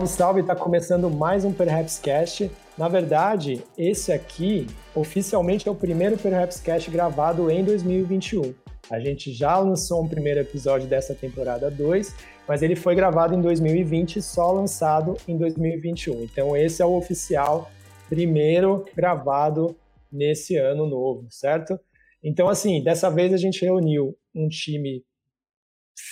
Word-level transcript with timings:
Salve, 0.00 0.08
salve! 0.08 0.40
Está 0.40 0.56
começando 0.56 1.10
mais 1.10 1.44
um 1.44 1.52
Perhaps 1.52 1.98
Cast. 1.98 2.50
Na 2.78 2.88
verdade, 2.88 3.62
esse 3.76 4.12
aqui 4.12 4.66
oficialmente 4.94 5.68
é 5.68 5.70
o 5.70 5.74
primeiro 5.74 6.16
Perhaps 6.16 6.60
Cast 6.60 6.90
gravado 6.90 7.50
em 7.50 7.62
2021. 7.62 8.54
A 8.90 8.98
gente 8.98 9.32
já 9.32 9.58
lançou 9.58 10.02
um 10.02 10.08
primeiro 10.08 10.40
episódio 10.40 10.88
dessa 10.88 11.14
temporada 11.14 11.70
2, 11.70 12.14
mas 12.48 12.62
ele 12.62 12.76
foi 12.76 12.94
gravado 12.94 13.34
em 13.34 13.42
2020 13.42 14.16
e 14.16 14.22
só 14.22 14.50
lançado 14.52 15.16
em 15.28 15.36
2021. 15.36 16.22
Então 16.22 16.56
esse 16.56 16.80
é 16.80 16.84
o 16.86 16.96
oficial 16.96 17.70
primeiro 18.08 18.86
gravado 18.96 19.76
nesse 20.10 20.56
ano 20.56 20.86
novo, 20.86 21.26
certo? 21.30 21.78
Então 22.22 22.48
assim, 22.48 22.82
dessa 22.82 23.10
vez 23.10 23.34
a 23.34 23.38
gente 23.38 23.64
reuniu 23.64 24.16
um 24.34 24.48
time 24.48 25.04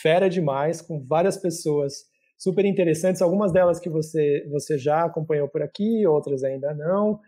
fera 0.03 0.29
demais, 0.29 0.83
com 0.83 1.01
várias 1.01 1.37
pessoas 1.37 2.09
super 2.39 2.65
interessantes, 2.65 3.21
algumas 3.21 3.53
delas 3.53 3.81
que 3.81 3.91
você, 3.91 4.47
você 4.51 4.79
já 4.79 5.05
acompanhou 5.05 5.49
por 5.49 5.61
aqui, 5.61 6.07
outras 6.07 6.45
ainda 6.45 6.73
não, 6.73 7.21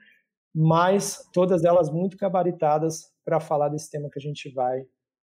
mas 0.55 1.29
todas 1.33 1.65
elas 1.65 1.91
muito 1.91 2.17
gabaritadas 2.17 3.11
para 3.25 3.41
falar 3.41 3.69
desse 3.69 3.91
tema 3.91 4.09
que 4.09 4.19
a 4.19 4.23
gente 4.23 4.49
vai 4.53 4.85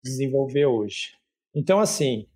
desenvolver 0.03 0.65
hoje. 0.65 1.17
Então, 1.55 1.79
assim, 1.79 2.27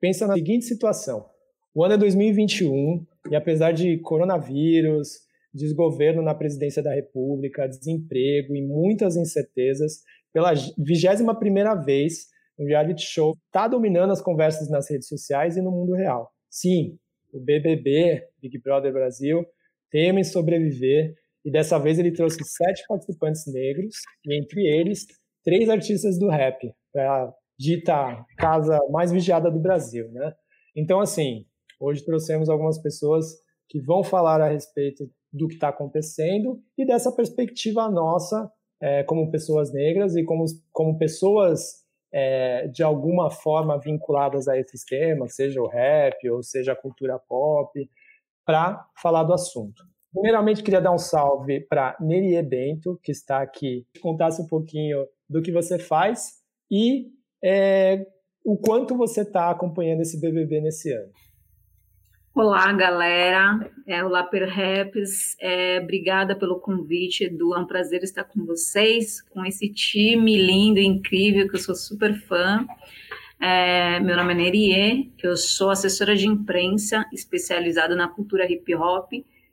pensa 0.00 0.26
na 0.26 0.34
seguinte 0.34 0.64
situação. 0.64 1.28
O 1.74 1.84
ano 1.84 1.94
é 1.94 1.98
2021 1.98 3.06
e 3.30 3.36
apesar 3.36 3.72
de 3.72 3.98
coronavírus, 3.98 5.20
desgoverno 5.52 6.22
na 6.22 6.34
presidência 6.34 6.82
da 6.82 6.94
República, 6.94 7.68
desemprego 7.68 8.54
e 8.54 8.62
muitas 8.62 9.16
incertezas, 9.16 10.02
pela 10.32 10.52
vigésima 10.76 11.38
primeira 11.38 11.74
vez, 11.74 12.28
o 12.58 12.64
reality 12.64 13.02
show 13.02 13.34
está 13.46 13.66
dominando 13.66 14.12
as 14.12 14.20
conversas 14.20 14.68
nas 14.68 14.90
redes 14.90 15.08
sociais 15.08 15.56
e 15.56 15.62
no 15.62 15.70
mundo 15.70 15.94
real. 15.94 16.30
Sim, 16.50 16.98
o 17.32 17.40
BBB, 17.40 18.26
Big 18.40 18.58
Brother 18.58 18.92
Brasil, 18.92 19.44
teme 19.90 20.24
sobreviver 20.24 21.14
e 21.44 21.50
dessa 21.50 21.78
vez 21.78 21.98
ele 21.98 22.12
trouxe 22.12 22.38
sete 22.44 22.84
participantes 22.88 23.44
negros 23.46 23.96
e 24.26 24.38
entre 24.38 24.66
eles 24.66 25.06
três 25.44 25.68
artistas 25.68 26.18
do 26.18 26.28
rap 26.28 26.72
para 26.92 27.32
dita 27.58 28.24
casa 28.36 28.78
mais 28.90 29.10
vigiada 29.10 29.50
do 29.50 29.58
Brasil, 29.58 30.10
né? 30.12 30.34
Então 30.76 31.00
assim, 31.00 31.46
hoje 31.80 32.04
trouxemos 32.04 32.48
algumas 32.48 32.78
pessoas 32.80 33.26
que 33.68 33.80
vão 33.80 34.02
falar 34.02 34.40
a 34.40 34.48
respeito 34.48 35.10
do 35.32 35.48
que 35.48 35.54
está 35.54 35.68
acontecendo 35.68 36.62
e 36.76 36.86
dessa 36.86 37.12
perspectiva 37.12 37.90
nossa 37.90 38.50
é, 38.80 39.02
como 39.02 39.30
pessoas 39.30 39.72
negras 39.72 40.16
e 40.16 40.24
como, 40.24 40.44
como 40.72 40.98
pessoas 40.98 41.84
é, 42.12 42.68
de 42.68 42.82
alguma 42.82 43.30
forma 43.30 43.78
vinculadas 43.78 44.48
a 44.48 44.58
esses 44.58 44.84
temas, 44.84 45.34
seja 45.34 45.60
o 45.60 45.68
rap 45.68 46.28
ou 46.30 46.42
seja 46.42 46.72
a 46.72 46.76
cultura 46.76 47.18
pop, 47.18 47.90
para 48.44 48.86
falar 49.00 49.24
do 49.24 49.34
assunto. 49.34 49.82
Primeiramente, 50.12 50.62
queria 50.62 50.80
dar 50.80 50.92
um 50.92 50.98
salve 50.98 51.60
para 51.60 51.96
Nerie 52.00 52.42
Bento, 52.42 52.98
que 53.02 53.12
está 53.12 53.42
aqui, 53.42 53.86
contasse 54.00 54.40
um 54.40 54.46
pouquinho 54.46 55.06
do 55.28 55.42
que 55.42 55.52
você 55.52 55.78
faz 55.78 56.38
e 56.70 57.08
é, 57.44 58.06
o 58.44 58.56
quanto 58.56 58.96
você 58.96 59.20
está 59.20 59.50
acompanhando 59.50 60.00
esse 60.00 60.18
BBB 60.18 60.60
nesse 60.62 60.90
ano. 60.90 61.12
Olá, 62.38 62.72
galera. 62.72 63.68
É, 63.84 64.04
olá, 64.04 64.22
Perhaps. 64.22 65.36
É, 65.40 65.80
obrigada 65.82 66.36
pelo 66.36 66.60
convite, 66.60 67.24
Edu. 67.24 67.52
É 67.52 67.58
um 67.58 67.66
prazer 67.66 68.04
estar 68.04 68.22
com 68.22 68.46
vocês, 68.46 69.20
com 69.22 69.44
esse 69.44 69.68
time 69.68 70.36
lindo 70.36 70.78
incrível, 70.78 71.48
que 71.48 71.56
eu 71.56 71.58
sou 71.58 71.74
super 71.74 72.14
fã. 72.28 72.64
É, 73.40 73.98
meu 73.98 74.14
nome 74.14 74.34
é 74.34 74.36
Nerie, 74.36 75.12
eu 75.20 75.36
sou 75.36 75.70
assessora 75.70 76.14
de 76.14 76.28
imprensa 76.28 77.04
especializada 77.12 77.96
na 77.96 78.06
cultura 78.06 78.48
hip 78.48 78.72
hop. 78.72 79.10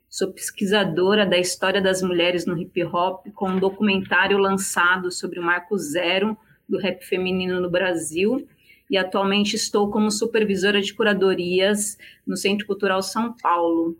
Sou 0.08 0.32
pesquisadora 0.32 1.26
da 1.26 1.38
história 1.38 1.82
das 1.82 2.02
mulheres 2.02 2.46
no 2.46 2.56
hip 2.56 2.84
hop, 2.84 3.26
com 3.34 3.48
um 3.48 3.58
documentário 3.58 4.38
lançado 4.38 5.10
sobre 5.10 5.40
o 5.40 5.42
marco 5.42 5.76
zero 5.76 6.38
do 6.68 6.78
rap 6.78 7.04
feminino 7.04 7.60
no 7.60 7.68
Brasil 7.68 8.46
e 8.90 8.96
atualmente 8.96 9.56
estou 9.56 9.90
como 9.90 10.10
supervisora 10.10 10.80
de 10.80 10.94
curadorias 10.94 11.98
no 12.26 12.36
Centro 12.36 12.66
Cultural 12.66 13.02
São 13.02 13.34
Paulo. 13.36 13.96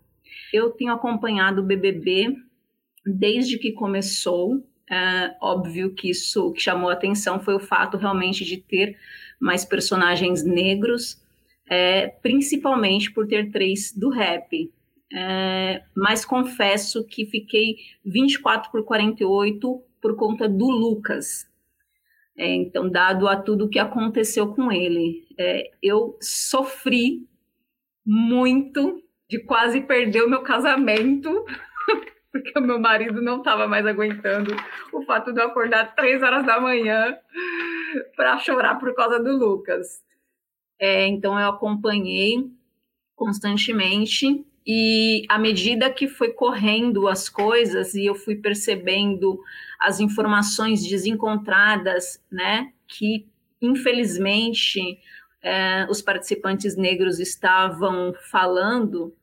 Eu 0.53 0.71
tenho 0.71 0.93
acompanhado 0.93 1.61
o 1.61 1.65
BBB 1.65 2.35
desde 3.05 3.57
que 3.57 3.71
começou. 3.71 4.63
É, 4.89 5.35
óbvio 5.41 5.93
que 5.93 6.09
isso 6.09 6.51
que 6.53 6.61
chamou 6.61 6.89
a 6.89 6.93
atenção 6.93 7.39
foi 7.39 7.55
o 7.55 7.59
fato 7.59 7.97
realmente 7.97 8.45
de 8.45 8.57
ter 8.57 8.97
mais 9.39 9.65
personagens 9.65 10.43
negros, 10.43 11.21
é, 11.69 12.07
principalmente 12.07 13.11
por 13.11 13.27
ter 13.27 13.51
três 13.51 13.93
do 13.93 14.09
rap. 14.09 14.71
É, 15.13 15.83
mas 15.95 16.25
confesso 16.25 17.05
que 17.05 17.25
fiquei 17.25 17.77
24 18.05 18.71
por 18.71 18.83
48 18.83 19.81
por 20.01 20.15
conta 20.15 20.47
do 20.47 20.69
Lucas, 20.69 21.47
é, 22.37 22.53
então, 22.53 22.87
dado 22.87 23.27
a 23.27 23.35
tudo 23.35 23.65
o 23.65 23.69
que 23.69 23.79
aconteceu 23.79 24.53
com 24.53 24.71
ele, 24.71 25.27
é, 25.39 25.71
eu 25.81 26.15
sofri 26.21 27.27
muito 28.05 29.01
de 29.27 29.39
quase 29.39 29.81
perder 29.81 30.23
o 30.23 30.29
meu 30.29 30.43
casamento, 30.43 31.43
porque 32.31 32.57
o 32.57 32.61
meu 32.61 32.79
marido 32.79 33.21
não 33.23 33.39
estava 33.39 33.67
mais 33.67 33.87
aguentando 33.87 34.55
o 34.93 35.01
fato 35.01 35.33
de 35.33 35.41
eu 35.41 35.47
acordar 35.47 35.95
três 35.95 36.21
horas 36.21 36.45
da 36.45 36.61
manhã 36.61 37.17
para 38.15 38.37
chorar 38.37 38.75
por 38.75 38.93
causa 38.93 39.19
do 39.19 39.35
Lucas. 39.35 40.03
É, 40.79 41.07
então, 41.07 41.39
eu 41.39 41.49
acompanhei 41.49 42.51
constantemente 43.15 44.45
e 44.69 45.23
à 45.29 45.39
medida 45.39 45.89
que 45.89 46.09
foi 46.09 46.33
correndo 46.33 47.07
as 47.07 47.29
coisas 47.29 47.93
e 47.93 48.05
eu 48.05 48.13
fui 48.13 48.35
percebendo 48.35 49.39
as 49.79 50.01
informações 50.01 50.85
desencontradas, 50.85 52.21
né, 52.29 52.73
que 52.85 53.25
infelizmente 53.61 54.99
é, 55.41 55.87
os 55.89 56.01
participantes 56.01 56.75
negros 56.75 57.17
estavam 57.17 58.13
falando, 58.29 59.15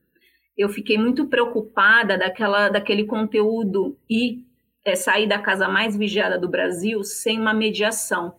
eu 0.57 0.71
fiquei 0.71 0.97
muito 0.97 1.27
preocupada 1.27 2.17
daquela, 2.17 2.71
daquele 2.71 3.05
conteúdo 3.05 3.99
e 4.09 4.43
é, 4.83 4.95
sair 4.95 5.29
da 5.29 5.39
casa 5.39 5.69
mais 5.69 5.95
vigiada 5.95 6.39
do 6.39 6.49
Brasil 6.49 7.05
sem 7.05 7.39
uma 7.39 7.53
mediação. 7.53 8.37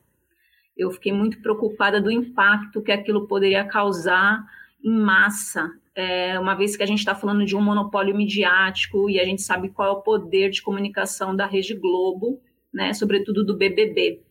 Eu 0.75 0.89
fiquei 0.89 1.13
muito 1.13 1.39
preocupada 1.39 2.01
do 2.01 2.09
impacto 2.09 2.81
que 2.81 2.91
aquilo 2.91 3.27
poderia 3.27 3.63
causar 3.63 4.43
em 4.83 4.97
massa 4.97 5.71
é, 5.95 6.37
uma 6.37 6.55
vez 6.55 6.75
que 6.75 6.83
a 6.83 6.85
gente 6.85 6.99
está 6.99 7.15
falando 7.15 7.45
de 7.45 7.55
um 7.55 7.61
monopólio 7.61 8.15
midiático 8.15 9.09
e 9.09 9.19
a 9.19 9.23
gente 9.23 9.41
sabe 9.41 9.69
qual 9.69 9.87
é 9.87 9.91
o 9.91 10.01
poder 10.01 10.49
de 10.49 10.61
comunicação 10.61 11.35
da 11.35 11.45
Rede 11.45 11.73
Globo, 11.73 12.41
né, 12.73 12.93
sobretudo 12.93 13.45
do 13.45 13.55
BBB. 13.55 14.21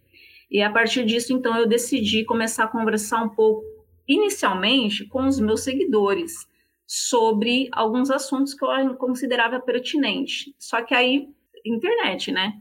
E 0.50 0.62
a 0.62 0.70
partir 0.70 1.04
disso, 1.04 1.32
então, 1.32 1.56
eu 1.56 1.66
decidi 1.66 2.24
começar 2.24 2.64
a 2.64 2.68
conversar 2.68 3.22
um 3.22 3.30
pouco, 3.30 3.64
inicialmente, 4.06 5.06
com 5.06 5.26
os 5.26 5.40
meus 5.40 5.62
seguidores, 5.64 6.46
sobre 6.86 7.68
alguns 7.72 8.10
assuntos 8.10 8.52
que 8.52 8.64
eu 8.64 8.94
considerava 8.96 9.58
pertinente. 9.58 10.54
Só 10.58 10.82
que 10.82 10.94
aí, 10.94 11.28
internet, 11.64 12.30
né? 12.30 12.52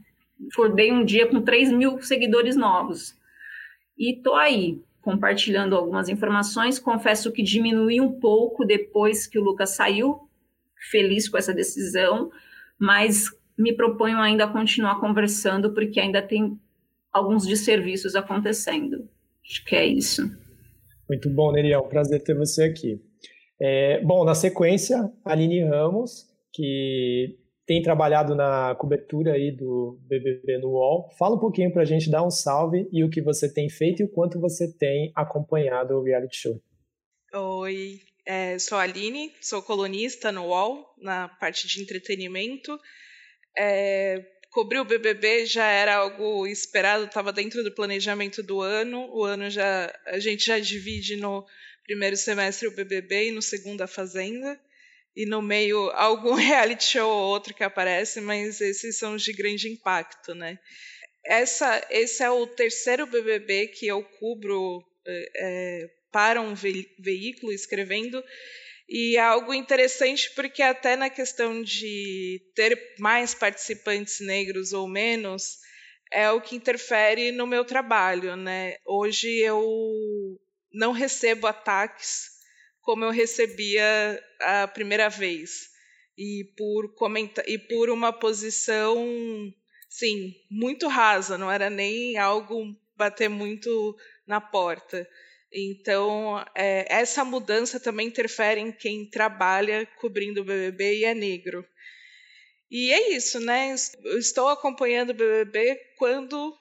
Acordei 0.50 0.90
um 0.90 1.04
dia 1.04 1.26
com 1.26 1.42
3 1.42 1.70
mil 1.70 2.00
seguidores 2.02 2.56
novos. 2.56 3.14
E 3.96 4.16
tô 4.22 4.34
aí, 4.34 4.82
compartilhando 5.04 5.76
algumas 5.76 6.08
informações. 6.08 6.78
Confesso 6.78 7.30
que 7.30 7.42
diminui 7.42 8.00
um 8.00 8.18
pouco 8.18 8.64
depois 8.64 9.26
que 9.26 9.38
o 9.38 9.44
Lucas 9.44 9.76
saiu, 9.76 10.28
feliz 10.90 11.28
com 11.28 11.36
essa 11.36 11.52
decisão, 11.52 12.30
mas 12.78 13.28
me 13.56 13.72
proponho 13.74 14.18
ainda 14.18 14.44
a 14.44 14.52
continuar 14.52 14.98
conversando, 14.98 15.74
porque 15.74 16.00
ainda 16.00 16.22
tem 16.22 16.58
alguns 17.12 17.46
desserviços 17.46 18.16
acontecendo. 18.16 19.08
Acho 19.44 19.64
que 19.64 19.76
é 19.76 19.86
isso. 19.86 20.22
Muito 21.08 21.28
bom, 21.28 21.52
Neriel. 21.52 21.82
Prazer 21.82 22.22
ter 22.22 22.34
você 22.34 22.64
aqui. 22.64 23.00
É, 23.60 24.02
bom, 24.02 24.24
na 24.24 24.34
sequência, 24.34 25.12
Aline 25.24 25.62
Ramos, 25.62 26.26
que 26.52 27.36
tem 27.66 27.82
trabalhado 27.82 28.34
na 28.34 28.74
cobertura 28.74 29.32
aí 29.32 29.50
do 29.50 29.98
BBB 30.02 30.58
no 30.58 30.70
UOL. 30.70 31.10
Fala 31.18 31.36
um 31.36 31.40
pouquinho 31.40 31.72
para 31.72 31.82
a 31.82 31.86
gente, 31.86 32.10
dar 32.10 32.22
um 32.22 32.30
salve 32.30 32.88
e 32.92 33.02
o 33.02 33.10
que 33.10 33.22
você 33.22 33.52
tem 33.52 33.70
feito 33.70 34.02
e 34.02 34.04
o 34.04 34.08
quanto 34.08 34.38
você 34.38 34.70
tem 34.72 35.12
acompanhado 35.14 35.94
o 35.94 36.02
reality 36.02 36.36
show. 36.36 36.62
Oi, 37.32 38.00
é, 38.26 38.58
sou 38.58 38.78
a 38.78 38.82
Aline, 38.82 39.32
sou 39.40 39.62
colunista 39.62 40.30
no 40.30 40.46
UOL, 40.48 40.84
na 40.98 41.28
parte 41.28 41.66
de 41.66 41.82
entretenimento. 41.82 42.78
É, 43.56 44.22
cobrir 44.50 44.80
o 44.80 44.84
BBB 44.84 45.46
já 45.46 45.66
era 45.66 45.96
algo 45.96 46.46
esperado, 46.46 47.04
estava 47.04 47.32
dentro 47.32 47.64
do 47.64 47.74
planejamento 47.74 48.42
do 48.42 48.60
ano. 48.60 49.08
O 49.10 49.24
ano 49.24 49.48
já 49.48 49.92
a 50.06 50.18
gente 50.18 50.44
já 50.44 50.58
divide 50.58 51.16
no 51.16 51.46
primeiro 51.84 52.16
semestre 52.16 52.68
o 52.68 52.74
BBB 52.74 53.28
e 53.28 53.32
no 53.32 53.40
segundo 53.40 53.80
a 53.80 53.86
Fazenda 53.86 54.60
e 55.16 55.26
no 55.26 55.40
meio 55.42 55.90
algum 55.90 56.34
reality 56.34 56.84
show 56.84 57.08
ou 57.08 57.28
outro 57.30 57.54
que 57.54 57.64
aparece, 57.64 58.20
mas 58.20 58.60
esses 58.60 58.98
são 58.98 59.14
os 59.14 59.22
de 59.22 59.32
grande 59.32 59.68
impacto, 59.68 60.34
né? 60.34 60.58
Essa, 61.24 61.86
esse 61.90 62.22
é 62.22 62.30
o 62.30 62.46
terceiro 62.46 63.06
BBB 63.06 63.68
que 63.68 63.86
eu 63.86 64.02
cubro 64.02 64.84
é, 65.06 65.90
para 66.12 66.40
um 66.40 66.54
ve 66.54 66.88
veículo 66.98 67.52
escrevendo 67.52 68.22
E 68.88 69.16
é 69.16 69.20
algo 69.20 69.54
interessante 69.54 70.30
porque 70.34 70.62
até 70.62 70.96
na 70.96 71.10
questão 71.10 71.62
de 71.62 72.40
ter 72.54 72.94
mais 72.98 73.34
participantes 73.34 74.20
negros 74.20 74.72
ou 74.72 74.88
menos, 74.88 75.58
é 76.12 76.30
o 76.30 76.40
que 76.40 76.56
interfere 76.56 77.32
no 77.32 77.46
meu 77.46 77.64
trabalho, 77.64 78.36
né? 78.36 78.76
Hoje 78.86 79.28
eu 79.40 79.64
não 80.72 80.92
recebo 80.92 81.46
ataques 81.46 82.33
como 82.84 83.04
eu 83.04 83.10
recebia 83.10 84.22
a 84.40 84.68
primeira 84.68 85.08
vez. 85.08 85.72
E 86.16 86.44
por 86.56 86.94
comentar 86.94 87.44
e 87.48 87.58
por 87.58 87.90
uma 87.90 88.12
posição, 88.12 89.04
sim, 89.88 90.32
muito 90.48 90.86
rasa, 90.86 91.36
não 91.36 91.50
era 91.50 91.68
nem 91.68 92.16
algo 92.16 92.76
bater 92.96 93.28
muito 93.28 93.96
na 94.24 94.40
porta. 94.40 95.08
Então, 95.52 96.44
é, 96.54 96.84
essa 96.88 97.24
mudança 97.24 97.80
também 97.80 98.08
interfere 98.08 98.60
em 98.60 98.70
quem 98.70 99.08
trabalha 99.08 99.86
cobrindo 100.00 100.40
o 100.40 100.44
BBB 100.44 100.98
e 100.98 101.04
é 101.04 101.14
negro. 101.14 101.66
E 102.70 102.92
é 102.92 103.14
isso, 103.14 103.40
né? 103.40 103.74
Eu 104.04 104.18
estou 104.18 104.48
acompanhando 104.48 105.10
o 105.10 105.14
BBB 105.14 105.76
quando 105.96 106.56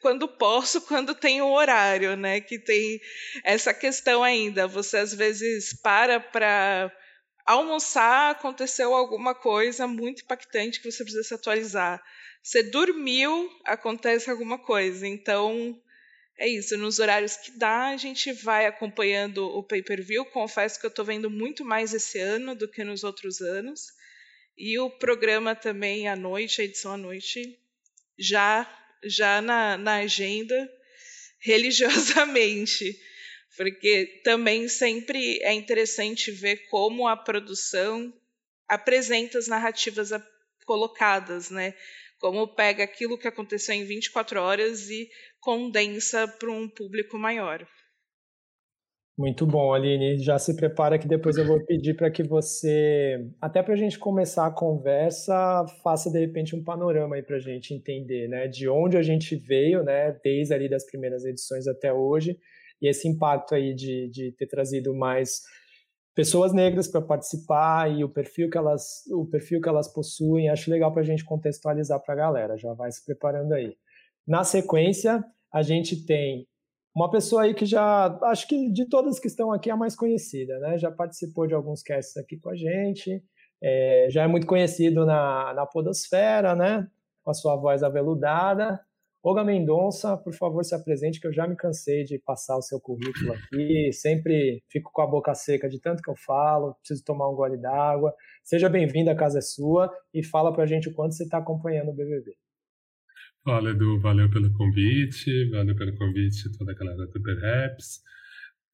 quando 0.00 0.28
posso, 0.28 0.80
quando 0.86 1.14
tem 1.14 1.40
o 1.42 1.52
horário, 1.52 2.16
né? 2.16 2.40
Que 2.40 2.58
tem 2.58 3.00
essa 3.44 3.72
questão 3.72 4.22
ainda. 4.22 4.66
Você 4.66 4.98
às 4.98 5.14
vezes 5.14 5.72
para 5.80 6.20
para 6.20 6.92
almoçar, 7.46 8.30
aconteceu 8.30 8.94
alguma 8.94 9.34
coisa 9.34 9.86
muito 9.86 10.22
impactante 10.22 10.80
que 10.80 10.90
você 10.90 11.02
precisa 11.02 11.24
se 11.24 11.34
atualizar. 11.34 12.02
Você 12.42 12.62
dormiu, 12.62 13.50
acontece 13.66 14.30
alguma 14.30 14.58
coisa. 14.58 15.06
Então, 15.06 15.78
é 16.38 16.48
isso, 16.48 16.76
nos 16.78 16.98
horários 16.98 17.36
que 17.36 17.58
dá, 17.58 17.88
a 17.88 17.96
gente 17.96 18.32
vai 18.32 18.66
acompanhando 18.66 19.46
o 19.46 19.62
pay-per-view. 19.62 20.24
Confesso 20.26 20.80
que 20.80 20.86
eu 20.86 20.90
estou 20.90 21.04
vendo 21.04 21.28
muito 21.28 21.64
mais 21.64 21.92
esse 21.92 22.18
ano 22.18 22.54
do 22.54 22.66
que 22.66 22.82
nos 22.82 23.04
outros 23.04 23.40
anos. 23.40 23.88
E 24.56 24.78
o 24.78 24.90
programa 24.90 25.54
também 25.54 26.08
à 26.08 26.16
noite, 26.16 26.60
a 26.60 26.64
edição 26.64 26.92
à 26.92 26.96
noite, 26.96 27.58
já, 28.18 28.66
já 29.04 29.40
na, 29.40 29.76
na 29.76 29.96
agenda, 29.96 30.70
religiosamente. 31.40 32.98
Porque 33.56 34.20
também 34.24 34.68
sempre 34.68 35.38
é 35.42 35.52
interessante 35.52 36.30
ver 36.30 36.68
como 36.68 37.06
a 37.06 37.16
produção 37.16 38.12
apresenta 38.68 39.38
as 39.38 39.48
narrativas 39.48 40.10
colocadas, 40.64 41.50
né? 41.50 41.74
Como 42.18 42.54
pega 42.54 42.84
aquilo 42.84 43.18
que 43.18 43.26
aconteceu 43.26 43.74
em 43.74 43.84
24 43.84 44.40
horas 44.40 44.88
e 44.88 45.10
condensa 45.40 46.28
para 46.28 46.50
um 46.50 46.68
público 46.68 47.18
maior. 47.18 47.66
Muito 49.18 49.46
bom, 49.46 49.74
Aline. 49.74 50.18
Já 50.18 50.38
se 50.38 50.56
prepara 50.56 50.98
que 50.98 51.06
depois 51.06 51.36
eu 51.36 51.46
vou 51.46 51.62
pedir 51.66 51.94
para 51.94 52.10
que 52.10 52.22
você, 52.22 53.28
até 53.40 53.62
para 53.62 53.74
a 53.74 53.76
gente 53.76 53.98
começar 53.98 54.46
a 54.46 54.50
conversa, 54.50 55.66
faça 55.82 56.10
de 56.10 56.18
repente 56.18 56.56
um 56.56 56.64
panorama 56.64 57.16
aí 57.16 57.22
para 57.22 57.36
a 57.36 57.40
gente 57.40 57.74
entender, 57.74 58.28
né, 58.28 58.48
de 58.48 58.66
onde 58.68 58.96
a 58.96 59.02
gente 59.02 59.36
veio, 59.36 59.82
né, 59.82 60.12
desde 60.24 60.54
ali 60.54 60.70
das 60.70 60.86
primeiras 60.86 61.24
edições 61.24 61.66
até 61.66 61.92
hoje, 61.92 62.38
e 62.80 62.88
esse 62.88 63.06
impacto 63.08 63.54
aí 63.54 63.74
de, 63.74 64.08
de 64.08 64.32
ter 64.32 64.46
trazido 64.46 64.94
mais 64.94 65.42
pessoas 66.14 66.52
negras 66.52 66.88
para 66.88 67.02
participar 67.02 67.90
e 67.90 68.02
o 68.04 68.08
perfil 68.08 68.48
que 68.48 68.56
elas, 68.56 69.04
o 69.12 69.26
perfil 69.26 69.60
que 69.60 69.68
elas 69.68 69.92
possuem. 69.92 70.48
Acho 70.48 70.70
legal 70.70 70.92
para 70.92 71.02
a 71.02 71.04
gente 71.04 71.24
contextualizar 71.24 72.00
para 72.02 72.14
a 72.14 72.16
galera. 72.16 72.56
Já 72.56 72.72
vai 72.72 72.90
se 72.90 73.04
preparando 73.04 73.52
aí. 73.52 73.76
Na 74.26 74.44
sequência, 74.44 75.22
a 75.52 75.62
gente 75.62 76.04
tem 76.06 76.46
uma 76.94 77.10
pessoa 77.10 77.42
aí 77.42 77.54
que 77.54 77.64
já, 77.64 78.18
acho 78.24 78.48
que 78.48 78.70
de 78.70 78.88
todas 78.88 79.18
que 79.18 79.28
estão 79.28 79.52
aqui, 79.52 79.70
é 79.70 79.72
a 79.72 79.76
mais 79.76 79.94
conhecida, 79.94 80.58
né? 80.58 80.78
Já 80.78 80.90
participou 80.90 81.46
de 81.46 81.54
alguns 81.54 81.82
casts 81.82 82.16
aqui 82.16 82.36
com 82.36 82.50
a 82.50 82.56
gente, 82.56 83.22
é, 83.62 84.08
já 84.10 84.24
é 84.24 84.26
muito 84.26 84.46
conhecido 84.46 85.06
na, 85.06 85.54
na 85.54 85.66
podosfera, 85.66 86.54
né? 86.54 86.86
Com 87.22 87.30
a 87.30 87.34
sua 87.34 87.56
voz 87.56 87.82
aveludada. 87.82 88.80
Olga 89.22 89.44
Mendonça, 89.44 90.16
por 90.16 90.32
favor, 90.32 90.64
se 90.64 90.74
apresente, 90.74 91.20
que 91.20 91.26
eu 91.26 91.32
já 91.32 91.46
me 91.46 91.54
cansei 91.54 92.04
de 92.04 92.18
passar 92.18 92.56
o 92.56 92.62
seu 92.62 92.80
currículo 92.80 93.34
aqui, 93.34 93.92
sempre 93.92 94.62
fico 94.70 94.90
com 94.90 95.02
a 95.02 95.06
boca 95.06 95.34
seca 95.34 95.68
de 95.68 95.78
tanto 95.78 96.02
que 96.02 96.10
eu 96.10 96.16
falo, 96.16 96.74
preciso 96.76 97.04
tomar 97.04 97.28
um 97.28 97.34
gole 97.34 97.58
d'água. 97.58 98.14
Seja 98.42 98.70
bem-vinda, 98.70 99.12
a 99.12 99.16
casa 99.16 99.38
é 99.38 99.42
sua, 99.42 99.92
e 100.14 100.24
fala 100.24 100.52
pra 100.54 100.64
gente 100.64 100.88
o 100.88 100.94
quanto 100.94 101.14
você 101.14 101.24
está 101.24 101.36
acompanhando 101.36 101.90
o 101.90 101.94
BBB. 101.94 102.34
Fala, 103.42 103.70
Edu, 103.70 103.98
valeu 103.98 104.28
pelo 104.28 104.52
convite, 104.52 105.48
valeu 105.48 105.74
pelo 105.74 105.96
convite 105.96 106.52
toda 106.58 106.72
a 106.72 106.74
galera 106.74 107.06
do 107.06 107.10
Super 107.10 107.38
Raps. 107.38 108.02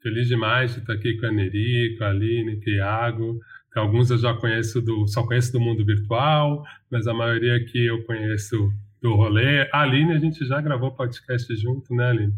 Feliz 0.03 0.27
demais 0.27 0.75
de 0.75 0.81
estar 0.81 0.95
aqui 0.95 1.17
com 1.19 1.27
a 1.27 1.31
Neri, 1.31 1.97
com 1.97 2.03
a 2.03 2.09
Aline, 2.09 2.61
com 2.61 2.71
o 2.71 2.75
Iago. 2.75 3.41
Alguns 3.77 4.11
eu 4.11 4.19
já 4.19 4.35
conheço 4.35 4.83
do, 4.83 5.07
só 5.07 5.25
conheço 5.25 5.53
do 5.53 5.61
mundo 5.61 5.85
virtual, 5.85 6.65
mas 6.91 7.07
a 7.07 7.15
maioria 7.15 7.55
aqui 7.55 7.87
eu 7.87 8.03
conheço 8.05 8.69
do 9.01 9.15
rolê. 9.15 9.69
A 9.73 9.83
Aline, 9.83 10.15
a 10.15 10.19
gente 10.19 10.45
já 10.45 10.61
gravou 10.61 10.97
podcast 10.97 11.55
junto, 11.55 11.95
né, 11.95 12.09
Aline? 12.11 12.35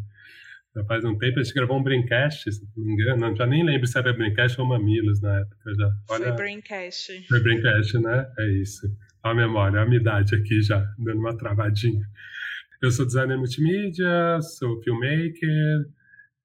Já 0.76 0.84
faz 0.84 1.04
um 1.06 1.16
tempo 1.16 1.40
a 1.40 1.42
gente 1.42 1.54
gravou 1.54 1.78
um 1.78 1.82
Braincast, 1.82 2.52
se 2.52 2.60
não 2.76 2.84
me 2.84 2.92
engano. 2.92 3.34
Já 3.36 3.46
nem 3.46 3.64
lembro 3.64 3.86
se 3.86 3.98
era 3.98 4.12
Braincast 4.12 4.60
ou 4.60 4.66
Mamilos 4.66 5.22
na 5.22 5.40
época. 5.40 5.74
Já. 5.78 5.90
Olha, 6.10 6.24
Foi 6.26 6.32
Braincast. 6.36 7.26
Foi 7.26 7.42
Braincast, 7.42 7.98
né? 7.98 8.30
É 8.38 8.50
isso 8.52 8.86
a 9.22 9.34
memória, 9.34 9.80
a 9.80 9.84
minha 9.84 10.00
idade 10.00 10.34
aqui 10.34 10.60
já, 10.62 10.78
dando 10.98 11.18
uma 11.20 11.36
travadinha. 11.36 12.04
Eu 12.80 12.90
sou 12.90 13.04
designer 13.04 13.36
multimídia, 13.36 14.40
sou 14.40 14.80
filmmaker, 14.82 15.86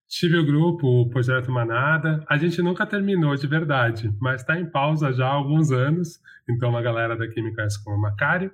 tive 0.07 0.37
o 0.37 0.45
grupo, 0.45 0.87
o 0.87 1.09
Projeto 1.09 1.51
Manada. 1.51 2.23
A 2.27 2.37
gente 2.37 2.61
nunca 2.61 2.85
terminou 2.85 3.35
de 3.35 3.47
verdade, 3.47 4.11
mas 4.19 4.41
está 4.41 4.59
em 4.59 4.69
pausa 4.69 5.13
já 5.13 5.27
há 5.27 5.33
alguns 5.33 5.71
anos, 5.71 6.19
então 6.49 6.75
a 6.75 6.81
galera 6.81 7.15
daqui 7.15 7.41
me 7.41 7.53
conhece 7.53 7.83
como 7.83 8.01
Macário. 8.01 8.51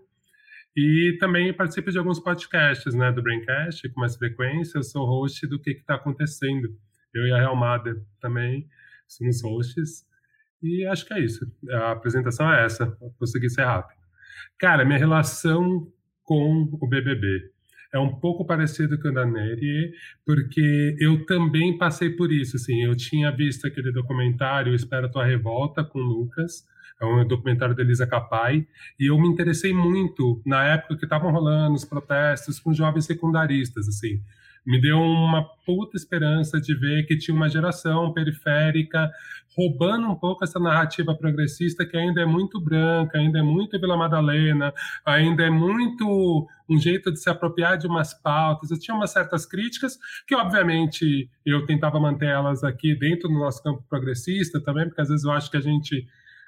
E 0.76 1.18
também 1.20 1.54
participo 1.54 1.92
de 1.92 1.98
alguns 1.98 2.20
podcasts 2.20 2.94
né, 2.94 3.12
do 3.12 3.22
Braincast, 3.22 3.90
com 3.90 4.00
mais 4.00 4.16
frequência. 4.16 4.78
Eu 4.78 4.84
sou 4.84 5.06
host 5.06 5.46
do 5.48 5.60
Que 5.60 5.72
Está 5.72 5.96
Acontecendo. 5.96 6.70
Eu 7.14 7.28
e 7.28 7.34
a 7.34 7.40
Helmada 7.40 8.02
também 8.22 8.68
somos 9.08 9.42
hosts. 9.42 10.06
E 10.62 10.86
acho 10.86 11.06
que 11.06 11.14
é 11.14 11.20
isso. 11.20 11.52
A 11.70 11.92
apresentação 11.92 12.52
é 12.54 12.64
essa. 12.66 12.86
Vou 13.00 13.14
conseguir 13.20 13.50
ser 13.50 13.64
rápido. 13.64 13.99
Cara, 14.58 14.86
minha 14.86 14.98
relação 14.98 15.88
com 16.24 16.70
o 16.80 16.88
BBB 16.88 17.52
é 17.94 18.00
um 18.00 18.16
pouco 18.20 18.46
parecido 18.46 19.00
com 19.02 19.10
o 19.10 19.14
da 19.14 19.26
Nery, 19.26 19.92
porque 20.26 20.96
eu 21.00 21.26
também 21.26 21.78
passei 21.78 22.12
por 22.12 22.32
isso. 22.32 22.56
Assim, 22.56 22.84
eu 22.84 22.96
tinha 22.96 23.32
visto 23.32 23.66
aquele 23.66 23.92
documentário 23.92 24.76
Espera 24.76 25.10
Tua 25.10 25.26
Revolta 25.26 25.84
com 25.84 26.00
o 26.00 26.04
Lucas, 26.04 26.68
é 27.02 27.06
um 27.06 27.28
documentário 27.28 27.76
da 27.76 27.82
Elisa 27.82 28.06
Capai, 28.06 28.68
e 29.00 29.10
eu 29.10 29.20
me 29.20 29.28
interessei 29.28 29.74
muito 29.74 30.42
na 30.46 30.66
época 30.66 30.98
que 30.98 31.06
estavam 31.06 31.32
rolando 31.32 31.76
os 31.76 31.86
protestos 31.86 32.60
com 32.60 32.74
jovens 32.74 33.06
secundaristas, 33.06 33.88
assim 33.88 34.22
me 34.70 34.80
deu 34.80 35.00
uma 35.00 35.44
puta 35.66 35.98
esperança 35.98 36.62
de 36.62 36.76
ver 36.76 37.04
que 37.08 37.18
tinha 37.18 37.36
uma 37.36 37.50
geração 37.50 38.14
periférica 38.14 39.10
roubando 39.58 40.06
um 40.06 40.14
pouco 40.14 40.44
essa 40.44 40.60
narrativa 40.60 41.16
progressista 41.16 41.84
que 41.88 41.98
ainda 41.98 42.22
é 42.22 42.26
muito 42.26 42.62
branca, 42.62 43.18
ainda 43.18 43.40
é 43.40 43.42
muito 43.42 43.80
Vila 43.80 43.98
Madalena, 43.98 44.72
ainda 45.04 45.42
é 45.42 45.50
muito 45.50 46.48
um 46.70 46.78
jeito 46.78 47.12
de 47.12 47.20
se 47.20 47.32
apropriar 47.32 47.80
de 47.80 47.88
umas 47.88 48.14
pautas. 48.14 48.70
Eu 48.70 48.80
tinha 48.80 48.96
umas 48.96 49.12
certas 49.12 49.44
críticas 49.44 49.98
que, 50.28 50.36
obviamente, 50.36 51.28
eu 51.44 51.66
tentava 51.66 52.00
manter 52.00 52.28
elas 52.28 52.64
aqui 52.64 52.94
dentro 52.94 53.28
do 53.28 53.40
nosso 53.40 53.64
campo 53.64 53.84
progressista 53.90 54.62
também, 54.62 54.86
porque 54.86 55.02
às 55.02 55.10
vezes 55.10 55.26
eu 55.26 55.32
acho 55.32 55.50
que 55.50 55.58
a 55.58 55.62
gente 55.62 56.06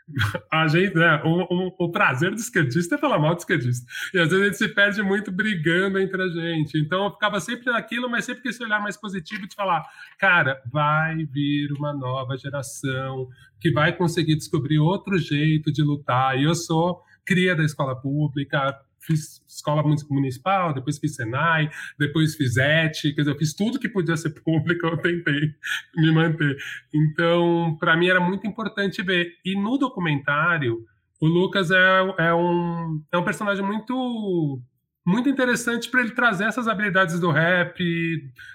a 0.52 0.68
gente, 0.68 0.96
né, 0.96 1.22
o, 1.24 1.44
o, 1.44 1.86
o, 1.86 1.92
prazer 1.92 2.32
do 2.32 2.38
esquerdista 2.38 2.96
é 2.96 2.98
falar 2.98 3.20
mal 3.20 3.36
do 3.36 3.40
esquerdista. 3.40 3.86
E 4.14 4.20
às 4.20 4.30
vezes 4.30 4.42
a 4.42 4.46
gente 4.46 4.58
se 4.58 4.68
perde 4.70 5.02
muito 5.02 5.32
brigando 5.32 6.00
entre 6.00 6.22
a 6.22 6.28
gente. 6.28 6.78
Então 6.80 7.06
eu 7.06 7.12
ficava 7.12 7.40
sempre 7.40 7.72
naquilo, 7.72 8.10
mas 8.10 8.26
sempre 8.26 8.44
com 8.44 8.50
esse 8.50 8.64
olhar 8.64 8.82
mais 8.82 8.98
positivo 8.98 9.48
de 9.48 9.56
falar: 9.56 9.84
cara, 10.18 10.62
vai 10.72 11.26
vir 11.26 11.72
uma 11.74 11.94
nova 11.94 12.38
geração 12.38 13.28
que 13.60 13.72
vai 13.72 13.96
conseguir 13.96 14.36
descobrir 14.36 14.80
outro 14.80 15.18
jeito 15.18 15.72
de 15.72 15.82
lutar. 15.82 16.38
E 16.38 16.44
eu 16.44 16.56
sou 16.56 17.02
cria 17.26 17.56
da 17.56 17.64
escola 17.64 17.96
pública, 17.96 18.80
fiz 19.02 19.42
escola 19.48 19.84
municipal, 20.10 20.74
depois 20.74 20.98
fiz 20.98 21.16
Senai, 21.16 21.70
depois 21.98 22.36
fiz 22.36 22.58
ET, 22.58 23.00
quer 23.02 23.22
dizer, 23.22 23.32
eu 23.32 23.38
fiz 23.38 23.54
tudo 23.54 23.80
que 23.80 23.90
podia 23.90 24.16
ser 24.16 24.32
público, 24.42 24.86
eu 24.88 24.98
tentei 24.98 25.54
me 25.96 26.12
manter. 26.12 26.58
Então, 26.94 27.76
para 27.80 27.96
mim 27.98 28.08
era 28.08 28.20
muito 28.20 28.48
importante 28.48 29.02
ver. 29.02 29.34
E 29.44 29.56
no 29.56 29.78
documentário, 29.78 30.86
o 31.20 31.28
Lucas 31.28 31.72
é, 31.72 32.00
é, 32.18 32.34
um, 32.34 33.04
é 33.12 33.18
um 33.18 33.24
personagem 33.24 33.66
muito 33.66 34.62
muito 35.06 35.30
interessante 35.30 35.90
para 35.90 36.02
ele 36.02 36.12
trazer 36.12 36.46
essas 36.46 36.68
habilidades 36.68 37.20
do 37.20 37.32
rap, 37.32 37.82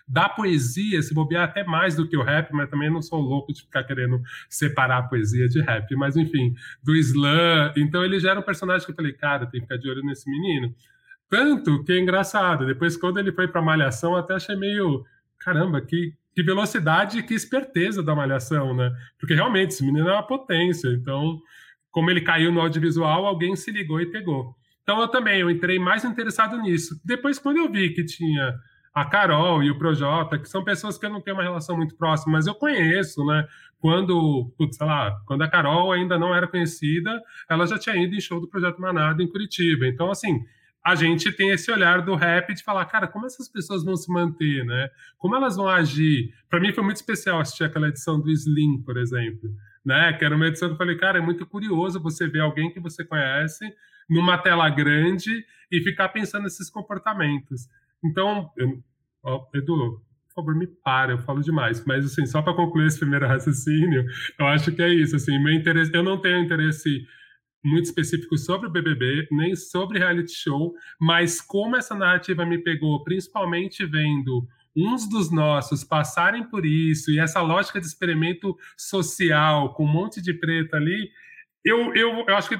da 0.07 0.29
poesia, 0.29 1.03
se 1.03 1.13
bobear 1.13 1.45
até 1.45 1.65
mais 1.65 1.97
do 1.97 2.07
que 2.07 2.17
o 2.17 2.23
rap, 2.23 2.53
mas 2.53 2.71
também 2.71 2.91
não 2.91 3.03
sou 3.03 3.21
louco 3.21 3.53
de 3.53 3.63
ficar 3.63 3.85
querendo 3.85 4.21
separar 4.49 4.99
a 4.99 5.03
poesia 5.03 5.49
de 5.49 5.61
rap, 5.61 5.95
mas 5.97 6.17
enfim, 6.17 6.55
do 6.83 6.95
slam. 6.95 7.73
Então 7.77 8.05
ele 8.05 8.21
já 8.21 8.31
era 8.31 8.41
um 8.41 8.45
personagem 8.45 8.85
que 8.85 8.93
eu 8.93 8.97
falei, 8.97 9.13
cara, 9.13 9.47
tem 9.47 9.61
que 9.61 9.67
ficar 9.67 9.79
de 9.79 9.91
olho 9.91 10.03
nesse 10.03 10.31
menino. 10.31 10.75
Tanto 11.29 11.83
que 11.83 11.93
é 11.93 11.99
engraçado, 11.99 12.67
depois 12.67 12.97
quando 12.97 13.19
ele 13.19 13.33
foi 13.33 13.49
para 13.49 13.61
Malhação, 13.61 14.15
até 14.15 14.35
achei 14.35 14.55
meio, 14.55 15.05
caramba, 15.39 15.81
que 15.81 16.15
que 16.37 16.43
velocidade 16.43 17.19
e 17.19 17.23
que 17.23 17.33
esperteza 17.33 18.03
da 18.03 18.15
malhação, 18.15 18.77
né? 18.77 18.95
Porque 19.19 19.33
realmente 19.33 19.71
esse 19.71 19.83
menino 19.83 20.07
é 20.07 20.13
uma 20.13 20.27
potência. 20.27 20.89
Então, 20.89 21.41
como 21.91 22.11
ele 22.11 22.21
caiu 22.21 22.53
no 22.53 22.61
audiovisual, 22.61 23.25
alguém 23.25 23.57
se 23.57 23.71
ligou 23.71 24.03
e 24.03 24.07
pegou. 24.11 24.55
Então 24.87 25.01
eu 25.01 25.09
também, 25.09 25.41
eu 25.41 25.51
entrei 25.51 25.81
mais 25.81 26.05
interessado 26.05 26.57
nisso. 26.63 26.95
Depois, 27.05 27.41
quando 27.41 27.57
eu 27.57 27.69
vi 27.69 27.93
que 27.93 28.05
tinha 28.05 28.55
a 28.95 29.05
Carol 29.05 29.61
e 29.61 29.69
o 29.69 29.77
Projota, 29.77 30.39
que 30.39 30.49
são 30.49 30.63
pessoas 30.63 30.97
que 30.97 31.05
eu 31.05 31.11
não 31.11 31.21
tenho 31.21 31.37
uma 31.37 31.43
relação 31.43 31.77
muito 31.77 31.97
próxima, 31.97 32.35
mas 32.35 32.47
eu 32.47 32.55
conheço, 32.55 33.27
né? 33.27 33.49
Quando, 33.81 34.55
putz, 34.57 34.77
sei 34.77 34.87
lá, 34.87 35.11
quando 35.27 35.43
a 35.43 35.51
Carol 35.51 35.91
ainda 35.91 36.17
não 36.17 36.33
era 36.33 36.47
conhecida, 36.47 37.21
ela 37.51 37.67
já 37.67 37.77
tinha 37.77 37.97
ido 37.97 38.15
em 38.15 38.21
show 38.21 38.41
do 38.41 38.49
Projeto 38.49 38.81
Manado 38.81 39.21
em 39.21 39.29
Curitiba. 39.29 39.89
Então, 39.89 40.09
assim, 40.09 40.39
a 40.85 40.95
gente 40.95 41.33
tem 41.33 41.51
esse 41.51 41.69
olhar 41.73 42.03
do 42.03 42.15
rap 42.15 42.55
de 42.55 42.63
falar, 42.63 42.85
cara, 42.85 43.09
como 43.09 43.27
essas 43.27 43.49
pessoas 43.49 43.85
vão 43.85 43.97
se 43.97 44.09
manter, 44.11 44.65
né? 44.65 44.89
Como 45.19 45.35
elas 45.35 45.57
vão 45.57 45.69
agir? 45.69 46.33
Para 46.49 46.61
mim 46.61 46.73
foi 46.73 46.85
muito 46.85 46.99
especial 46.99 47.41
assistir 47.41 47.65
aquela 47.65 47.89
edição 47.89 48.21
do 48.21 48.31
Slim, 48.31 48.83
por 48.83 48.97
exemplo, 48.97 49.51
né? 49.85 50.13
Que 50.13 50.25
era 50.25 50.37
uma 50.37 50.47
edição 50.47 50.69
que 50.69 50.75
eu 50.75 50.79
falei, 50.79 50.97
cara, 50.97 51.19
é 51.19 51.21
muito 51.21 51.45
curioso 51.45 52.01
você 52.01 52.29
ver 52.29 52.43
alguém 52.43 52.71
que 52.71 52.79
você 52.79 53.05
conhece 53.05 53.67
numa 54.09 54.39
tela 54.39 54.69
grande 54.69 55.45
e 55.71 55.81
ficar 55.83 56.09
pensando 56.11 56.45
nesses 56.45 56.71
comportamentos. 56.71 57.69
Então, 58.05 58.51
eu, 58.57 58.83
ó, 59.23 59.47
Edu, 59.55 60.01
por 60.29 60.35
favor, 60.35 60.55
me 60.55 60.67
para, 60.67 61.13
eu 61.13 61.19
falo 61.19 61.43
demais. 61.43 61.85
Mas, 61.85 62.05
assim, 62.05 62.27
só 62.27 62.43
para 62.43 62.55
concluir 62.55 62.87
esse 62.87 62.99
primeiro 62.99 63.27
raciocínio, 63.29 64.05
eu 64.39 64.47
acho 64.47 64.73
que 64.73 64.83
é 64.83 64.89
isso. 64.89 65.17
Assim, 65.17 65.39
meu 65.43 65.53
interesse, 65.53 65.91
eu 65.95 66.03
não 66.03 66.21
tenho 66.21 66.39
interesse 66.43 67.07
muito 67.65 67.87
específico 67.87 68.39
sobre 68.39 68.69
o 68.69 68.71
BBB, 68.71 69.27
nem 69.33 69.57
sobre 69.57 69.99
reality 69.99 70.33
show, 70.33 70.73
mas 71.01 71.41
como 71.41 71.77
essa 71.77 71.97
narrativa 71.97 72.47
me 72.47 72.59
pegou, 72.59 73.03
principalmente 73.03 73.85
vendo 73.85 74.47
uns 74.77 75.09
dos 75.09 75.33
nossos 75.33 75.83
passarem 75.83 76.45
por 76.49 76.65
isso 76.65 77.11
e 77.11 77.19
essa 77.19 77.41
lógica 77.41 77.81
de 77.81 77.87
experimento 77.87 78.55
social 78.77 79.73
com 79.75 79.85
um 79.85 79.93
monte 79.93 80.21
de 80.21 80.35
preto 80.35 80.77
ali, 80.77 81.11
eu, 81.67 81.95
eu, 81.97 82.25
eu 82.29 82.37
acho 82.37 82.49
que 82.49 82.57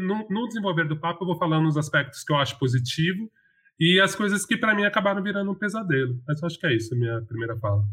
no, 0.00 0.26
no 0.28 0.48
desenvolver 0.48 0.88
do 0.88 0.98
papo 0.98 1.22
eu 1.22 1.28
vou 1.28 1.38
falando 1.38 1.68
os 1.68 1.76
aspectos 1.76 2.24
que 2.24 2.32
eu 2.32 2.36
acho 2.36 2.58
positivo 2.58 3.30
e 3.78 4.00
as 4.00 4.16
coisas 4.16 4.44
que 4.44 4.56
para 4.56 4.74
mim 4.74 4.84
acabaram 4.84 5.22
virando 5.22 5.50
um 5.52 5.54
pesadelo. 5.54 6.20
Mas 6.26 6.42
eu 6.42 6.46
acho 6.46 6.58
que 6.58 6.66
é 6.66 6.74
isso 6.74 6.92
a 6.92 6.98
minha 6.98 7.22
primeira 7.22 7.56
fala. 7.56 7.84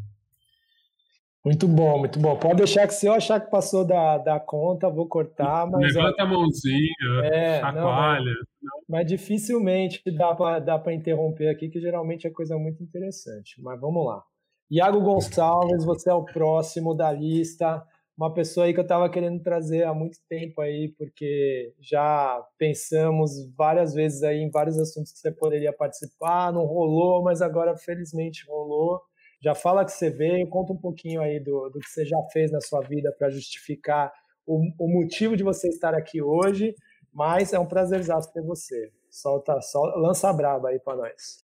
Muito 1.45 1.67
bom, 1.67 2.00
muito 2.00 2.17
bom. 2.17 2.36
Pode 2.36 2.55
deixar 2.55 2.88
que 2.88 2.95
se 2.95 3.05
eu 3.05 3.13
achar 3.13 3.39
que 3.39 3.51
passou 3.51 3.86
da, 3.86 4.17
da 4.17 4.39
conta, 4.39 4.89
vou 4.89 5.07
cortar. 5.07 5.69
Mas, 5.69 5.93
Levanta 5.93 6.24
ó, 6.24 6.25
a 6.25 6.27
mãozinha, 6.27 6.95
é, 7.31 7.60
chacoalha. 7.60 8.34
Não, 8.63 8.81
mas, 8.89 9.05
dificilmente 9.05 10.01
dá 10.12 10.34
para 10.34 10.57
dá 10.57 10.81
interromper 10.91 11.50
aqui, 11.50 11.69
que 11.69 11.79
geralmente 11.79 12.25
é 12.25 12.31
coisa 12.31 12.57
muito 12.57 12.81
interessante. 12.81 13.62
Mas 13.62 13.79
vamos 13.79 14.03
lá. 14.03 14.24
Iago 14.72 15.00
Gonçalves, 15.01 15.86
você 15.86 16.10
é 16.10 16.13
o 16.15 16.25
próximo 16.25 16.95
da 16.95 17.12
lista 17.12 17.86
uma 18.17 18.34
pessoa 18.34 18.65
aí 18.65 18.74
que 18.74 18.79
eu 18.79 18.84
estava 18.84 19.10
querendo 19.10 19.41
trazer 19.43 19.84
há 19.84 19.93
muito 19.93 20.17
tempo 20.29 20.62
aí, 20.62 20.93
porque 20.98 21.74
já 21.81 22.41
pensamos 22.57 23.31
várias 23.55 23.93
vezes 23.93 24.24
aí 24.24 24.38
em 24.38 24.50
vários 24.50 24.79
assuntos 24.79 25.12
que 25.12 25.19
você 25.19 25.31
poderia 25.31 25.74
participar, 25.74 26.53
não 26.53 26.65
rolou, 26.65 27.22
mas 27.24 27.41
agora 27.41 27.75
felizmente 27.75 28.45
rolou. 28.48 29.01
Já 29.41 29.53
fala 29.53 29.84
que 29.84 29.91
você 29.91 30.10
veio, 30.10 30.48
conta 30.48 30.72
um 30.72 30.77
pouquinho 30.77 31.22
aí 31.22 31.39
do, 31.39 31.69
do 31.69 31.79
que 31.79 31.89
você 31.89 32.05
já 32.05 32.17
fez 32.31 32.51
na 32.51 32.62
sua 32.62 32.81
vida 32.81 33.13
para 33.17 33.29
justificar 33.29 34.12
o, 34.48 34.62
o, 34.79 34.88
motivo 34.88 35.36
de 35.36 35.43
você 35.43 35.67
estar 35.67 35.93
aqui 35.93 36.22
hoje, 36.22 36.74
mas 37.13 37.51
é 37.51 37.60
um 37.60 37.67
prazerzaço 37.67 38.31
ter 38.31 38.41
você. 38.41 38.91
Solta, 39.10 39.60
solta 39.62 39.98
lança 40.00 40.31
braba 40.31 40.69
aí 40.69 40.79
para 40.79 40.98
nós. 40.98 41.43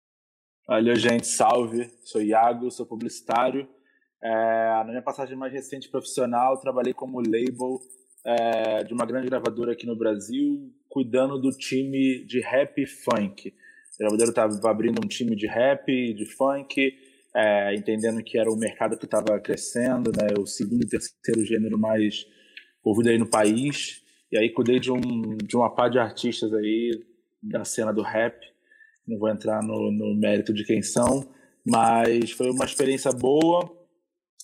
Olha, 0.70 0.96
gente, 0.96 1.28
salve. 1.28 1.92
Sou 2.02 2.22
Iago, 2.22 2.72
sou 2.72 2.86
publicitário 2.86 3.68
é, 4.24 4.84
na 4.84 4.90
minha 4.90 5.02
passagem 5.02 5.36
mais 5.36 5.52
recente 5.52 5.90
profissional, 5.90 6.60
trabalhei 6.60 6.94
como 6.94 7.20
label 7.20 7.80
é, 8.24 8.84
de 8.84 8.94
uma 8.94 9.06
grande 9.06 9.28
gravadora 9.28 9.72
aqui 9.72 9.88
no 9.88 9.96
Brasil, 9.96 10.72
cuidando 10.88 11.40
do 11.40 11.50
time 11.52 12.24
de 12.26 12.40
rap 12.40 12.80
e 12.82 12.86
funk. 12.86 13.54
A 13.96 14.04
gravadora 14.04 14.30
estava 14.30 14.70
abrindo 14.70 15.04
um 15.04 15.08
time 15.08 15.36
de 15.36 15.48
rap 15.48 15.90
e 15.90 16.14
de 16.14 16.26
funk, 16.26 16.94
é, 17.36 17.74
entendendo 17.76 18.24
que 18.24 18.38
era 18.38 18.52
o 18.52 18.58
mercado 18.58 18.98
que 18.98 19.06
estava 19.06 19.40
crescendo, 19.40 20.12
né, 20.12 20.28
o 20.38 20.46
segundo 20.46 20.84
e 20.84 20.88
terceiro 20.88 21.44
gênero 21.44 21.80
mais 21.80 22.26
ouvido 22.84 23.10
aí 23.10 23.18
no 23.18 23.30
país. 23.30 24.04
E 24.32 24.38
aí 24.38 24.50
cuidei 24.50 24.80
de, 24.80 24.92
um, 24.92 25.38
de 25.38 25.56
uma 25.56 25.74
par 25.74 25.90
de 25.90 25.98
artistas 25.98 26.54
aí 26.54 26.92
da 27.42 27.66
cena 27.66 27.92
do 27.92 28.04
rap. 28.04 28.40
Não 29.08 29.18
vou 29.18 29.30
entrar 29.30 29.64
no, 29.64 29.92
no 29.92 30.16
mérito 30.16 30.54
de 30.54 30.64
quem 30.64 30.82
são, 30.82 31.28
mas 31.66 32.32
foi 32.32 32.52
uma 32.52 32.66
experiência 32.66 33.12
boa 33.12 33.81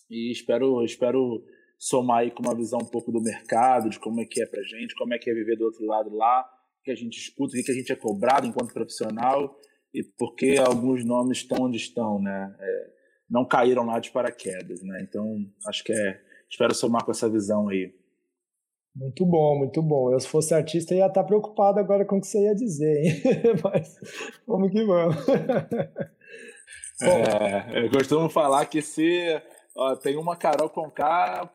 e 0.10 0.32
espero, 0.32 0.84
espero 0.84 1.44
somar 1.78 2.20
aí 2.20 2.32
com 2.32 2.42
uma 2.42 2.56
visão 2.56 2.80
um 2.82 2.86
pouco 2.86 3.12
do 3.12 3.22
mercado, 3.22 3.90
de 3.90 4.00
como 4.00 4.22
é 4.22 4.26
que 4.26 4.42
é 4.42 4.46
pra 4.46 4.62
gente, 4.64 4.96
como 4.96 5.14
é 5.14 5.18
que 5.18 5.30
é 5.30 5.34
viver 5.34 5.58
do 5.58 5.66
outro 5.66 5.86
lado 5.86 6.16
lá, 6.16 6.42
o 6.80 6.84
que 6.84 6.92
a 6.92 6.96
gente 6.96 7.18
escuta, 7.18 7.58
o 7.58 7.64
que 7.64 7.72
a 7.72 7.76
gente 7.76 7.92
é 7.92 7.96
cobrado 7.96 8.48
enquanto 8.48 8.74
profissional 8.74 9.56
e 9.94 10.04
por 10.04 10.36
que 10.36 10.58
alguns 10.58 11.06
nomes 11.06 11.40
estão 11.40 11.66
onde 11.66 11.78
estão, 11.78 12.22
né? 12.22 12.56
É, 12.60 12.98
não 13.30 13.46
caíram 13.46 13.86
lá 13.86 14.00
de 14.00 14.12
paraquedas, 14.12 14.82
né? 14.82 15.06
Então, 15.08 15.26
acho 15.68 15.84
que 15.84 15.92
é, 15.92 16.22
espero 16.50 16.74
somar 16.74 17.04
com 17.04 17.12
essa 17.12 17.30
visão 17.30 17.68
aí. 17.70 17.94
Muito 18.96 19.26
bom, 19.26 19.60
muito 19.60 19.82
bom. 19.82 20.12
Eu, 20.12 20.20
se 20.20 20.28
fosse 20.28 20.54
artista, 20.56 20.96
ia 20.96 21.06
estar 21.06 21.24
preocupado 21.24 21.80
agora 21.80 22.04
com 22.04 22.18
o 22.18 22.22
que 22.22 22.28
você 22.28 22.40
ia 22.40 22.56
dizer, 22.56 23.04
hein? 23.04 23.22
Mas 23.64 23.96
vamos 24.48 24.72
que 24.72 24.84
vamos. 24.84 25.16
é, 27.04 27.86
eu 27.86 27.92
costumo 27.92 28.28
falar 28.28 28.66
que 28.66 28.82
se 28.82 29.40
Ó, 29.78 29.96
tem 29.96 30.18
uma 30.18 30.36
Carol 30.36 30.70
com 30.70 30.90
K 30.90 31.48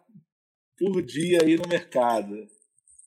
por 0.78 1.02
dia 1.02 1.40
aí 1.42 1.56
no 1.56 1.68
mercado. 1.68 2.46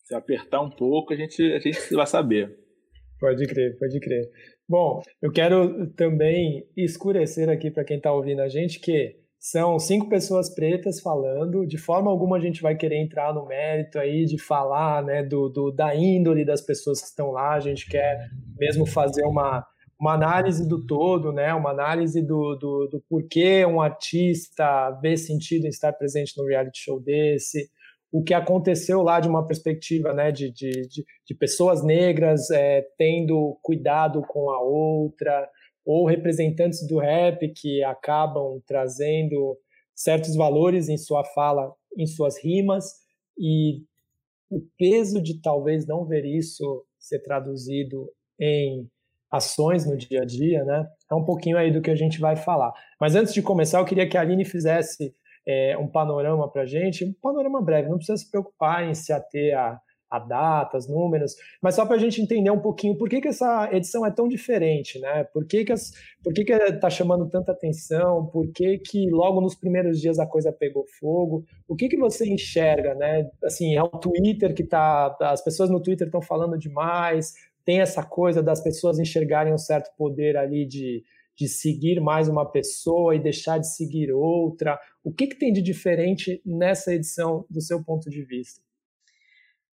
Se 0.04 0.14
apertar 0.14 0.62
um 0.62 0.70
pouco, 0.70 1.14
a 1.14 1.16
gente, 1.16 1.42
a 1.54 1.60
gente 1.60 1.96
vai 1.96 2.06
saber. 2.06 2.54
Pode 3.18 3.48
crer, 3.48 3.78
pode 3.80 4.00
crer. 4.02 4.30
Bom, 4.68 5.02
eu 5.22 5.32
quero 5.32 5.88
também 5.94 6.68
escurecer 6.76 7.50
aqui 7.50 7.72
para 7.72 7.86
quem 7.86 7.98
está 7.98 8.12
ouvindo 8.12 8.42
a 8.42 8.50
gente 8.50 8.80
que 8.80 9.16
são 9.40 9.80
cinco 9.80 10.10
pessoas 10.10 10.54
pretas 10.54 11.00
falando. 11.00 11.66
De 11.66 11.78
forma 11.78 12.12
alguma 12.12 12.36
a 12.36 12.42
gente 12.42 12.62
vai 12.62 12.76
querer 12.76 12.98
entrar 12.98 13.34
no 13.34 13.46
mérito 13.46 13.98
aí 13.98 14.26
de 14.26 14.38
falar 14.38 15.02
né, 15.02 15.24
do, 15.24 15.48
do 15.48 15.72
da 15.72 15.96
índole 15.96 16.44
das 16.44 16.62
pessoas 16.62 17.00
que 17.00 17.08
estão 17.08 17.32
lá. 17.32 17.54
A 17.54 17.60
gente 17.62 17.88
quer 17.88 18.30
mesmo 18.58 18.86
fazer 18.86 19.24
uma 19.24 19.66
uma 20.00 20.14
análise 20.14 20.68
do 20.68 20.86
todo, 20.86 21.32
né? 21.32 21.54
uma 21.54 21.72
análise 21.72 22.22
do, 22.22 22.56
do, 22.56 22.88
do 22.88 23.04
porquê 23.10 23.66
um 23.66 23.82
artista 23.82 24.92
vê 25.02 25.16
sentido 25.16 25.66
em 25.66 25.70
estar 25.70 25.94
presente 25.94 26.34
no 26.38 26.46
reality 26.46 26.80
show 26.80 27.00
desse, 27.00 27.70
o 28.12 28.24
que 28.24 28.34
aconteceu 28.34 29.02
lá 29.02 29.20
de 29.20 29.28
uma 29.28 29.46
perspectiva 29.46 30.14
né, 30.14 30.32
de, 30.32 30.52
de, 30.52 30.88
de, 30.88 31.06
de 31.26 31.36
pessoas 31.36 31.84
negras 31.84 32.50
é, 32.50 32.86
tendo 32.98 33.58
cuidado 33.62 34.22
com 34.22 34.50
a 34.50 34.62
outra, 34.62 35.50
ou 35.86 36.06
representantes 36.06 36.86
do 36.88 36.98
rap 36.98 37.48
que 37.50 37.84
acabam 37.84 38.62
trazendo 38.66 39.58
certos 39.94 40.36
valores 40.36 40.90
em 40.90 40.98
sua 40.98 41.24
fala, 41.24 41.74
em 41.98 42.08
suas 42.08 42.42
rimas, 42.44 42.86
e 43.38 43.84
o 44.50 44.62
peso 44.78 45.22
de 45.22 45.42
talvez 45.42 45.86
não 45.86 46.06
ver 46.06 46.26
isso 46.26 46.86
ser 46.98 47.20
traduzido 47.20 48.10
em 48.40 48.90
ações 49.36 49.86
no 49.86 49.98
dia 49.98 50.22
a 50.22 50.26
dia, 50.26 50.64
né? 50.64 50.88
É 51.12 51.16
um 51.16 51.24
pouquinho 51.24 51.58
aí 51.58 51.72
do 51.72 51.82
que 51.82 51.92
a 51.92 51.96
gente 51.96 52.20
vai 52.20 52.36
falar. 52.36 52.74
Mas 53.00 53.16
antes 53.16 53.34
de 53.34 53.42
começar, 53.42 53.80
eu 53.80 53.86
queria 53.86 54.08
que 54.08 54.18
a 54.18 54.22
Aline 54.22 54.46
fizesse 54.46 55.14
é, 55.48 55.78
um 55.78 55.88
panorama 55.88 56.50
para 56.52 56.64
a 56.64 56.66
gente, 56.66 57.06
um 57.06 57.14
panorama 57.22 57.62
breve, 57.62 57.90
não 57.90 57.98
precisa 57.98 58.18
se 58.18 58.30
preocupar 58.30 58.84
em 58.84 58.94
se 58.96 59.14
ater 59.14 59.58
a, 59.58 59.80
a 60.10 60.20
datas, 60.20 60.88
números, 60.88 61.36
mas 61.62 61.76
só 61.76 61.86
para 61.86 61.96
a 61.96 62.00
gente 62.00 62.22
entender 62.22 62.50
um 62.50 62.60
pouquinho 62.60 62.98
por 62.98 63.10
que, 63.10 63.22
que 63.22 63.28
essa 63.28 63.70
edição 63.72 64.06
é 64.06 64.12
tão 64.12 64.28
diferente, 64.28 65.00
né? 65.00 65.24
Por 65.26 65.46
que 65.46 65.66
que 65.66 65.72
as, 65.72 65.92
por 66.24 66.34
que 66.34 66.44
que 66.44 66.54
está 66.54 66.90
chamando 66.90 67.30
tanta 67.30 67.52
atenção? 67.52 68.26
Por 68.28 68.52
que 68.52 68.80
que 68.80 69.10
logo 69.10 69.42
nos 69.42 69.56
primeiros 69.56 70.00
dias 70.00 70.20
a 70.20 70.26
coisa 70.26 70.52
pegou 70.52 70.86
fogo? 71.00 71.44
O 71.68 71.76
que 71.76 71.90
que 71.90 71.98
você 71.98 72.28
enxerga, 72.28 72.96
né? 72.96 73.30
Assim, 73.44 73.76
é 73.76 73.84
o 73.84 73.90
Twitter 73.90 74.54
que 74.54 74.64
tá, 74.64 75.16
as 75.22 75.44
pessoas 75.44 75.70
no 75.70 75.82
Twitter 75.82 76.08
estão 76.08 76.22
falando 76.22 76.58
demais 76.58 77.34
tem 77.66 77.82
essa 77.82 78.04
coisa 78.04 78.44
das 78.44 78.62
pessoas 78.62 79.00
enxergarem 79.00 79.54
um 79.54 79.58
certo 79.58 79.96
poder 79.98 80.38
ali 80.38 80.66
de, 80.68 81.04
de 81.36 81.48
seguir 81.48 82.00
mais 82.00 82.30
uma 82.30 82.50
pessoa 82.50 83.16
e 83.16 83.22
deixar 83.22 83.58
de 83.58 83.76
seguir 83.76 84.12
outra. 84.14 84.80
O 85.04 85.12
que, 85.12 85.28
que 85.28 85.38
tem 85.38 85.52
de 85.52 85.62
diferente 85.62 86.42
nessa 86.46 86.94
edição, 86.94 87.46
do 87.50 87.60
seu 87.60 87.84
ponto 87.84 88.10
de 88.10 88.24
vista? 88.24 88.62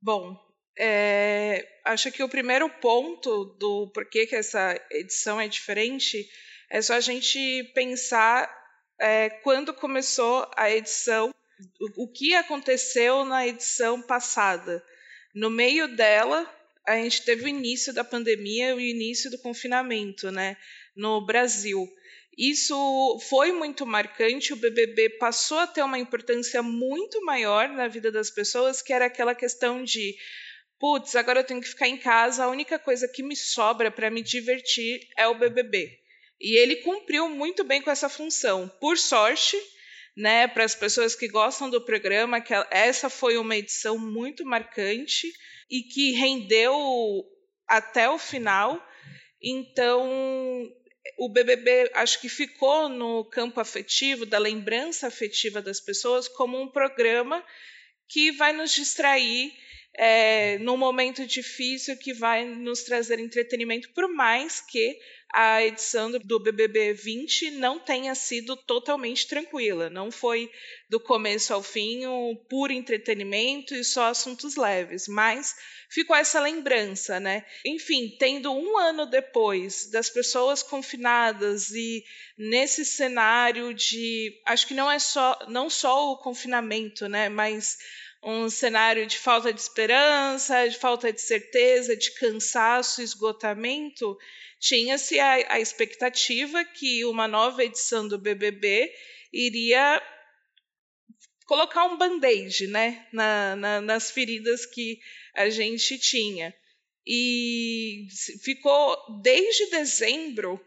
Bom, 0.02 0.36
é, 0.80 1.68
acho 1.86 2.12
que 2.12 2.24
o 2.24 2.30
primeiro 2.30 2.70
ponto 2.80 3.46
do 3.60 3.92
porquê 3.94 4.26
que 4.26 4.36
essa 4.36 4.80
edição 4.90 5.40
é 5.40 5.48
diferente 5.48 6.26
é 6.70 6.82
só 6.82 6.94
a 6.94 7.02
gente 7.02 7.64
pensar 7.76 8.50
é, 9.00 9.30
quando 9.30 9.74
começou 9.74 10.50
a 10.56 10.72
edição, 10.72 11.32
o, 11.80 12.06
o 12.06 12.08
que 12.12 12.34
aconteceu 12.34 13.26
na 13.26 13.46
edição 13.46 14.02
passada. 14.02 14.82
No 15.36 15.50
meio 15.50 15.96
dela, 15.96 16.50
a 16.88 16.96
gente 16.96 17.24
teve 17.24 17.46
o 17.46 17.48
início 17.48 17.94
da 17.94 18.04
pandemia 18.04 18.70
e 18.70 18.74
o 18.74 18.80
início 18.80 19.30
do 19.30 19.38
confinamento, 19.40 20.32
né, 20.32 20.58
no 20.96 21.26
Brasil. 21.26 21.88
Isso 22.38 23.20
foi 23.30 23.52
muito 23.52 23.86
marcante. 23.86 24.54
O 24.54 24.56
BBB 24.56 25.18
passou 25.20 25.60
a 25.60 25.68
ter 25.68 25.84
uma 25.84 26.00
importância 26.00 26.64
muito 26.64 27.24
maior 27.24 27.70
na 27.70 27.88
vida 27.88 28.12
das 28.12 28.30
pessoas, 28.30 28.82
que 28.82 28.94
era 28.94 29.06
aquela 29.06 29.36
questão 29.36 29.84
de 29.84 30.16
putz, 30.80 31.16
agora 31.16 31.42
eu 31.42 31.44
tenho 31.44 31.62
que 31.62 31.68
ficar 31.68 31.88
em 31.88 31.98
casa, 31.98 32.44
a 32.44 32.50
única 32.50 32.80
coisa 32.80 33.08
que 33.08 33.22
me 33.22 33.36
sobra 33.36 33.92
para 33.92 34.10
me 34.10 34.24
divertir 34.24 35.08
é 35.16 35.28
o 35.28 35.38
BBB. 35.38 36.00
E 36.40 36.58
ele 36.58 36.78
cumpriu 36.78 37.30
muito 37.30 37.64
bem 37.64 37.84
com 37.84 37.92
essa 37.92 38.10
função. 38.10 38.68
Por 38.82 38.98
sorte, 38.98 39.56
né, 40.18 40.48
para 40.48 40.64
as 40.64 40.74
pessoas 40.74 41.16
que 41.16 41.28
gostam 41.28 41.70
do 41.70 41.86
programa, 41.86 42.42
que 42.42 42.52
essa 42.72 43.12
foi 43.12 43.38
uma 43.38 43.56
edição 43.56 44.00
muito 44.00 44.44
marcante 44.44 45.32
e 45.72 45.84
que 45.84 46.12
rendeu 46.12 47.26
até 47.68 48.10
o 48.10 48.20
final. 48.20 48.86
Então, 49.42 50.70
o 51.18 51.30
BBB 51.30 51.90
acho 51.94 52.20
que 52.20 52.28
ficou 52.28 52.90
no 52.90 53.24
campo 53.26 53.60
afetivo, 53.60 54.26
da 54.26 54.38
lembrança 54.38 55.08
afetiva 55.08 55.62
das 55.62 55.80
pessoas, 55.80 56.28
como 56.28 56.62
um 56.62 56.68
programa 56.68 57.44
que 58.10 58.32
vai 58.34 58.52
nos 58.52 58.72
distrair 58.72 59.54
é, 59.98 60.58
num 60.60 60.78
momento 60.78 61.26
difícil 61.26 61.98
que 61.98 62.14
vai 62.14 62.46
nos 62.46 62.84
trazer 62.84 63.20
entretenimento, 63.20 63.90
por 63.94 64.08
mais 64.10 64.62
que 64.62 64.98
a 65.34 65.64
edição 65.64 66.12
do 66.12 66.40
BBB 66.40 66.94
20 66.94 67.52
não 67.52 67.80
tenha 67.80 68.14
sido 68.16 68.56
totalmente 68.56 69.28
tranquila. 69.28 69.90
Não 69.90 70.12
foi 70.12 70.52
do 70.90 71.00
começo 71.00 71.54
ao 71.54 71.64
fim 71.64 72.06
um 72.06 72.36
puro 72.50 72.74
entretenimento 72.74 73.74
e 73.74 73.84
só 73.84 74.08
assuntos 74.08 74.56
leves, 74.56 75.08
mas 75.08 75.56
ficou 75.90 76.16
essa 76.16 76.40
lembrança, 76.40 77.20
né? 77.20 77.46
Enfim, 77.66 78.16
tendo 78.20 78.52
um 78.52 78.78
ano 78.78 79.06
depois 79.06 79.90
das 79.90 80.10
pessoas 80.10 80.62
confinadas 80.64 81.70
e 81.72 82.04
nesse 82.38 82.86
cenário 82.86 83.74
de, 83.74 84.42
acho 84.46 84.68
que 84.68 84.74
não 84.74 84.92
é 84.92 85.00
só 85.00 85.38
não 85.48 85.70
só 85.70 86.12
o 86.12 86.18
confinamento, 86.18 87.08
né? 87.08 87.30
Mas 87.30 87.78
um 88.24 88.50
cenário 88.50 89.06
de 89.08 89.18
falta 89.18 89.52
de 89.52 89.60
esperança, 89.60 90.68
de 90.68 90.78
falta 90.78 91.12
de 91.12 91.22
certeza, 91.22 91.96
de 91.96 92.12
cansaço, 92.12 93.02
esgotamento, 93.02 94.18
tinha-se 94.60 95.20
a, 95.20 95.56
a, 95.56 95.60
expectativa 95.60 96.64
que 96.64 97.04
uma 97.06 97.28
nova 97.28 97.64
edição 97.64 98.08
do 98.08 98.20
BBB 98.20 98.94
iria 99.34 100.02
colocar 101.48 101.86
um 101.86 101.98
band-aid 101.98 102.68
né, 102.68 103.08
na, 103.12 103.56
na, 103.56 103.82
nas 103.82 104.12
feridas 104.12 104.66
que 104.66 105.00
a 105.36 105.50
gente 105.50 105.98
tinha. 105.98 106.56
E 107.06 108.08
ficou 108.44 108.96
desde 109.24 109.72
dezembro 109.72 110.64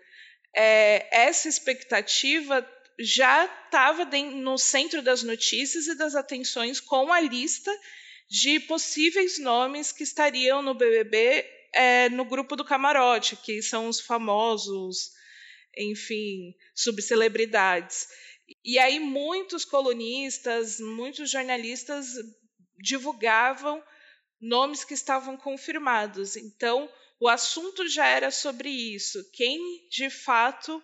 é, 0.54 1.06
essa 1.10 1.48
expectativa 1.48 2.68
já 2.98 3.44
estava 3.44 4.04
no 4.04 4.56
centro 4.56 5.02
das 5.02 5.22
notícias 5.22 5.86
e 5.86 5.94
das 5.94 6.14
atenções 6.14 6.80
com 6.80 7.12
a 7.12 7.20
lista 7.20 7.70
de 8.28 8.60
possíveis 8.60 9.38
nomes 9.38 9.92
que 9.92 10.02
estariam 10.02 10.62
no 10.62 10.74
BBB 10.74 11.44
é, 11.72 12.08
no 12.08 12.24
grupo 12.24 12.54
do 12.56 12.64
camarote, 12.64 13.36
que 13.36 13.60
são 13.60 13.88
os 13.88 14.00
famosos, 14.00 15.12
enfim, 15.76 16.54
subcelebridades. 16.74 18.06
E 18.64 18.78
aí 18.78 19.00
muitos 19.00 19.64
colunistas, 19.64 20.78
muitos 20.78 21.30
jornalistas 21.30 22.14
divulgavam 22.78 23.82
nomes 24.40 24.84
que 24.84 24.94
estavam 24.94 25.36
confirmados. 25.36 26.36
Então, 26.36 26.88
o 27.18 27.28
assunto 27.28 27.88
já 27.88 28.06
era 28.06 28.30
sobre 28.30 28.68
isso. 28.68 29.30
Quem 29.32 29.88
de 29.88 30.10
fato 30.10 30.82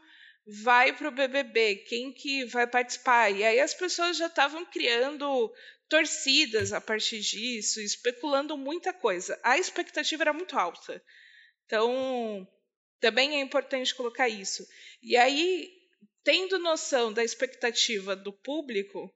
vai 0.52 0.92
para 0.92 1.08
o 1.08 1.12
BBB, 1.12 1.76
quem 1.76 2.12
que 2.12 2.44
vai 2.44 2.66
participar. 2.66 3.30
E 3.30 3.44
aí 3.44 3.60
as 3.60 3.72
pessoas 3.72 4.16
já 4.16 4.26
estavam 4.26 4.66
criando 4.66 5.52
torcidas 5.88 6.72
a 6.72 6.80
partir 6.80 7.20
disso, 7.20 7.80
especulando 7.80 8.58
muita 8.58 8.92
coisa. 8.92 9.38
A 9.44 9.58
expectativa 9.58 10.24
era 10.24 10.32
muito 10.32 10.58
alta. 10.58 11.00
Então, 11.66 12.46
também 12.98 13.36
é 13.36 13.40
importante 13.40 13.94
colocar 13.94 14.28
isso. 14.28 14.66
E 15.00 15.16
aí, 15.16 15.72
tendo 16.24 16.58
noção 16.58 17.12
da 17.12 17.22
expectativa 17.22 18.16
do 18.16 18.32
público, 18.32 19.12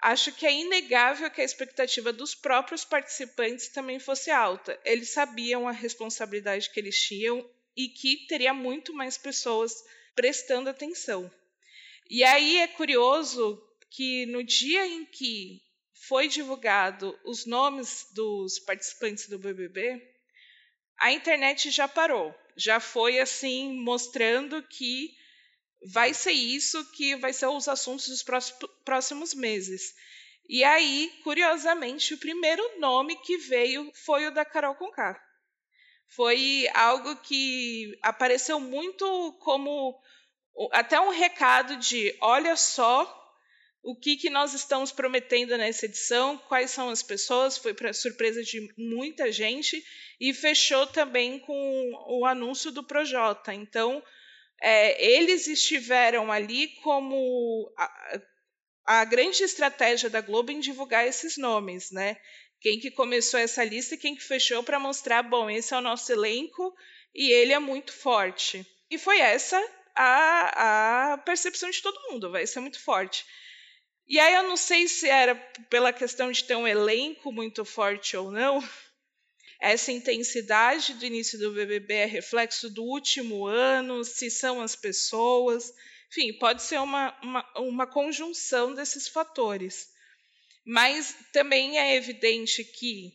acho 0.00 0.32
que 0.32 0.46
é 0.46 0.52
inegável 0.52 1.28
que 1.32 1.40
a 1.40 1.44
expectativa 1.44 2.12
dos 2.12 2.32
próprios 2.32 2.84
participantes 2.84 3.68
também 3.68 3.98
fosse 3.98 4.30
alta. 4.30 4.78
Eles 4.84 5.10
sabiam 5.10 5.66
a 5.66 5.72
responsabilidade 5.72 6.70
que 6.70 6.78
eles 6.78 6.96
tinham 6.96 7.44
e 7.76 7.88
que 7.88 8.26
teria 8.28 8.54
muito 8.54 8.94
mais 8.94 9.18
pessoas 9.18 9.82
prestando 10.14 10.70
atenção. 10.70 11.30
E 12.08 12.22
aí 12.22 12.58
é 12.58 12.68
curioso 12.68 13.60
que 13.90 14.26
no 14.26 14.42
dia 14.42 14.86
em 14.86 15.04
que 15.04 15.62
foi 16.06 16.28
divulgado 16.28 17.18
os 17.24 17.46
nomes 17.46 18.06
dos 18.12 18.58
participantes 18.58 19.28
do 19.28 19.38
BBB, 19.38 20.02
a 20.98 21.12
internet 21.12 21.70
já 21.70 21.88
parou, 21.88 22.34
já 22.56 22.78
foi 22.78 23.18
assim 23.18 23.74
mostrando 23.80 24.62
que 24.62 25.16
vai 25.86 26.12
ser 26.12 26.32
isso 26.32 26.84
que 26.92 27.16
vai 27.16 27.32
ser 27.32 27.46
os 27.46 27.68
assuntos 27.68 28.08
dos 28.08 28.24
próximos 28.84 29.34
meses. 29.34 29.94
E 30.48 30.62
aí, 30.62 31.10
curiosamente, 31.22 32.14
o 32.14 32.18
primeiro 32.18 32.78
nome 32.78 33.16
que 33.22 33.38
veio 33.38 33.90
foi 33.94 34.26
o 34.26 34.30
da 34.30 34.44
Carol 34.44 34.74
Conká 34.74 35.23
foi 36.08 36.68
algo 36.74 37.16
que 37.16 37.98
apareceu 38.02 38.60
muito 38.60 39.32
como 39.40 39.98
até 40.72 41.00
um 41.00 41.10
recado 41.10 41.76
de 41.76 42.16
olha 42.20 42.56
só 42.56 43.22
o 43.84 43.94
que, 43.94 44.16
que 44.16 44.30
nós 44.30 44.54
estamos 44.54 44.90
prometendo 44.90 45.58
nessa 45.58 45.84
edição, 45.84 46.38
quais 46.48 46.70
são 46.70 46.88
as 46.88 47.02
pessoas, 47.02 47.58
foi 47.58 47.74
para 47.74 47.92
surpresa 47.92 48.42
de 48.42 48.66
muita 48.78 49.30
gente, 49.30 49.84
e 50.18 50.32
fechou 50.32 50.86
também 50.86 51.38
com 51.38 51.92
o 52.08 52.24
anúncio 52.24 52.72
do 52.72 52.82
Projota. 52.82 53.52
Então, 53.52 54.02
é, 54.62 55.04
eles 55.04 55.46
estiveram 55.46 56.32
ali 56.32 56.68
como 56.82 57.70
a, 57.76 58.20
a, 58.86 59.04
grande 59.04 59.42
estratégia 59.42 60.08
da 60.08 60.22
Globo 60.22 60.50
em 60.50 60.60
divulgar 60.60 61.06
esses 61.06 61.36
nomes, 61.36 61.90
né? 61.90 62.16
Quem 62.64 62.80
que 62.80 62.90
começou 62.90 63.38
essa 63.38 63.62
lista 63.62 63.94
e 63.94 63.98
quem 63.98 64.16
que 64.16 64.24
fechou 64.24 64.62
para 64.62 64.80
mostrar, 64.80 65.22
bom, 65.22 65.50
esse 65.50 65.74
é 65.74 65.76
o 65.76 65.82
nosso 65.82 66.10
elenco 66.10 66.74
e 67.14 67.30
ele 67.30 67.52
é 67.52 67.58
muito 67.58 67.92
forte. 67.92 68.66
E 68.90 68.96
foi 68.96 69.18
essa 69.18 69.62
a, 69.94 71.12
a 71.12 71.18
percepção 71.18 71.68
de 71.68 71.82
todo 71.82 72.10
mundo, 72.10 72.30
vai 72.30 72.46
ser 72.46 72.60
muito 72.60 72.80
forte. 72.80 73.26
E 74.08 74.18
aí 74.18 74.32
eu 74.32 74.44
não 74.44 74.56
sei 74.56 74.88
se 74.88 75.06
era 75.06 75.34
pela 75.68 75.92
questão 75.92 76.32
de 76.32 76.42
ter 76.42 76.56
um 76.56 76.66
elenco 76.66 77.30
muito 77.30 77.66
forte 77.66 78.16
ou 78.16 78.32
não. 78.32 78.66
Essa 79.60 79.92
intensidade 79.92 80.94
do 80.94 81.04
início 81.04 81.38
do 81.38 81.52
BBB 81.52 81.92
é 81.92 82.06
reflexo 82.06 82.70
do 82.70 82.82
último 82.82 83.44
ano, 83.44 84.02
se 84.04 84.30
são 84.30 84.62
as 84.62 84.74
pessoas. 84.74 85.70
Enfim, 86.10 86.32
pode 86.38 86.62
ser 86.62 86.80
uma, 86.80 87.14
uma, 87.22 87.52
uma 87.58 87.86
conjunção 87.86 88.74
desses 88.74 89.06
fatores. 89.06 89.92
Mas 90.64 91.14
também 91.32 91.78
é 91.78 91.94
evidente 91.96 92.64
que 92.64 93.12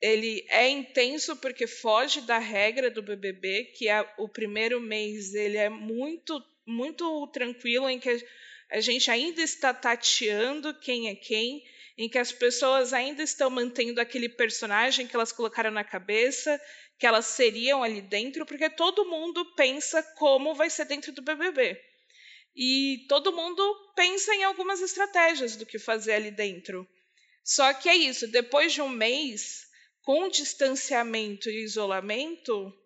ele 0.00 0.46
é 0.48 0.68
intenso 0.68 1.36
porque 1.36 1.66
foge 1.66 2.20
da 2.20 2.38
regra 2.38 2.90
do 2.90 3.02
BBB, 3.02 3.64
que 3.76 3.88
é 3.88 4.08
o 4.16 4.28
primeiro 4.28 4.80
mês 4.80 5.34
ele 5.34 5.56
é 5.56 5.68
muito 5.68 6.40
muito 6.64 7.26
tranquilo 7.28 7.88
em 7.88 7.98
que 7.98 8.24
a 8.70 8.80
gente 8.80 9.10
ainda 9.10 9.40
está 9.40 9.72
tateando 9.72 10.74
quem 10.74 11.08
é 11.08 11.14
quem, 11.14 11.64
em 11.96 12.08
que 12.08 12.18
as 12.18 12.30
pessoas 12.30 12.92
ainda 12.92 13.22
estão 13.22 13.48
mantendo 13.48 14.00
aquele 14.00 14.28
personagem 14.28 15.06
que 15.06 15.16
elas 15.16 15.32
colocaram 15.32 15.70
na 15.70 15.82
cabeça, 15.82 16.60
que 16.98 17.06
elas 17.06 17.24
seriam 17.24 17.82
ali 17.82 18.02
dentro, 18.02 18.44
porque 18.44 18.68
todo 18.68 19.08
mundo 19.08 19.44
pensa 19.54 20.02
como 20.16 20.54
vai 20.54 20.68
ser 20.68 20.84
dentro 20.84 21.10
do 21.10 21.22
BBB. 21.22 21.80
E 22.60 23.06
todo 23.08 23.32
mundo 23.32 23.62
pensa 23.94 24.34
em 24.34 24.42
algumas 24.42 24.80
estratégias 24.80 25.54
do 25.54 25.64
que 25.64 25.78
fazer 25.78 26.14
ali 26.14 26.32
dentro. 26.32 26.84
Só 27.44 27.72
que 27.72 27.88
é 27.88 27.94
isso, 27.94 28.26
depois 28.26 28.72
de 28.72 28.82
um 28.82 28.88
mês, 28.88 29.64
com 30.02 30.28
distanciamento 30.28 31.48
e 31.48 31.62
isolamento, 31.62 32.76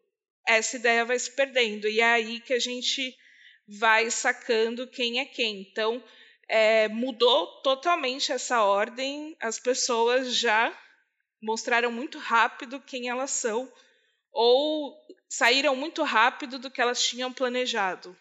essa 0.47 0.77
ideia 0.77 1.07
vai 1.07 1.19
se 1.19 1.35
perdendo. 1.35 1.89
E 1.89 2.01
é 2.01 2.05
aí 2.05 2.39
que 2.41 2.53
a 2.53 2.59
gente 2.59 3.17
vai 3.67 4.11
sacando 4.11 4.87
quem 4.87 5.21
é 5.21 5.25
quem. 5.25 5.63
Então, 5.63 6.05
é, 6.47 6.87
mudou 6.89 7.63
totalmente 7.63 8.31
essa 8.31 8.63
ordem, 8.63 9.35
as 9.41 9.59
pessoas 9.59 10.37
já 10.37 10.79
mostraram 11.41 11.91
muito 11.91 12.19
rápido 12.19 12.79
quem 12.79 13.09
elas 13.09 13.31
são, 13.31 13.73
ou 14.31 14.95
saíram 15.31 15.75
muito 15.75 16.03
rápido 16.03 16.59
do 16.59 16.71
que 16.71 16.81
elas 16.81 17.03
tinham 17.03 17.33
planejado. 17.33 18.15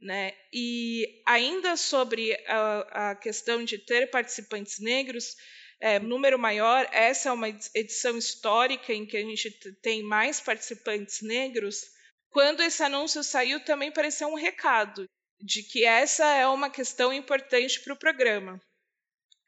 Né? 0.00 0.32
E 0.52 1.22
ainda 1.26 1.76
sobre 1.76 2.32
a, 2.46 3.10
a 3.10 3.14
questão 3.14 3.62
de 3.62 3.76
ter 3.76 4.10
participantes 4.10 4.78
negros, 4.78 5.36
é, 5.78 5.98
número 5.98 6.38
maior, 6.38 6.88
essa 6.90 7.28
é 7.28 7.32
uma 7.32 7.48
edição 7.74 8.16
histórica 8.16 8.92
em 8.92 9.06
que 9.06 9.16
a 9.16 9.22
gente 9.22 9.50
tem 9.82 10.02
mais 10.02 10.40
participantes 10.40 11.20
negros. 11.22 11.84
quando 12.30 12.62
esse 12.62 12.82
anúncio 12.82 13.24
saiu, 13.24 13.60
também 13.64 13.90
pareceu 13.90 14.28
um 14.28 14.34
recado 14.34 15.08
de 15.40 15.62
que 15.62 15.84
essa 15.84 16.24
é 16.26 16.46
uma 16.46 16.70
questão 16.70 17.12
importante 17.12 17.80
para 17.80 17.94
o 17.94 17.98
programa. 17.98 18.60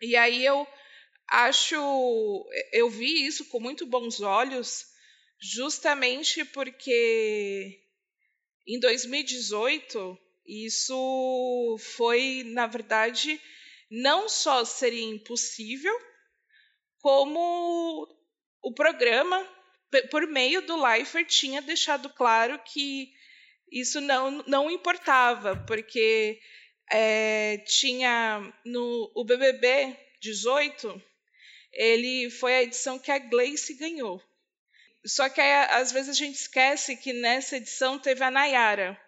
E 0.00 0.16
aí 0.16 0.44
eu 0.44 0.66
acho, 1.28 1.76
eu 2.72 2.90
vi 2.90 3.26
isso 3.26 3.44
com 3.46 3.60
muito 3.60 3.86
bons 3.86 4.20
olhos, 4.20 4.86
justamente 5.40 6.44
porque 6.46 7.80
em 8.66 8.80
2018 8.80 10.18
isso 10.46 11.76
foi, 11.96 12.42
na 12.46 12.66
verdade, 12.66 13.40
não 13.90 14.28
só 14.28 14.64
seria 14.64 15.04
impossível, 15.04 15.94
como 17.00 18.08
o 18.62 18.72
programa, 18.72 19.46
por 20.10 20.26
meio 20.26 20.62
do 20.62 20.82
Leifert, 20.82 21.26
tinha 21.28 21.60
deixado 21.60 22.08
claro 22.10 22.58
que 22.64 23.12
isso 23.70 24.00
não, 24.00 24.42
não 24.46 24.70
importava, 24.70 25.56
porque 25.66 26.40
é, 26.90 27.58
tinha 27.66 28.52
no 28.64 29.10
o 29.14 29.24
BBB 29.24 29.96
18, 30.20 31.02
ele 31.72 32.30
foi 32.30 32.54
a 32.54 32.62
edição 32.62 32.98
que 32.98 33.10
a 33.10 33.18
Gleice 33.18 33.74
ganhou. 33.74 34.22
Só 35.04 35.28
que 35.28 35.40
às 35.40 35.90
vezes 35.90 36.10
a 36.10 36.12
gente 36.12 36.36
esquece 36.36 36.96
que 36.96 37.12
nessa 37.12 37.56
edição 37.56 37.98
teve 37.98 38.22
a 38.22 38.30
Nayara, 38.30 39.00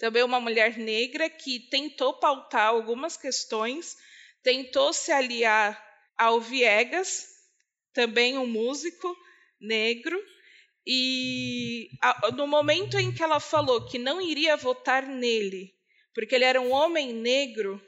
também 0.00 0.22
uma 0.22 0.40
mulher 0.40 0.78
negra 0.78 1.28
que 1.28 1.60
tentou 1.68 2.14
pautar 2.14 2.68
algumas 2.68 3.18
questões, 3.18 3.98
tentou 4.42 4.94
se 4.94 5.12
aliar 5.12 5.78
ao 6.16 6.40
Viegas, 6.40 7.26
também 7.92 8.38
um 8.38 8.46
músico 8.46 9.14
negro, 9.60 10.18
e 10.86 11.90
no 12.34 12.46
momento 12.46 12.98
em 12.98 13.12
que 13.12 13.22
ela 13.22 13.38
falou 13.38 13.86
que 13.86 13.98
não 13.98 14.22
iria 14.22 14.56
votar 14.56 15.06
nele, 15.06 15.70
porque 16.14 16.34
ele 16.34 16.44
era 16.44 16.58
um 16.58 16.72
homem 16.72 17.12
negro 17.12 17.78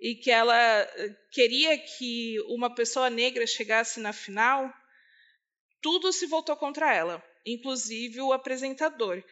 e 0.00 0.16
que 0.16 0.32
ela 0.32 0.56
eh, 0.56 1.16
queria 1.30 1.78
que 1.78 2.36
uma 2.48 2.74
pessoa 2.74 3.08
negra 3.08 3.46
chegasse 3.46 4.00
na 4.00 4.12
final, 4.12 4.72
tudo 5.80 6.12
se 6.12 6.26
voltou 6.26 6.56
contra 6.56 6.92
ela, 6.92 7.24
inclusive 7.46 8.20
o 8.20 8.32
apresentador, 8.32 9.22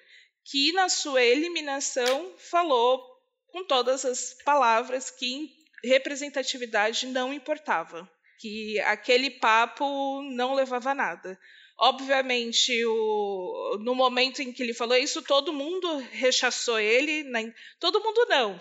que 0.51 0.73
na 0.73 0.89
sua 0.89 1.23
eliminação 1.23 2.35
falou 2.39 3.05
com 3.49 3.65
todas 3.65 4.05
as 4.05 4.37
palavras 4.45 5.11
que 5.11 5.51
representatividade 5.83 7.07
não 7.07 7.33
importava, 7.33 8.09
que 8.39 8.79
aquele 8.81 9.31
papo 9.31 10.23
não 10.23 10.55
levava 10.55 10.91
a 10.91 10.95
nada. 10.95 11.39
Obviamente, 11.79 12.73
o, 12.87 13.79
no 13.81 13.95
momento 13.95 14.41
em 14.41 14.53
que 14.53 14.63
ele 14.63 14.73
falou 14.73 14.97
isso, 14.97 15.21
todo 15.21 15.53
mundo 15.53 15.99
rechaçou 16.13 16.79
ele. 16.79 17.23
Né? 17.25 17.53
Todo 17.79 18.03
mundo 18.03 18.25
não. 18.29 18.61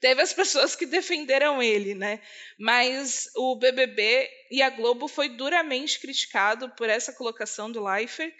Teve 0.00 0.22
as 0.22 0.32
pessoas 0.32 0.76
que 0.76 0.86
defenderam 0.86 1.60
ele, 1.60 1.94
né? 1.94 2.22
Mas 2.58 3.28
o 3.34 3.56
BBB 3.56 4.30
e 4.50 4.62
a 4.62 4.70
Globo 4.70 5.08
foi 5.08 5.30
duramente 5.30 5.98
criticado 5.98 6.68
por 6.76 6.88
essa 6.88 7.12
colocação 7.12 7.72
do 7.72 7.82
Leifert. 7.82 8.32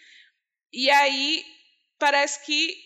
E 0.72 0.90
aí 0.90 1.44
parece 1.98 2.44
que 2.44 2.76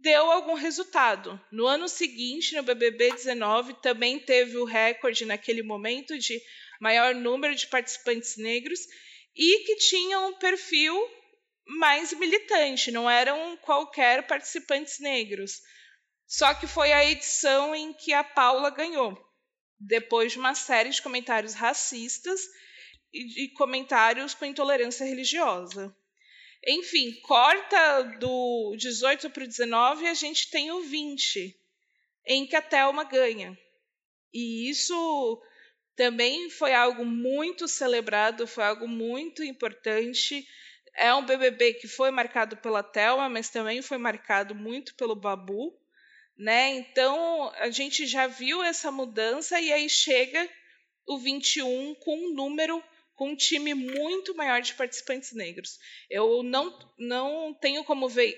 deu 0.00 0.30
algum 0.30 0.54
resultado. 0.54 1.40
No 1.52 1.66
ano 1.66 1.88
seguinte, 1.88 2.54
no 2.54 2.62
BBB 2.62 3.12
19, 3.12 3.74
também 3.74 4.18
teve 4.18 4.56
o 4.56 4.64
recorde 4.64 5.26
naquele 5.26 5.62
momento 5.62 6.18
de 6.18 6.40
maior 6.80 7.14
número 7.14 7.54
de 7.54 7.66
participantes 7.66 8.36
negros 8.36 8.80
e 9.36 9.64
que 9.64 9.76
tinham 9.76 10.28
um 10.28 10.38
perfil 10.38 10.94
mais 11.66 12.12
militante, 12.12 12.90
não 12.90 13.08
eram 13.08 13.56
qualquer 13.58 14.26
participantes 14.26 14.98
negros. 15.00 15.60
Só 16.26 16.54
que 16.54 16.66
foi 16.66 16.92
a 16.92 17.04
edição 17.04 17.74
em 17.74 17.92
que 17.92 18.12
a 18.12 18.24
Paula 18.24 18.70
ganhou, 18.70 19.18
depois 19.78 20.32
de 20.32 20.38
uma 20.38 20.54
série 20.54 20.90
de 20.90 21.02
comentários 21.02 21.54
racistas 21.54 22.40
e 23.12 23.24
de 23.26 23.52
comentários 23.54 24.34
com 24.34 24.44
intolerância 24.44 25.04
religiosa. 25.04 25.94
Enfim, 26.66 27.12
corta 27.22 28.02
do 28.18 28.74
18 28.76 29.28
para 29.30 29.44
o 29.44 29.46
19 29.46 30.06
a 30.06 30.14
gente 30.14 30.50
tem 30.50 30.72
o 30.72 30.80
20, 30.80 31.54
em 32.26 32.46
que 32.46 32.56
a 32.56 32.62
Thelma 32.62 33.04
ganha. 33.04 33.58
E 34.32 34.68
isso 34.70 35.42
também 35.94 36.48
foi 36.48 36.72
algo 36.72 37.04
muito 37.04 37.68
celebrado, 37.68 38.46
foi 38.46 38.64
algo 38.64 38.88
muito 38.88 39.44
importante. 39.44 40.46
É 40.94 41.14
um 41.14 41.24
BBB 41.24 41.74
que 41.74 41.86
foi 41.86 42.10
marcado 42.10 42.56
pela 42.56 42.82
Thelma, 42.82 43.28
mas 43.28 43.50
também 43.50 43.82
foi 43.82 43.98
marcado 43.98 44.54
muito 44.54 44.94
pelo 44.94 45.14
Babu, 45.14 45.78
né? 46.36 46.70
Então, 46.70 47.52
a 47.56 47.68
gente 47.68 48.06
já 48.06 48.26
viu 48.26 48.62
essa 48.62 48.90
mudança 48.90 49.60
e 49.60 49.72
aí 49.72 49.88
chega 49.88 50.48
o 51.06 51.18
21 51.18 51.94
com 51.96 52.16
um 52.16 52.34
número 52.34 52.82
com 53.14 53.30
um 53.30 53.36
time 53.36 53.74
muito 53.74 54.34
maior 54.34 54.60
de 54.60 54.74
participantes 54.74 55.32
negros. 55.32 55.78
Eu 56.10 56.42
não, 56.42 56.76
não 56.98 57.54
tenho 57.54 57.84
como 57.84 58.08
ver, 58.08 58.36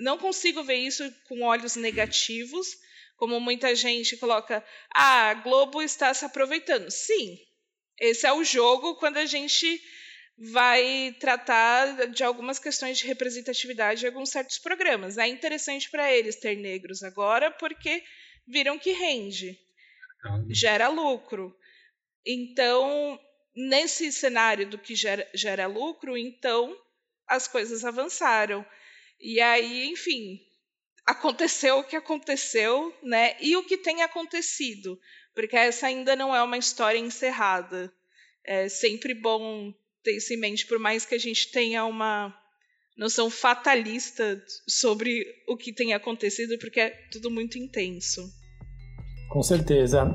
não 0.00 0.18
consigo 0.18 0.62
ver 0.62 0.76
isso 0.76 1.10
com 1.28 1.42
olhos 1.42 1.76
negativos, 1.76 2.76
como 3.16 3.40
muita 3.40 3.74
gente 3.74 4.16
coloca, 4.16 4.64
ah, 4.94 5.30
a 5.30 5.34
Globo 5.34 5.82
está 5.82 6.12
se 6.14 6.24
aproveitando. 6.24 6.90
Sim, 6.90 7.38
esse 8.00 8.26
é 8.26 8.32
o 8.32 8.44
jogo 8.44 8.96
quando 8.96 9.16
a 9.16 9.26
gente 9.26 9.80
vai 10.38 11.16
tratar 11.18 12.08
de 12.08 12.22
algumas 12.22 12.60
questões 12.60 12.98
de 12.98 13.06
representatividade 13.06 14.00
de 14.00 14.06
alguns 14.06 14.30
certos 14.30 14.58
programas. 14.58 15.18
É 15.18 15.26
interessante 15.26 15.90
para 15.90 16.12
eles 16.12 16.36
ter 16.36 16.56
negros 16.56 17.02
agora 17.02 17.50
porque 17.50 18.04
viram 18.46 18.78
que 18.78 18.92
rende, 18.92 19.58
gera 20.48 20.88
lucro. 20.88 21.56
Então, 22.24 23.18
nesse 23.58 24.12
cenário 24.12 24.68
do 24.68 24.78
que 24.78 24.94
gera, 24.94 25.28
gera 25.34 25.66
lucro, 25.66 26.16
então 26.16 26.76
as 27.26 27.48
coisas 27.48 27.84
avançaram. 27.84 28.64
E 29.20 29.40
aí, 29.40 29.88
enfim, 29.88 30.40
aconteceu 31.04 31.78
o 31.78 31.84
que 31.84 31.96
aconteceu, 31.96 32.96
né? 33.02 33.36
E 33.40 33.56
o 33.56 33.64
que 33.64 33.76
tem 33.76 34.02
acontecido, 34.02 34.98
porque 35.34 35.56
essa 35.56 35.88
ainda 35.88 36.14
não 36.14 36.34
é 36.34 36.40
uma 36.42 36.56
história 36.56 36.98
encerrada. 36.98 37.92
É 38.44 38.68
sempre 38.68 39.12
bom 39.12 39.74
ter 40.04 40.16
isso 40.16 40.32
em 40.32 40.36
mente, 40.36 40.64
por 40.64 40.78
mais 40.78 41.04
que 41.04 41.16
a 41.16 41.18
gente 41.18 41.50
tenha 41.50 41.84
uma 41.84 42.32
noção 42.96 43.28
fatalista 43.28 44.40
sobre 44.68 45.24
o 45.48 45.56
que 45.56 45.72
tem 45.72 45.94
acontecido, 45.94 46.56
porque 46.58 46.80
é 46.80 46.90
tudo 47.10 47.30
muito 47.30 47.58
intenso. 47.58 48.22
Com 49.30 49.42
certeza. 49.42 50.08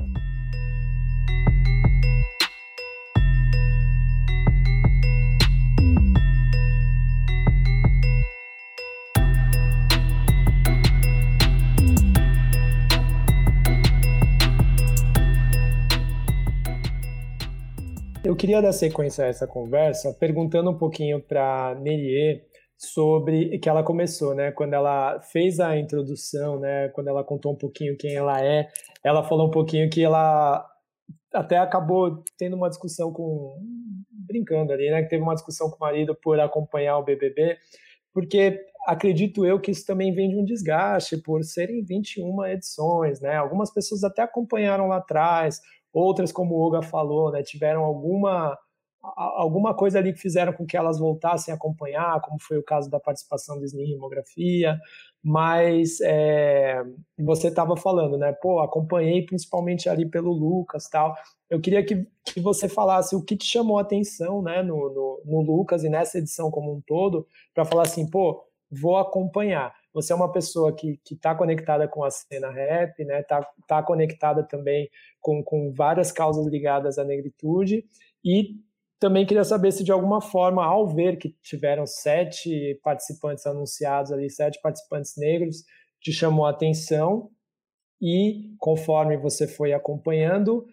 Queria 18.44 18.60
dar 18.60 18.72
sequência 18.72 19.24
a 19.24 19.28
essa 19.28 19.46
conversa 19.46 20.14
perguntando 20.20 20.70
um 20.70 20.76
pouquinho 20.76 21.18
para 21.18 21.74
Melier 21.80 22.44
sobre 22.76 23.58
que 23.58 23.70
ela 23.70 23.82
começou, 23.82 24.34
né? 24.34 24.52
Quando 24.52 24.74
ela 24.74 25.18
fez 25.32 25.58
a 25.60 25.78
introdução, 25.78 26.60
né? 26.60 26.90
Quando 26.90 27.08
ela 27.08 27.24
contou 27.24 27.54
um 27.54 27.56
pouquinho 27.56 27.96
quem 27.96 28.14
ela 28.14 28.44
é, 28.44 28.68
ela 29.02 29.24
falou 29.24 29.48
um 29.48 29.50
pouquinho 29.50 29.88
que 29.88 30.04
ela 30.04 30.62
até 31.32 31.56
acabou 31.56 32.22
tendo 32.36 32.54
uma 32.54 32.68
discussão 32.68 33.10
com 33.10 33.58
brincando 34.10 34.74
ali, 34.74 34.90
né? 34.90 35.02
Que 35.02 35.08
teve 35.08 35.22
uma 35.22 35.34
discussão 35.34 35.70
com 35.70 35.76
o 35.76 35.80
marido 35.80 36.14
por 36.14 36.38
acompanhar 36.38 36.98
o 36.98 37.02
BBB, 37.02 37.56
porque 38.12 38.60
acredito 38.86 39.46
eu 39.46 39.58
que 39.58 39.70
isso 39.70 39.86
também 39.86 40.12
vem 40.12 40.28
de 40.28 40.36
um 40.36 40.44
desgaste 40.44 41.16
por 41.16 41.42
serem 41.42 41.82
21 41.82 42.44
edições, 42.44 43.22
né? 43.22 43.36
Algumas 43.36 43.72
pessoas 43.72 44.04
até 44.04 44.20
acompanharam 44.20 44.86
lá 44.86 44.98
atrás, 44.98 45.62
Outras, 45.94 46.32
como 46.32 46.56
o 46.56 46.60
Olga 46.60 46.82
falou, 46.82 47.30
né, 47.30 47.40
tiveram 47.44 47.84
alguma, 47.84 48.58
alguma 49.00 49.72
coisa 49.72 50.00
ali 50.00 50.12
que 50.12 50.18
fizeram 50.18 50.52
com 50.52 50.66
que 50.66 50.76
elas 50.76 50.98
voltassem 50.98 51.52
a 51.52 51.56
acompanhar, 51.56 52.20
como 52.20 52.36
foi 52.42 52.58
o 52.58 52.64
caso 52.64 52.90
da 52.90 52.98
participação 52.98 53.56
do 53.56 53.64
SNI 53.64 53.94
Hemografia, 53.94 54.76
mas 55.22 56.00
é, 56.02 56.82
você 57.18 57.46
estava 57.46 57.76
falando, 57.76 58.18
né? 58.18 58.32
Pô, 58.42 58.60
acompanhei 58.60 59.24
principalmente 59.24 59.88
ali 59.88 60.04
pelo 60.04 60.32
Lucas 60.32 60.88
tal. 60.90 61.14
Eu 61.48 61.60
queria 61.60 61.84
que, 61.84 62.06
que 62.26 62.40
você 62.40 62.68
falasse 62.68 63.14
o 63.14 63.22
que 63.24 63.36
te 63.36 63.46
chamou 63.46 63.78
a 63.78 63.82
atenção, 63.82 64.42
né, 64.42 64.62
no, 64.62 64.92
no, 64.92 65.22
no 65.24 65.40
Lucas 65.42 65.84
e 65.84 65.88
nessa 65.88 66.18
edição 66.18 66.50
como 66.50 66.74
um 66.74 66.82
todo, 66.84 67.26
para 67.54 67.64
falar 67.64 67.84
assim, 67.84 68.10
pô, 68.10 68.44
vou 68.68 68.98
acompanhar. 68.98 69.72
Você 69.94 70.12
é 70.12 70.16
uma 70.16 70.30
pessoa 70.30 70.74
que 70.74 70.98
está 71.10 71.34
conectada 71.34 71.86
com 71.86 72.02
a 72.02 72.10
cena 72.10 72.50
rap, 72.50 73.04
né? 73.04 73.22
Tá, 73.22 73.48
tá 73.68 73.82
conectada 73.82 74.42
também 74.42 74.90
com, 75.20 75.42
com 75.42 75.72
várias 75.72 76.10
causas 76.10 76.46
ligadas 76.46 76.98
à 76.98 77.04
negritude 77.04 77.84
e 78.24 78.56
também 78.98 79.24
queria 79.24 79.44
saber 79.44 79.70
se 79.70 79.84
de 79.84 79.92
alguma 79.92 80.20
forma, 80.20 80.64
ao 80.64 80.88
ver 80.88 81.16
que 81.16 81.36
tiveram 81.42 81.86
sete 81.86 82.78
participantes 82.82 83.46
anunciados 83.46 84.10
ali, 84.10 84.28
sete 84.28 84.60
participantes 84.60 85.14
negros, 85.16 85.64
te 86.00 86.12
chamou 86.12 86.46
a 86.46 86.50
atenção 86.50 87.30
e 88.00 88.54
conforme 88.58 89.16
você 89.16 89.46
foi 89.46 89.72
acompanhando, 89.72 90.66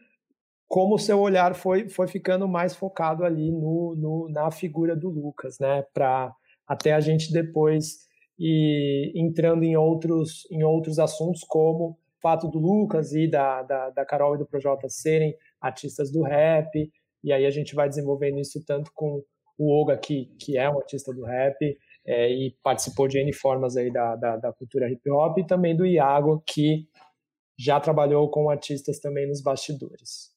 como 0.68 0.96
o 0.96 1.00
seu 1.00 1.20
olhar 1.20 1.54
foi, 1.54 1.90
foi 1.90 2.08
ficando 2.08 2.48
mais 2.48 2.76
focado 2.76 3.24
ali 3.24 3.52
no, 3.52 3.96
no 3.96 4.30
na 4.30 4.50
figura 4.50 4.96
do 4.96 5.10
Lucas, 5.10 5.60
né? 5.60 5.84
Para 5.94 6.34
até 6.66 6.94
a 6.94 7.00
gente 7.02 7.32
depois 7.32 8.08
ir 8.42 9.12
entrando 9.16 9.64
em 9.64 9.78
outros, 9.78 10.48
em 10.50 10.64
outros 10.64 10.98
assuntos, 10.98 11.44
como 11.44 11.90
o 11.90 11.98
fato 12.20 12.48
do 12.48 12.58
Lucas 12.58 13.14
e 13.14 13.28
da, 13.28 13.62
da, 13.62 13.90
da 13.92 14.06
Carol 14.06 14.34
e 14.34 14.40
do 14.40 14.48
Projota 14.48 14.90
serem 14.90 15.36
artistas 15.62 16.12
do 16.12 16.24
rap, 16.24 16.92
e 17.24 17.32
aí 17.32 17.46
a 17.46 17.52
gente 17.52 17.76
vai 17.76 17.88
desenvolvendo 17.88 18.40
isso 18.40 18.64
tanto 18.66 18.92
com 18.96 19.24
o 19.60 19.82
Oga, 19.82 19.96
que, 19.96 20.26
que 20.40 20.58
é 20.58 20.68
um 20.68 20.80
artista 20.80 21.14
do 21.14 21.24
rap, 21.24 21.78
é, 22.04 22.34
e 22.34 22.56
participou 22.64 23.08
de 23.08 23.20
N 23.20 23.32
formas 23.32 23.78
aí 23.78 23.92
da, 23.92 24.16
da, 24.16 24.38
da 24.38 24.52
cultura 24.52 24.90
hip 24.90 25.08
hop, 25.12 25.38
e 25.38 25.46
também 25.46 25.78
do 25.78 25.86
Iago, 25.86 26.42
que 26.44 26.88
já 27.60 27.80
trabalhou 27.80 28.28
com 28.32 28.50
artistas 28.50 29.00
também 29.00 29.28
nos 29.28 29.40
bastidores. 29.40 30.32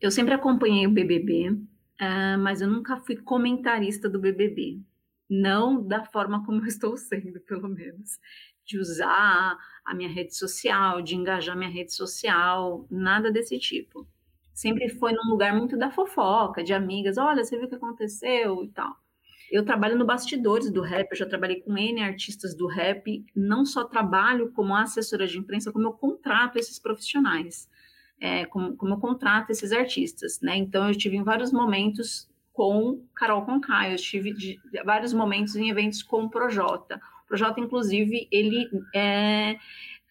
Eu 0.00 0.10
sempre 0.10 0.34
acompanhei 0.34 0.84
o 0.84 0.90
BBB, 0.90 1.50
uh, 1.50 1.66
ah, 2.00 2.38
mas 2.38 2.60
eu 2.60 2.66
nunca 2.66 2.96
fui 2.98 3.16
comentarista 3.16 4.08
do 4.08 4.18
BBB. 4.18 4.80
Não 5.28 5.86
da 5.86 6.04
forma 6.04 6.44
como 6.44 6.62
eu 6.62 6.66
estou 6.66 6.96
sendo, 6.96 7.40
pelo 7.40 7.68
menos. 7.68 8.18
De 8.64 8.78
usar 8.78 9.56
a 9.84 9.94
minha 9.94 10.08
rede 10.08 10.36
social, 10.36 11.02
de 11.02 11.14
engajar 11.14 11.56
minha 11.56 11.70
rede 11.70 11.94
social, 11.94 12.86
nada 12.90 13.30
desse 13.30 13.58
tipo. 13.58 14.06
Sempre 14.52 14.88
foi 14.88 15.12
num 15.12 15.30
lugar 15.30 15.54
muito 15.54 15.76
da 15.76 15.90
fofoca, 15.90 16.64
de 16.64 16.72
amigas, 16.72 17.16
olha, 17.16 17.44
você 17.44 17.56
viu 17.56 17.66
o 17.66 17.68
que 17.68 17.76
aconteceu 17.76 18.64
e 18.64 18.68
tal. 18.68 18.96
Eu 19.50 19.64
trabalho 19.64 19.96
no 19.96 20.04
bastidores 20.04 20.70
do 20.70 20.82
rap, 20.82 21.10
eu 21.10 21.16
já 21.16 21.24
trabalhei 21.24 21.60
com 21.60 21.78
N 21.78 22.02
artistas 22.02 22.54
do 22.54 22.66
rap, 22.66 23.24
não 23.34 23.64
só 23.64 23.84
trabalho 23.84 24.52
como 24.52 24.74
assessora 24.74 25.26
de 25.26 25.38
imprensa, 25.38 25.72
como 25.72 25.86
eu 25.86 25.92
contrato 25.92 26.56
esses 26.58 26.78
profissionais 26.78 27.68
é, 28.20 28.44
como, 28.46 28.76
como 28.76 28.94
eu 28.94 28.98
contrato 28.98 29.50
esses 29.50 29.72
artistas, 29.72 30.40
né? 30.40 30.56
Então 30.56 30.88
eu 30.88 30.94
tive 30.96 31.16
em 31.16 31.22
vários 31.22 31.52
momentos 31.52 32.28
com 32.58 33.06
Carol 33.14 33.46
Conká, 33.46 33.88
eu 33.88 33.94
tive 33.94 34.32
de, 34.32 34.60
vários 34.84 35.12
momentos 35.12 35.54
em 35.54 35.70
eventos 35.70 36.02
com 36.02 36.24
o 36.24 36.28
Projota. 36.28 37.00
O 37.22 37.28
Projota, 37.28 37.60
inclusive, 37.60 38.26
ele 38.32 38.68
é, 38.92 39.56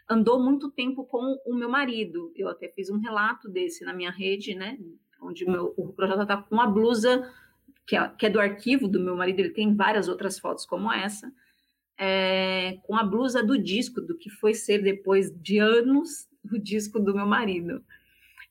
andou 0.10 0.42
muito 0.42 0.72
tempo 0.72 1.04
com 1.04 1.38
o 1.46 1.54
meu 1.54 1.68
marido. 1.68 2.32
Eu 2.38 2.48
até 2.48 2.70
fiz 2.70 2.90
um 2.90 3.00
relato 3.00 3.50
desse 3.50 3.84
na 3.84 3.92
minha 3.92 4.12
rede, 4.12 4.56
né? 4.56 4.80
Onde 5.22 5.44
meu, 5.44 5.74
o 5.76 5.92
Projota 5.92 6.26
tá 6.26 6.38
com 6.38 6.56
uma 6.56 6.68
blusa 6.68 7.30
que 7.86 7.98
é, 7.98 8.08
que 8.18 8.26
é, 8.26 8.30
do 8.30 8.40
arquivo 8.40 8.88
do 8.88 9.02
meu 9.02 9.18
marido, 9.18 9.42
ele 9.42 9.50
tem 9.50 9.76
várias 9.76 10.08
outras 10.08 10.40
fotos 10.40 10.66
como 10.66 10.90
essa, 10.90 11.30
é, 12.00 12.78
com 12.84 12.96
a 12.96 13.04
blusa 13.04 13.44
do 13.44 13.62
disco, 13.62 14.00
do 14.00 14.18
que 14.18 14.30
foi 14.30 14.54
ser 14.54 14.82
depois 14.82 15.30
de 15.42 15.58
anos 15.58 16.30
o 16.50 16.58
disco 16.58 16.98
do 16.98 17.14
meu 17.14 17.26
marido. 17.26 17.84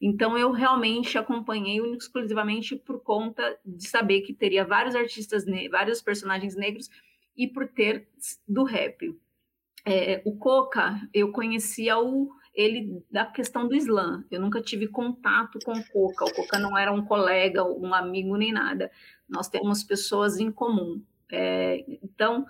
Então 0.01 0.37
eu 0.37 0.51
realmente 0.51 1.17
acompanhei 1.17 1.79
exclusivamente 1.95 2.77
por 2.77 3.03
conta 3.03 3.59
de 3.65 3.89
saber 3.89 4.21
que 4.21 4.35
teria 4.35 4.65
vários 4.65 4.95
artistas, 4.95 5.45
vários 5.71 6.03
personagens 6.03 6.55
negros 6.55 6.91
e 7.37 7.47
por 7.47 7.69
ter 7.69 8.09
do 8.47 8.65
rap. 8.65 9.19
É, 9.85 10.21
o 10.25 10.37
Coca, 10.37 11.01
eu 11.15 11.31
conhecia 11.31 11.99
o, 11.99 12.29
ele 12.53 13.03
da 13.11 13.25
questão 13.25 13.69
do 13.69 13.75
Islã. 13.75 14.25
Eu 14.31 14.41
nunca 14.41 14.61
tive 14.61 14.89
contato 14.89 15.59
com 15.65 15.73
o 15.73 15.85
Coca. 15.85 16.25
O 16.25 16.35
Coca 16.35 16.59
não 16.59 16.77
era 16.77 16.93
um 16.93 17.05
colega, 17.05 17.63
um 17.65 17.95
amigo 17.95 18.37
nem 18.37 18.53
nada. 18.53 18.91
Nós 19.29 19.49
temos 19.49 19.85
pessoas 19.85 20.39
em 20.39 20.51
comum. 20.51 21.03
É, 21.31 21.85
então, 22.03 22.47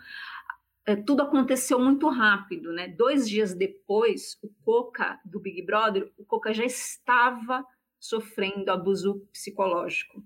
tudo 0.95 1.23
aconteceu 1.23 1.81
muito 1.81 2.09
rápido, 2.09 2.73
né? 2.73 2.87
Dois 2.87 3.29
dias 3.29 3.53
depois, 3.55 4.39
o 4.41 4.49
Coca 4.65 5.19
do 5.25 5.41
Big 5.41 5.61
Brother, 5.63 6.13
o 6.17 6.25
Coca 6.25 6.55
já 6.55 6.65
estava 6.65 7.67
sofrendo 7.99 8.71
abuso 8.71 9.27
psicológico. 9.33 10.23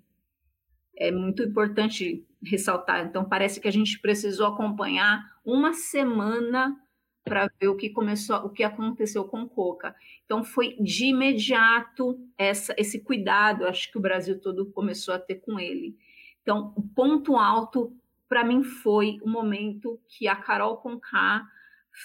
É 0.94 1.10
muito 1.10 1.42
importante 1.42 2.26
ressaltar. 2.44 3.06
Então, 3.06 3.24
parece 3.24 3.58
que 3.58 3.68
a 3.68 3.72
gente 3.72 3.98
precisou 4.00 4.48
acompanhar 4.48 5.24
uma 5.44 5.72
semana 5.72 6.76
para 7.24 7.48
ver 7.58 7.68
o 7.68 7.76
que 7.76 7.90
começou, 7.90 8.36
o 8.38 8.50
que 8.50 8.62
aconteceu 8.62 9.24
com 9.24 9.42
o 9.42 9.48
Coca. 9.48 9.94
Então, 10.24 10.44
foi 10.44 10.76
de 10.76 11.06
imediato 11.06 12.18
essa, 12.36 12.74
esse 12.76 13.00
cuidado, 13.00 13.66
acho 13.66 13.90
que 13.90 13.98
o 13.98 14.00
Brasil 14.00 14.38
todo 14.40 14.70
começou 14.72 15.14
a 15.14 15.18
ter 15.18 15.36
com 15.36 15.58
ele. 15.58 15.96
Então, 16.42 16.72
o 16.76 16.82
ponto 16.82 17.36
alto 17.36 17.96
para 18.30 18.44
mim 18.44 18.62
foi 18.62 19.18
o 19.22 19.28
momento 19.28 20.00
que 20.08 20.28
a 20.28 20.36
Carol 20.36 20.76
Conká 20.76 21.44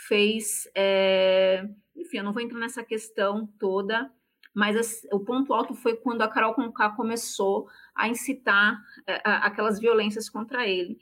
fez. 0.08 0.68
É... 0.76 1.64
Enfim, 1.96 2.18
eu 2.18 2.24
não 2.24 2.34
vou 2.34 2.42
entrar 2.42 2.60
nessa 2.60 2.84
questão 2.84 3.48
toda, 3.60 4.12
mas 4.52 5.06
o 5.12 5.20
ponto 5.20 5.54
alto 5.54 5.76
foi 5.76 5.96
quando 5.96 6.24
a 6.24 6.28
Carol 6.28 6.56
Conká 6.56 6.90
começou 6.90 7.70
a 7.94 8.10
incitar 8.10 8.82
é, 9.06 9.22
aquelas 9.24 9.80
violências 9.80 10.28
contra 10.28 10.68
ele. 10.68 10.98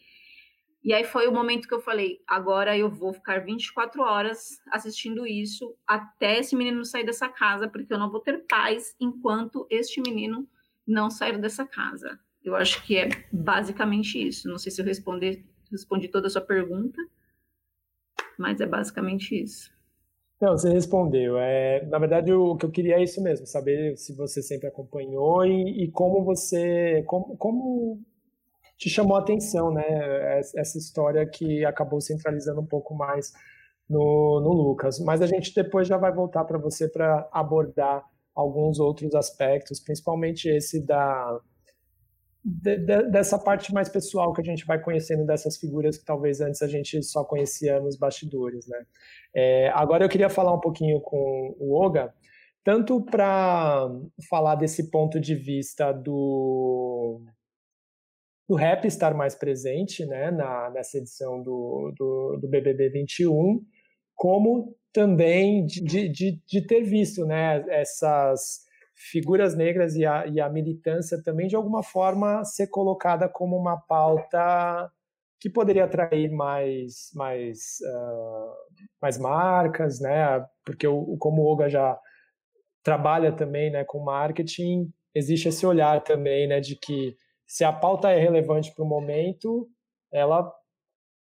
E 0.84 0.94
aí 0.94 1.06
foi 1.06 1.26
o 1.26 1.32
momento 1.32 1.70
que 1.70 1.74
eu 1.74 1.80
falei: 1.80 2.20
agora 2.28 2.78
eu 2.78 2.90
vou 2.90 3.14
ficar 3.14 3.46
24 3.46 4.02
horas 4.02 4.62
assistindo 4.70 5.26
isso 5.26 5.74
até 5.88 6.40
esse 6.40 6.54
menino 6.54 6.84
sair 6.84 7.06
dessa 7.06 7.30
casa, 7.30 7.70
porque 7.70 7.94
eu 7.94 7.98
não 7.98 8.12
vou 8.12 8.20
ter 8.20 8.46
paz 8.46 8.94
enquanto 9.00 9.66
este 9.70 10.02
menino 10.02 10.46
não 10.86 11.10
sair 11.10 11.40
dessa 11.40 11.66
casa. 11.66 12.20
Eu 12.44 12.56
acho 12.56 12.86
que 12.86 12.98
é 12.98 13.10
basicamente 13.32 14.22
isso. 14.28 14.50
Não 14.50 14.58
sei 14.58 14.72
se 14.72 14.82
eu 14.82 14.86
respondi, 14.86 15.46
respondi 15.72 16.08
toda 16.08 16.28
a 16.28 16.30
sua 16.30 16.42
pergunta, 16.42 17.00
mas 18.38 18.60
é 18.60 18.66
basicamente 18.66 19.42
isso. 19.42 19.72
Não, 20.42 20.58
você 20.58 20.70
respondeu. 20.70 21.38
É, 21.38 21.86
na 21.86 21.98
verdade, 21.98 22.34
o 22.34 22.58
que 22.58 22.66
eu 22.66 22.72
queria 22.72 22.96
é 22.96 23.04
isso 23.04 23.24
mesmo, 23.24 23.48
saber 23.48 23.96
se 23.96 24.14
você 24.14 24.42
sempre 24.42 24.68
acompanhou 24.68 25.46
e, 25.46 25.86
e 25.86 25.92
como 25.92 26.24
você, 26.26 27.02
como, 27.08 27.38
como 27.38 28.02
te 28.78 28.90
chamou 28.90 29.16
a 29.16 29.22
atenção, 29.22 29.72
né? 29.74 30.40
Essa 30.40 30.78
história 30.78 31.26
que 31.26 31.64
acabou 31.64 32.02
centralizando 32.02 32.60
um 32.60 32.66
pouco 32.66 32.94
mais 32.94 33.32
no, 33.90 34.42
no 34.42 34.52
Lucas. 34.52 35.00
Mas 35.00 35.22
a 35.22 35.28
gente 35.28 35.56
depois 35.56 35.88
já 35.88 35.98
vai 35.98 36.12
voltar 36.12 36.44
para 36.44 36.58
você 36.58 36.90
para 36.90 37.26
abordar 37.32 38.04
alguns 38.36 38.80
outros 38.80 39.16
aspectos, 39.16 39.80
principalmente 39.80 40.50
esse 40.50 40.86
da 40.86 41.40
de, 42.44 42.78
de, 42.78 43.04
dessa 43.04 43.40
parte 43.40 43.74
mais 43.74 43.88
pessoal 43.88 44.34
que 44.34 44.42
a 44.42 44.44
gente 44.44 44.66
vai 44.66 44.80
conhecendo 44.80 45.26
dessas 45.26 45.58
figuras 45.58 45.98
que 45.98 46.04
talvez 46.04 46.42
antes 46.42 46.62
a 46.62 46.68
gente 46.68 47.02
só 47.02 47.24
conhecia 47.24 47.80
nos 47.80 47.98
bastidores, 47.98 48.68
né? 48.68 48.86
É, 49.34 49.70
agora 49.70 50.04
eu 50.04 50.10
queria 50.10 50.30
falar 50.30 50.54
um 50.54 50.60
pouquinho 50.60 51.00
com 51.00 51.56
o 51.58 51.74
Oga, 51.74 52.14
tanto 52.64 53.02
para 53.02 53.90
falar 54.30 54.56
desse 54.56 54.92
ponto 54.92 55.20
de 55.20 55.36
vista 55.36 55.92
do, 55.92 57.22
do 58.48 58.56
rap 58.56 58.86
estar 58.86 59.14
mais 59.14 59.36
presente, 59.36 60.06
né, 60.06 60.32
na, 60.32 60.70
nessa 60.70 60.98
edição 60.98 61.42
do, 61.42 61.94
do, 61.98 62.38
do 62.42 62.48
BBB 62.48 62.90
21, 62.90 63.62
como 64.16 64.76
também 64.94 65.66
de, 65.66 66.08
de, 66.10 66.42
de 66.46 66.62
ter 66.68 66.84
visto, 66.84 67.26
né, 67.26 67.66
essas 67.70 68.66
figuras 68.96 69.56
negras 69.56 69.96
e 69.96 70.06
a, 70.06 70.26
e 70.28 70.40
a 70.40 70.50
militância 70.50 71.22
também, 71.22 71.48
de 71.48 71.56
alguma 71.56 71.84
forma, 71.84 72.44
ser 72.44 72.68
colocada 72.68 73.28
como 73.28 73.58
uma 73.58 73.78
pauta 73.78 74.92
que 75.40 75.50
poderia 75.50 75.86
atrair 75.86 76.32
mais, 76.32 77.12
mais, 77.14 77.80
uh, 77.82 78.54
mais 79.02 79.18
marcas, 79.18 80.00
né? 80.00 80.46
Porque 80.66 80.88
o, 80.88 81.18
como 81.18 81.42
o 81.42 81.46
Olga 81.46 81.68
já 81.68 82.00
trabalha 82.82 83.32
também 83.32 83.72
né, 83.72 83.84
com 83.84 84.04
marketing, 84.04 84.92
existe 85.14 85.50
esse 85.50 85.66
olhar 85.66 86.02
também 86.04 86.48
né, 86.48 86.60
de 86.60 86.76
que 86.76 87.16
se 87.46 87.64
a 87.64 87.72
pauta 87.72 88.10
é 88.10 88.20
relevante 88.20 88.74
para 88.74 88.84
o 88.84 88.88
momento, 88.88 89.68
ela 90.12 90.50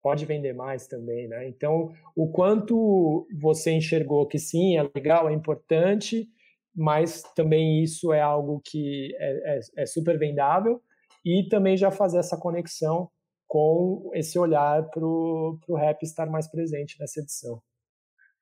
pode 0.02 0.24
vender 0.24 0.54
mais 0.54 0.86
também, 0.86 1.28
né? 1.28 1.48
Então, 1.48 1.92
o 2.14 2.30
quanto 2.30 3.26
você 3.40 3.72
enxergou 3.72 4.26
que 4.26 4.38
sim, 4.38 4.78
é 4.78 4.82
legal, 4.94 5.28
é 5.28 5.32
importante, 5.32 6.28
mas 6.76 7.22
também 7.34 7.82
isso 7.82 8.12
é 8.12 8.20
algo 8.20 8.60
que 8.64 9.16
é, 9.18 9.56
é, 9.56 9.60
é 9.78 9.86
super 9.86 10.18
vendável 10.18 10.80
e 11.24 11.48
também 11.48 11.76
já 11.76 11.90
fazer 11.90 12.18
essa 12.18 12.38
conexão 12.38 13.08
com 13.48 14.10
esse 14.12 14.38
olhar 14.38 14.82
para 14.90 15.04
o 15.04 15.76
rap 15.76 16.02
estar 16.02 16.26
mais 16.26 16.50
presente 16.50 16.96
nessa 17.00 17.20
edição. 17.20 17.62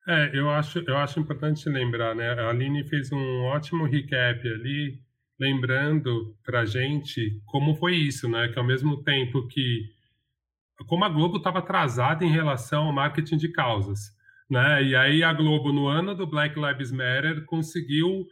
É, 0.07 0.31
eu 0.33 0.49
acho, 0.49 0.79
eu 0.87 0.97
acho 0.97 1.19
importante 1.19 1.67
lembrar, 1.69 2.15
né? 2.15 2.29
A 2.33 2.49
Aline 2.49 2.83
fez 2.87 3.11
um 3.11 3.43
ótimo 3.45 3.85
recap 3.85 4.39
ali, 4.47 4.99
lembrando 5.39 6.35
para 6.43 6.65
gente 6.65 7.41
como 7.45 7.75
foi 7.75 7.95
isso, 7.95 8.29
né? 8.29 8.49
Que 8.49 8.59
ao 8.59 8.65
mesmo 8.65 9.03
tempo 9.03 9.47
que 9.47 9.93
como 10.87 11.05
a 11.05 11.09
Globo 11.09 11.37
estava 11.37 11.59
atrasada 11.59 12.25
em 12.25 12.31
relação 12.31 12.83
ao 12.83 12.93
marketing 12.93 13.37
de 13.37 13.49
causas, 13.49 14.14
né? 14.49 14.83
E 14.83 14.95
aí 14.95 15.23
a 15.23 15.33
Globo, 15.33 15.71
no 15.71 15.87
ano 15.87 16.15
do 16.15 16.27
Black 16.27 16.59
Lives 16.59 16.91
Matter, 16.91 17.45
conseguiu 17.45 18.25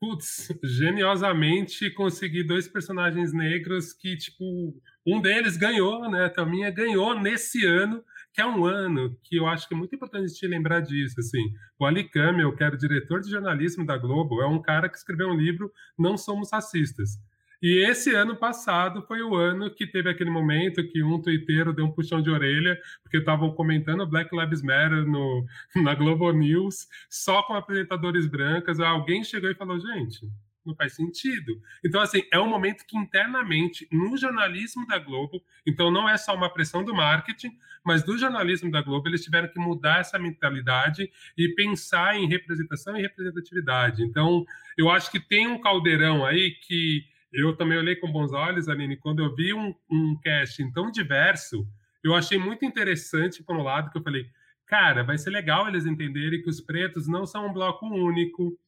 putz, 0.00 0.48
geniosamente 0.62 1.90
consegui 1.90 2.44
dois 2.44 2.68
personagens 2.68 3.32
negros 3.32 3.92
que, 3.92 4.16
tipo, 4.16 4.74
um 5.06 5.20
deles 5.20 5.56
ganhou, 5.56 6.08
né? 6.10 6.26
A 6.26 6.30
Thelminha 6.30 6.70
ganhou 6.70 7.18
nesse 7.18 7.66
ano, 7.66 8.02
que 8.32 8.40
é 8.40 8.46
um 8.46 8.64
ano 8.64 9.16
que 9.24 9.36
eu 9.36 9.46
acho 9.46 9.66
que 9.66 9.74
é 9.74 9.76
muito 9.76 9.94
importante 9.94 10.32
te 10.34 10.46
lembrar 10.46 10.80
disso, 10.80 11.18
assim. 11.18 11.42
O 11.78 11.84
Ali 11.84 12.04
Camel, 12.08 12.54
que 12.54 12.62
era 12.62 12.76
diretor 12.76 13.20
de 13.20 13.30
jornalismo 13.30 13.84
da 13.84 13.96
Globo, 13.96 14.40
é 14.40 14.46
um 14.46 14.62
cara 14.62 14.88
que 14.88 14.96
escreveu 14.96 15.28
um 15.28 15.36
livro 15.36 15.72
Não 15.98 16.16
Somos 16.16 16.50
Racistas. 16.52 17.18
E 17.60 17.84
esse 17.84 18.14
ano 18.14 18.36
passado 18.36 19.02
foi 19.02 19.20
o 19.20 19.34
ano 19.34 19.68
que 19.74 19.86
teve 19.86 20.08
aquele 20.08 20.30
momento 20.30 20.86
que 20.88 21.02
um 21.02 21.20
tuiteiro 21.20 21.72
deu 21.72 21.86
um 21.86 21.92
puxão 21.92 22.22
de 22.22 22.30
orelha, 22.30 22.78
porque 23.02 23.18
estavam 23.18 23.52
comentando 23.52 24.06
Black 24.06 24.34
Lives 24.34 24.62
Matter 24.62 25.04
no, 25.04 25.44
na 25.82 25.94
Globo 25.94 26.30
News, 26.30 26.86
só 27.10 27.42
com 27.42 27.54
apresentadores 27.54 28.26
brancas. 28.26 28.78
Alguém 28.78 29.24
chegou 29.24 29.50
e 29.50 29.56
falou: 29.56 29.80
gente, 29.80 30.20
não 30.64 30.74
faz 30.76 30.94
sentido. 30.94 31.60
Então, 31.84 32.00
assim, 32.00 32.22
é 32.32 32.38
um 32.38 32.48
momento 32.48 32.84
que 32.86 32.96
internamente, 32.96 33.88
no 33.90 34.16
jornalismo 34.16 34.86
da 34.86 34.98
Globo, 34.98 35.42
então 35.66 35.90
não 35.90 36.08
é 36.08 36.16
só 36.16 36.34
uma 36.34 36.52
pressão 36.52 36.84
do 36.84 36.94
marketing, 36.94 37.50
mas 37.84 38.04
do 38.04 38.16
jornalismo 38.18 38.70
da 38.70 38.82
Globo, 38.82 39.08
eles 39.08 39.24
tiveram 39.24 39.48
que 39.48 39.58
mudar 39.58 40.00
essa 40.00 40.18
mentalidade 40.18 41.10
e 41.36 41.48
pensar 41.54 42.16
em 42.16 42.28
representação 42.28 42.96
e 42.96 43.02
representatividade. 43.02 44.04
Então, 44.04 44.44
eu 44.76 44.90
acho 44.90 45.10
que 45.10 45.18
tem 45.18 45.46
um 45.46 45.60
caldeirão 45.60 46.24
aí 46.24 46.50
que 46.50 47.02
eu 47.32 47.56
também 47.56 47.78
olhei 47.78 47.96
com 47.96 48.10
bons 48.10 48.32
olhos, 48.32 48.68
Aline, 48.68 48.96
quando 48.96 49.22
eu 49.22 49.34
vi 49.34 49.52
um, 49.52 49.74
um 49.90 50.18
casting 50.22 50.70
tão 50.72 50.90
diverso, 50.90 51.66
eu 52.02 52.14
achei 52.14 52.38
muito 52.38 52.64
interessante, 52.64 53.42
por 53.42 53.56
um 53.56 53.62
lado, 53.62 53.90
que 53.90 53.98
eu 53.98 54.02
falei, 54.02 54.26
cara, 54.66 55.02
vai 55.02 55.18
ser 55.18 55.30
legal 55.30 55.68
eles 55.68 55.86
entenderem 55.86 56.42
que 56.42 56.48
os 56.48 56.60
pretos 56.60 57.06
não 57.06 57.26
são 57.26 57.46
um 57.46 57.52
bloco 57.52 57.86
único, 57.86 58.58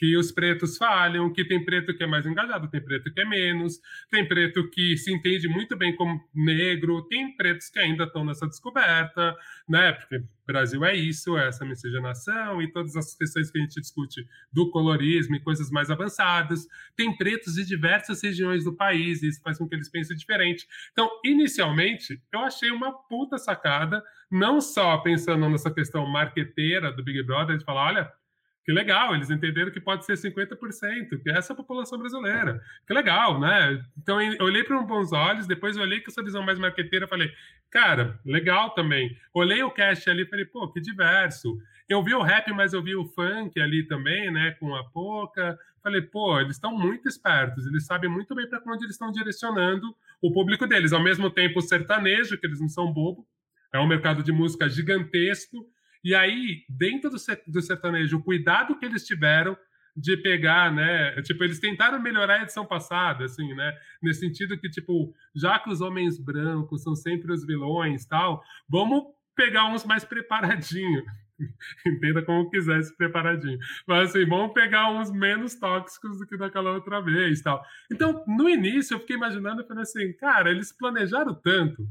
que 0.00 0.16
os 0.16 0.32
pretos 0.32 0.78
falham, 0.78 1.30
que 1.30 1.44
tem 1.44 1.62
preto 1.62 1.94
que 1.94 2.02
é 2.02 2.06
mais 2.06 2.24
engajado, 2.24 2.70
tem 2.70 2.82
preto 2.82 3.12
que 3.12 3.20
é 3.20 3.24
menos, 3.26 3.78
tem 4.10 4.26
preto 4.26 4.66
que 4.70 4.96
se 4.96 5.12
entende 5.12 5.46
muito 5.46 5.76
bem 5.76 5.94
como 5.94 6.18
negro, 6.34 7.06
tem 7.06 7.36
pretos 7.36 7.68
que 7.68 7.78
ainda 7.78 8.04
estão 8.04 8.24
nessa 8.24 8.46
descoberta, 8.46 9.36
né? 9.68 9.92
Porque 9.92 10.24
Brasil 10.46 10.82
é 10.86 10.96
isso, 10.96 11.36
é 11.36 11.48
essa 11.48 11.66
miscigenação 11.66 12.62
e 12.62 12.72
todas 12.72 12.96
as 12.96 13.14
questões 13.14 13.50
que 13.50 13.58
a 13.58 13.60
gente 13.60 13.78
discute 13.78 14.26
do 14.50 14.70
colorismo 14.70 15.36
e 15.36 15.40
coisas 15.40 15.70
mais 15.70 15.90
avançadas. 15.90 16.66
Tem 16.96 17.14
pretos 17.14 17.56
de 17.56 17.66
diversas 17.66 18.22
regiões 18.22 18.64
do 18.64 18.74
país, 18.74 19.22
e 19.22 19.28
isso 19.28 19.42
faz 19.42 19.58
com 19.58 19.68
que 19.68 19.74
eles 19.74 19.90
pensem 19.90 20.16
diferente. 20.16 20.66
Então, 20.92 21.10
inicialmente, 21.22 22.22
eu 22.32 22.40
achei 22.40 22.70
uma 22.70 22.90
puta 23.06 23.36
sacada, 23.36 24.02
não 24.30 24.62
só 24.62 24.96
pensando 24.96 25.46
nessa 25.46 25.70
questão 25.70 26.06
marqueteira 26.06 26.90
do 26.90 27.04
Big 27.04 27.22
Brother, 27.22 27.58
de 27.58 27.64
falar, 27.66 27.88
olha, 27.88 28.19
que 28.64 28.72
legal, 28.72 29.14
eles 29.14 29.30
entenderam 29.30 29.70
que 29.70 29.80
pode 29.80 30.04
ser 30.04 30.14
50%, 30.14 31.22
que 31.22 31.30
é 31.30 31.38
essa 31.38 31.52
a 31.52 31.56
população 31.56 31.98
brasileira. 31.98 32.60
Que 32.86 32.92
legal, 32.92 33.40
né? 33.40 33.82
Então 33.96 34.20
eu 34.20 34.44
olhei 34.44 34.62
para 34.62 34.78
um 34.78 34.86
bons 34.86 35.12
olhos, 35.12 35.46
depois 35.46 35.76
eu 35.76 35.82
olhei 35.82 36.00
com 36.00 36.10
essa 36.10 36.22
visão 36.22 36.42
mais 36.42 36.58
marqueteira, 36.58 37.08
falei, 37.08 37.32
cara, 37.70 38.20
legal 38.24 38.70
também. 38.70 39.16
Olhei 39.32 39.62
o 39.62 39.70
cast 39.70 40.08
ali, 40.10 40.26
falei, 40.26 40.44
pô, 40.44 40.70
que 40.70 40.80
diverso. 40.80 41.58
Eu 41.88 42.02
vi 42.04 42.14
o 42.14 42.22
rap, 42.22 42.52
mas 42.52 42.72
eu 42.72 42.82
vi 42.82 42.94
o 42.94 43.06
funk 43.06 43.58
ali 43.60 43.82
também, 43.86 44.30
né, 44.30 44.52
com 44.52 44.74
a 44.74 44.84
Poca. 44.84 45.58
Falei, 45.82 46.02
pô, 46.02 46.38
eles 46.38 46.56
estão 46.56 46.76
muito 46.76 47.08
espertos, 47.08 47.66
eles 47.66 47.86
sabem 47.86 48.10
muito 48.10 48.34
bem 48.34 48.48
para 48.48 48.60
onde 48.66 48.84
eles 48.84 48.94
estão 48.94 49.10
direcionando 49.10 49.86
o 50.20 50.30
público 50.30 50.66
deles. 50.66 50.92
Ao 50.92 51.02
mesmo 51.02 51.30
tempo, 51.30 51.58
o 51.58 51.62
sertanejo, 51.62 52.36
que 52.36 52.46
eles 52.46 52.60
não 52.60 52.68
são 52.68 52.92
bobo, 52.92 53.26
é 53.72 53.78
um 53.78 53.86
mercado 53.86 54.22
de 54.22 54.30
música 54.30 54.68
gigantesco 54.68 55.66
e 56.02 56.14
aí, 56.14 56.64
dentro 56.68 57.10
do, 57.10 57.62
sertanejo, 57.62 58.18
o 58.18 58.22
cuidado 58.22 58.78
que 58.78 58.86
eles 58.86 59.04
tiveram 59.04 59.56
de 59.96 60.16
pegar, 60.16 60.72
né? 60.72 61.20
Tipo, 61.22 61.44
eles 61.44 61.58
tentaram 61.58 62.00
melhorar 62.00 62.40
a 62.40 62.42
edição 62.42 62.64
passada, 62.64 63.24
assim, 63.24 63.54
né? 63.54 63.76
Nesse 64.02 64.20
sentido 64.20 64.58
que, 64.58 64.70
tipo, 64.70 65.12
já 65.34 65.58
que 65.58 65.68
os 65.68 65.80
homens 65.80 66.18
brancos 66.18 66.82
são 66.82 66.94
sempre 66.94 67.32
os 67.32 67.44
vilões 67.44 68.06
tal, 68.06 68.42
vamos 68.68 69.04
pegar 69.34 69.66
uns 69.66 69.84
mais 69.84 70.04
preparadinhos. 70.04 71.04
Entenda 71.86 72.22
como 72.22 72.50
quisesse 72.50 72.96
preparadinho. 72.96 73.58
Mas 73.86 74.10
assim, 74.10 74.26
vamos 74.26 74.52
pegar 74.52 74.90
uns 74.90 75.10
menos 75.10 75.54
tóxicos 75.54 76.18
do 76.18 76.26
que 76.26 76.36
daquela 76.36 76.72
outra 76.72 77.00
vez 77.00 77.40
tal. 77.40 77.62
Então, 77.90 78.24
no 78.26 78.48
início, 78.48 78.94
eu 78.94 79.00
fiquei 79.00 79.16
imaginando, 79.16 79.62
eu 79.62 79.66
falei 79.66 79.82
assim, 79.82 80.12
cara, 80.14 80.50
eles 80.50 80.72
planejaram 80.76 81.34
tanto 81.34 81.86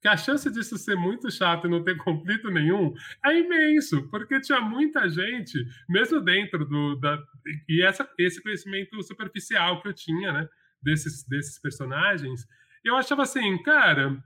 que 0.00 0.08
a 0.08 0.16
chance 0.16 0.50
disso 0.50 0.78
ser 0.78 0.96
muito 0.96 1.30
chato 1.30 1.66
e 1.66 1.70
não 1.70 1.84
ter 1.84 1.96
conflito 1.98 2.50
nenhum 2.50 2.94
é 3.24 3.38
imenso, 3.38 4.08
porque 4.08 4.40
tinha 4.40 4.60
muita 4.60 5.08
gente, 5.08 5.58
mesmo 5.88 6.20
dentro 6.20 6.64
do. 6.64 6.96
Da, 6.96 7.22
e 7.68 7.82
essa, 7.82 8.08
esse 8.18 8.42
conhecimento 8.42 9.00
superficial 9.02 9.82
que 9.82 9.88
eu 9.88 9.92
tinha, 9.92 10.32
né, 10.32 10.48
desses, 10.82 11.26
desses 11.28 11.60
personagens, 11.60 12.46
eu 12.82 12.96
achava 12.96 13.22
assim, 13.22 13.62
cara, 13.62 14.16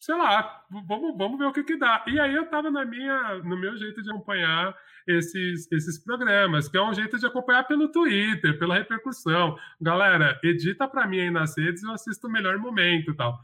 sei 0.00 0.16
lá, 0.16 0.64
vamos, 0.70 1.18
vamos 1.18 1.38
ver 1.38 1.46
o 1.46 1.52
que, 1.52 1.64
que 1.64 1.76
dá. 1.76 2.02
E 2.06 2.18
aí 2.18 2.34
eu 2.34 2.46
tava 2.46 2.70
na 2.70 2.86
minha, 2.86 3.42
no 3.44 3.58
meu 3.58 3.76
jeito 3.76 4.02
de 4.02 4.10
acompanhar 4.10 4.74
esses, 5.06 5.70
esses 5.70 6.02
programas, 6.02 6.66
que 6.66 6.78
é 6.78 6.82
um 6.82 6.94
jeito 6.94 7.18
de 7.18 7.26
acompanhar 7.26 7.64
pelo 7.64 7.92
Twitter, 7.92 8.58
pela 8.58 8.76
repercussão. 8.76 9.54
Galera, 9.78 10.40
edita 10.42 10.88
para 10.88 11.06
mim 11.06 11.20
aí 11.20 11.30
nas 11.30 11.58
redes, 11.58 11.82
eu 11.82 11.92
assisto 11.92 12.26
o 12.26 12.30
melhor 12.30 12.56
momento 12.56 13.10
e 13.10 13.14
tal 13.14 13.38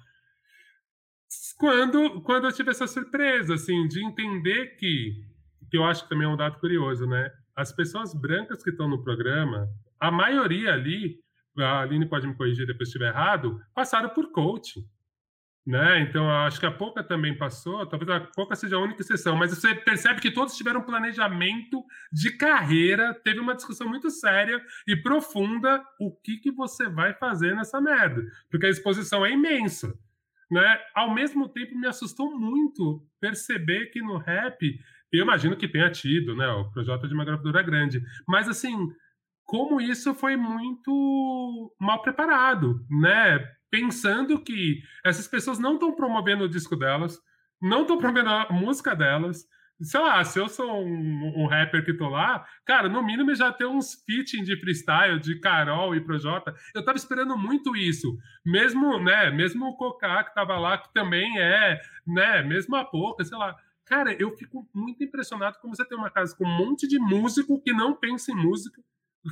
quando, 1.58 2.20
quando 2.22 2.46
eu 2.46 2.52
tive 2.52 2.70
essa 2.70 2.86
surpresa, 2.86 3.54
assim, 3.54 3.86
de 3.88 4.04
entender 4.04 4.76
que, 4.76 5.22
que 5.70 5.76
eu 5.76 5.84
acho 5.84 6.04
que 6.04 6.08
também 6.08 6.26
é 6.26 6.30
um 6.30 6.36
dado 6.36 6.58
curioso, 6.58 7.06
né? 7.06 7.30
As 7.56 7.72
pessoas 7.72 8.12
brancas 8.14 8.62
que 8.62 8.70
estão 8.70 8.88
no 8.88 9.02
programa, 9.02 9.68
a 10.00 10.10
maioria 10.10 10.72
ali, 10.72 11.18
a 11.58 11.80
Aline 11.80 12.08
pode 12.08 12.26
me 12.26 12.34
corrigir 12.34 12.66
depois 12.66 12.88
se 12.88 12.96
estiver 12.96 13.10
errado, 13.10 13.60
passaram 13.74 14.08
por 14.08 14.30
coaching. 14.32 14.84
Né? 15.66 16.00
Então, 16.02 16.30
acho 16.30 16.60
que 16.60 16.66
a 16.66 16.70
Pouca 16.70 17.02
também 17.02 17.38
passou, 17.38 17.86
talvez 17.86 18.10
a 18.10 18.20
Pouca 18.20 18.54
seja 18.54 18.76
a 18.76 18.80
única 18.80 19.00
exceção, 19.00 19.34
mas 19.34 19.50
você 19.50 19.74
percebe 19.74 20.20
que 20.20 20.30
todos 20.30 20.54
tiveram 20.54 20.80
um 20.80 20.84
planejamento 20.84 21.82
de 22.12 22.36
carreira, 22.36 23.14
teve 23.14 23.40
uma 23.40 23.54
discussão 23.54 23.88
muito 23.88 24.10
séria 24.10 24.60
e 24.86 24.94
profunda 24.94 25.82
o 25.98 26.14
que, 26.14 26.36
que 26.36 26.52
você 26.52 26.86
vai 26.86 27.14
fazer 27.14 27.56
nessa 27.56 27.80
merda, 27.80 28.22
porque 28.50 28.66
a 28.66 28.70
exposição 28.70 29.24
é 29.24 29.30
imensa. 29.30 29.98
Né? 30.50 30.78
Ao 30.94 31.12
mesmo 31.12 31.48
tempo, 31.48 31.78
me 31.78 31.86
assustou 31.86 32.38
muito 32.38 33.02
perceber 33.20 33.86
que 33.86 34.00
no 34.00 34.18
rap, 34.18 34.78
eu 35.12 35.22
imagino 35.22 35.56
que 35.56 35.68
tenha 35.68 35.90
tido, 35.90 36.36
né? 36.36 36.46
O 36.48 36.70
projeto 36.70 37.08
de 37.08 37.14
uma 37.14 37.24
gravadora 37.24 37.62
grande, 37.62 38.02
mas 38.28 38.48
assim, 38.48 38.88
como 39.44 39.80
isso 39.80 40.14
foi 40.14 40.36
muito 40.36 41.74
mal 41.80 42.02
preparado, 42.02 42.84
né? 42.90 43.38
Pensando 43.70 44.42
que 44.42 44.80
essas 45.04 45.26
pessoas 45.26 45.58
não 45.58 45.74
estão 45.74 45.94
promovendo 45.94 46.44
o 46.44 46.48
disco 46.48 46.76
delas, 46.76 47.18
não 47.60 47.82
estão 47.82 47.98
promovendo 47.98 48.30
a 48.30 48.52
música 48.52 48.94
delas, 48.94 49.44
sei 49.82 50.00
lá, 50.00 50.24
se 50.24 50.38
eu 50.38 50.48
sou 50.48 50.84
um, 50.84 51.32
um, 51.36 51.46
rapper 51.46 51.84
que 51.84 51.94
tô 51.94 52.08
lá, 52.08 52.46
cara, 52.64 52.88
no 52.88 53.02
mínimo 53.02 53.34
já 53.34 53.52
tem 53.52 53.66
uns 53.66 53.94
feating 54.04 54.42
de 54.42 54.58
freestyle 54.58 55.18
de 55.18 55.38
Carol 55.40 55.94
e 55.94 56.00
Projota. 56.00 56.54
Eu 56.74 56.84
tava 56.84 56.96
esperando 56.96 57.36
muito 57.36 57.76
isso. 57.76 58.16
Mesmo, 58.44 58.98
né, 59.00 59.30
mesmo 59.30 59.66
o 59.66 59.76
Cocá 59.76 60.24
que 60.24 60.34
tava 60.34 60.58
lá, 60.58 60.78
que 60.78 60.92
também 60.92 61.38
é, 61.38 61.80
né, 62.06 62.42
mesmo 62.42 62.76
a 62.76 62.84
pouca, 62.84 63.24
sei 63.24 63.36
lá. 63.36 63.56
Cara, 63.84 64.14
eu 64.14 64.30
fico 64.36 64.66
muito 64.72 65.04
impressionado 65.04 65.58
como 65.60 65.74
você 65.74 65.84
tem 65.84 65.98
uma 65.98 66.10
casa 66.10 66.34
com 66.36 66.44
um 66.46 66.56
monte 66.58 66.88
de 66.88 66.98
músico 66.98 67.60
que 67.60 67.72
não 67.72 67.94
pensa 67.94 68.32
em 68.32 68.34
música, 68.34 68.80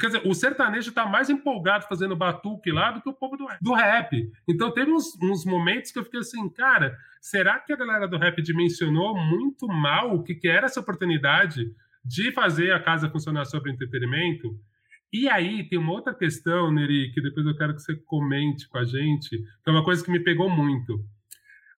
Quer 0.01 0.07
dizer, 0.07 0.23
o 0.27 0.35
sertanejo 0.35 0.89
está 0.89 1.07
mais 1.07 1.29
empolgado 1.29 1.87
fazendo 1.87 2.17
batuque 2.17 2.73
lá 2.73 2.93
do 2.93 3.03
que 3.03 3.09
o 3.09 3.13
povo 3.13 3.37
do, 3.37 3.47
do 3.61 3.75
rap. 3.75 4.31
Então 4.49 4.73
teve 4.73 4.91
uns, 4.91 5.17
uns, 5.23 5.45
momentos 5.45 5.93
que 5.93 5.99
eu 5.99 6.05
fiquei 6.05 6.21
assim, 6.21 6.49
cara, 6.49 6.97
será 7.21 7.59
que 7.59 7.73
a 7.73 7.77
galera 7.77 8.09
do 8.09 8.17
rap 8.17 8.41
dimensionou 8.41 9.15
muito 9.15 9.69
mal 9.69 10.15
o 10.15 10.23
que, 10.23 10.35
que 10.35 10.49
era 10.49 10.67
essa 10.67 10.81
oportunidade 10.81 11.67
de 12.05 12.33
fazer 12.33 12.73
a 12.73 12.83
casa 12.83 13.11
funcionar 13.11 13.45
sobre 13.45 13.71
entretenimento? 13.71 14.49
E 15.13 15.29
aí 15.29 15.69
tem 15.69 15.79
uma 15.79 15.93
outra 15.93 16.15
questão, 16.15 16.73
Neri, 16.73 17.13
que 17.13 17.21
depois 17.21 17.45
eu 17.45 17.55
quero 17.55 17.75
que 17.75 17.83
você 17.83 17.95
comente 18.07 18.67
com 18.69 18.79
a 18.79 18.85
gente, 18.85 19.29
que 19.29 19.69
é 19.69 19.71
uma 19.71 19.85
coisa 19.85 20.03
que 20.03 20.11
me 20.11 20.21
pegou 20.21 20.49
muito. 20.49 21.05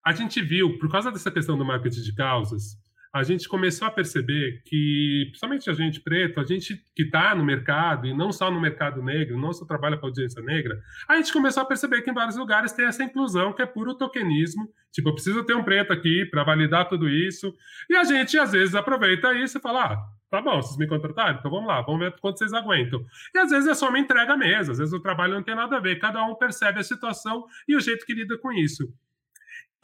A 0.07 0.13
gente 0.13 0.41
viu, 0.41 0.79
por 0.79 0.89
causa 0.89 1.11
dessa 1.11 1.33
questão 1.33 1.59
do 1.59 1.65
marketing 1.65 2.03
de 2.03 2.15
causas, 2.15 2.77
a 3.15 3.23
gente 3.23 3.49
começou 3.49 3.87
a 3.87 3.93
perceber 3.93 4.61
que, 4.65 5.27
principalmente 5.29 5.71
a 5.71 5.73
gente 5.73 6.01
preto, 6.01 6.41
a 6.41 6.45
gente 6.45 6.83
que 6.97 7.05
está 7.05 7.33
no 7.33 7.45
mercado, 7.45 8.09
e 8.09 8.13
não 8.13 8.33
só 8.33 8.51
no 8.51 8.61
mercado 8.61 9.01
negro, 9.01 9.39
não 9.39 9.53
só 9.53 9.65
trabalha 9.65 9.97
com 9.97 10.07
audiência 10.07 10.43
negra, 10.43 10.83
a 11.09 11.15
gente 11.15 11.33
começou 11.33 11.63
a 11.63 11.67
perceber 11.67 12.03
que 12.03 12.11
em 12.11 12.15
vários 12.15 12.37
lugares 12.37 12.73
tem 12.73 12.87
essa 12.87 13.05
inclusão 13.05 13.53
que 13.53 13.63
é 13.63 13.67
puro 13.67 13.95
tokenismo. 13.95 14.69
Tipo, 14.91 15.11
eu 15.11 15.15
preciso 15.15 15.45
ter 15.45 15.55
um 15.55 15.63
preto 15.63 15.93
aqui 15.93 16.27
para 16.27 16.43
validar 16.43 16.89
tudo 16.89 17.09
isso. 17.09 17.55
E 17.89 17.95
a 17.95 18.03
gente, 18.03 18.37
às 18.37 18.51
vezes, 18.51 18.75
aproveita 18.75 19.33
isso 19.33 19.59
e 19.59 19.61
fala: 19.61 19.85
ah, 19.85 19.99
tá 20.29 20.43
bom, 20.43 20.61
vocês 20.61 20.77
me 20.77 20.89
contrataram, 20.89 21.39
então 21.39 21.49
vamos 21.49 21.69
lá, 21.69 21.83
vamos 21.83 22.01
ver 22.01 22.17
quanto 22.21 22.39
vocês 22.39 22.53
aguentam. 22.53 23.07
E 23.33 23.39
às 23.39 23.51
vezes 23.51 23.69
é 23.69 23.75
só 23.75 23.89
uma 23.89 23.99
entrega 24.01 24.37
mesmo, 24.37 24.73
às 24.73 24.79
vezes 24.79 24.93
o 24.93 24.99
trabalho 24.99 25.35
não 25.35 25.43
tem 25.45 25.55
nada 25.55 25.77
a 25.77 25.81
ver, 25.81 26.01
cada 26.01 26.25
um 26.25 26.35
percebe 26.35 26.81
a 26.81 26.83
situação 26.83 27.45
e 27.69 27.77
o 27.77 27.81
jeito 27.81 28.05
que 28.05 28.13
lida 28.13 28.37
com 28.39 28.51
isso. 28.51 28.93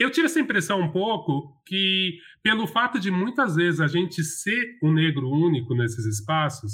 Eu 0.01 0.11
tive 0.11 0.25
essa 0.25 0.41
impressão 0.41 0.81
um 0.81 0.91
pouco 0.91 1.55
que, 1.67 2.19
pelo 2.43 2.67
fato 2.67 2.99
de 2.99 3.11
muitas 3.11 3.55
vezes 3.55 3.83
a 3.83 3.87
gente 3.87 4.25
ser 4.25 4.79
um 4.83 4.95
negro 4.95 5.31
único 5.31 5.75
nesses 5.75 6.07
espaços, 6.07 6.73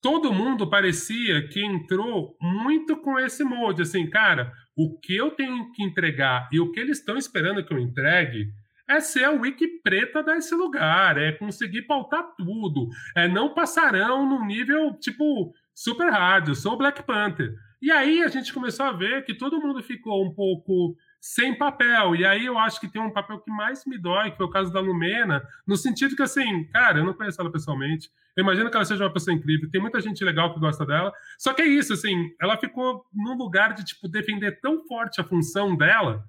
todo 0.00 0.32
mundo 0.32 0.66
parecia 0.66 1.46
que 1.48 1.62
entrou 1.62 2.34
muito 2.40 2.96
com 2.96 3.18
esse 3.18 3.44
molde, 3.44 3.82
assim, 3.82 4.08
cara, 4.08 4.50
o 4.74 4.98
que 4.98 5.14
eu 5.14 5.32
tenho 5.32 5.70
que 5.72 5.82
entregar 5.82 6.48
e 6.50 6.58
o 6.58 6.72
que 6.72 6.80
eles 6.80 6.98
estão 6.98 7.18
esperando 7.18 7.62
que 7.62 7.74
eu 7.74 7.78
entregue 7.78 8.46
é 8.88 9.00
ser 9.00 9.24
a 9.24 9.32
wiki 9.32 9.82
preta 9.82 10.22
desse 10.22 10.54
lugar, 10.54 11.18
é 11.18 11.32
conseguir 11.32 11.82
pautar 11.82 12.24
tudo, 12.38 12.88
é 13.14 13.28
não 13.28 13.52
passarão 13.52 14.26
num 14.26 14.46
nível, 14.46 14.94
tipo, 14.98 15.52
super 15.74 16.10
hard, 16.10 16.48
eu 16.48 16.54
sou 16.54 16.72
o 16.72 16.78
Black 16.78 17.02
Panther. 17.02 17.54
E 17.82 17.90
aí 17.90 18.22
a 18.22 18.28
gente 18.28 18.54
começou 18.54 18.86
a 18.86 18.92
ver 18.92 19.26
que 19.26 19.34
todo 19.34 19.60
mundo 19.60 19.82
ficou 19.82 20.24
um 20.24 20.32
pouco 20.32 20.96
sem 21.20 21.56
papel. 21.56 22.14
E 22.14 22.24
aí 22.24 22.46
eu 22.46 22.58
acho 22.58 22.80
que 22.80 22.88
tem 22.88 23.00
um 23.00 23.12
papel 23.12 23.40
que 23.40 23.50
mais 23.50 23.84
me 23.86 23.98
dói, 23.98 24.30
que 24.30 24.36
foi 24.36 24.46
o 24.46 24.50
caso 24.50 24.72
da 24.72 24.80
Lumena, 24.80 25.42
no 25.66 25.76
sentido 25.76 26.14
que, 26.16 26.22
assim, 26.22 26.64
cara, 26.72 26.98
eu 26.98 27.04
não 27.04 27.14
conheço 27.14 27.40
ela 27.40 27.50
pessoalmente. 27.50 28.10
Eu 28.36 28.42
imagino 28.42 28.70
que 28.70 28.76
ela 28.76 28.84
seja 28.84 29.04
uma 29.04 29.12
pessoa 29.12 29.34
incrível, 29.34 29.70
tem 29.70 29.80
muita 29.80 30.00
gente 30.00 30.22
legal 30.22 30.52
que 30.52 30.60
gosta 30.60 30.84
dela. 30.84 31.12
Só 31.38 31.54
que 31.54 31.62
é 31.62 31.66
isso, 31.66 31.92
assim, 31.92 32.30
ela 32.40 32.56
ficou 32.56 33.04
num 33.12 33.36
lugar 33.36 33.72
de, 33.72 33.84
tipo, 33.84 34.08
defender 34.08 34.60
tão 34.60 34.86
forte 34.86 35.20
a 35.20 35.24
função 35.24 35.74
dela. 35.74 36.24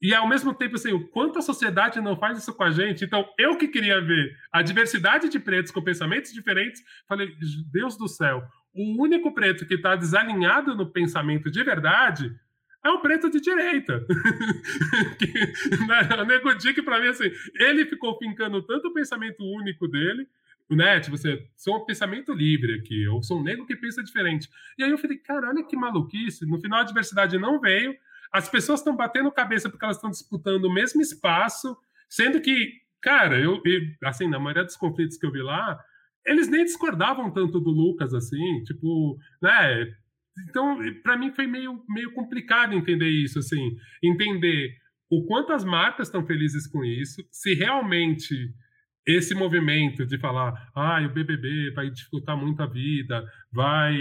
E 0.00 0.12
ao 0.12 0.28
mesmo 0.28 0.52
tempo, 0.52 0.74
assim, 0.74 0.92
o 0.92 1.06
quanto 1.08 1.38
a 1.38 1.42
sociedade 1.42 2.00
não 2.00 2.16
faz 2.16 2.38
isso 2.38 2.52
com 2.52 2.64
a 2.64 2.70
gente. 2.70 3.04
Então, 3.04 3.24
eu 3.38 3.56
que 3.56 3.68
queria 3.68 4.00
ver 4.00 4.36
a 4.50 4.60
diversidade 4.60 5.28
de 5.28 5.38
pretos 5.38 5.70
com 5.70 5.80
pensamentos 5.80 6.32
diferentes, 6.32 6.82
falei, 7.06 7.32
Deus 7.70 7.96
do 7.96 8.08
céu, 8.08 8.42
o 8.74 9.00
único 9.00 9.32
preto 9.32 9.64
que 9.66 9.74
está 9.74 9.94
desalinhado 9.94 10.74
no 10.74 10.90
pensamento 10.90 11.50
de 11.50 11.62
verdade 11.62 12.34
é 12.84 12.90
um 12.90 13.00
preto 13.00 13.30
de 13.30 13.40
direita. 13.40 14.04
que, 15.18 15.26
né, 15.86 16.20
o 16.20 16.24
Nego 16.24 16.54
Dick, 16.54 16.82
para 16.82 17.00
mim, 17.00 17.08
assim, 17.08 17.30
ele 17.54 17.86
ficou 17.86 18.18
fincando 18.18 18.62
tanto 18.62 18.88
o 18.88 18.94
pensamento 18.94 19.44
único 19.44 19.86
dele, 19.86 20.26
né? 20.70 21.00
Tipo, 21.00 21.16
você 21.16 21.46
sou 21.56 21.76
um 21.76 21.84
pensamento 21.84 22.32
livre 22.32 22.74
aqui, 22.74 23.04
eu 23.04 23.22
sou 23.22 23.38
um 23.38 23.42
negro 23.42 23.66
que 23.66 23.76
pensa 23.76 24.02
diferente. 24.02 24.48
E 24.78 24.82
aí 24.82 24.90
eu 24.90 24.98
falei, 24.98 25.18
cara, 25.18 25.48
olha 25.48 25.64
que 25.64 25.76
maluquice. 25.76 26.46
No 26.46 26.60
final 26.60 26.80
a 26.80 26.84
diversidade 26.84 27.38
não 27.38 27.60
veio, 27.60 27.94
as 28.32 28.48
pessoas 28.48 28.80
estão 28.80 28.96
batendo 28.96 29.30
cabeça 29.30 29.68
porque 29.68 29.84
elas 29.84 29.96
estão 29.96 30.10
disputando 30.10 30.64
o 30.64 30.72
mesmo 30.72 31.00
espaço, 31.02 31.76
sendo 32.08 32.40
que, 32.40 32.80
cara, 33.00 33.38
eu, 33.38 33.60
eu, 33.64 33.80
assim, 34.04 34.28
na 34.28 34.38
maioria 34.38 34.64
dos 34.64 34.76
conflitos 34.76 35.16
que 35.16 35.26
eu 35.26 35.32
vi 35.32 35.42
lá, 35.42 35.78
eles 36.24 36.48
nem 36.48 36.64
discordavam 36.64 37.30
tanto 37.30 37.60
do 37.60 37.70
Lucas, 37.70 38.14
assim, 38.14 38.62
tipo, 38.64 39.18
né? 39.40 39.94
Então, 40.48 40.78
para 41.02 41.16
mim 41.16 41.30
foi 41.32 41.46
meio, 41.46 41.82
meio 41.88 42.12
complicado 42.12 42.74
entender 42.74 43.08
isso, 43.08 43.38
assim, 43.38 43.76
entender 44.02 44.70
o 45.10 45.26
quanto 45.26 45.52
as 45.52 45.62
marcas 45.62 46.08
estão 46.08 46.24
felizes 46.24 46.66
com 46.66 46.82
isso, 46.84 47.22
se 47.30 47.54
realmente 47.54 48.34
esse 49.06 49.34
movimento 49.34 50.06
de 50.06 50.18
falar, 50.18 50.70
ah, 50.74 51.00
o 51.04 51.08
BBB 51.12 51.72
vai 51.74 51.90
dificultar 51.90 52.36
muito 52.36 52.62
a 52.62 52.66
vida, 52.66 53.24
vai, 53.52 53.96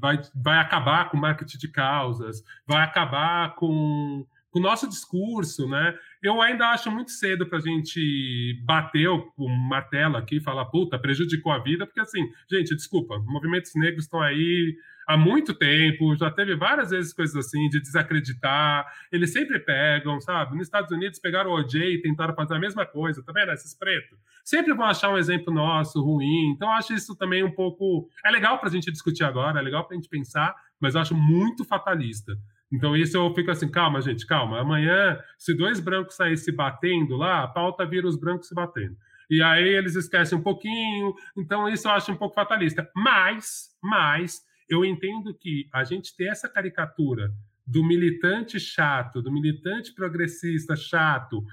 vai, 0.00 0.20
vai 0.34 0.58
acabar 0.58 1.10
com 1.10 1.16
o 1.16 1.20
marketing 1.20 1.58
de 1.58 1.68
causas, 1.68 2.42
vai 2.66 2.82
acabar 2.82 3.56
com, 3.56 4.24
com 4.50 4.58
o 4.60 4.62
nosso 4.62 4.88
discurso, 4.88 5.68
né? 5.68 5.94
Eu 6.22 6.40
ainda 6.40 6.68
acho 6.68 6.90
muito 6.90 7.10
cedo 7.10 7.46
para 7.46 7.58
a 7.58 7.60
gente 7.60 8.62
bater 8.64 9.08
o 9.08 9.48
martelo 9.68 10.16
aqui 10.16 10.36
e 10.36 10.42
falar, 10.42 10.66
puta, 10.66 10.98
prejudicou 10.98 11.52
a 11.52 11.62
vida, 11.62 11.84
porque 11.84 12.00
assim, 12.00 12.24
gente, 12.50 12.74
desculpa, 12.76 13.18
movimentos 13.26 13.72
negros 13.74 14.04
estão 14.04 14.22
aí 14.22 14.76
há 15.06 15.16
muito 15.16 15.54
tempo, 15.54 16.16
já 16.16 16.30
teve 16.30 16.56
várias 16.56 16.90
vezes 16.90 17.12
coisas 17.12 17.36
assim, 17.36 17.68
de 17.68 17.80
desacreditar, 17.80 18.86
eles 19.10 19.32
sempre 19.32 19.58
pegam, 19.58 20.20
sabe? 20.20 20.56
Nos 20.56 20.66
Estados 20.66 20.90
Unidos 20.90 21.18
pegaram 21.18 21.50
o 21.50 21.54
OJ 21.54 21.74
e 21.80 22.02
tentaram 22.02 22.34
fazer 22.34 22.54
a 22.54 22.58
mesma 22.58 22.86
coisa, 22.86 23.22
tá 23.22 23.32
vendo? 23.32 23.52
Esses 23.52 23.76
pretos. 23.76 24.18
Sempre 24.44 24.74
vão 24.74 24.86
achar 24.86 25.10
um 25.10 25.18
exemplo 25.18 25.52
nosso 25.52 26.02
ruim, 26.02 26.52
então 26.54 26.70
acho 26.70 26.92
isso 26.92 27.16
também 27.16 27.42
um 27.42 27.52
pouco. 27.52 28.08
É 28.24 28.30
legal 28.30 28.58
para 28.58 28.68
a 28.68 28.72
gente 28.72 28.90
discutir 28.90 29.24
agora, 29.24 29.60
é 29.60 29.62
legal 29.62 29.84
para 29.86 29.96
a 29.96 30.00
gente 30.00 30.08
pensar, 30.08 30.54
mas 30.80 30.94
eu 30.94 31.00
acho 31.00 31.14
muito 31.14 31.64
fatalista. 31.64 32.32
Então, 32.72 32.96
isso 32.96 33.16
eu 33.16 33.32
fico 33.34 33.50
assim, 33.50 33.70
calma, 33.70 34.00
gente, 34.00 34.26
calma. 34.26 34.60
Amanhã, 34.60 35.18
se 35.38 35.56
dois 35.56 35.78
brancos 35.78 36.16
saírem 36.16 36.36
se 36.36 36.50
batendo 36.50 37.16
lá, 37.16 37.44
a 37.44 37.48
pauta 37.48 37.86
vira 37.86 38.06
os 38.06 38.18
brancos 38.18 38.48
se 38.48 38.54
batendo. 38.54 38.96
E 39.30 39.42
aí 39.42 39.68
eles 39.68 39.94
esquecem 39.94 40.36
um 40.36 40.42
pouquinho. 40.42 41.14
Então, 41.36 41.68
isso 41.68 41.88
eu 41.88 41.92
acho 41.92 42.10
um 42.12 42.16
pouco 42.16 42.34
fatalista. 42.34 42.90
Mas, 42.94 43.68
mas, 43.82 44.40
eu 44.68 44.84
entendo 44.84 45.34
que 45.34 45.68
a 45.72 45.84
gente 45.84 46.16
ter 46.16 46.28
essa 46.28 46.48
caricatura 46.48 47.30
do 47.66 47.84
militante 47.84 48.60
chato, 48.60 49.22
do 49.22 49.32
militante 49.32 49.94
progressista 49.94 50.76
chato, 50.76 51.44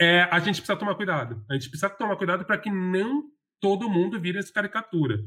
é, 0.00 0.22
a 0.30 0.38
gente 0.38 0.56
precisa 0.56 0.76
tomar 0.76 0.94
cuidado. 0.94 1.44
A 1.50 1.54
gente 1.54 1.68
precisa 1.68 1.90
tomar 1.90 2.16
cuidado 2.16 2.44
para 2.44 2.58
que 2.58 2.70
não 2.70 3.24
todo 3.60 3.90
mundo 3.90 4.20
vire 4.20 4.38
essa 4.38 4.52
caricatura. 4.52 5.18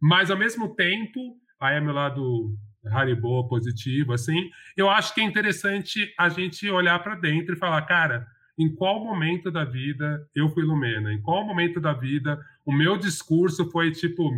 Mas, 0.00 0.30
ao 0.30 0.36
mesmo 0.36 0.74
tempo, 0.74 1.36
aí 1.60 1.76
é 1.76 1.80
meu 1.80 1.94
lado 1.94 2.54
Haribo 2.84 3.48
positivo, 3.48 4.12
assim, 4.12 4.50
eu 4.76 4.88
acho 4.88 5.12
que 5.14 5.20
é 5.20 5.24
interessante 5.24 6.12
a 6.18 6.28
gente 6.28 6.70
olhar 6.70 6.98
para 7.00 7.16
dentro 7.16 7.54
e 7.54 7.58
falar, 7.58 7.82
cara, 7.82 8.26
em 8.58 8.74
qual 8.74 9.04
momento 9.04 9.50
da 9.50 9.64
vida 9.64 10.26
eu 10.34 10.48
fui 10.48 10.62
Lumena? 10.62 11.12
Em 11.12 11.20
qual 11.20 11.44
momento 11.44 11.80
da 11.80 11.92
vida 11.92 12.40
o 12.64 12.72
meu 12.72 12.96
discurso 12.96 13.70
foi 13.70 13.90
tipo, 13.90 14.30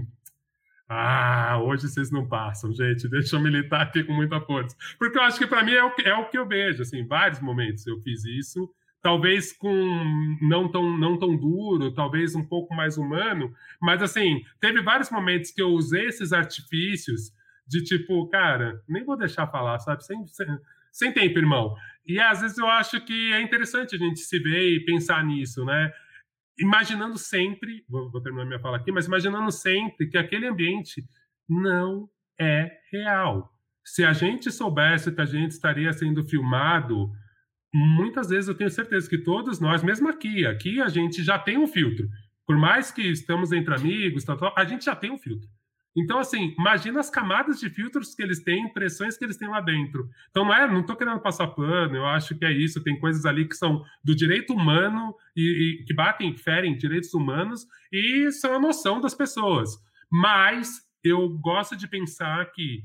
ah, 0.88 1.60
hoje 1.62 1.86
vocês 1.86 2.10
não 2.10 2.26
passam, 2.26 2.72
gente. 2.72 3.08
Deixa 3.08 3.36
eu 3.36 3.40
militar 3.40 3.82
aqui 3.82 4.02
com 4.02 4.14
muita 4.14 4.40
força. 4.40 4.74
Porque 4.98 5.18
eu 5.18 5.22
acho 5.22 5.38
que 5.38 5.46
para 5.46 5.62
mim 5.62 5.72
é 5.72 5.84
o, 5.84 5.94
que, 5.94 6.08
é 6.08 6.14
o 6.14 6.30
que 6.30 6.38
eu 6.38 6.48
vejo. 6.48 6.82
Assim, 6.82 7.06
vários 7.06 7.40
momentos 7.40 7.86
eu 7.86 8.00
fiz 8.00 8.24
isso, 8.24 8.70
talvez 9.02 9.52
com 9.52 9.68
não 10.40 10.70
tão, 10.70 10.96
não 10.96 11.18
tão 11.18 11.36
duro, 11.36 11.92
talvez 11.92 12.34
um 12.34 12.44
pouco 12.44 12.74
mais 12.74 12.96
humano, 12.96 13.52
mas 13.80 14.02
assim, 14.02 14.42
teve 14.60 14.82
vários 14.82 15.10
momentos 15.10 15.50
que 15.50 15.60
eu 15.60 15.68
usei 15.68 16.06
esses 16.06 16.32
artifícios 16.32 17.32
de 17.66 17.82
tipo, 17.84 18.26
cara, 18.28 18.82
nem 18.88 19.04
vou 19.04 19.16
deixar 19.16 19.46
falar, 19.46 19.78
sabe? 19.80 20.02
Sem, 20.02 20.26
sem, 20.26 20.46
sem 20.90 21.12
tempo, 21.12 21.38
irmão. 21.38 21.74
E 22.06 22.18
às 22.18 22.40
vezes 22.40 22.56
eu 22.56 22.66
acho 22.66 22.98
que 23.02 23.32
é 23.34 23.42
interessante 23.42 23.94
a 23.94 23.98
gente 23.98 24.20
se 24.20 24.38
ver 24.38 24.76
e 24.76 24.84
pensar 24.86 25.22
nisso, 25.22 25.64
né? 25.66 25.92
Imaginando 26.58 27.16
sempre, 27.16 27.84
vou, 27.88 28.10
vou, 28.10 28.20
terminar 28.20 28.44
minha 28.44 28.60
fala 28.60 28.76
aqui, 28.76 28.90
mas 28.90 29.06
imaginando 29.06 29.50
sempre 29.50 30.08
que 30.08 30.18
aquele 30.18 30.46
ambiente 30.46 31.04
não 31.48 32.08
é 32.38 32.70
real. 32.92 33.52
Se 33.84 34.04
a 34.04 34.12
gente 34.12 34.50
soubesse 34.50 35.12
que 35.12 35.20
a 35.20 35.24
gente 35.24 35.52
estaria 35.52 35.92
sendo 35.92 36.24
filmado, 36.24 37.10
muitas 37.72 38.28
vezes 38.28 38.48
eu 38.48 38.54
tenho 38.54 38.70
certeza 38.70 39.08
que 39.08 39.18
todos 39.18 39.60
nós, 39.60 39.82
mesmo 39.82 40.08
aqui, 40.08 40.46
aqui 40.46 40.80
a 40.80 40.88
gente 40.88 41.22
já 41.22 41.38
tem 41.38 41.56
um 41.56 41.66
filtro. 41.66 42.08
Por 42.46 42.56
mais 42.56 42.90
que 42.90 43.02
estamos 43.02 43.52
entre 43.52 43.74
amigos, 43.74 44.24
tal, 44.24 44.36
tal, 44.36 44.52
a 44.56 44.64
gente 44.64 44.84
já 44.84 44.96
tem 44.96 45.10
um 45.10 45.18
filtro. 45.18 45.48
Então, 45.96 46.18
assim, 46.18 46.54
imagina 46.58 47.00
as 47.00 47.10
camadas 47.10 47.58
de 47.58 47.68
filtros 47.68 48.14
que 48.14 48.22
eles 48.22 48.42
têm, 48.42 48.64
impressões 48.64 49.16
que 49.16 49.24
eles 49.24 49.36
têm 49.36 49.48
lá 49.48 49.60
dentro. 49.60 50.08
Então, 50.30 50.44
não 50.44 50.54
é, 50.54 50.66
não 50.70 50.80
estou 50.80 50.96
querendo 50.96 51.20
passar 51.20 51.48
pano, 51.48 51.96
eu 51.96 52.06
acho 52.06 52.36
que 52.36 52.44
é 52.44 52.52
isso. 52.52 52.82
Tem 52.82 52.98
coisas 52.98 53.24
ali 53.26 53.48
que 53.48 53.56
são 53.56 53.84
do 54.04 54.14
direito 54.14 54.52
humano 54.52 55.14
e, 55.36 55.80
e 55.80 55.84
que 55.84 55.94
batem, 55.94 56.36
ferem 56.36 56.76
direitos 56.76 57.12
humanos 57.14 57.66
e 57.92 58.30
são 58.32 58.54
a 58.54 58.60
noção 58.60 59.00
das 59.00 59.14
pessoas. 59.14 59.70
Mas 60.10 60.86
eu 61.02 61.28
gosto 61.28 61.76
de 61.76 61.88
pensar 61.88 62.50
que 62.52 62.84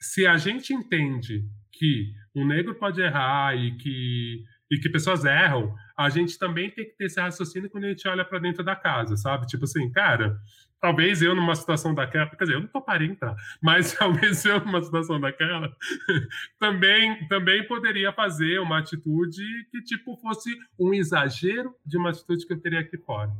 se 0.00 0.26
a 0.26 0.36
gente 0.36 0.72
entende 0.72 1.44
que 1.72 2.12
um 2.34 2.46
negro 2.46 2.74
pode 2.74 3.00
errar 3.00 3.54
e 3.56 3.76
que, 3.76 4.44
e 4.70 4.78
que 4.78 4.88
pessoas 4.88 5.24
erram, 5.24 5.74
a 5.96 6.08
gente 6.08 6.38
também 6.38 6.70
tem 6.70 6.84
que 6.84 6.96
ter 6.96 7.06
esse 7.06 7.20
raciocínio 7.20 7.68
quando 7.68 7.84
a 7.84 7.88
gente 7.88 8.06
olha 8.06 8.24
para 8.24 8.38
dentro 8.38 8.62
da 8.62 8.76
casa, 8.76 9.16
sabe? 9.16 9.46
Tipo 9.46 9.64
assim, 9.64 9.90
cara, 9.90 10.38
talvez 10.80 11.20
eu 11.20 11.34
numa 11.34 11.54
situação 11.54 11.94
daquela, 11.94 12.26
quer 12.30 12.44
dizer, 12.44 12.54
eu 12.54 12.60
não 12.60 12.68
toparia 12.68 13.08
entrar, 13.08 13.34
mas 13.60 13.92
talvez 13.98 14.44
eu 14.44 14.60
numa 14.60 14.80
situação 14.82 15.20
daquela 15.20 15.74
também 16.58 17.26
também 17.28 17.66
poderia 17.66 18.12
fazer 18.12 18.60
uma 18.60 18.78
atitude 18.78 19.42
que 19.70 19.82
tipo 19.82 20.16
fosse 20.16 20.56
um 20.78 20.94
exagero 20.94 21.74
de 21.84 21.98
uma 21.98 22.10
atitude 22.10 22.46
que 22.46 22.52
eu 22.52 22.60
teria 22.60 22.80
aqui 22.80 22.96
fora. 22.98 23.30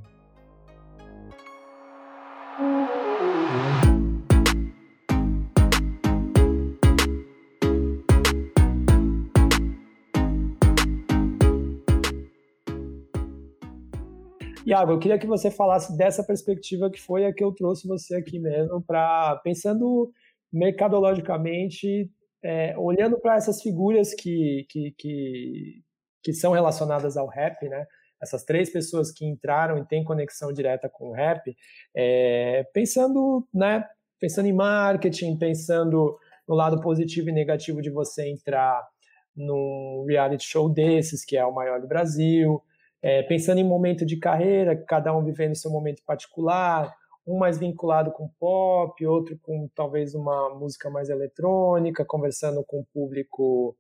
Iago, 14.71 14.93
eu 14.93 14.99
queria 15.01 15.18
que 15.18 15.27
você 15.27 15.51
falasse 15.51 15.97
dessa 15.97 16.23
perspectiva 16.23 16.91
que 16.91 17.01
foi 17.01 17.27
a 17.27 17.35
que 17.35 17.43
eu 17.43 17.53
trouxe 17.53 17.89
você 17.89 18.16
aqui 18.16 18.39
mesmo, 18.39 18.81
para 18.81 19.37
pensando 19.43 20.12
mercadologicamente, 20.53 22.09
é, 22.43 22.79
olhando 22.79 23.18
para 23.18 23.37
essas 23.37 23.61
figuras 23.61 24.14
que, 24.14 24.66
que, 24.68 24.95
que, 24.97 25.83
que 26.23 26.33
são 26.33 26.53
relacionadas 26.53 27.16
ao 27.16 27.27
rap, 27.27 27.68
né? 27.68 27.85
essas 28.23 28.45
três 28.45 28.71
pessoas 28.71 29.11
que 29.11 29.27
entraram 29.27 29.79
e 29.79 29.85
têm 29.87 30.05
conexão 30.05 30.53
direta 30.53 30.89
com 30.89 31.09
o 31.09 31.12
rap, 31.12 31.57
é, 31.95 32.64
pensando, 32.73 33.47
né, 33.53 33.85
pensando 34.21 34.47
em 34.47 34.53
marketing, 34.53 35.37
pensando 35.37 36.16
no 36.47 36.55
lado 36.55 36.81
positivo 36.81 37.31
e 37.31 37.33
negativo 37.33 37.81
de 37.81 37.91
você 37.91 38.29
entrar 38.29 38.87
num 39.35 40.05
reality 40.07 40.45
show 40.45 40.68
desses, 40.68 41.25
que 41.25 41.37
é 41.37 41.45
o 41.45 41.55
maior 41.55 41.81
do 41.81 41.89
Brasil, 41.89 42.62
é, 43.03 43.22
pensando 43.22 43.59
em 43.59 43.64
momento 43.64 44.05
de 44.05 44.16
carreira, 44.16 44.76
cada 44.76 45.16
um 45.16 45.24
vivendo 45.24 45.55
seu 45.55 45.70
momento 45.70 46.03
particular, 46.05 46.94
um 47.26 47.38
mais 47.38 47.59
vinculado 47.59 48.11
com 48.11 48.28
pop, 48.38 49.07
outro 49.07 49.38
com 49.42 49.68
talvez 49.74 50.14
uma 50.14 50.55
música 50.55 50.90
mais 50.90 51.09
eletrônica, 51.09 52.05
conversando 52.05 52.64
com 52.64 52.80
o 52.80 52.86
público, 52.92 53.76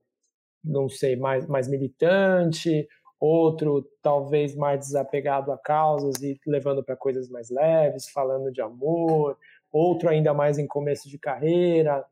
não 0.64 0.88
sei, 0.88 1.16
mais, 1.16 1.46
mais 1.46 1.68
militante, 1.68 2.88
outro 3.18 3.86
talvez 4.02 4.54
mais 4.54 4.80
desapegado 4.80 5.52
a 5.52 5.58
causas 5.58 6.22
e 6.22 6.40
levando 6.46 6.82
para 6.82 6.96
coisas 6.96 7.28
mais 7.28 7.50
leves, 7.50 8.08
falando 8.08 8.50
de 8.50 8.62
amor, 8.62 9.36
outro 9.70 10.08
ainda 10.08 10.32
mais 10.32 10.58
em 10.58 10.66
começo 10.66 11.08
de 11.08 11.18
carreira, 11.18 12.04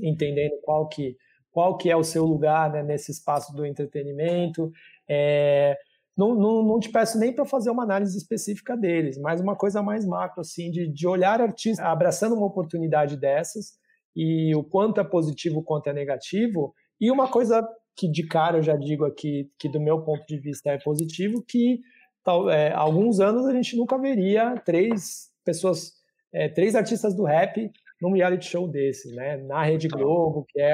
entendendo 0.00 0.60
qual 0.62 0.88
que 0.88 1.16
qual 1.50 1.76
que 1.76 1.90
é 1.90 1.96
o 1.96 2.02
seu 2.02 2.24
lugar 2.24 2.72
né, 2.72 2.82
nesse 2.82 3.12
espaço 3.12 3.54
do 3.54 3.66
entretenimento. 3.66 4.72
É, 5.06 5.76
não, 6.16 6.34
não, 6.34 6.62
não, 6.62 6.78
te 6.78 6.90
peço 6.90 7.18
nem 7.18 7.34
para 7.34 7.44
fazer 7.44 7.70
uma 7.70 7.84
análise 7.84 8.16
específica 8.16 8.76
deles, 8.76 9.18
mas 9.18 9.40
uma 9.40 9.56
coisa 9.56 9.82
mais 9.82 10.04
macro, 10.04 10.40
assim, 10.40 10.70
de, 10.70 10.86
de 10.86 11.06
olhar 11.06 11.40
artista 11.40 11.84
abraçando 11.84 12.34
uma 12.34 12.46
oportunidade 12.46 13.16
dessas 13.16 13.78
e 14.14 14.54
o 14.54 14.62
quanto 14.62 15.00
é 15.00 15.04
positivo, 15.04 15.60
o 15.60 15.64
quanto 15.64 15.88
é 15.88 15.92
negativo. 15.92 16.74
E 17.00 17.10
uma 17.10 17.30
coisa 17.30 17.66
que 17.96 18.10
de 18.10 18.26
cara 18.26 18.58
eu 18.58 18.62
já 18.62 18.76
digo 18.76 19.04
aqui, 19.04 19.50
que 19.58 19.68
do 19.68 19.80
meu 19.80 20.02
ponto 20.02 20.24
de 20.26 20.38
vista 20.38 20.70
é 20.70 20.78
positivo, 20.78 21.42
que 21.46 21.80
tal, 22.24 22.48
é, 22.50 22.72
alguns 22.72 23.20
anos 23.20 23.46
a 23.46 23.52
gente 23.52 23.76
nunca 23.76 23.98
veria 23.98 24.54
três 24.64 25.30
pessoas, 25.44 25.92
é, 26.32 26.48
três 26.48 26.74
artistas 26.74 27.14
do 27.14 27.24
rap 27.24 27.70
num 28.02 28.14
reality 28.14 28.46
show 28.46 28.66
desse, 28.66 29.14
né? 29.14 29.36
Na 29.36 29.62
Rede 29.62 29.86
Globo, 29.86 30.44
que 30.48 30.60
é, 30.60 30.72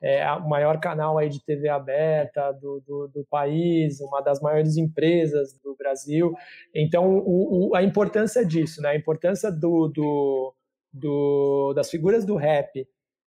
é 0.00 0.32
o 0.32 0.48
maior 0.48 0.78
canal 0.78 1.18
aí 1.18 1.28
de 1.28 1.44
TV 1.44 1.68
aberta 1.68 2.52
do, 2.52 2.80
do, 2.86 3.08
do, 3.08 3.26
país, 3.28 4.00
uma 4.00 4.20
das 4.20 4.40
maiores 4.40 4.76
empresas 4.76 5.58
do 5.60 5.74
Brasil. 5.76 6.32
Então, 6.72 7.18
o, 7.18 7.70
o, 7.70 7.74
a 7.74 7.82
importância 7.82 8.46
disso, 8.46 8.80
né? 8.80 8.90
A 8.90 8.96
importância 8.96 9.50
do, 9.50 9.88
do, 9.88 10.54
do, 10.92 11.72
das 11.74 11.90
figuras 11.90 12.24
do 12.24 12.36
rap 12.36 12.86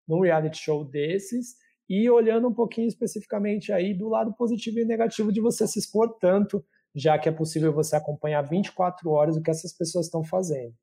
num 0.05 0.19
reality 0.19 0.57
show 0.57 0.83
desses 0.83 1.55
e 1.89 2.09
olhando 2.09 2.49
um 2.49 2.53
pouquinho 2.53 2.89
especificamente 2.89 3.71
aí 3.71 3.93
do 3.93 4.09
lado 4.09 4.33
positivo 4.33 4.79
e 4.79 4.85
negativo 4.85 5.31
de 5.31 5.39
você 5.39 5.65
se 5.65 5.79
expor 5.79 6.17
tanto, 6.19 6.61
já 6.93 7.17
que 7.17 7.29
é 7.29 7.31
possível 7.31 7.71
você 7.71 7.95
acompanhar 7.95 8.41
24 8.41 9.09
horas 9.09 9.37
o 9.37 9.41
que 9.41 9.49
essas 9.49 9.71
pessoas 9.71 10.07
estão 10.07 10.21
fazendo. 10.21 10.75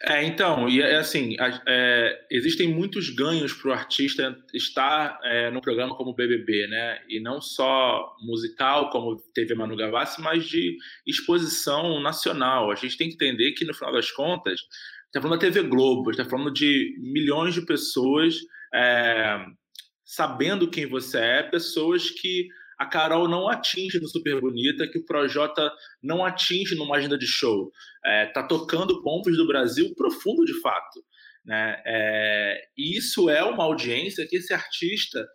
É, 0.00 0.24
então, 0.24 0.68
e 0.68 0.80
é 0.80 0.96
assim, 0.96 1.34
é, 1.66 2.26
existem 2.30 2.72
muitos 2.72 3.10
ganhos 3.10 3.52
para 3.52 3.70
o 3.70 3.72
artista 3.72 4.36
estar 4.54 5.18
é, 5.24 5.50
no 5.50 5.60
programa 5.60 5.96
como 5.96 6.14
BBB, 6.14 6.68
né? 6.68 7.00
E 7.08 7.18
não 7.20 7.40
só 7.40 8.14
musical, 8.22 8.90
como 8.90 9.16
teve 9.34 9.56
Manu 9.56 9.76
Gavassi, 9.76 10.20
mas 10.22 10.46
de 10.46 10.76
exposição 11.04 12.00
nacional. 12.00 12.70
A 12.70 12.76
gente 12.76 12.96
tem 12.96 13.08
que 13.08 13.14
entender 13.14 13.52
que, 13.52 13.64
no 13.64 13.74
final 13.74 13.92
das 13.92 14.10
contas, 14.12 14.60
está 15.06 15.20
falando 15.20 15.40
da 15.40 15.46
TV 15.46 15.62
Globo, 15.64 16.12
está 16.12 16.24
falando 16.24 16.52
de 16.52 16.94
milhões 17.00 17.54
de 17.54 17.66
pessoas 17.66 18.36
é, 18.72 19.44
sabendo 20.04 20.70
quem 20.70 20.86
você 20.86 21.18
é, 21.18 21.42
pessoas 21.42 22.08
que 22.08 22.46
a 22.78 22.86
Carol 22.86 23.28
não 23.28 23.48
atinge 23.48 23.98
no 24.00 24.08
Super 24.08 24.40
Bonita, 24.40 24.86
que 24.86 24.98
o 24.98 25.04
Projota 25.04 25.70
não 26.02 26.24
atinge 26.24 26.76
numa 26.76 26.96
agenda 26.96 27.18
de 27.18 27.26
show. 27.26 27.72
É, 28.04 28.26
tá 28.26 28.46
tocando 28.46 29.02
pontos 29.02 29.36
do 29.36 29.46
Brasil 29.46 29.92
profundo 29.96 30.44
de 30.44 30.58
fato. 30.60 31.02
Né? 31.44 31.82
É, 31.84 32.60
e 32.76 32.96
isso 32.96 33.28
é 33.28 33.42
uma 33.42 33.64
audiência 33.64 34.26
que 34.28 34.36
esse 34.36 34.54
artista 34.54 35.26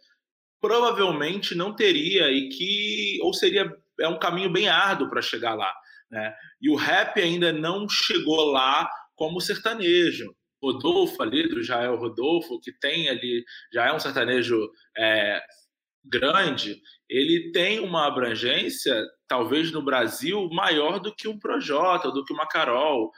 provavelmente 0.62 1.54
não 1.54 1.76
teria 1.76 2.32
e 2.32 2.48
que 2.48 3.20
ou 3.22 3.34
seria 3.34 3.70
é 4.00 4.08
um 4.08 4.18
caminho 4.18 4.50
bem 4.50 4.70
árduo 4.70 5.10
para 5.10 5.22
chegar 5.22 5.54
lá. 5.54 5.74
Né? 6.10 6.34
E 6.62 6.70
o 6.70 6.76
rap 6.76 7.20
ainda 7.20 7.52
não 7.52 7.88
chegou 7.90 8.46
lá 8.52 8.90
como 9.16 9.42
sertanejo. 9.42 10.34
Rodolfo 10.62 11.22
ali, 11.22 11.50
do 11.50 11.62
Jael 11.62 11.98
Rodolfo, 11.98 12.62
que 12.62 12.72
tem 12.72 13.10
ali, 13.10 13.44
já 13.74 13.88
é 13.88 13.94
um 13.94 14.00
sertanejo 14.00 14.58
é, 14.98 15.42
grande, 16.04 16.82
ele 17.10 17.52
tem 17.52 17.80
uma 17.80 18.08
abrangência, 18.08 19.02
talvez 19.28 19.72
no 19.72 19.84
Brasil, 19.84 20.50
maior 20.52 21.00
do 21.00 21.14
que 21.14 21.28
um 21.28 21.40
Projota, 21.40 22.12
do 22.12 22.24
que 22.24 22.34
uma 22.34 22.48
Carol. 22.48 23.12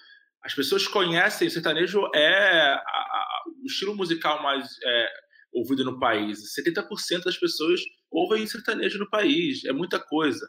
As 0.44 0.54
pessoas 0.54 0.88
conhecem, 0.88 1.50
sertanejo 1.50 2.02
é 2.14 2.60
a, 2.60 2.76
a, 2.76 3.44
o 3.64 3.66
estilo 3.66 3.96
musical 3.96 4.42
mais 4.44 4.68
é, 4.84 5.10
ouvido 5.54 5.84
no 5.84 6.00
país. 6.00 6.40
70% 6.60 7.24
das 7.24 7.38
pessoas 7.38 7.82
ouvem 8.12 8.46
sertanejo 8.46 9.00
no 9.00 9.10
país, 9.10 9.66
é 9.66 9.74
muita 9.74 10.00
coisa. 10.00 10.48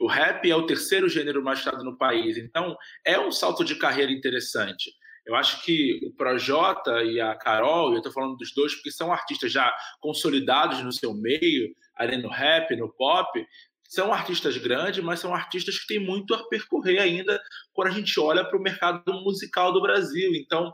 O 0.00 0.06
rap 0.06 0.48
é 0.50 0.56
o 0.56 0.66
terceiro 0.66 1.08
gênero 1.08 1.42
mais 1.42 1.58
estado 1.60 1.84
no 1.84 1.96
país, 1.96 2.36
então 2.36 2.76
é 3.04 3.18
um 3.18 3.30
salto 3.30 3.64
de 3.64 3.76
carreira 3.76 4.12
interessante. 4.12 4.90
Eu 5.24 5.36
acho 5.36 5.62
que 5.62 6.00
o 6.04 6.12
Projota 6.14 7.02
e 7.04 7.20
a 7.20 7.34
Carol, 7.36 7.92
eu 7.92 7.98
estou 7.98 8.12
falando 8.12 8.36
dos 8.36 8.52
dois 8.54 8.74
porque 8.74 8.90
são 8.90 9.12
artistas 9.12 9.52
já 9.52 9.72
consolidados 10.00 10.82
no 10.82 10.92
seu 10.92 11.14
meio, 11.14 11.72
ali 11.96 12.16
no 12.16 12.28
rap, 12.28 12.74
no 12.76 12.92
pop, 12.92 13.46
são 13.88 14.12
artistas 14.12 14.56
grandes, 14.56 15.04
mas 15.04 15.20
são 15.20 15.34
artistas 15.34 15.78
que 15.78 15.86
têm 15.86 16.00
muito 16.00 16.34
a 16.34 16.48
percorrer 16.48 16.98
ainda 16.98 17.38
quando 17.74 17.88
a 17.88 17.90
gente 17.90 18.18
olha 18.18 18.42
para 18.42 18.58
o 18.58 18.62
mercado 18.62 19.12
musical 19.22 19.70
do 19.70 19.82
Brasil. 19.82 20.34
Então, 20.34 20.72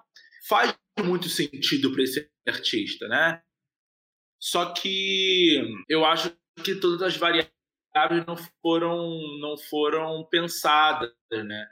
faz 0.49 0.73
muito 1.05 1.29
sentido 1.29 1.93
para 1.93 2.05
esse 2.05 2.31
artista, 2.47 3.09
né? 3.09 3.43
Só 4.41 4.73
que 4.73 5.61
eu 5.89 6.05
acho 6.05 6.33
que 6.63 6.77
todas 6.77 7.03
as 7.03 7.17
variáveis 7.17 7.51
não 8.25 8.37
foram 8.63 9.19
não 9.41 9.59
foram 9.59 10.25
pensadas, 10.31 11.13
né? 11.31 11.67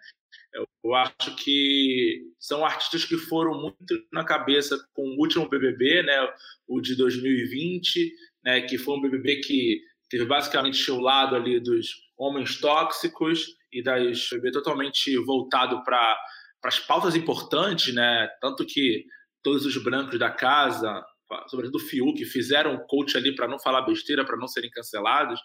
Eu 0.84 0.94
acho 0.94 1.34
que 1.36 2.22
são 2.38 2.64
artistas 2.64 3.04
que 3.04 3.16
foram 3.16 3.61
muito 3.61 4.07
na 4.12 4.24
cabeça 4.24 4.78
com 4.94 5.02
o 5.02 5.18
último 5.18 5.48
BBB, 5.48 6.02
né, 6.02 6.28
o 6.66 6.80
de 6.80 6.96
2020, 6.96 8.12
né, 8.44 8.61
que 8.62 8.78
foi 8.78 8.96
um 8.96 9.00
BBB 9.00 9.40
que 9.40 9.80
teve 10.09 10.24
basicamente 10.24 10.90
o 10.90 11.00
lado 11.00 11.34
ali 11.34 11.61
dos 11.61 11.88
homens 12.16 12.61
tóxicos 12.61 13.46
e 13.72 13.82
das 13.82 14.28
BBB 14.30 14.52
totalmente 14.52 15.16
voltado 15.18 15.82
para 15.82 16.16
as 16.64 16.78
pautas 16.78 17.16
importantes, 17.16 17.92
né, 17.92 18.28
tanto 18.40 18.64
que 18.64 19.04
todos 19.42 19.66
os 19.66 19.76
brancos 19.82 20.18
da 20.18 20.30
casa, 20.30 21.04
sobretudo 21.48 21.76
o 21.76 21.80
Fiuk, 21.80 22.24
fizeram 22.24 22.74
o 22.74 22.86
coach 22.86 23.16
ali 23.16 23.34
para 23.34 23.48
não 23.48 23.59
falar 23.59 23.82
besteira, 23.82 24.24
para 24.24 24.36
não 24.36 24.46
serem 24.46 24.70
cancelados. 24.70 25.40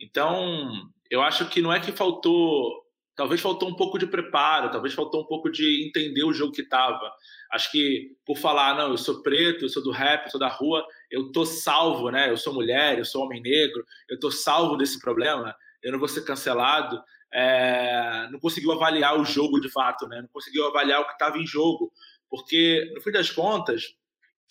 Então, 0.00 0.70
eu 1.10 1.20
acho 1.20 1.48
que 1.48 1.60
não 1.60 1.72
é 1.72 1.80
que 1.80 1.92
faltou 1.92 2.83
talvez 3.16 3.40
faltou 3.40 3.68
um 3.68 3.76
pouco 3.76 3.98
de 3.98 4.06
preparo, 4.06 4.70
talvez 4.70 4.94
faltou 4.94 5.22
um 5.22 5.26
pouco 5.26 5.50
de 5.50 5.86
entender 5.86 6.24
o 6.24 6.32
jogo 6.32 6.52
que 6.52 6.62
estava. 6.62 7.12
Acho 7.52 7.70
que 7.70 8.16
por 8.26 8.36
falar, 8.36 8.76
não, 8.76 8.90
eu 8.90 8.98
sou 8.98 9.22
preto, 9.22 9.64
eu 9.64 9.68
sou 9.68 9.82
do 9.82 9.90
rap, 9.90 10.24
eu 10.24 10.30
sou 10.30 10.40
da 10.40 10.48
rua, 10.48 10.84
eu 11.10 11.30
tô 11.30 11.44
salvo, 11.44 12.10
né? 12.10 12.30
Eu 12.30 12.36
sou 12.36 12.52
mulher, 12.52 12.98
eu 12.98 13.04
sou 13.04 13.24
homem 13.24 13.40
negro, 13.40 13.84
eu 14.08 14.18
tô 14.18 14.30
salvo 14.30 14.76
desse 14.76 14.98
problema, 15.00 15.54
eu 15.82 15.92
não 15.92 15.98
vou 15.98 16.08
ser 16.08 16.24
cancelado. 16.24 17.02
É... 17.32 18.28
não 18.30 18.38
conseguiu 18.38 18.70
avaliar 18.72 19.18
o 19.18 19.24
jogo 19.24 19.60
de 19.60 19.68
fato, 19.68 20.06
né? 20.08 20.20
Não 20.20 20.28
conseguiu 20.28 20.66
avaliar 20.66 21.00
o 21.00 21.06
que 21.06 21.12
estava 21.12 21.38
em 21.38 21.46
jogo, 21.46 21.92
porque 22.28 22.90
no 22.94 23.00
fim 23.00 23.10
das 23.10 23.30
contas, 23.30 23.94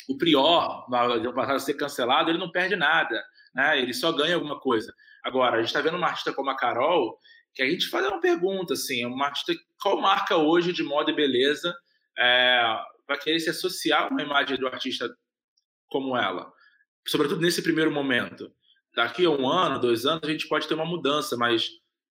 o 0.07 0.18
Prior, 0.18 0.86
no 0.89 1.34
passado 1.34 1.59
ser 1.59 1.76
cancelado, 1.76 2.30
ele 2.30 2.38
não 2.38 2.51
perde 2.51 2.76
nada, 2.76 3.22
né? 3.53 3.80
Ele 3.80 3.93
só 3.93 4.11
ganha 4.11 4.36
alguma 4.36 4.59
coisa. 4.59 4.93
Agora, 5.24 5.55
a 5.55 5.59
gente 5.59 5.68
está 5.68 5.82
vendo 5.82 5.95
uma 5.95 6.07
artista 6.07 6.34
como 6.34 6.49
a 6.49 6.57
Carol, 6.57 7.18
que 7.54 7.62
a 7.62 7.70
gente 7.70 7.88
faz 7.88 8.06
uma 8.08 8.20
pergunta, 8.20 8.74
assim, 8.74 9.06
uma 9.06 9.28
artista, 9.28 9.54
qual 9.82 10.01
marca 10.01 10.38
hoje 10.38 10.74
de 10.74 10.84
moda 10.84 11.12
e 11.12 11.16
beleza 11.16 11.74
é, 12.18 12.80
vai 13.08 13.18
querer 13.18 13.39
se 13.39 13.49
associar 13.49 14.04
a 14.04 14.08
uma 14.08 14.22
imagem 14.22 14.58
do 14.58 14.68
artista 14.68 15.10
como 15.88 16.18
ela? 16.18 16.51
Sobretudo 17.08 17.41
nesse 17.41 17.62
primeiro 17.62 17.91
momento. 17.91 18.51
Daqui 18.95 19.26
a 19.26 19.30
um 19.30 19.47
ano, 19.49 19.80
dois 19.80 20.06
anos, 20.06 20.22
a 20.24 20.32
gente 20.32 20.47
pode 20.47 20.68
ter 20.68 20.74
uma 20.74 20.86
mudança, 20.86 21.36
mas 21.36 21.68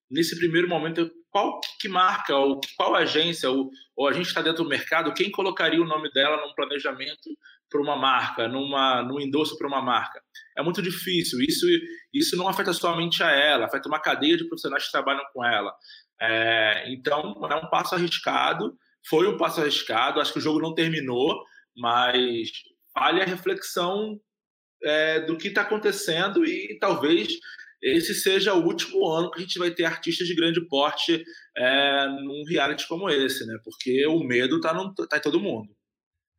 nesse 0.09 0.37
primeiro 0.37 0.67
momento, 0.67 1.09
qual 1.29 1.59
que 1.79 1.87
marca, 1.87 2.35
ou 2.35 2.59
qual 2.77 2.95
agência, 2.95 3.49
ou, 3.49 3.69
ou 3.95 4.07
a 4.07 4.13
gente 4.13 4.27
está 4.27 4.41
dentro 4.41 4.63
do 4.63 4.69
mercado, 4.69 5.13
quem 5.13 5.31
colocaria 5.31 5.81
o 5.81 5.87
nome 5.87 6.11
dela 6.11 6.37
num 6.45 6.53
planejamento 6.53 7.29
para 7.69 7.81
uma 7.81 7.95
marca, 7.95 8.47
numa, 8.47 9.01
num 9.01 9.19
endosso 9.19 9.57
para 9.57 9.67
uma 9.67 9.81
marca? 9.81 10.21
É 10.57 10.63
muito 10.63 10.81
difícil. 10.81 11.39
Isso, 11.41 11.65
isso 12.13 12.35
não 12.37 12.47
afeta 12.47 12.73
somente 12.73 13.23
a 13.23 13.31
ela, 13.31 13.65
afeta 13.65 13.87
uma 13.87 13.99
cadeia 13.99 14.37
de 14.37 14.47
profissionais 14.47 14.85
que 14.85 14.91
trabalham 14.91 15.23
com 15.33 15.43
ela. 15.43 15.73
É, 16.21 16.85
então, 16.93 17.39
é 17.49 17.55
um 17.55 17.69
passo 17.69 17.95
arriscado. 17.95 18.77
Foi 19.07 19.27
um 19.27 19.37
passo 19.37 19.61
arriscado. 19.61 20.19
Acho 20.19 20.33
que 20.33 20.39
o 20.39 20.41
jogo 20.41 20.59
não 20.59 20.73
terminou, 20.73 21.43
mas 21.75 22.49
vale 22.95 23.21
a 23.21 23.25
reflexão 23.25 24.19
é, 24.83 25.21
do 25.21 25.37
que 25.37 25.47
está 25.47 25.61
acontecendo 25.61 26.45
e 26.45 26.77
talvez 26.79 27.33
esse 27.81 28.13
seja 28.13 28.53
o 28.53 28.65
último 28.65 29.05
ano 29.07 29.29
que 29.29 29.39
a 29.39 29.41
gente 29.41 29.59
vai 29.59 29.69
ter 29.69 29.83
artistas 29.83 30.25
de 30.27 30.35
grande 30.35 30.65
porte 30.67 31.23
é, 31.57 32.07
num 32.07 32.43
reality 32.47 32.87
como 32.87 33.09
esse, 33.09 33.45
né? 33.45 33.57
Porque 33.63 34.05
o 34.07 34.19
medo 34.19 34.57
está 34.57 34.73
tá 35.09 35.17
em 35.17 35.21
todo 35.21 35.41
mundo. 35.41 35.69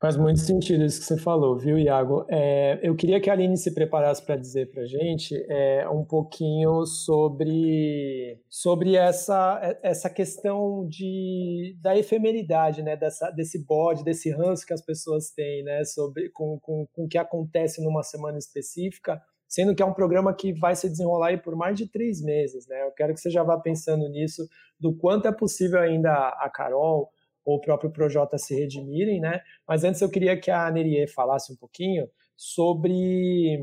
Faz 0.05 0.19
muito 0.19 0.41
sentido 0.41 0.85
isso 0.85 1.01
que 1.01 1.07
você 1.07 1.17
falou, 1.17 1.57
viu, 1.57 1.79
Iago? 1.79 2.27
É, 2.29 2.79
eu 2.83 2.95
queria 2.95 3.19
que 3.19 3.31
a 3.31 3.33
Aline 3.33 3.57
se 3.57 3.73
preparasse 3.73 4.23
para 4.23 4.37
dizer 4.37 4.71
para 4.71 4.83
a 4.83 4.87
gente 4.87 5.35
é, 5.49 5.89
um 5.89 6.05
pouquinho 6.05 6.85
sobre, 6.85 8.39
sobre 8.51 8.97
essa, 8.97 9.79
essa 9.83 10.11
questão 10.11 10.87
de, 10.87 11.75
da 11.81 11.97
efemeridade, 11.97 12.83
né? 12.83 12.99
Dessa, 12.99 13.31
desse 13.31 13.65
bode, 13.65 14.05
desse 14.05 14.31
ranço 14.31 14.67
que 14.67 14.75
as 14.75 14.83
pessoas 14.83 15.31
têm, 15.31 15.65
né? 15.65 15.83
Sobre, 15.87 16.29
com, 16.29 16.61
com, 16.61 16.87
com 16.93 17.05
o 17.07 17.09
que 17.09 17.17
acontece 17.17 17.83
numa 17.83 18.03
semana 18.03 18.37
específica, 18.37 19.19
sendo 19.49 19.75
que 19.75 19.83
é 19.83 19.87
um 19.87 19.95
programa 19.95 20.35
que 20.35 20.53
vai 20.53 20.77
se 20.77 20.87
desenrolar 20.87 21.43
por 21.43 21.57
mais 21.57 21.79
de 21.79 21.91
três 21.91 22.21
meses, 22.21 22.69
né? 22.69 22.83
Eu 22.83 22.93
quero 22.93 23.15
que 23.15 23.21
você 23.21 23.31
já 23.31 23.43
vá 23.43 23.59
pensando 23.59 24.07
nisso, 24.11 24.47
do 24.79 24.95
quanto 24.95 25.29
é 25.29 25.33
possível 25.33 25.81
ainda 25.81 26.13
a 26.13 26.51
Carol 26.51 27.11
ou 27.45 27.57
o 27.57 27.61
próprio 27.61 27.93
Projota 27.93 28.39
se 28.39 28.55
redimirem, 28.55 29.21
né? 29.21 29.41
Mas 29.69 29.85
antes 29.85 30.01
eu 30.01 30.11
queria 30.11 30.39
que 30.39 30.51
a 30.51 30.71
Nerie 30.71 31.07
falasse 31.07 31.53
um 31.53 31.57
pouquinho 31.57 32.09
sobre 32.37 33.59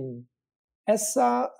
essa 0.88 1.52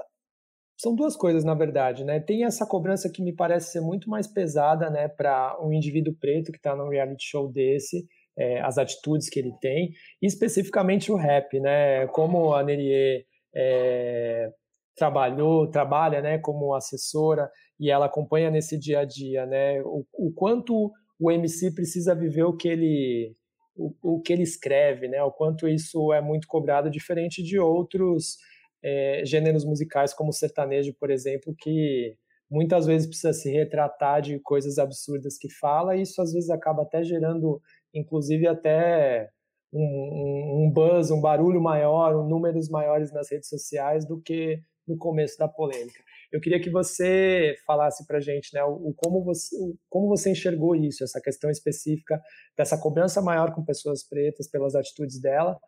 são 0.78 0.96
duas 0.96 1.16
coisas 1.16 1.44
na 1.44 1.54
verdade, 1.54 2.04
né? 2.04 2.20
Tem 2.20 2.44
essa 2.44 2.66
cobrança 2.66 3.10
que 3.10 3.22
me 3.22 3.34
parece 3.34 3.72
ser 3.72 3.82
muito 3.82 4.10
mais 4.10 4.26
pesada, 4.28 4.90
né, 4.90 5.08
para 5.08 5.58
um 5.62 5.72
indivíduo 5.72 6.16
preto 6.20 6.52
que 6.52 6.58
está 6.58 6.76
num 6.76 6.90
reality 6.90 7.24
show 7.24 7.52
desse, 7.52 8.08
é, 8.38 8.62
as 8.62 8.78
atitudes 8.80 9.30
que 9.30 9.40
ele 9.40 9.54
tem, 9.62 9.92
e 10.22 10.26
especificamente 10.26 11.12
o 11.12 11.16
rap, 11.16 11.60
né? 11.60 12.08
Como 12.08 12.54
a 12.54 12.64
Nerie 12.64 13.26
é, 13.56 14.50
trabalhou, 14.96 15.70
trabalha, 15.70 16.22
né, 16.22 16.40
como 16.40 16.74
assessora 16.74 17.50
e 17.80 17.90
ela 17.90 18.06
acompanha 18.06 18.50
nesse 18.50 18.78
dia 18.78 19.00
a 19.00 19.06
dia, 19.06 19.46
né? 19.46 19.82
O, 19.84 20.06
o 20.14 20.34
quanto 20.34 20.92
o 21.22 21.32
MC 21.32 21.72
precisa 21.72 22.16
viver 22.16 22.44
o 22.44 22.58
que 22.58 22.68
ele 22.68 23.36
o, 23.76 23.94
o, 24.02 24.22
que 24.22 24.34
ele 24.34 24.44
escreve, 24.44 25.08
né? 25.08 25.24
O 25.24 25.32
quanto 25.32 25.68
isso 25.68 26.12
é 26.12 26.22
muito 26.22 26.48
cobrado, 26.48 26.90
diferente 26.90 27.44
de 27.44 27.60
outros 27.60 28.38
é, 28.84 29.24
gêneros 29.24 29.64
musicais, 29.64 30.14
como 30.14 30.32
o 30.32 30.34
sertanejo, 30.34 30.94
por 31.00 31.12
exemplo, 31.12 31.56
que 31.58 32.16
muitas 32.50 32.86
vezes 32.86 33.08
precisa 33.08 33.34
se 33.34 33.50
retratar 33.52 34.22
de 34.22 34.40
coisas 34.40 34.78
absurdas 34.78 35.38
que 35.38 35.50
fala, 35.50 35.96
e 35.96 36.02
isso 36.02 36.22
às 36.22 36.34
vezes 36.34 36.50
acaba 36.50 36.82
até 36.82 37.04
gerando, 37.04 37.62
inclusive, 37.94 38.48
até 38.48 39.30
um, 39.72 40.66
um 40.66 40.72
buzz, 40.74 41.12
um 41.12 41.22
barulho 41.22 41.62
maior, 41.62 42.16
um 42.16 42.28
números 42.28 42.68
maiores 42.70 43.12
nas 43.14 43.32
redes 43.32 43.48
sociais 43.48 44.06
do 44.06 44.20
que 44.22 44.60
no 44.88 44.98
começo 44.98 45.38
da 45.38 45.48
polêmica. 45.48 46.02
Eu 46.32 46.40
queria 46.40 46.62
que 46.62 46.70
você 46.70 47.56
falasse 47.66 48.06
para 48.08 48.20
gente 48.20 48.54
né, 48.54 48.64
o, 48.64 48.94
como, 48.96 49.24
você, 49.24 49.56
o, 49.56 49.76
como 49.90 50.08
você 50.08 50.32
enxergou 50.32 50.76
isso, 50.76 51.04
essa 51.04 51.20
questão 51.22 51.50
específica 51.50 52.22
dessa 52.58 52.80
cobrança 52.80 53.22
maior 53.22 53.54
com 53.54 53.66
pessoas 53.66 54.08
pretas 54.08 54.50
pelas 54.50 54.74
atitudes 54.74 55.20
dela, 55.20 55.60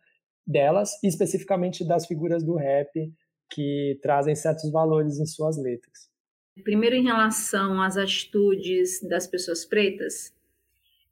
delas, 0.48 0.92
e 1.04 1.08
especificamente 1.08 1.86
das 1.86 2.06
figuras 2.06 2.44
do 2.44 2.56
rap 2.56 2.90
que 3.50 4.00
trazem 4.02 4.36
certos 4.36 4.72
valores 4.72 5.20
em 5.20 5.26
suas 5.26 5.58
letras. 5.62 6.10
Primeiro, 6.64 6.96
em 6.96 7.04
relação 7.04 7.82
às 7.82 7.98
atitudes 7.98 9.02
das 9.02 9.28
pessoas 9.28 9.66
pretas, 9.66 10.34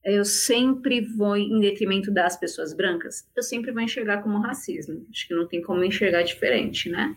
eu 0.03 0.25
sempre 0.25 1.01
vou, 1.01 1.35
em 1.35 1.59
detrimento 1.59 2.11
das 2.11 2.37
pessoas 2.37 2.73
brancas, 2.73 3.27
eu 3.35 3.43
sempre 3.43 3.71
vou 3.71 3.81
enxergar 3.81 4.23
como 4.23 4.39
racismo. 4.39 5.05
Acho 5.11 5.27
que 5.27 5.33
não 5.33 5.47
tem 5.47 5.61
como 5.61 5.83
enxergar 5.83 6.23
diferente, 6.23 6.89
né? 6.89 7.15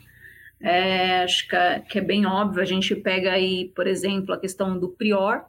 É, 0.65 1.25
acho 1.25 1.47
que 1.47 1.55
é, 1.55 1.81
que 1.81 1.99
é, 1.99 2.01
bem 2.01 2.25
óbvio. 2.25 2.63
A 2.63 2.65
gente 2.65 2.97
pega 2.97 3.33
aí, 3.33 3.71
por 3.77 3.87
exemplo, 3.87 4.35
a 4.35 4.41
questão 4.41 4.79
do 4.79 4.89
prior. 4.89 5.45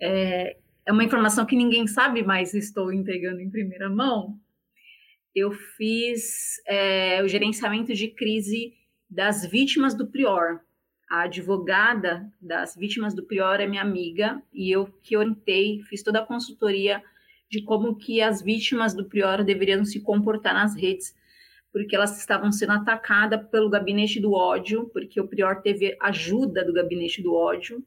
É, 0.00 0.56
é 0.86 0.92
uma 0.92 1.04
informação 1.04 1.44
que 1.44 1.54
ninguém 1.54 1.86
sabe, 1.86 2.22
mas 2.22 2.54
estou 2.54 2.90
entregando 2.90 3.42
em 3.42 3.50
primeira 3.50 3.90
mão. 3.90 4.38
Eu 5.34 5.52
fiz 5.52 6.58
é, 6.66 7.22
o 7.22 7.28
gerenciamento 7.28 7.92
de 7.92 8.08
crise 8.08 8.72
das 9.10 9.44
vítimas 9.44 9.94
do 9.94 10.06
prior. 10.06 10.60
A 11.10 11.24
advogada 11.24 12.26
das 12.40 12.74
vítimas 12.74 13.14
do 13.14 13.24
prior 13.24 13.60
é 13.60 13.66
minha 13.66 13.82
amiga 13.82 14.42
e 14.54 14.74
eu 14.74 14.86
que 15.02 15.18
orientei, 15.18 15.82
fiz 15.82 16.02
toda 16.02 16.20
a 16.20 16.26
consultoria 16.26 17.02
de 17.50 17.62
como 17.62 17.94
que 17.94 18.22
as 18.22 18.40
vítimas 18.40 18.94
do 18.94 19.04
prior 19.04 19.44
deveriam 19.44 19.84
se 19.84 20.00
comportar 20.00 20.54
nas 20.54 20.74
redes 20.74 21.14
porque 21.74 21.96
elas 21.96 22.16
estavam 22.16 22.52
sendo 22.52 22.70
atacadas 22.70 23.48
pelo 23.48 23.68
gabinete 23.68 24.20
do 24.20 24.32
ódio, 24.32 24.88
porque 24.92 25.20
o 25.20 25.26
prior 25.26 25.60
teve 25.60 25.96
ajuda 26.00 26.64
do 26.64 26.72
gabinete 26.72 27.20
do 27.20 27.34
ódio. 27.34 27.84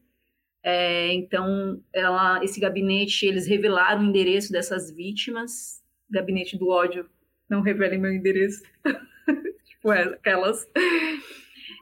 É, 0.62 1.14
então, 1.14 1.82
ela, 1.94 2.44
esse 2.44 2.60
gabinete, 2.60 3.26
eles 3.26 3.48
revelaram 3.48 4.02
o 4.02 4.06
endereço 4.06 4.52
dessas 4.52 4.92
vítimas. 4.92 5.82
Gabinete 6.10 6.58
do 6.58 6.68
ódio, 6.68 7.10
não 7.50 7.62
revelem 7.62 7.98
meu 7.98 8.12
endereço. 8.12 8.62
tipo 9.64 9.90
aquelas. 9.90 10.68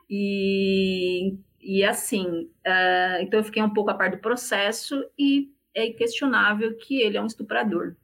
E, 0.08 1.40
e 1.60 1.84
assim, 1.84 2.52
uh, 2.68 3.22
então 3.22 3.40
eu 3.40 3.44
fiquei 3.44 3.64
um 3.64 3.74
pouco 3.74 3.90
a 3.90 3.96
par 3.96 4.12
do 4.12 4.20
processo 4.20 5.04
e 5.18 5.50
é 5.74 5.88
inquestionável 5.88 6.78
que 6.78 7.02
ele 7.02 7.18
é 7.18 7.22
um 7.22 7.26
estuprador. 7.26 7.96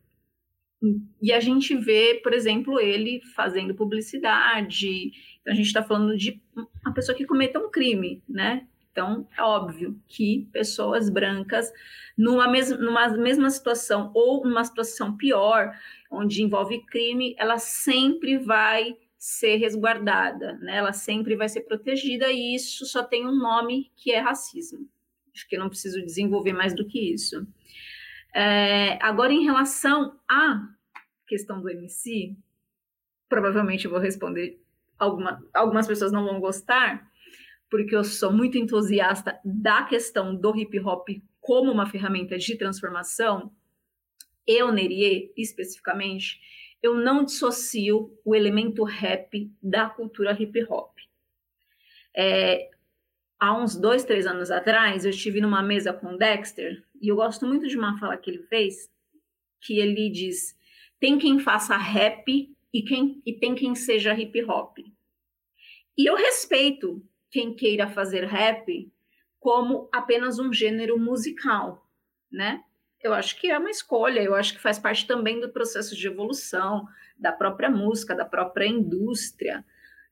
E 1.22 1.32
a 1.32 1.40
gente 1.40 1.76
vê, 1.76 2.20
por 2.24 2.34
exemplo, 2.34 2.80
ele 2.80 3.22
fazendo 3.36 3.76
publicidade. 3.76 5.12
Então, 5.42 5.54
a 5.54 5.56
gente 5.56 5.68
está 5.68 5.84
falando 5.84 6.18
de 6.18 6.42
uma 6.84 6.94
pessoa 6.94 7.16
que 7.16 7.26
cometa 7.26 7.60
um 7.60 7.70
crime, 7.70 8.24
né? 8.28 8.68
Então, 8.92 9.28
é 9.38 9.42
óbvio 9.42 9.98
que 10.08 10.50
pessoas 10.52 11.10
brancas, 11.10 11.72
numa, 12.18 12.50
mes 12.50 12.78
numa 12.78 13.08
mesma 13.10 13.50
situação 13.50 14.12
ou 14.14 14.44
numa 14.46 14.64
situação 14.64 15.16
pior, 15.16 15.72
onde 16.12 16.44
envolve 16.44 16.84
crime, 16.88 17.36
ela 17.38 17.58
sempre 17.58 18.38
vai 18.38 18.98
ser 19.18 19.58
resguardada, 19.58 20.58
né? 20.58 20.78
Ela 20.78 20.94
sempre 20.94 21.36
vai 21.36 21.48
ser 21.48 21.62
protegida 21.62 22.32
e 22.32 22.56
isso 22.56 22.86
só 22.86 23.04
tem 23.04 23.26
um 23.26 23.36
nome 23.36 23.92
que 23.96 24.12
é 24.12 24.20
racismo. 24.20 24.90
Acho 25.34 25.48
que 25.48 25.56
eu 25.56 25.60
não 25.60 25.70
preciso 25.70 26.02
desenvolver 26.02 26.54
mais 26.54 26.76
do 26.76 26.86
que 26.86 27.14
isso. 27.14 27.48
É, 28.34 28.98
agora, 29.02 29.34
em 29.34 29.44
relação 29.44 30.18
à 30.30 30.68
questão 31.28 31.62
do 31.62 31.70
MC, 31.70 32.36
provavelmente 33.28 33.86
eu 33.86 33.92
vou 33.92 34.00
responder, 34.00 34.60
alguma, 34.98 35.44
algumas 35.54 35.88
pessoas 35.88 36.12
não 36.12 36.26
vão 36.26 36.40
gostar, 36.40 37.10
porque 37.70 37.96
eu 37.96 38.04
sou 38.04 38.32
muito 38.32 38.58
entusiasta 38.58 39.40
da 39.44 39.84
questão 39.84 40.36
do 40.36 40.56
hip 40.58 40.78
hop 40.80 41.08
como 41.40 41.72
uma 41.72 41.86
ferramenta 41.86 42.38
de 42.38 42.58
transformação. 42.58 43.52
Eu, 44.46 44.72
Nerie, 44.72 45.32
especificamente, 45.38 46.40
eu 46.84 46.96
não 46.96 47.24
dissocio 47.24 48.18
o 48.26 48.36
elemento 48.36 48.84
rap 48.84 49.50
da 49.62 49.90
cultura 49.90 50.36
hip 50.40 50.64
hop. 50.70 50.98
É, 52.16 52.70
há 53.40 53.58
uns 53.58 53.76
dois, 53.76 54.04
três 54.04 54.28
anos 54.28 54.52
atrás, 54.52 55.06
eu 55.06 55.12
estive 55.12 55.40
numa 55.40 55.62
mesa 55.62 55.94
com 55.94 56.14
o 56.14 56.18
Dexter, 56.18 56.84
e 57.02 57.10
eu 57.10 57.16
gosto 57.16 57.46
muito 57.48 57.68
de 57.68 57.78
uma 57.78 57.98
fala 57.98 58.16
que 58.16 58.30
ele 58.30 58.44
fez, 58.44 58.90
que 59.60 59.80
ele 59.80 60.10
diz: 60.10 60.56
tem 61.00 61.18
quem 61.18 61.40
faça 61.40 61.76
rap 61.76 62.56
e, 62.72 62.82
quem, 62.84 63.22
e 63.26 63.34
tem 63.34 63.56
quem 63.56 63.74
seja 63.74 64.14
hip 64.14 64.44
hop. 64.44 64.78
E 65.98 66.06
eu 66.06 66.16
respeito 66.16 67.04
quem 67.30 67.56
queira 67.56 67.88
fazer 67.88 68.26
rap 68.26 68.92
como 69.40 69.90
apenas 69.92 70.38
um 70.38 70.54
gênero 70.54 71.00
musical, 71.00 71.90
né? 72.32 72.64
Eu 73.02 73.14
acho 73.16 73.40
que 73.40 73.48
é 73.48 73.58
uma 73.58 73.72
escolha, 73.72 74.22
eu 74.22 74.36
acho 74.36 74.54
que 74.54 74.62
faz 74.62 74.78
parte 74.78 75.08
também 75.08 75.40
do 75.40 75.50
processo 75.50 75.96
de 75.96 76.06
evolução 76.06 76.88
da 77.18 77.32
própria 77.32 77.70
música, 77.70 78.16
da 78.16 78.26
própria 78.26 78.68
indústria, 78.68 79.66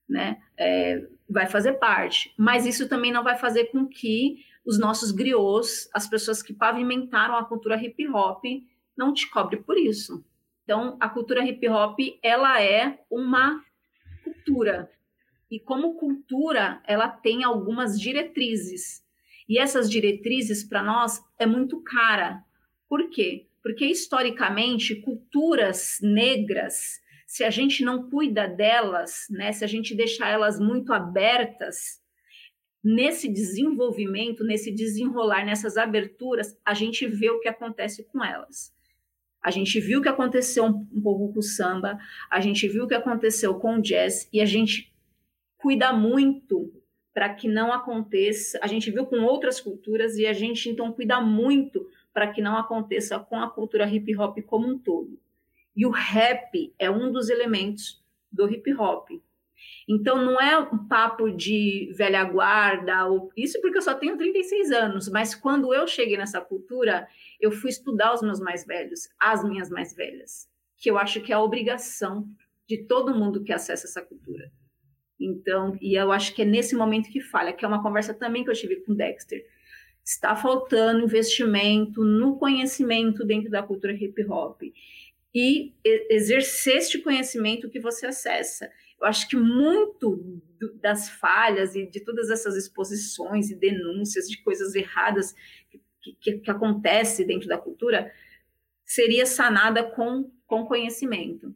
né? 0.08 0.42
É, 0.58 1.08
vai 1.30 1.46
fazer 1.46 1.74
parte. 1.74 2.34
Mas 2.36 2.66
isso 2.66 2.90
também 2.90 3.12
não 3.12 3.24
vai 3.24 3.38
fazer 3.38 3.66
com 3.66 3.88
que 3.88 4.44
os 4.70 4.78
nossos 4.78 5.12
griots, 5.12 5.90
as 5.92 6.08
pessoas 6.08 6.44
que 6.44 6.54
pavimentaram 6.54 7.36
a 7.36 7.44
cultura 7.44 7.84
hip 7.84 8.08
hop, 8.10 8.46
não 8.96 9.12
te 9.12 9.28
cobre 9.28 9.58
por 9.58 9.76
isso. 9.76 10.24
Então, 10.64 10.96
a 11.00 11.10
cultura 11.10 11.44
hip 11.44 11.68
hop, 11.68 11.98
ela 12.22 12.62
é 12.62 13.00
uma 13.10 13.66
cultura. 14.24 14.88
E 15.50 15.60
como 15.60 15.96
cultura, 15.96 16.84
ela 16.86 17.08
tem 17.08 17.44
algumas 17.44 18.00
diretrizes. 18.00 19.04
E 19.48 19.58
essas 19.58 19.90
diretrizes, 19.90 20.64
para 20.64 20.84
nós, 20.84 21.20
é 21.40 21.48
muito 21.48 21.82
cara. 21.82 22.46
Por 22.88 23.10
quê? 23.10 23.48
Porque, 23.64 23.88
historicamente, 23.88 25.02
culturas 25.02 25.98
negras 26.04 27.02
se 27.26 27.44
a 27.44 27.52
gente 27.52 27.84
não 27.84 28.10
cuida 28.10 28.48
delas, 28.48 29.28
né, 29.30 29.52
se 29.52 29.64
a 29.64 29.68
gente 29.68 29.94
deixar 29.94 30.30
elas 30.30 30.60
muito 30.60 30.92
abertas, 30.92 32.02
nesse 32.84 33.28
desenvolvimento, 33.28 34.44
nesse 34.44 34.72
desenrolar, 34.72 35.46
nessas 35.46 35.78
aberturas, 35.78 36.58
a 36.66 36.74
gente 36.74 37.06
vê 37.08 37.30
o 37.30 37.40
que 37.40 37.48
acontece 37.48 38.04
com 38.06 38.24
elas. 38.24 38.74
A 39.42 39.52
gente 39.52 39.80
viu 39.80 40.00
o 40.00 40.02
que 40.02 40.10
aconteceu 40.10 40.66
um, 40.66 41.02
pouco 41.02 41.34
com 41.34 41.40
o 41.40 41.44
samba, 41.44 41.98
a 42.30 42.40
gente 42.40 42.68
viu 42.68 42.84
o 42.84 42.88
que 42.88 42.94
aconteceu 42.94 43.56
com 43.56 43.76
o 43.76 43.82
jazz 43.82 44.28
e 44.34 44.42
a 44.42 44.46
gente 44.46 44.94
cuida 45.58 45.94
muito 45.94 46.74
para 47.14 47.34
que 47.34 47.48
não 47.48 47.72
aconteça. 47.72 48.60
A 48.62 48.68
gente 48.68 48.92
viu 48.92 49.06
com 49.06 49.24
outras 49.24 49.60
culturas 49.60 50.18
e 50.18 50.26
a 50.26 50.34
gente 50.34 50.70
então 50.70 50.92
cuida 50.92 51.22
muito 51.22 51.88
para 52.14 52.28
que 52.28 52.42
não 52.42 52.58
aconteça 52.58 53.18
com 53.20 53.38
a 53.40 53.50
cultura 53.50 53.90
hip 53.90 54.16
hop 54.16 54.38
como 54.46 54.68
um 54.68 54.78
todo. 54.78 55.20
E 55.76 55.86
o 55.86 55.90
rap 55.90 56.74
é 56.78 56.92
um 56.92 57.12
dos 57.12 57.30
elementos 57.30 58.04
do 58.32 58.50
hip 58.50 58.74
hop. 58.74 59.10
Então 59.90 60.24
não 60.24 60.40
é 60.40 60.56
um 60.60 60.88
papo 60.88 61.32
de 61.32 61.92
velha 61.98 62.24
guarda, 62.24 63.08
ou... 63.08 63.32
isso 63.36 63.60
porque 63.60 63.80
eu 63.80 63.82
só 63.82 63.96
tenho 63.96 64.16
36 64.16 64.72
anos, 64.72 65.10
mas 65.10 65.34
quando 65.34 65.74
eu 65.74 65.88
cheguei 65.88 66.16
nessa 66.16 66.40
cultura, 66.40 67.08
eu 67.42 67.52
fui 67.52 67.72
estudar 67.72 68.14
os 68.14 68.22
meus 68.22 68.40
mais 68.40 68.64
velhos, 68.64 69.10
as 69.20 69.44
minhas 69.44 69.68
mais 69.68 69.96
velhas, 69.96 70.48
que 70.78 70.92
eu 70.92 70.98
acho 71.00 71.22
que 71.22 71.32
é 71.32 71.36
a 71.36 71.42
obrigação 71.42 72.30
de 72.68 72.78
todo 72.86 73.16
mundo 73.16 73.44
que 73.44 73.52
acessa 73.52 73.88
essa 73.88 74.00
cultura. 74.00 74.52
Então, 75.20 75.76
e 75.82 76.00
eu 76.00 76.12
acho 76.12 76.36
que 76.36 76.44
é 76.44 76.46
nesse 76.46 76.76
momento 76.76 77.10
que 77.10 77.20
falha, 77.20 77.52
que 77.52 77.66
é 77.66 77.68
uma 77.68 77.82
conversa 77.82 78.14
também 78.14 78.44
que 78.44 78.52
eu 78.52 78.56
tive 78.56 78.76
com 78.82 78.92
o 78.92 78.96
Dexter. 78.96 79.44
Está 80.06 80.36
faltando 80.36 81.04
investimento 81.04 82.04
no 82.04 82.38
conhecimento 82.38 83.26
dentro 83.26 83.50
da 83.50 83.64
cultura 83.64 83.94
hip 83.94 84.24
hop 84.26 84.62
e 85.34 85.74
exercer 85.84 86.78
este 86.78 87.00
conhecimento 87.00 87.70
que 87.70 87.80
você 87.80 88.06
acessa. 88.06 88.70
Eu 89.00 89.08
acho 89.08 89.28
que 89.28 89.36
muito 89.36 90.42
das 90.82 91.10
falhas 91.10 91.76
e 91.76 91.86
de 91.86 92.02
todas 92.02 92.30
essas 92.30 92.56
exposições 92.56 93.50
e 93.50 93.56
denúncias 93.56 94.28
de 94.28 94.42
coisas 94.44 94.76
erradas 94.76 95.34
que, 96.02 96.14
que, 96.20 96.38
que 96.40 96.52
acontece 96.52 97.24
dentro 97.24 97.48
da 97.48 97.58
cultura 97.58 98.12
seria 98.86 99.26
sanada 99.26 99.84
com, 99.84 100.30
com 100.46 100.66
conhecimento. 100.66 101.54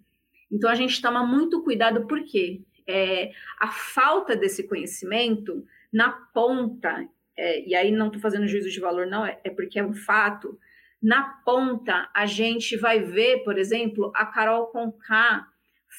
Então 0.51 0.69
a 0.69 0.75
gente 0.75 1.01
toma 1.01 1.25
muito 1.25 1.63
cuidado 1.63 2.05
porque 2.07 2.61
é, 2.87 3.31
a 3.59 3.67
falta 3.71 4.35
desse 4.35 4.67
conhecimento 4.67 5.65
na 5.91 6.11
ponta, 6.11 7.07
é, 7.35 7.67
e 7.67 7.75
aí 7.75 7.91
não 7.91 8.07
estou 8.07 8.21
fazendo 8.21 8.47
juízo 8.47 8.69
de 8.69 8.79
valor, 8.79 9.07
não, 9.07 9.25
é, 9.25 9.39
é 9.43 9.49
porque 9.49 9.79
é 9.79 9.83
um 9.83 9.93
fato. 9.93 10.57
Na 11.01 11.41
ponta, 11.43 12.09
a 12.13 12.25
gente 12.25 12.77
vai 12.77 12.99
ver, 12.99 13.43
por 13.43 13.57
exemplo, 13.57 14.11
a 14.15 14.25
Carol 14.25 14.67
Conká 14.67 15.47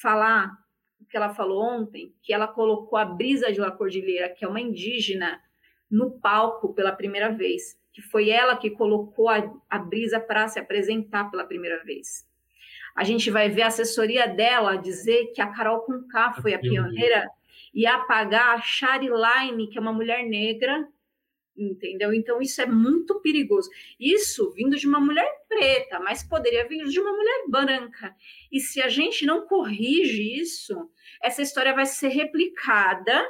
falar 0.01 0.57
que 1.15 1.17
ela 1.17 1.33
falou 1.33 1.63
ontem, 1.63 2.13
que 2.21 2.33
ela 2.33 2.45
colocou 2.45 2.99
a 2.99 3.05
Brisa 3.05 3.49
de 3.49 3.61
La 3.61 3.71
Cordilheira, 3.71 4.27
que 4.27 4.43
é 4.43 4.47
uma 4.49 4.59
indígena, 4.59 5.41
no 5.89 6.19
palco 6.19 6.73
pela 6.73 6.91
primeira 6.91 7.29
vez, 7.29 7.79
que 7.93 8.01
foi 8.01 8.29
ela 8.29 8.57
que 8.57 8.69
colocou 8.69 9.29
a, 9.29 9.49
a 9.69 9.79
Brisa 9.79 10.19
para 10.19 10.45
se 10.49 10.59
apresentar 10.59 11.31
pela 11.31 11.45
primeira 11.45 11.81
vez. 11.85 12.27
A 12.93 13.05
gente 13.05 13.31
vai 13.31 13.49
ver 13.49 13.61
a 13.61 13.67
assessoria 13.67 14.27
dela 14.27 14.75
dizer 14.75 15.27
que 15.33 15.39
a 15.39 15.47
Carol 15.47 15.85
Conká 15.85 16.33
foi 16.33 16.53
a 16.53 16.59
pioneira 16.59 17.29
e 17.73 17.85
apagar 17.85 18.55
a 18.55 18.61
Shari 18.61 19.07
Line, 19.07 19.69
que 19.69 19.77
é 19.77 19.81
uma 19.81 19.93
mulher 19.93 20.21
negra, 20.27 20.85
entendeu? 21.57 22.13
Então 22.13 22.41
isso 22.41 22.61
é 22.61 22.65
muito 22.65 23.21
perigoso. 23.21 23.69
Isso 23.97 24.51
vindo 24.51 24.75
de 24.75 24.85
uma 24.85 24.99
mulher 24.99 25.29
preta, 25.47 25.97
mas 26.01 26.23
poderia 26.23 26.67
vir 26.67 26.83
de 26.83 26.99
uma 26.99 27.13
mulher 27.13 27.45
branca. 27.47 28.13
E 28.51 28.59
se 28.59 28.81
a 28.81 28.89
gente 28.89 29.25
não 29.25 29.47
corrige 29.47 30.37
isso, 30.41 30.89
essa 31.25 31.41
história 31.41 31.73
vai 31.73 31.85
ser 31.85 32.09
replicada 32.09 33.27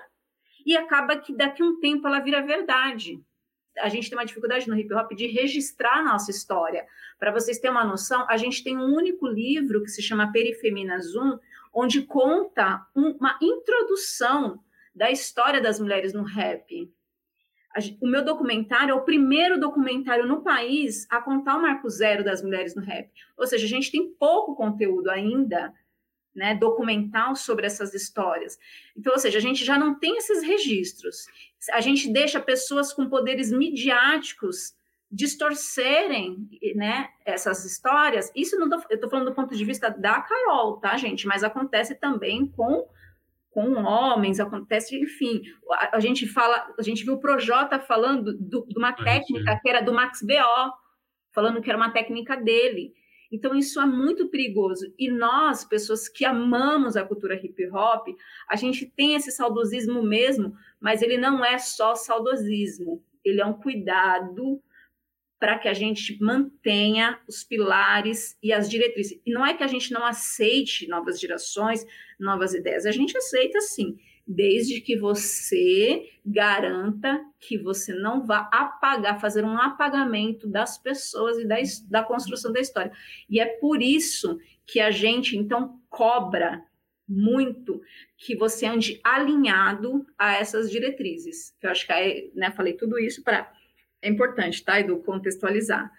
e 0.66 0.76
acaba 0.76 1.18
que 1.18 1.36
daqui 1.36 1.64
a 1.64 1.66
um 1.66 1.80
tempo 1.80 2.08
ela 2.08 2.20
vira 2.20 2.46
verdade. 2.46 3.24
A 3.80 3.90
gente 3.90 4.10
tem 4.10 4.18
uma 4.18 4.26
dificuldade 4.26 4.70
no 4.70 4.78
hip 4.78 4.94
hop 4.94 5.12
de 5.14 5.28
registrar 5.28 6.00
a 6.00 6.04
nossa 6.04 6.32
história. 6.32 6.86
Para 7.18 7.32
vocês 7.32 7.60
terem 7.60 7.76
uma 7.76 7.86
noção, 7.86 8.26
a 8.30 8.38
gente 8.38 8.64
tem 8.64 8.78
um 8.78 8.94
único 8.94 9.28
livro 9.28 9.82
que 9.82 9.90
se 9.90 10.02
chama 10.02 10.32
Perifemina 10.32 11.00
Zoom, 11.00 11.38
onde 11.74 12.02
conta 12.04 12.86
uma 12.94 13.38
introdução 13.42 14.60
da 14.94 15.10
história 15.12 15.62
das 15.62 15.80
mulheres 15.80 16.14
no 16.14 16.24
rap 16.24 16.90
o 18.02 18.08
meu 18.08 18.24
documentário 18.24 18.94
é 18.94 18.96
o 18.96 19.04
primeiro 19.04 19.60
documentário 19.60 20.26
no 20.26 20.42
país 20.42 21.06
a 21.10 21.22
contar 21.22 21.58
o 21.58 21.62
marco 21.62 21.90
zero 21.90 22.24
das 22.24 22.42
mulheres 22.42 22.74
no 22.74 22.82
rap. 22.82 23.12
Ou 23.38 23.46
seja, 23.46 23.66
a 23.66 23.70
gente 23.70 23.92
tem 23.92 24.14
pouco 24.14 24.56
conteúdo 24.56 25.10
ainda 25.10 25.74
né, 26.36 26.54
documental 26.56 27.36
sobre 27.36 27.66
essas 27.66 27.94
histórias. 27.94 28.60
Então, 28.96 29.14
ou 29.14 29.20
seja, 29.20 29.38
a 29.38 29.42
gente 29.42 29.64
já 29.64 29.78
não 29.78 29.98
tem 29.98 30.18
esses 30.18 30.44
registros. 30.44 31.28
A 31.72 31.82
gente 31.82 32.12
deixa 32.12 32.40
pessoas 32.40 32.92
com 32.92 33.10
poderes 33.10 33.52
midiáticos 33.52 34.76
distorcerem 35.12 36.50
né, 36.76 37.10
essas 37.26 37.64
histórias. 37.64 38.32
Isso 38.36 38.60
não 38.60 38.70
tô, 38.70 38.76
eu 38.90 38.96
estou 38.96 39.10
falando 39.10 39.30
do 39.30 39.36
ponto 39.36 39.56
de 39.56 39.64
vista 39.64 39.90
da 39.90 40.22
Carol, 40.22 40.78
tá, 40.78 40.98
gente? 40.98 41.26
Mas 41.26 41.44
acontece 41.44 41.96
também 41.96 42.46
com 42.48 42.88
com 43.56 43.74
homens, 43.86 44.42
acontece, 44.42 45.00
enfim. 45.02 45.42
A, 45.72 45.96
a, 45.96 46.00
gente 46.02 46.28
fala, 46.28 46.74
a 46.78 46.82
gente 46.82 47.06
viu 47.06 47.14
o 47.14 47.22
Projota 47.22 47.80
falando 47.80 48.38
do, 48.38 48.66
de 48.68 48.78
uma 48.78 48.92
técnica 48.92 49.58
que 49.62 49.70
era 49.70 49.80
do 49.80 49.94
Max 49.94 50.22
B.O., 50.22 50.74
falando 51.32 51.62
que 51.62 51.70
era 51.70 51.78
uma 51.78 51.90
técnica 51.90 52.36
dele. 52.36 52.94
Então, 53.36 53.54
isso 53.54 53.82
é 53.82 53.86
muito 53.86 54.30
perigoso. 54.30 54.94
E 54.98 55.12
nós, 55.12 55.66
pessoas 55.66 56.08
que 56.08 56.24
amamos 56.24 56.96
a 56.96 57.04
cultura 57.04 57.36
hip 57.36 57.68
hop, 57.70 58.08
a 58.50 58.56
gente 58.56 58.86
tem 58.86 59.14
esse 59.14 59.30
saudosismo 59.30 60.02
mesmo, 60.02 60.56
mas 60.80 61.02
ele 61.02 61.18
não 61.18 61.44
é 61.44 61.58
só 61.58 61.96
saudosismo, 61.96 63.04
ele 63.26 63.42
é 63.42 63.46
um 63.46 63.54
cuidado 63.54 64.62
para 65.38 65.60
que 65.60 65.68
a 65.68 65.74
gente 65.74 66.18
mantenha 66.24 67.20
os 67.28 67.44
pilares 67.44 68.38
e 68.42 68.54
as 68.54 68.70
diretrizes. 68.70 69.20
E 69.26 69.34
não 69.34 69.46
é 69.46 69.54
que 69.54 69.64
a 69.64 69.68
gente 69.68 69.92
não 69.92 70.06
aceite 70.06 70.88
novas 70.88 71.20
gerações, 71.20 71.86
novas 72.18 72.54
ideias, 72.54 72.86
a 72.86 72.92
gente 72.92 73.18
aceita 73.18 73.60
sim, 73.60 73.98
desde 74.28 74.82
que 74.82 74.98
você 74.98 76.10
garanta 76.26 77.24
que 77.40 77.58
você 77.58 77.94
não 77.94 78.26
vá 78.26 78.50
apagar, 78.52 79.22
fazer 79.22 79.44
um 79.46 79.58
apagamento 79.58 80.48
das 80.48 80.78
pessoas 80.78 81.38
e 81.38 81.46
da, 81.46 81.58
da 81.90 82.04
construção 82.04 82.52
da 82.52 82.60
história. 82.60 82.92
E 83.30 83.40
é 83.40 83.46
por 83.46 83.82
isso 83.82 84.40
que 84.66 84.80
a 84.80 84.90
gente, 84.90 85.38
então, 85.38 85.80
cobra 85.90 86.64
muito 87.08 87.82
que 88.18 88.36
você 88.36 88.66
ande 88.66 89.00
alinhado 89.04 90.06
a 90.18 90.34
essas 90.34 90.72
diretrizes. 90.72 91.56
Eu 91.62 91.70
acho 91.70 91.86
que, 91.86 91.94
aí, 91.94 92.32
né, 92.34 92.52
falei 92.52 92.74
tudo 92.74 92.98
isso 92.98 93.24
para 93.24 93.54
é 94.02 94.10
importante, 94.10 94.64
tá, 94.64 94.80
Edu, 94.80 94.98
contextualizar. 95.00 95.92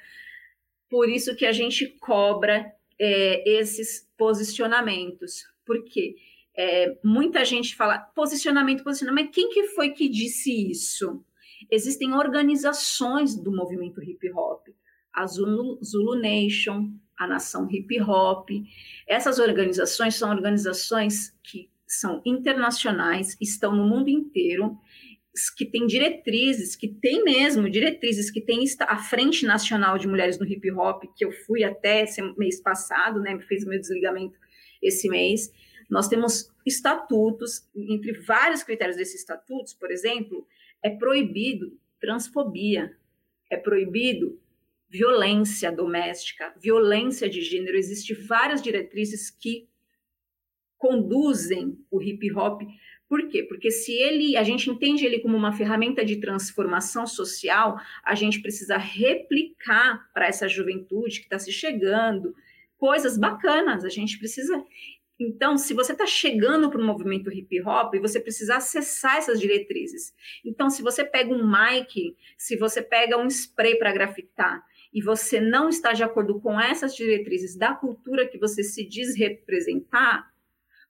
Por 0.89 1.09
isso 1.09 1.35
que 1.35 1.45
a 1.45 1.51
gente 1.51 1.87
cobra 1.99 2.73
é, 2.99 3.59
esses 3.59 4.09
posicionamentos. 4.17 5.45
Porque 5.65 6.15
é, 6.57 6.99
muita 7.05 7.45
gente 7.45 7.75
fala 7.75 7.99
posicionamento, 7.99 8.83
posicionamento, 8.83 9.31
quem 9.31 9.51
que 9.51 9.69
foi 9.69 9.91
que 9.91 10.09
disse 10.09 10.71
isso? 10.71 11.25
Existem 11.71 12.15
organizações 12.15 13.37
do 13.37 13.51
movimento 13.51 14.03
hip 14.03 14.31
hop, 14.33 14.69
a 15.13 15.27
Zulu, 15.27 15.79
Zulu 15.83 16.15
Nation, 16.21 16.91
a 17.19 17.27
Nação 17.27 17.67
Hip 17.71 18.01
Hop. 18.03 18.51
Essas 19.07 19.39
organizações 19.39 20.15
são 20.15 20.31
organizações 20.31 21.35
que 21.43 21.71
são 21.87 22.21
internacionais, 22.27 23.37
estão 23.41 23.75
no 23.75 23.87
mundo 23.87 24.09
inteiro 24.09 24.79
que 25.57 25.67
tem 25.67 25.87
diretrizes, 25.87 26.75
que 26.75 26.89
tem 26.89 27.23
mesmo 27.23 27.69
diretrizes, 27.69 28.31
que 28.31 28.41
tem 28.41 28.65
a 28.81 28.97
Frente 28.97 29.45
Nacional 29.45 29.99
de 29.99 30.09
Mulheres 30.09 30.39
no 30.39 30.47
Hip 30.47 30.71
Hop, 30.73 31.05
que 31.15 31.25
eu 31.25 31.31
fui 31.31 31.63
até 31.63 32.07
mês 32.39 32.61
passado, 32.63 33.21
né, 33.21 33.39
fiz 33.41 33.65
o 33.65 33.69
meu 33.69 33.79
desligamento 33.79 34.39
esse 34.83 35.09
mês. 35.09 35.53
Nós 35.89 36.09
temos 36.09 36.53
estatutos, 36.65 37.69
entre 37.75 38.13
vários 38.13 38.63
critérios 38.63 38.97
desses 38.97 39.21
estatutos, 39.21 39.73
por 39.75 39.91
exemplo, 39.91 40.47
é 40.83 40.91
proibido 40.91 41.79
transfobia, 42.01 42.97
é 43.51 43.57
proibido 43.57 44.39
violência 44.89 45.73
doméstica, 45.73 46.55
violência 46.61 47.29
de 47.29 47.41
gênero. 47.41 47.77
Existem 47.77 48.15
várias 48.17 48.61
diretrizes 48.61 49.31
que 49.31 49.69
conduzem 50.79 51.79
o 51.91 52.03
hip 52.03 52.31
hop 52.33 52.63
por 53.09 53.29
quê? 53.29 53.45
Porque 53.45 53.71
se 53.71 53.93
ele, 53.93 54.37
a 54.37 54.43
gente 54.43 54.69
entende 54.69 55.07
ele 55.07 55.21
como 55.21 55.37
uma 55.37 55.53
ferramenta 55.53 56.05
de 56.05 56.17
transformação 56.17 57.07
social, 57.07 57.79
a 58.03 58.15
gente 58.15 58.43
precisa 58.43 58.77
replicar 58.77 60.11
para 60.13 60.27
essa 60.27 60.49
juventude 60.49 61.21
que 61.21 61.27
está 61.27 61.39
se 61.39 61.53
chegando 61.53 62.35
coisas 62.77 63.17
bacanas. 63.17 63.85
A 63.85 63.89
gente 63.89 64.19
precisa. 64.19 64.63
Então, 65.19 65.57
se 65.57 65.73
você 65.73 65.93
está 65.93 66.07
chegando 66.07 66.71
para 66.71 66.81
o 66.81 66.85
movimento 66.85 67.33
hip 67.33 67.63
hop, 67.63 67.95
você 68.01 68.21
precisa 68.21 68.57
acessar 68.57 69.17
essas 69.17 69.41
diretrizes. 69.41 70.15
Então, 70.45 70.69
se 70.69 70.83
você 70.83 71.05
pega 71.05 71.33
um 71.33 71.51
mic, 71.51 72.17
se 72.37 72.57
você 72.57 72.83
pega 72.83 73.17
um 73.17 73.27
spray 73.27 73.79
para 73.79 73.93
grafitar 73.93 74.63
e 74.93 75.03
você 75.03 75.41
não 75.41 75.69
está 75.69 75.93
de 75.93 76.03
acordo 76.03 76.39
com 76.41 76.61
essas 76.61 76.95
diretrizes 76.95 77.57
da 77.57 77.75
cultura 77.75 78.29
que 78.29 78.39
você 78.39 78.63
se 78.63 78.87
diz 78.87 79.17
representar, 79.17 80.31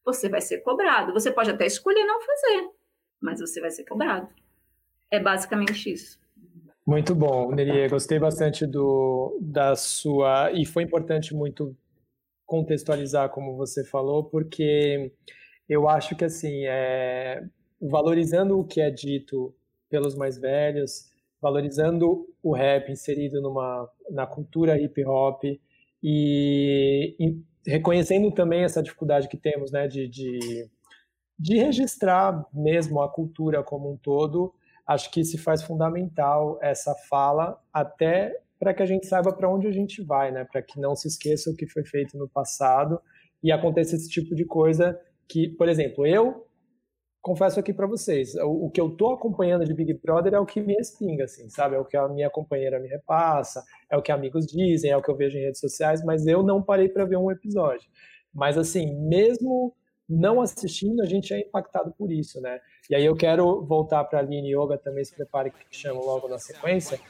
você 0.05 0.29
vai 0.29 0.41
ser 0.41 0.59
cobrado. 0.59 1.13
Você 1.13 1.31
pode 1.31 1.51
até 1.51 1.67
escolher 1.67 2.05
não 2.05 2.21
fazer, 2.21 2.71
mas 3.21 3.41
você 3.41 3.61
vai 3.61 3.71
ser 3.71 3.85
cobrado. 3.85 4.29
É 5.11 5.21
basicamente 5.21 5.93
isso. 5.93 6.19
Muito 6.85 7.15
bom, 7.15 7.53
Neria. 7.53 7.89
Gostei 7.89 8.19
bastante 8.19 8.65
do, 8.65 9.37
da 9.41 9.75
sua. 9.75 10.53
E 10.53 10.65
foi 10.65 10.85
importante 10.85 11.35
muito 11.35 11.77
contextualizar, 12.47 13.29
como 13.31 13.57
você 13.57 13.85
falou, 13.85 14.25
porque 14.25 15.13
eu 15.69 15.89
acho 15.89 16.15
que, 16.17 16.25
assim, 16.25 16.65
é, 16.67 17.43
valorizando 17.81 18.59
o 18.59 18.65
que 18.65 18.81
é 18.81 18.91
dito 18.91 19.55
pelos 19.91 20.15
mais 20.15 20.39
velhos, 20.39 21.11
valorizando 21.41 22.27
o 22.43 22.55
rap 22.55 22.91
inserido 22.91 23.41
numa, 23.41 23.89
na 24.11 24.27
cultura 24.27 24.79
hip 24.81 25.05
hop 25.05 25.45
E, 25.45 27.17
e 27.19 27.43
reconhecendo 27.67 28.31
também 28.33 28.63
essa 28.63 28.83
dificuldade 28.83 29.29
que 29.29 29.37
temos 29.37 29.73
né, 29.73 29.89
de, 29.89 30.09
de, 30.09 30.71
de 31.39 31.59
registrar 31.59 32.45
mesmo 32.53 33.03
a 33.03 33.13
cultura 33.13 33.63
como 33.63 33.93
um 33.93 33.97
todo, 33.97 34.55
acho 34.87 35.11
que 35.11 35.25
se 35.25 35.37
faz 35.37 35.63
fundamental 35.63 36.59
essa 36.63 36.95
fala 37.09 37.61
até 37.73 38.41
para 38.59 38.73
que 38.75 38.83
a 38.83 38.87
gente 38.87 39.07
saiba 39.07 39.33
para 39.33 39.53
onde 39.53 39.67
a 39.67 39.73
gente 39.73 40.03
vai, 40.03 40.33
né? 40.33 40.45
Para 40.51 40.63
que 40.63 40.81
não 40.81 40.95
se 40.95 41.09
esqueça 41.09 41.51
o 41.51 41.57
que 41.57 41.67
foi 41.67 41.85
feito 41.85 42.17
no 42.17 42.29
passado 42.29 43.01
e 43.43 43.53
aconteça 43.53 43.97
esse 43.97 44.09
tipo 44.09 44.35
de 44.35 44.45
coisa 44.45 44.99
que, 45.29 45.49
por 45.49 45.69
exemplo, 45.69 46.07
eu 46.07 46.47
confesso 47.27 47.59
aqui 47.59 47.73
para 47.73 47.89
vocês, 47.89 48.37
o, 48.37 48.67
o, 48.67 48.71
que 48.71 48.81
eu 48.81 48.89
tô 48.89 49.11
acompanhando 49.11 49.65
de 49.65 49.75
Big 49.75 49.95
Brother 49.95 50.35
é 50.35 50.39
o 50.39 50.47
que 50.47 50.61
me 50.61 50.75
espinga, 50.75 51.25
assim, 51.25 51.51
sabe? 51.51 51.75
É 51.75 51.79
o 51.79 51.85
que 51.85 51.97
a 51.97 52.07
minha 52.09 52.31
companheira 52.31 52.79
me 52.79 52.87
repassa, 52.87 53.65
é 53.91 53.97
o 53.97 54.03
que 54.03 54.13
amigos 54.13 54.47
dizem, 54.47 54.93
é 54.93 54.97
o 54.97 55.03
que 55.03 55.11
eu 55.11 55.17
vejo 55.17 55.37
em 55.37 55.43
redes 55.43 55.59
sociais, 55.59 56.05
mas 56.05 56.25
eu 56.29 56.45
não 56.45 56.63
parei 56.63 56.89
para 56.89 57.05
ver 57.05 57.17
um 57.17 57.29
episódio. 57.29 57.91
Mas 58.33 58.57
assim, 58.57 58.95
mesmo 59.09 59.75
não 60.09 60.41
assistindo, 60.41 61.03
a 61.03 61.07
gente 61.07 61.35
é 61.35 61.41
impactado 61.41 61.93
por 61.99 62.13
isso, 62.13 62.41
né? 62.41 62.61
E 62.89 62.95
aí 62.95 63.05
eu 63.05 63.17
quero 63.17 63.65
voltar 63.65 64.05
para 64.05 64.21
a 64.21 64.23
Aline 64.23 64.55
Yoga 64.55 64.79
também, 64.79 65.05
se 65.05 65.13
prepare 65.13 65.51
que 65.51 65.59
chamo 65.71 66.05
logo 66.05 66.29
na 66.29 66.39
sequência. 66.39 67.01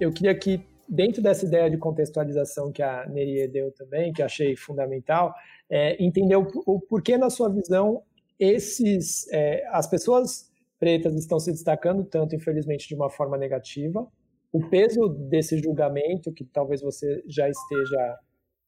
Eu 0.00 0.10
queria 0.10 0.34
que, 0.34 0.66
dentro 0.88 1.22
dessa 1.22 1.44
ideia 1.44 1.70
de 1.70 1.76
contextualização 1.76 2.72
que 2.72 2.82
a 2.82 3.06
Nerie 3.06 3.46
deu 3.46 3.70
também, 3.70 4.12
que 4.14 4.22
achei 4.22 4.56
fundamental, 4.56 5.34
é, 5.68 6.02
entender 6.02 6.36
o, 6.36 6.48
o, 6.66 6.80
porquê, 6.80 7.18
na 7.18 7.28
sua 7.28 7.50
visão, 7.50 8.02
esses, 8.38 9.30
é, 9.30 9.62
as 9.68 9.86
pessoas 9.86 10.50
pretas 10.78 11.14
estão 11.14 11.38
se 11.38 11.52
destacando 11.52 12.02
tanto, 12.02 12.34
infelizmente, 12.34 12.88
de 12.88 12.94
uma 12.94 13.10
forma 13.10 13.36
negativa. 13.36 14.08
O 14.50 14.66
peso 14.70 15.06
desse 15.28 15.58
julgamento, 15.58 16.32
que 16.32 16.44
talvez 16.46 16.80
você 16.80 17.22
já 17.28 17.46
esteja 17.46 18.18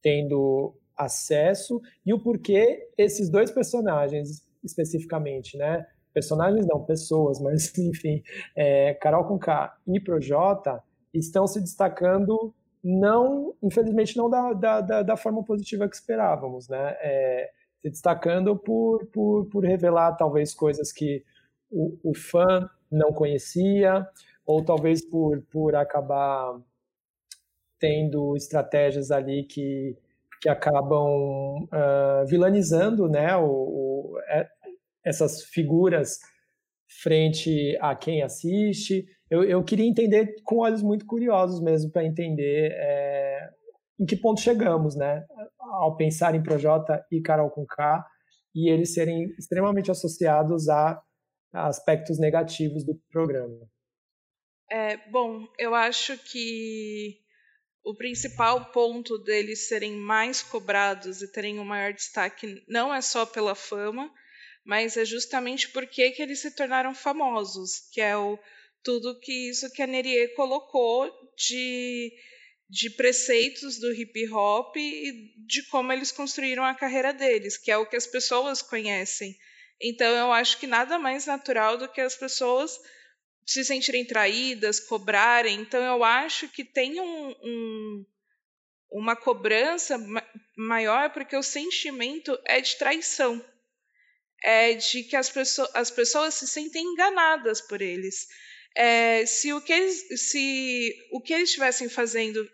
tendo 0.02 0.76
acesso, 0.94 1.80
e 2.04 2.12
o 2.12 2.22
porquê 2.22 2.90
esses 2.98 3.30
dois 3.30 3.50
personagens, 3.50 4.46
especificamente, 4.62 5.56
né? 5.56 5.86
Personagens 6.12 6.66
não, 6.66 6.84
pessoas, 6.84 7.40
mas 7.40 7.72
enfim, 7.78 8.22
é, 8.54 8.92
Carol 8.94 9.38
K 9.38 9.74
e 9.88 9.98
Projota 9.98 10.82
estão 11.12 11.46
se 11.46 11.60
destacando 11.60 12.54
não, 12.82 13.54
infelizmente, 13.62 14.16
não 14.16 14.28
da, 14.28 14.52
da, 14.52 15.02
da 15.02 15.16
forma 15.16 15.44
positiva 15.44 15.88
que 15.88 15.94
esperávamos, 15.94 16.68
né? 16.68 16.96
É, 17.00 17.50
se 17.80 17.90
destacando 17.90 18.56
por, 18.56 19.06
por, 19.06 19.46
por 19.46 19.64
revelar 19.64 20.16
talvez 20.16 20.52
coisas 20.54 20.92
que 20.92 21.24
o, 21.70 21.98
o 22.02 22.14
fã 22.14 22.68
não 22.90 23.12
conhecia, 23.12 24.06
ou 24.44 24.64
talvez 24.64 25.04
por, 25.04 25.40
por 25.42 25.74
acabar 25.74 26.60
tendo 27.78 28.36
estratégias 28.36 29.10
ali 29.10 29.44
que, 29.44 29.96
que 30.40 30.48
acabam 30.48 31.64
uh, 31.64 32.26
vilanizando 32.26 33.08
né, 33.08 33.36
o, 33.36 33.44
o, 33.44 34.20
é, 34.28 34.48
essas 35.04 35.42
figuras 35.44 36.20
frente 37.02 37.76
a 37.80 37.94
quem 37.96 38.22
assiste. 38.22 39.06
Eu, 39.32 39.42
eu 39.44 39.64
queria 39.64 39.86
entender 39.86 40.34
com 40.44 40.58
olhos 40.58 40.82
muito 40.82 41.06
curiosos 41.06 41.58
mesmo 41.58 41.90
para 41.90 42.04
entender 42.04 42.70
é, 42.70 43.48
em 43.98 44.04
que 44.04 44.14
ponto 44.14 44.42
chegamos, 44.42 44.94
né? 44.94 45.24
Ao 45.58 45.96
pensar 45.96 46.34
em 46.34 46.42
Projota 46.42 47.02
e 47.10 47.22
Carol 47.22 47.50
com 47.50 47.64
K 47.64 48.04
e 48.54 48.70
eles 48.70 48.92
serem 48.92 49.34
extremamente 49.38 49.90
associados 49.90 50.68
a 50.68 51.02
aspectos 51.50 52.18
negativos 52.18 52.84
do 52.84 53.00
programa? 53.10 53.58
É, 54.70 54.98
bom, 55.10 55.48
eu 55.58 55.74
acho 55.74 56.18
que 56.30 57.16
o 57.82 57.94
principal 57.94 58.70
ponto 58.70 59.16
deles 59.16 59.66
serem 59.66 59.96
mais 59.96 60.42
cobrados 60.42 61.22
e 61.22 61.32
terem 61.32 61.58
um 61.58 61.64
maior 61.64 61.94
destaque 61.94 62.62
não 62.68 62.92
é 62.92 63.00
só 63.00 63.24
pela 63.24 63.54
fama, 63.54 64.12
mas 64.62 64.98
é 64.98 65.06
justamente 65.06 65.70
porque 65.70 66.10
que 66.10 66.20
eles 66.20 66.42
se 66.42 66.54
tornaram 66.54 66.94
famosos, 66.94 67.88
que 67.94 68.00
é 68.02 68.14
o 68.14 68.38
tudo 68.82 69.18
que 69.20 69.50
isso 69.50 69.70
que 69.72 69.82
a 69.82 69.86
Nerie 69.86 70.28
colocou 70.34 71.10
de, 71.36 72.12
de 72.68 72.90
preceitos 72.90 73.78
do 73.78 73.92
hip 73.92 74.28
hop 74.30 74.76
e 74.76 75.32
de 75.46 75.62
como 75.68 75.92
eles 75.92 76.12
construíram 76.12 76.64
a 76.64 76.74
carreira 76.74 77.12
deles, 77.12 77.56
que 77.56 77.70
é 77.70 77.76
o 77.76 77.86
que 77.86 77.96
as 77.96 78.06
pessoas 78.06 78.62
conhecem. 78.62 79.36
Então 79.80 80.14
eu 80.14 80.32
acho 80.32 80.58
que 80.58 80.66
nada 80.66 80.98
mais 80.98 81.26
natural 81.26 81.76
do 81.76 81.88
que 81.88 82.00
as 82.00 82.14
pessoas 82.14 82.78
se 83.44 83.64
sentirem 83.64 84.04
traídas, 84.04 84.78
cobrarem. 84.78 85.60
Então 85.60 85.82
eu 85.82 86.04
acho 86.04 86.48
que 86.48 86.64
tem 86.64 87.00
um, 87.00 87.30
um, 87.42 88.06
uma 88.90 89.16
cobrança 89.16 89.98
maior 90.56 91.10
porque 91.12 91.36
o 91.36 91.42
sentimento 91.42 92.38
é 92.44 92.60
de 92.60 92.76
traição. 92.76 93.44
É 94.44 94.74
de 94.74 95.04
que 95.04 95.14
as, 95.14 95.30
pessoas, 95.30 95.70
as 95.74 95.90
pessoas 95.90 96.34
se 96.34 96.48
sentem 96.48 96.84
enganadas 96.84 97.60
por 97.60 97.80
eles. 97.80 98.26
É, 98.74 99.26
se, 99.26 99.52
o 99.52 99.60
que 99.60 99.72
eles, 99.72 100.28
se 100.30 101.08
o 101.10 101.20
que 101.20 101.32
eles 101.32 101.50
estivessem 101.50 101.88
fazendo 101.88 102.48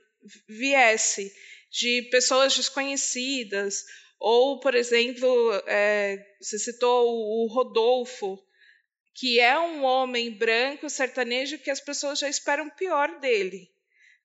viesse 0.48 1.32
de 1.70 2.08
pessoas 2.10 2.56
desconhecidas 2.56 3.84
ou, 4.18 4.58
por 4.58 4.74
exemplo, 4.74 5.28
é, 5.66 6.18
você 6.40 6.58
citou 6.58 7.06
o 7.08 7.46
Rodolfo, 7.46 8.42
que 9.14 9.38
é 9.38 9.58
um 9.58 9.84
homem 9.84 10.30
branco 10.30 10.90
sertanejo 10.90 11.58
que 11.58 11.70
as 11.70 11.80
pessoas 11.80 12.18
já 12.18 12.28
esperam 12.28 12.68
pior 12.70 13.18
dele. 13.20 13.70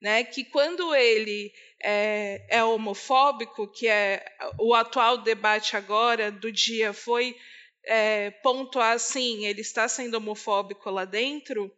Né, 0.01 0.21
que 0.21 0.43
quando 0.43 0.93
ele 0.93 1.53
é, 1.81 2.45
é, 2.49 2.61
homofóbico, 2.61 3.71
que 3.71 3.87
é 3.87 4.25
o 4.59 4.73
atual 4.73 5.19
debate 5.19 5.77
agora 5.77 6.29
do 6.29 6.51
dia 6.51 6.91
foi 6.91 7.37
é, 7.85 8.29
pontuar 8.29 8.95
assim, 8.95 9.45
ele 9.45 9.61
está 9.61 9.87
sendo 9.87 10.15
homofóbico 10.15 10.89
lá 10.89 11.05
dentro, 11.05 11.73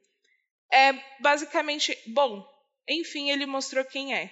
é 0.72 0.94
basicamente 1.20 1.98
bom. 2.08 2.46
Enfim, 2.88 3.32
ele 3.32 3.46
mostrou 3.46 3.84
quem 3.84 4.14
é 4.14 4.32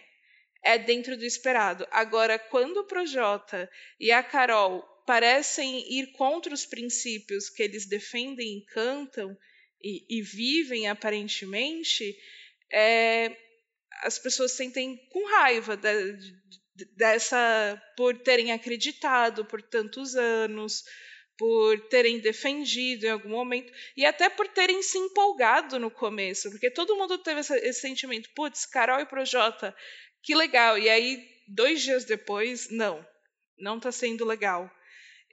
é 0.64 0.78
dentro 0.78 1.18
do 1.18 1.26
esperado. 1.26 1.86
Agora, 1.92 2.40
quando 2.40 2.78
o 2.78 2.86
Projota 2.86 3.70
e 4.00 4.12
a 4.12 4.24
Carol 4.24 4.82
parecem 5.06 5.94
ir 5.94 6.14
contra 6.14 6.54
os 6.54 6.66
princípios 6.66 7.50
que 7.50 7.62
eles 7.62 7.86
defendem 7.86 8.60
e 8.60 8.66
cantam 8.66 9.38
e, 9.84 10.06
e 10.10 10.22
vivem 10.22 10.88
aparentemente, 10.88 12.18
é, 12.72 13.36
as 14.04 14.18
pessoas 14.18 14.54
sentem 14.54 14.96
com 15.12 15.28
raiva 15.28 15.76
de, 15.76 16.14
de, 16.74 16.86
dessa 16.96 17.82
por 17.98 18.18
terem 18.20 18.54
acreditado 18.54 19.44
por 19.44 19.62
tantos 19.62 20.16
anos, 20.16 20.86
por 21.38 21.80
terem 21.88 22.20
defendido 22.20 23.06
em 23.06 23.10
algum 23.10 23.30
momento 23.30 23.72
e 23.98 24.06
até 24.06 24.30
por 24.30 24.48
terem 24.48 24.82
se 24.82 24.98
empolgado 24.98 25.80
no 25.80 25.90
começo, 25.90 26.50
porque 26.52 26.70
todo 26.70 26.96
mundo 26.96 27.18
teve 27.18 27.40
esse, 27.42 27.56
esse 27.58 27.82
sentimento, 27.82 28.30
putz, 28.36 28.66
Carol 28.66 29.00
e 29.00 29.06
Projota 29.06 29.76
que 30.24 30.34
legal. 30.34 30.80
E 30.80 30.90
aí, 30.90 31.22
dois 31.48 31.82
dias 31.82 32.06
depois, 32.06 32.70
não, 32.72 33.06
não 33.60 33.78
está 33.78 33.92
sendo 33.92 34.26
legal. 34.26 34.72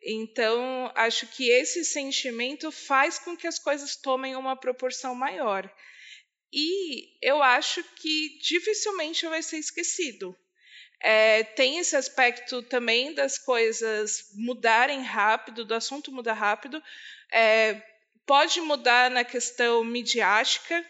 Então, 0.02 0.90
acho 0.94 1.26
que 1.28 1.48
esse 1.50 1.84
sentimento 1.84 2.70
faz 2.72 3.18
com 3.18 3.36
que 3.36 3.46
as 3.46 3.58
coisas 3.58 3.96
tomem 3.96 4.34
uma 4.34 4.56
proporção 4.56 5.14
maior. 5.14 5.72
E 6.52 7.16
eu 7.22 7.42
acho 7.42 7.82
que 7.94 8.38
dificilmente 8.40 9.26
vai 9.26 9.42
ser 9.42 9.58
esquecido. 9.58 10.36
É, 11.02 11.42
tem 11.42 11.78
esse 11.78 11.96
aspecto 11.96 12.62
também 12.62 13.14
das 13.14 13.38
coisas 13.38 14.30
mudarem 14.34 15.02
rápido, 15.02 15.64
do 15.64 15.74
assunto 15.74 16.12
mudar 16.12 16.34
rápido. 16.34 16.82
É, 17.32 17.82
pode 18.26 18.60
mudar 18.60 19.10
na 19.10 19.24
questão 19.24 19.82
midiática, 19.82 20.84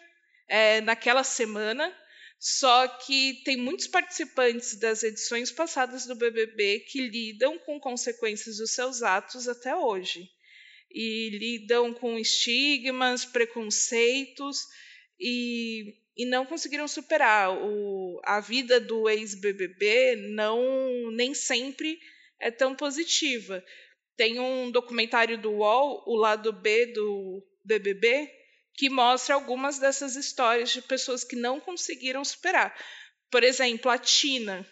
é, 0.48 0.80
naquela 0.80 1.22
semana, 1.22 1.94
só 2.40 2.88
que 2.88 3.40
tem 3.44 3.56
muitos 3.56 3.86
participantes 3.86 4.74
das 4.74 5.02
edições 5.04 5.52
passadas 5.52 6.06
do 6.06 6.16
BBB 6.16 6.80
que 6.80 7.06
lidam 7.06 7.58
com 7.58 7.78
consequências 7.78 8.56
dos 8.56 8.72
seus 8.72 9.02
atos 9.02 9.46
até 9.46 9.76
hoje. 9.76 10.28
E 10.90 11.30
lidam 11.30 11.94
com 11.94 12.18
estigmas, 12.18 13.24
preconceitos 13.24 14.66
e, 15.20 15.94
e 16.20 16.26
não 16.26 16.44
conseguiram 16.44 16.86
superar. 16.86 17.50
O, 17.50 18.20
a 18.22 18.40
vida 18.40 18.78
do 18.78 19.08
ex-BBB 19.08 20.16
não 20.34 21.10
nem 21.12 21.32
sempre 21.32 21.98
é 22.38 22.50
tão 22.50 22.74
positiva. 22.74 23.64
Tem 24.18 24.38
um 24.38 24.70
documentário 24.70 25.38
do 25.38 25.50
UOL, 25.50 26.04
o 26.06 26.14
lado 26.14 26.52
B 26.52 26.92
do 26.92 27.42
BBB, 27.64 28.30
que 28.74 28.90
mostra 28.90 29.34
algumas 29.34 29.78
dessas 29.78 30.14
histórias 30.14 30.68
de 30.68 30.82
pessoas 30.82 31.24
que 31.24 31.36
não 31.36 31.58
conseguiram 31.58 32.22
superar. 32.22 32.78
Por 33.30 33.42
exemplo, 33.42 33.90
a 33.90 33.96
Tina. 33.96 34.66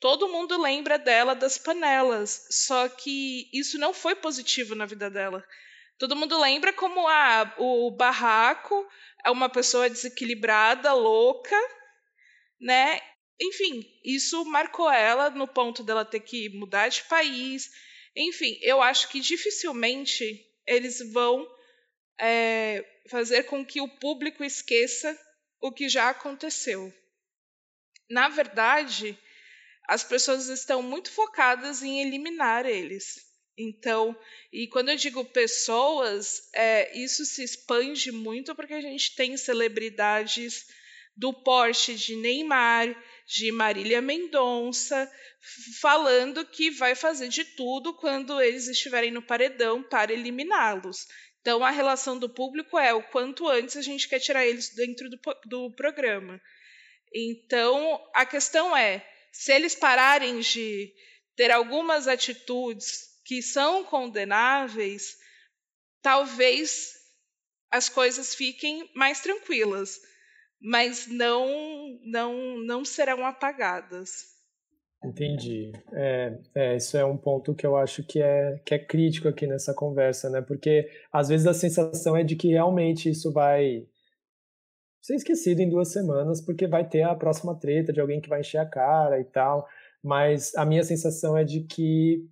todo 0.00 0.32
mundo 0.32 0.58
lembra 0.58 0.98
dela 0.98 1.34
das 1.34 1.58
panelas, 1.58 2.46
só 2.50 2.88
que 2.88 3.50
isso 3.52 3.76
não 3.76 3.92
foi 3.92 4.14
positivo 4.14 4.74
na 4.74 4.86
vida 4.86 5.10
dela. 5.10 5.44
Todo 5.98 6.16
mundo 6.16 6.40
lembra 6.40 6.72
como 6.72 7.06
o 7.58 7.90
barraco 7.90 8.86
é 9.24 9.30
uma 9.30 9.48
pessoa 9.48 9.88
desequilibrada, 9.88 10.92
louca, 10.92 11.56
né? 12.60 13.00
Enfim, 13.40 13.84
isso 14.04 14.44
marcou 14.44 14.90
ela 14.90 15.30
no 15.30 15.46
ponto 15.46 15.82
dela 15.82 16.04
ter 16.04 16.20
que 16.20 16.48
mudar 16.50 16.88
de 16.88 17.02
país. 17.04 17.70
Enfim, 18.14 18.58
eu 18.62 18.82
acho 18.82 19.08
que 19.08 19.20
dificilmente 19.20 20.44
eles 20.66 21.00
vão 21.12 21.46
é, 22.18 22.84
fazer 23.08 23.44
com 23.44 23.64
que 23.64 23.80
o 23.80 23.88
público 23.88 24.44
esqueça 24.44 25.18
o 25.60 25.72
que 25.72 25.88
já 25.88 26.10
aconteceu. 26.10 26.92
Na 28.10 28.28
verdade, 28.28 29.18
as 29.88 30.04
pessoas 30.04 30.48
estão 30.48 30.82
muito 30.82 31.10
focadas 31.10 31.82
em 31.82 32.02
eliminar 32.02 32.66
eles. 32.66 33.33
Então, 33.56 34.16
e 34.52 34.66
quando 34.66 34.88
eu 34.88 34.96
digo 34.96 35.24
pessoas, 35.24 36.48
é, 36.52 36.96
isso 36.98 37.24
se 37.24 37.42
expande 37.44 38.10
muito 38.10 38.54
porque 38.54 38.74
a 38.74 38.80
gente 38.80 39.14
tem 39.14 39.36
celebridades 39.36 40.66
do 41.16 41.32
porte 41.32 41.94
de 41.94 42.16
Neymar, 42.16 42.88
de 43.26 43.52
Marília 43.52 44.02
Mendonça, 44.02 45.10
falando 45.80 46.44
que 46.44 46.70
vai 46.70 46.96
fazer 46.96 47.28
de 47.28 47.44
tudo 47.44 47.94
quando 47.94 48.40
eles 48.40 48.66
estiverem 48.66 49.12
no 49.12 49.22
paredão 49.22 49.82
para 49.82 50.12
eliminá-los. 50.12 51.06
Então, 51.40 51.62
a 51.62 51.70
relação 51.70 52.18
do 52.18 52.28
público 52.28 52.76
é 52.78 52.92
o 52.92 53.02
quanto 53.02 53.46
antes 53.46 53.76
a 53.76 53.82
gente 53.82 54.08
quer 54.08 54.18
tirar 54.18 54.46
eles 54.46 54.74
dentro 54.74 55.08
do, 55.08 55.18
do 55.46 55.70
programa. 55.76 56.40
Então, 57.14 58.02
a 58.14 58.26
questão 58.26 58.76
é: 58.76 59.06
se 59.30 59.52
eles 59.52 59.74
pararem 59.74 60.40
de 60.40 60.92
ter 61.36 61.50
algumas 61.52 62.08
atitudes 62.08 63.13
que 63.24 63.42
são 63.42 63.84
condenáveis, 63.84 65.16
talvez 66.02 66.92
as 67.70 67.88
coisas 67.88 68.34
fiquem 68.34 68.90
mais 68.94 69.20
tranquilas, 69.20 70.00
mas 70.60 71.06
não 71.06 71.98
não 72.04 72.58
não 72.58 72.84
serão 72.84 73.24
apagadas. 73.24 74.34
Entendi. 75.04 75.72
É, 75.92 76.38
é, 76.54 76.76
isso 76.76 76.96
é 76.96 77.04
um 77.04 77.16
ponto 77.16 77.54
que 77.54 77.66
eu 77.66 77.76
acho 77.76 78.02
que 78.02 78.20
é, 78.22 78.58
que 78.64 78.74
é 78.74 78.78
crítico 78.78 79.28
aqui 79.28 79.46
nessa 79.46 79.74
conversa, 79.74 80.30
né? 80.30 80.40
Porque 80.40 80.88
às 81.12 81.28
vezes 81.28 81.46
a 81.46 81.52
sensação 81.52 82.16
é 82.16 82.24
de 82.24 82.36
que 82.36 82.48
realmente 82.48 83.10
isso 83.10 83.30
vai 83.30 83.86
ser 85.02 85.16
esquecido 85.16 85.60
em 85.60 85.68
duas 85.68 85.92
semanas, 85.92 86.40
porque 86.40 86.66
vai 86.66 86.88
ter 86.88 87.02
a 87.02 87.14
próxima 87.14 87.54
treta 87.54 87.92
de 87.92 88.00
alguém 88.00 88.20
que 88.20 88.28
vai 88.28 88.40
encher 88.40 88.58
a 88.58 88.66
cara 88.66 89.20
e 89.20 89.24
tal. 89.24 89.68
Mas 90.02 90.54
a 90.54 90.64
minha 90.64 90.82
sensação 90.82 91.36
é 91.36 91.44
de 91.44 91.60
que, 91.60 92.26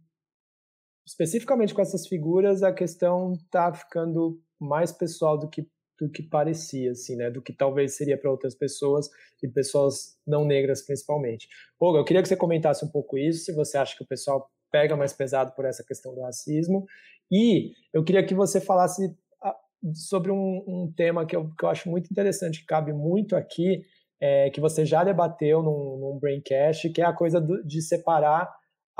especificamente 1.06 1.74
com 1.74 1.82
essas 1.82 2.06
figuras, 2.06 2.62
a 2.62 2.72
questão 2.72 3.34
tá 3.50 3.72
ficando 3.72 4.40
mais 4.60 4.92
pessoal 4.92 5.38
do 5.38 5.48
que 5.48 5.66
do 6.00 6.10
que 6.10 6.22
parecia, 6.22 6.90
assim, 6.90 7.14
né? 7.14 7.30
Do 7.30 7.40
que 7.40 7.52
talvez 7.52 7.96
seria 7.96 8.18
para 8.18 8.30
outras 8.30 8.56
pessoas 8.56 9.08
e 9.40 9.46
pessoas 9.46 10.16
não 10.26 10.44
negras 10.44 10.82
principalmente. 10.84 11.46
Olga, 11.78 12.00
eu 12.00 12.04
queria 12.04 12.20
que 12.20 12.28
você 12.28 12.36
comentasse 12.36 12.84
um 12.84 12.88
pouco 12.88 13.16
isso, 13.16 13.44
se 13.44 13.52
você 13.52 13.78
acha 13.78 13.96
que 13.96 14.02
o 14.02 14.06
pessoal 14.06 14.50
pega 14.72 14.96
mais 14.96 15.12
pesado 15.12 15.52
por 15.54 15.64
essa 15.64 15.84
questão 15.84 16.12
do 16.12 16.22
racismo. 16.22 16.84
E 17.30 17.72
eu 17.92 18.02
queria 18.02 18.24
que 18.24 18.34
você 18.34 18.60
falasse 18.60 19.14
ah, 19.42 19.56
sobre 19.94 20.32
um, 20.32 20.64
um 20.66 20.92
tema 20.96 21.24
que 21.24 21.36
eu, 21.36 21.50
que 21.56 21.64
eu 21.64 21.68
acho 21.68 21.88
muito 21.88 22.10
interessante, 22.10 22.60
que 22.60 22.66
cabe 22.66 22.92
muito 22.92 23.36
aqui, 23.36 23.82
é, 24.20 24.50
que 24.50 24.60
você 24.60 24.84
já 24.84 25.04
debateu 25.04 25.62
num, 25.62 25.98
num 25.98 26.18
Braincast, 26.18 26.90
que 26.90 27.00
é 27.00 27.04
a 27.04 27.12
coisa 27.12 27.40
do, 27.40 27.62
de 27.64 27.80
separar 27.80 28.52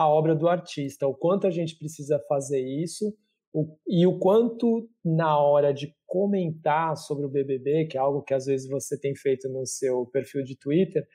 a 0.03 0.09
obra 0.09 0.35
do 0.35 0.49
artista, 0.49 1.07
o 1.07 1.15
quanto 1.15 1.47
a 1.47 1.51
gente 1.51 1.77
precisa 1.77 2.19
fazer 2.29 2.61
isso 2.61 3.13
o, 3.53 3.77
e 3.87 4.07
o 4.07 4.19
quanto 4.19 4.89
na 5.05 5.39
hora 5.39 5.75
de 5.75 5.95
comentar 6.07 6.97
sobre 6.97 7.27
o 7.27 7.29
BBB, 7.29 7.87
que 7.87 7.99
é 7.99 8.01
algo 8.01 8.23
que 8.23 8.33
às 8.33 8.47
vezes 8.47 8.69
você 8.69 8.99
tem 8.99 9.15
feito 9.15 9.49
no 9.49 9.67
seu 9.67 10.07
perfil 10.07 10.43
de 10.43 10.57
Twitter, 10.57 11.07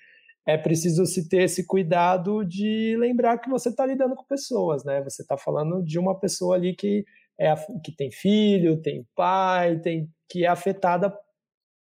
é 0.46 0.58
preciso 0.58 1.06
se 1.06 1.28
ter 1.28 1.44
esse 1.44 1.66
cuidado 1.66 2.46
de 2.46 2.96
lembrar 2.98 3.40
que 3.40 3.50
você 3.50 3.70
está 3.70 3.86
lidando 3.86 4.16
com 4.16 4.24
pessoas, 4.24 4.86
né? 4.86 5.04
Você 5.04 5.22
está 5.22 5.38
falando 5.38 5.84
de 5.84 6.00
uma 6.00 6.18
pessoa 6.18 6.56
ali 6.56 6.76
que 6.76 7.04
é 7.40 7.54
que 7.84 7.92
tem 7.96 8.12
filho, 8.12 8.82
tem 8.82 9.06
pai, 9.16 9.80
tem 9.80 10.10
que 10.30 10.46
é 10.46 10.48
afetada 10.48 11.14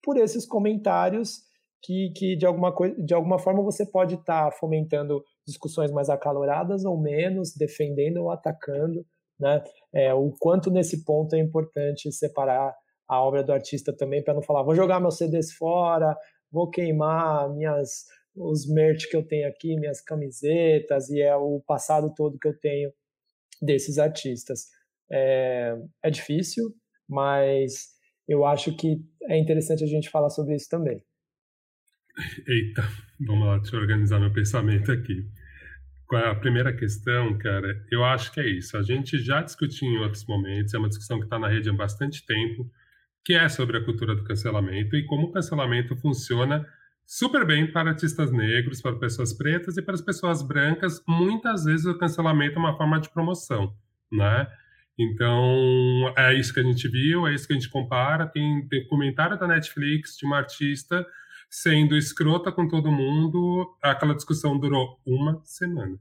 por 0.02 0.18
esses 0.18 0.46
comentários 0.46 1.41
que, 1.82 2.12
que 2.16 2.36
de 2.36 2.46
alguma 2.46 2.74
coisa, 2.74 2.96
de 3.04 3.14
alguma 3.14 3.39
forma 3.39 3.62
você 3.62 3.86
pode 3.86 4.16
estar 4.16 4.46
tá 4.46 4.52
fomentando 4.52 5.24
discussões 5.46 5.91
mais 5.91 6.10
acaloradas 6.10 6.86
ou 6.86 7.00
menos, 7.00 7.54
defendendo 7.56 8.18
ou 8.18 8.32
atacando 8.32 9.06
né? 9.39 9.64
É, 9.93 10.14
o 10.14 10.32
quanto 10.39 10.72
nesse 10.72 11.04
ponto 11.04 11.36
é 11.36 11.39
importante 11.39 12.12
separar 12.12 12.74
a 13.08 13.22
obra 13.22 13.43
do 13.43 13.54
artista 13.54 13.96
também 13.96 14.24
para 14.24 14.34
não 14.34 14.41
falar 14.41 14.64
vou 14.64 14.76
jogar 14.76 15.00
meus 15.00 15.18
CDs 15.18 15.54
fora, 15.54 16.16
vou 16.52 16.70
queimar 16.70 17.54
minhas 17.54 18.06
os 18.36 18.68
merch 18.68 19.08
que 19.10 19.16
eu 19.16 19.26
tenho 19.26 19.48
aqui, 19.48 19.78
minhas 19.78 20.02
camisetas 20.02 21.10
e 21.10 21.22
é 21.22 21.36
o 21.36 21.62
passado 21.66 22.14
todo 22.14 22.38
que 22.38 22.48
eu 22.48 22.60
tenho 22.60 22.91
desses 23.62 23.98
artistas. 23.98 24.68
É, 25.10 25.78
é 26.04 26.10
difícil, 26.10 26.74
mas 27.08 27.91
eu 28.28 28.46
acho 28.46 28.76
que 28.76 28.98
é 29.30 29.38
interessante 29.38 29.84
a 29.86 29.88
gente 29.88 30.10
falar 30.10 30.30
sobre 30.30 30.56
isso 30.56 30.68
também. 30.70 31.02
Eita, 32.46 32.82
vamos 33.26 33.48
lá, 33.48 33.58
deixa 33.58 33.76
eu 33.76 33.82
organizar 33.82 34.20
meu 34.20 34.34
pensamento 34.34 34.91
aqui. 34.91 35.26
A 36.14 36.36
primeira 36.36 36.72
questão, 36.72 37.36
cara, 37.38 37.84
eu 37.91 38.06
acho 38.06 38.32
que 38.32 38.39
é 38.39 38.47
isso. 38.47 38.78
A 38.78 38.84
gente 38.84 39.18
já 39.18 39.41
discutiu 39.41 39.88
em 39.89 39.97
outros 39.97 40.26
momentos, 40.26 40.74
é 40.74 40.78
uma 40.78 40.88
discussão 40.88 41.18
que 41.18 41.26
está 41.26 41.39
na 41.39 41.47
rede 41.47 41.70
há 41.70 41.74
bastante 41.74 42.26
tempo, 42.26 42.70
que 43.24 43.34
é 43.34 43.49
sobre 43.49 43.78
a 43.78 43.84
cultura 43.84 44.16
do 44.16 44.24
cancelamento 44.24 44.95
e 44.95 45.06
como 45.06 45.28
o 45.28 45.32
cancelamento 45.32 45.95
funciona 45.95 46.66
super 47.06 47.45
bem 47.45 47.72
para 47.72 47.89
artistas 47.89 48.32
negros, 48.32 48.82
para 48.82 48.95
pessoas 48.97 49.34
pretas 49.34 49.78
e 49.78 49.82
para 49.82 49.95
as 49.95 50.01
pessoas 50.01 50.43
brancas. 50.43 51.01
Muitas 51.08 51.66
vezes 51.66 51.86
o 51.88 51.97
cancelamento 51.97 52.56
é 52.56 52.60
uma 52.60 52.78
forma 52.78 52.99
de 52.99 53.10
promoção, 53.10 53.74
né? 54.12 54.47
Então, 54.97 56.14
é 56.18 56.34
isso 56.34 56.53
que 56.53 56.60
a 56.60 56.64
gente 56.64 56.88
viu, 56.88 57.28
é 57.28 57.34
isso 57.34 57.47
que 57.47 57.53
a 57.53 57.56
gente 57.56 57.70
compara. 57.70 58.28
Tem, 58.28 58.66
tem 58.68 58.88
comentário 58.88 59.38
da 59.38 59.47
Netflix 59.47 60.18
de 60.18 60.26
uma 60.26 60.38
artista 60.38 61.06
sendo 61.62 61.95
escrota 61.95 62.51
com 62.51 62.68
todo 62.68 62.91
mundo. 62.91 63.78
Aquela 63.82 64.14
discussão 64.14 64.60
durou 64.60 64.99
uma 65.06 65.41
semana. 65.45 65.97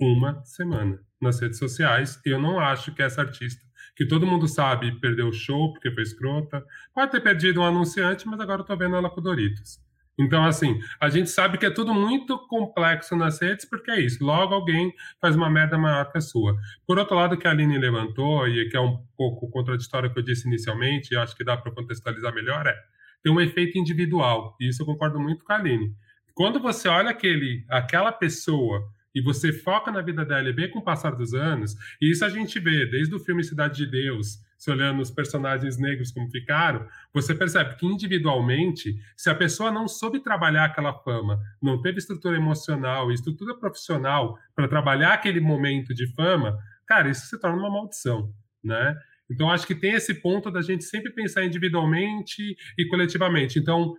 Uma 0.00 0.42
semana 0.44 0.98
nas 1.20 1.40
redes 1.40 1.58
sociais. 1.58 2.18
Eu 2.24 2.40
não 2.40 2.58
acho 2.58 2.94
que 2.94 3.02
essa 3.02 3.20
artista, 3.20 3.62
que 3.94 4.06
todo 4.06 4.26
mundo 4.26 4.48
sabe, 4.48 4.98
perdeu 4.98 5.28
o 5.28 5.32
show 5.32 5.72
porque 5.72 5.90
foi 5.90 6.02
escrota. 6.02 6.64
Pode 6.94 7.10
ter 7.10 7.20
perdido 7.20 7.60
um 7.60 7.64
anunciante, 7.64 8.26
mas 8.26 8.40
agora 8.40 8.62
eu 8.62 8.64
tô 8.64 8.74
vendo 8.74 8.96
ela 8.96 9.10
com 9.10 9.20
Doritos. 9.20 9.78
Então, 10.18 10.44
assim, 10.44 10.80
a 11.00 11.08
gente 11.10 11.28
sabe 11.28 11.58
que 11.58 11.66
é 11.66 11.70
tudo 11.70 11.92
muito 11.92 12.38
complexo 12.46 13.14
nas 13.14 13.40
redes, 13.40 13.68
porque 13.68 13.90
é 13.90 14.00
isso. 14.00 14.24
Logo 14.24 14.54
alguém 14.54 14.92
faz 15.20 15.36
uma 15.36 15.50
merda 15.50 15.76
maior 15.76 16.10
que 16.10 16.18
a 16.18 16.20
sua. 16.20 16.56
Por 16.86 16.98
outro 16.98 17.16
lado, 17.16 17.36
que 17.36 17.46
a 17.46 17.50
Aline 17.50 17.78
levantou, 17.78 18.48
e 18.48 18.68
que 18.68 18.76
é 18.76 18.80
um 18.80 18.98
pouco 19.16 19.50
contraditório 19.50 20.12
que 20.12 20.18
eu 20.18 20.22
disse 20.22 20.46
inicialmente, 20.46 21.12
e 21.12 21.16
acho 21.16 21.36
que 21.36 21.44
dá 21.44 21.56
para 21.56 21.72
contextualizar 21.72 22.34
melhor, 22.34 22.66
é 22.66 22.74
tem 23.22 23.32
um 23.32 23.40
efeito 23.40 23.78
individual. 23.78 24.56
E 24.60 24.68
isso 24.68 24.82
eu 24.82 24.86
concordo 24.86 25.18
muito 25.20 25.44
com 25.44 25.52
a 25.52 25.56
Aline. 25.56 25.94
Quando 26.34 26.60
você 26.60 26.88
olha 26.88 27.10
aquele, 27.10 27.64
aquela 27.68 28.10
pessoa 28.10 28.82
e 29.14 29.20
você 29.20 29.52
foca 29.52 29.90
na 29.90 30.00
vida 30.00 30.24
dela 30.24 30.48
e 30.48 30.52
vê 30.52 30.68
com 30.68 30.78
o 30.78 30.84
passar 30.84 31.14
dos 31.14 31.34
anos, 31.34 31.76
e 32.00 32.10
isso 32.10 32.24
a 32.24 32.30
gente 32.30 32.58
vê 32.58 32.86
desde 32.86 33.14
o 33.14 33.20
filme 33.20 33.44
Cidade 33.44 33.76
de 33.76 33.86
Deus, 33.86 34.38
se 34.56 34.70
olhando 34.70 35.02
os 35.02 35.10
personagens 35.10 35.76
negros 35.76 36.12
como 36.12 36.30
ficaram, 36.30 36.86
você 37.12 37.34
percebe 37.34 37.74
que 37.76 37.84
individualmente, 37.84 38.96
se 39.16 39.28
a 39.28 39.34
pessoa 39.34 39.70
não 39.70 39.86
soube 39.86 40.20
trabalhar 40.20 40.64
aquela 40.64 40.94
fama, 40.94 41.38
não 41.60 41.82
teve 41.82 41.98
estrutura 41.98 42.36
emocional 42.36 43.10
e 43.10 43.14
estrutura 43.14 43.54
profissional 43.58 44.38
para 44.54 44.68
trabalhar 44.68 45.14
aquele 45.14 45.40
momento 45.40 45.92
de 45.92 46.06
fama, 46.14 46.56
cara, 46.86 47.10
isso 47.10 47.26
se 47.26 47.38
torna 47.40 47.58
uma 47.58 47.70
maldição, 47.70 48.32
né? 48.62 48.96
Então, 49.32 49.50
acho 49.50 49.66
que 49.66 49.74
tem 49.74 49.92
esse 49.92 50.14
ponto 50.14 50.50
da 50.50 50.62
gente 50.62 50.84
sempre 50.84 51.12
pensar 51.12 51.44
individualmente 51.44 52.54
e 52.78 52.86
coletivamente. 52.88 53.58
Então, 53.58 53.94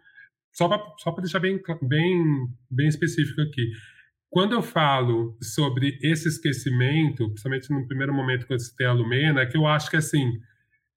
só 0.52 0.68
para 0.68 1.22
deixar 1.22 1.40
bem, 1.40 1.60
bem, 1.82 2.24
bem 2.70 2.88
específico 2.88 3.42
aqui, 3.42 3.72
quando 4.30 4.54
eu 4.54 4.64
falo 4.64 5.38
sobre 5.42 5.98
esse 6.02 6.28
esquecimento, 6.28 7.28
principalmente 7.28 7.70
no 7.72 7.88
primeiro 7.88 8.14
momento 8.14 8.48
que 8.48 8.54
eu 8.54 8.60
citei 8.60 8.88
a 8.88 8.94
Lumena, 8.94 9.42
é 9.42 9.46
que 9.46 9.58
eu 9.58 9.68
acho 9.68 9.90
que 9.90 9.98
assim 9.98 10.32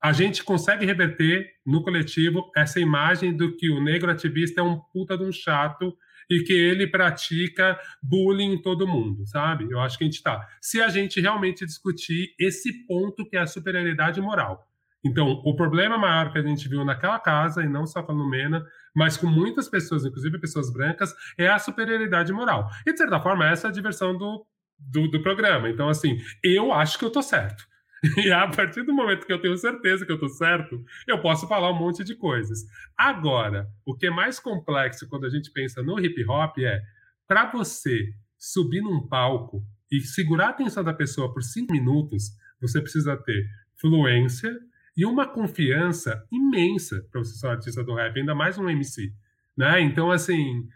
a 0.02 0.12
gente 0.12 0.44
consegue 0.44 0.86
reverter 0.86 1.46
no 1.66 1.82
coletivo 1.82 2.50
essa 2.56 2.78
imagem 2.78 3.36
do 3.36 3.56
que 3.56 3.70
o 3.70 3.82
negro 3.82 4.10
ativista 4.10 4.60
é 4.60 4.64
um 4.64 4.78
puta 4.92 5.18
de 5.18 5.24
um 5.24 5.32
chato 5.32 5.96
e 6.30 6.42
que 6.42 6.52
ele 6.52 6.86
pratica 6.86 7.78
bullying 8.02 8.54
em 8.54 8.62
todo 8.62 8.86
mundo, 8.86 9.26
sabe? 9.26 9.66
Eu 9.70 9.80
acho 9.80 9.96
que 9.96 10.04
a 10.04 10.06
gente 10.06 10.16
está. 10.16 10.46
Se 10.60 10.80
a 10.80 10.88
gente 10.88 11.20
realmente 11.20 11.64
discutir 11.64 12.34
esse 12.38 12.86
ponto 12.86 13.28
que 13.28 13.36
é 13.36 13.40
a 13.40 13.46
superioridade 13.46 14.20
moral. 14.20 14.66
Então, 15.04 15.40
o 15.44 15.54
problema 15.54 15.96
maior 15.96 16.32
que 16.32 16.38
a 16.38 16.42
gente 16.42 16.68
viu 16.68 16.84
naquela 16.84 17.20
casa, 17.20 17.62
e 17.62 17.68
não 17.68 17.86
só 17.86 18.02
com 18.02 18.10
a 18.10 18.14
Lumena, 18.14 18.64
mas 18.94 19.16
com 19.16 19.26
muitas 19.26 19.68
pessoas, 19.68 20.04
inclusive 20.04 20.40
pessoas 20.40 20.72
brancas, 20.72 21.14
é 21.38 21.46
a 21.46 21.58
superioridade 21.58 22.32
moral. 22.32 22.68
E, 22.84 22.92
de 22.92 22.98
certa 22.98 23.20
forma, 23.20 23.48
essa 23.48 23.68
é 23.68 23.70
a 23.70 23.72
diversão 23.72 24.16
do, 24.16 24.44
do, 24.78 25.08
do 25.08 25.22
programa. 25.22 25.68
Então, 25.68 25.88
assim, 25.88 26.18
eu 26.42 26.72
acho 26.72 26.98
que 26.98 27.04
eu 27.04 27.10
tô 27.10 27.22
certo. 27.22 27.64
E 28.24 28.30
a 28.30 28.46
partir 28.46 28.82
do 28.82 28.92
momento 28.92 29.26
que 29.26 29.32
eu 29.32 29.40
tenho 29.40 29.56
certeza 29.56 30.04
que 30.04 30.12
eu 30.12 30.16
estou 30.16 30.28
certo, 30.28 30.84
eu 31.06 31.20
posso 31.20 31.48
falar 31.48 31.70
um 31.70 31.78
monte 31.78 32.04
de 32.04 32.14
coisas. 32.14 32.60
Agora, 32.96 33.66
o 33.84 33.96
que 33.96 34.06
é 34.06 34.10
mais 34.10 34.38
complexo 34.38 35.08
quando 35.08 35.26
a 35.26 35.30
gente 35.30 35.50
pensa 35.50 35.82
no 35.82 35.98
hip 35.98 36.24
hop 36.28 36.58
é 36.58 36.82
para 37.26 37.50
você 37.50 38.12
subir 38.38 38.82
num 38.82 39.06
palco 39.08 39.64
e 39.90 40.00
segurar 40.00 40.46
a 40.46 40.50
atenção 40.50 40.84
da 40.84 40.92
pessoa 40.92 41.32
por 41.32 41.42
cinco 41.42 41.72
minutos, 41.72 42.30
você 42.60 42.80
precisa 42.80 43.16
ter 43.16 43.46
fluência 43.80 44.54
e 44.96 45.04
uma 45.04 45.26
confiança 45.26 46.26
imensa 46.32 47.06
para 47.10 47.20
você 47.20 47.34
ser 47.36 47.46
um 47.46 47.50
artista 47.50 47.84
do 47.84 47.94
rap, 47.94 48.18
ainda 48.18 48.34
mais 48.34 48.56
um 48.58 48.68
MC. 48.68 49.12
Né? 49.56 49.80
Então, 49.80 50.10
assim, 50.10 50.66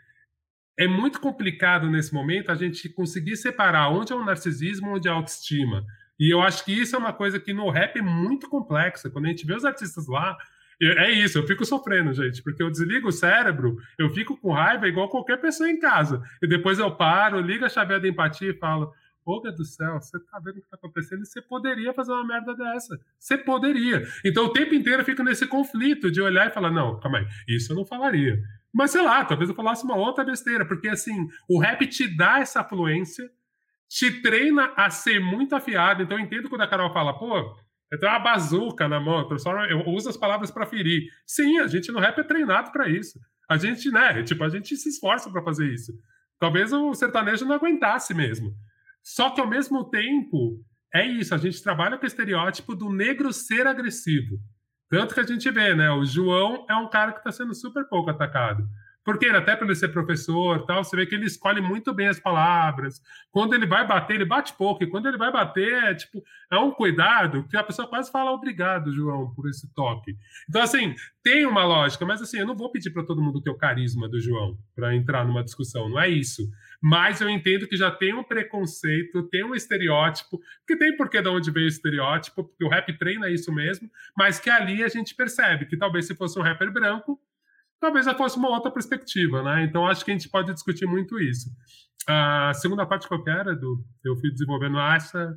é 0.78 0.86
muito 0.86 1.20
complicado 1.20 1.90
nesse 1.90 2.12
momento 2.12 2.50
a 2.50 2.54
gente 2.54 2.88
conseguir 2.88 3.36
separar 3.36 3.90
onde 3.90 4.12
é 4.12 4.16
o 4.16 4.24
narcisismo, 4.24 4.94
onde 4.94 5.08
é 5.08 5.10
a 5.10 5.14
autoestima. 5.14 5.84
E 6.20 6.30
eu 6.32 6.42
acho 6.42 6.64
que 6.66 6.72
isso 6.72 6.94
é 6.94 6.98
uma 6.98 7.14
coisa 7.14 7.40
que 7.40 7.54
no 7.54 7.70
rap 7.70 7.98
é 7.98 8.02
muito 8.02 8.46
complexa. 8.46 9.08
Quando 9.08 9.24
a 9.24 9.28
gente 9.28 9.46
vê 9.46 9.54
os 9.54 9.64
artistas 9.64 10.06
lá, 10.06 10.36
é 10.82 11.10
isso, 11.10 11.38
eu 11.38 11.46
fico 11.46 11.64
sofrendo, 11.64 12.12
gente, 12.12 12.42
porque 12.42 12.62
eu 12.62 12.70
desligo 12.70 13.08
o 13.08 13.12
cérebro, 13.12 13.76
eu 13.98 14.08
fico 14.10 14.36
com 14.36 14.52
raiva 14.52 14.86
igual 14.86 15.08
qualquer 15.08 15.38
pessoa 15.38 15.68
em 15.68 15.78
casa. 15.78 16.22
E 16.42 16.46
depois 16.46 16.78
eu 16.78 16.94
paro, 16.94 17.40
ligo 17.40 17.64
a 17.64 17.68
chave 17.68 17.98
da 17.98 18.08
empatia 18.08 18.50
e 18.50 18.58
falo: 18.58 18.92
Ô, 19.24 19.38
do 19.40 19.64
céu, 19.64 20.00
você 20.00 20.18
tá 20.18 20.38
vendo 20.38 20.58
o 20.58 20.62
que 20.62 20.68
tá 20.68 20.76
acontecendo? 20.76 21.22
E 21.22 21.26
você 21.26 21.42
poderia 21.42 21.92
fazer 21.92 22.12
uma 22.12 22.26
merda 22.26 22.54
dessa. 22.54 22.98
Você 23.18 23.36
poderia. 23.36 24.06
Então 24.24 24.46
o 24.46 24.52
tempo 24.52 24.74
inteiro 24.74 25.02
eu 25.02 25.04
fico 25.06 25.22
nesse 25.22 25.46
conflito 25.46 26.10
de 26.10 26.20
olhar 26.20 26.46
e 26.46 26.50
falar: 26.50 26.70
não, 26.70 26.98
calma 26.98 27.18
aí, 27.18 27.26
isso 27.46 27.72
eu 27.72 27.76
não 27.76 27.84
falaria. 27.84 28.42
Mas 28.72 28.90
sei 28.90 29.02
lá, 29.02 29.24
talvez 29.24 29.50
eu 29.50 29.56
falasse 29.56 29.84
uma 29.84 29.96
outra 29.96 30.24
besteira, 30.24 30.64
porque 30.64 30.88
assim, 30.88 31.28
o 31.48 31.58
rap 31.60 31.86
te 31.86 32.08
dá 32.08 32.38
essa 32.38 32.64
fluência 32.64 33.30
te 33.91 34.22
treina 34.22 34.72
a 34.76 34.88
ser 34.88 35.18
muito 35.18 35.57
afiado. 35.57 36.03
Então 36.03 36.16
eu 36.16 36.24
entendo 36.24 36.49
quando 36.49 36.61
a 36.61 36.68
Carol 36.68 36.93
fala, 36.93 37.18
pô, 37.18 37.36
eu 37.91 37.99
tenho 37.99 38.12
uma 38.12 38.20
bazuca 38.20 38.88
na 38.88 39.01
mão, 39.01 39.28
eu 39.68 39.84
uso 39.88 40.09
as 40.09 40.16
palavras 40.16 40.49
para 40.49 40.64
ferir. 40.64 41.11
Sim, 41.26 41.59
a 41.59 41.66
gente 41.66 41.91
no 41.91 41.99
rap 41.99 42.16
é 42.20 42.22
treinado 42.22 42.70
para 42.70 42.88
isso. 42.88 43.18
A 43.51 43.57
gente, 43.57 43.91
né, 43.91 44.22
tipo, 44.22 44.45
a 44.45 44.49
gente 44.49 44.76
se 44.76 44.88
esforça 44.88 45.28
para 45.28 45.43
fazer 45.43 45.74
isso. 45.74 45.93
Talvez 46.38 46.72
o 46.72 46.95
sertanejo 46.95 47.45
não 47.45 47.57
aguentasse 47.57 48.14
mesmo. 48.14 48.55
Só 49.03 49.30
que 49.30 49.41
ao 49.41 49.49
mesmo 49.49 49.91
tempo, 49.91 50.64
é 50.95 51.05
isso, 51.05 51.34
a 51.34 51.38
gente 51.38 51.61
trabalha 51.61 51.99
com 51.99 52.05
o 52.05 52.07
estereótipo 52.07 52.76
do 52.76 52.91
negro 52.93 53.32
ser 53.32 53.66
agressivo. 53.66 54.38
Tanto 54.88 55.14
que 55.14 55.20
a 55.20 55.26
gente 55.26 55.51
vê, 55.51 55.74
né, 55.74 55.91
o 55.91 56.05
João 56.05 56.64
é 56.70 56.76
um 56.76 56.88
cara 56.88 57.12
que 57.12 57.18
está 57.18 57.32
sendo 57.32 57.55
super 57.55 57.88
pouco 57.88 58.11
atacado. 58.11 58.62
Porque 59.11 59.26
até 59.26 59.56
para 59.56 59.66
ele 59.66 59.74
ser 59.74 59.88
professor, 59.88 60.64
tal, 60.64 60.84
você 60.84 60.94
vê 60.94 61.04
que 61.04 61.16
ele 61.16 61.26
escolhe 61.26 61.61
muito 61.61 61.92
bem 61.92 62.06
as 62.06 62.20
palavras. 62.20 63.02
Quando 63.32 63.54
ele 63.54 63.66
vai 63.66 63.84
bater, 63.84 64.14
ele 64.14 64.24
bate 64.24 64.52
pouco. 64.52 64.84
E 64.84 64.86
quando 64.86 65.06
ele 65.06 65.18
vai 65.18 65.32
bater, 65.32 65.82
é 65.82 65.94
tipo, 65.96 66.22
é 66.48 66.56
um 66.56 66.70
cuidado 66.70 67.44
que 67.50 67.56
a 67.56 67.64
pessoa 67.64 67.88
quase 67.88 68.08
fala 68.08 68.30
obrigado, 68.30 68.92
João, 68.92 69.34
por 69.34 69.48
esse 69.48 69.68
toque. 69.74 70.16
Então, 70.48 70.62
assim, 70.62 70.94
tem 71.24 71.44
uma 71.44 71.64
lógica, 71.64 72.06
mas 72.06 72.22
assim, 72.22 72.38
eu 72.38 72.46
não 72.46 72.54
vou 72.54 72.70
pedir 72.70 72.90
para 72.90 73.02
todo 73.02 73.20
mundo 73.20 73.42
ter 73.42 73.50
o 73.50 73.58
carisma 73.58 74.08
do 74.08 74.20
João 74.20 74.56
para 74.76 74.94
entrar 74.94 75.26
numa 75.26 75.42
discussão, 75.42 75.88
não 75.88 75.98
é 75.98 76.08
isso. 76.08 76.48
Mas 76.80 77.20
eu 77.20 77.28
entendo 77.28 77.66
que 77.66 77.76
já 77.76 77.90
tem 77.90 78.14
um 78.14 78.22
preconceito, 78.22 79.24
tem 79.24 79.42
um 79.42 79.56
estereótipo, 79.56 80.40
que 80.64 80.76
tem 80.76 80.96
porquê 80.96 81.20
de 81.20 81.28
onde 81.28 81.50
veio 81.50 81.66
o 81.66 81.68
estereótipo, 81.68 82.44
porque 82.44 82.64
o 82.64 82.68
rap 82.68 82.96
treina 82.96 83.28
isso 83.28 83.52
mesmo, 83.52 83.90
mas 84.16 84.38
que 84.38 84.48
ali 84.48 84.84
a 84.84 84.88
gente 84.88 85.16
percebe 85.16 85.66
que 85.66 85.76
talvez 85.76 86.06
se 86.06 86.14
fosse 86.14 86.38
um 86.38 86.42
rapper 86.42 86.72
branco, 86.72 87.20
talvez 87.80 88.04
já 88.04 88.14
fosse 88.14 88.36
uma 88.36 88.50
outra 88.50 88.70
perspectiva, 88.70 89.42
né? 89.42 89.64
Então 89.64 89.86
acho 89.86 90.04
que 90.04 90.10
a 90.10 90.14
gente 90.14 90.28
pode 90.28 90.52
discutir 90.52 90.86
muito 90.86 91.18
isso. 91.18 91.50
A 92.08 92.52
segunda 92.54 92.86
parte 92.86 93.08
que 93.08 93.14
eu 93.14 93.22
quero, 93.22 93.52
Edu, 93.52 93.78
eu 94.04 94.16
fui 94.16 94.30
desenvolvendo 94.30 94.78
essa. 94.78 95.36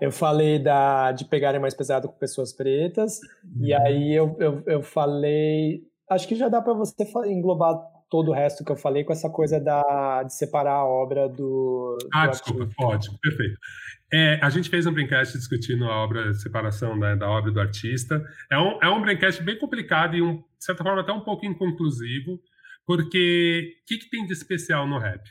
Eu 0.00 0.12
falei 0.12 0.58
da, 0.58 1.12
de 1.12 1.24
pegarem 1.24 1.60
mais 1.60 1.74
pesado 1.74 2.08
com 2.08 2.18
pessoas 2.18 2.52
pretas, 2.52 3.18
uhum. 3.44 3.64
e 3.64 3.74
aí 3.74 4.12
eu, 4.14 4.36
eu, 4.38 4.62
eu 4.66 4.82
falei. 4.82 5.82
Acho 6.10 6.26
que 6.26 6.34
já 6.34 6.48
dá 6.48 6.60
para 6.60 6.74
você 6.74 6.94
englobar 7.26 7.78
todo 8.10 8.30
o 8.30 8.34
resto 8.34 8.64
que 8.64 8.72
eu 8.72 8.76
falei 8.76 9.04
com 9.04 9.12
essa 9.12 9.30
coisa 9.30 9.60
da, 9.60 10.24
de 10.24 10.34
separar 10.34 10.74
a 10.74 10.84
obra 10.84 11.28
do. 11.28 11.96
Ah, 12.12 12.26
do 12.26 12.30
desculpa, 12.32 12.68
ótimo, 12.80 13.18
perfeito. 13.22 13.56
É, 14.12 14.40
a 14.42 14.50
gente 14.50 14.68
fez 14.68 14.86
um 14.86 14.92
brincast 14.92 15.38
discutindo 15.38 15.84
a 15.84 15.94
obra, 15.94 16.30
a 16.30 16.34
separação 16.34 16.96
né, 16.96 17.14
da 17.14 17.28
obra 17.28 17.52
do 17.52 17.60
artista. 17.60 18.24
É 18.50 18.58
um, 18.58 18.78
é 18.82 18.88
um 18.88 19.00
brincast 19.00 19.42
bem 19.42 19.56
complicado 19.58 20.16
e, 20.16 20.22
um, 20.22 20.38
de 20.38 20.64
certa 20.64 20.82
forma, 20.82 21.00
até 21.00 21.12
um 21.12 21.20
pouco 21.20 21.46
inconclusivo, 21.46 22.40
porque 22.84 23.76
o 23.82 23.86
que, 23.86 23.98
que 23.98 24.10
tem 24.10 24.26
de 24.26 24.32
especial 24.32 24.86
no 24.86 24.98
rap? 24.98 25.22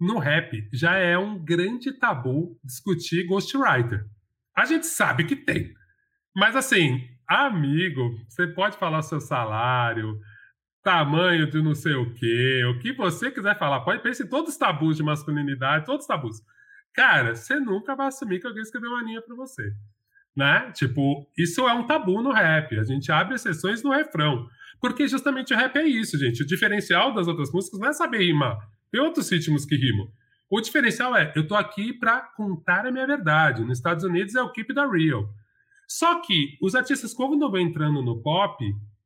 No 0.00 0.18
rap 0.18 0.68
já 0.72 0.96
é 0.96 1.18
um 1.18 1.42
grande 1.42 1.92
tabu 1.92 2.58
discutir 2.62 3.26
ghostwriter. 3.26 4.04
A 4.56 4.64
gente 4.64 4.86
sabe 4.86 5.24
que 5.24 5.34
tem. 5.34 5.72
Mas 6.36 6.54
assim, 6.54 7.00
amigo, 7.26 8.16
você 8.28 8.46
pode 8.46 8.76
falar 8.76 9.02
seu 9.02 9.20
salário, 9.20 10.18
tamanho 10.84 11.50
de 11.50 11.62
não 11.62 11.74
sei 11.74 11.94
o 11.94 12.12
quê, 12.12 12.62
o 12.66 12.78
que 12.78 12.92
você 12.92 13.30
quiser 13.30 13.58
falar. 13.58 13.80
Pode 13.80 14.02
pensar 14.02 14.24
em 14.24 14.28
todos 14.28 14.52
os 14.52 14.56
tabus 14.56 14.96
de 14.96 15.02
masculinidade, 15.02 15.86
todos 15.86 16.02
os 16.02 16.06
tabus. 16.06 16.40
Cara, 16.94 17.34
você 17.34 17.58
nunca 17.58 17.96
vai 17.96 18.06
assumir 18.06 18.40
que 18.40 18.46
alguém 18.46 18.62
escreveu 18.62 18.90
uma 18.90 19.02
linha 19.02 19.20
para 19.20 19.34
você. 19.34 19.72
Né? 20.36 20.70
Tipo, 20.72 21.28
isso 21.36 21.68
é 21.68 21.74
um 21.74 21.86
tabu 21.86 22.22
no 22.22 22.32
rap. 22.32 22.78
A 22.78 22.84
gente 22.84 23.10
abre 23.10 23.34
exceções 23.34 23.82
no 23.82 23.90
refrão. 23.90 24.48
Porque 24.80 25.08
justamente 25.08 25.52
o 25.52 25.56
rap 25.56 25.76
é 25.76 25.86
isso, 25.86 26.18
gente. 26.18 26.42
O 26.42 26.46
diferencial 26.46 27.12
das 27.12 27.26
outras 27.26 27.52
músicas 27.52 27.80
não 27.80 27.88
é 27.88 27.92
saber 27.92 28.18
rimar. 28.18 28.58
Tem 28.90 29.00
outros 29.00 29.30
ritmos 29.30 29.64
que 29.64 29.76
rimam. 29.76 30.08
O 30.48 30.60
diferencial 30.60 31.16
é, 31.16 31.32
eu 31.34 31.46
tô 31.46 31.56
aqui 31.56 31.92
para 31.92 32.20
contar 32.36 32.86
a 32.86 32.90
minha 32.92 33.06
verdade. 33.06 33.64
Nos 33.64 33.78
Estados 33.78 34.04
Unidos 34.04 34.34
é 34.34 34.42
o 34.42 34.52
Keep 34.52 34.74
the 34.74 34.86
Real. 34.86 35.28
Só 35.88 36.20
que 36.20 36.56
os 36.62 36.74
artistas, 36.74 37.12
quando 37.12 37.50
vão 37.50 37.60
entrando 37.60 38.02
no 38.02 38.22
pop, 38.22 38.64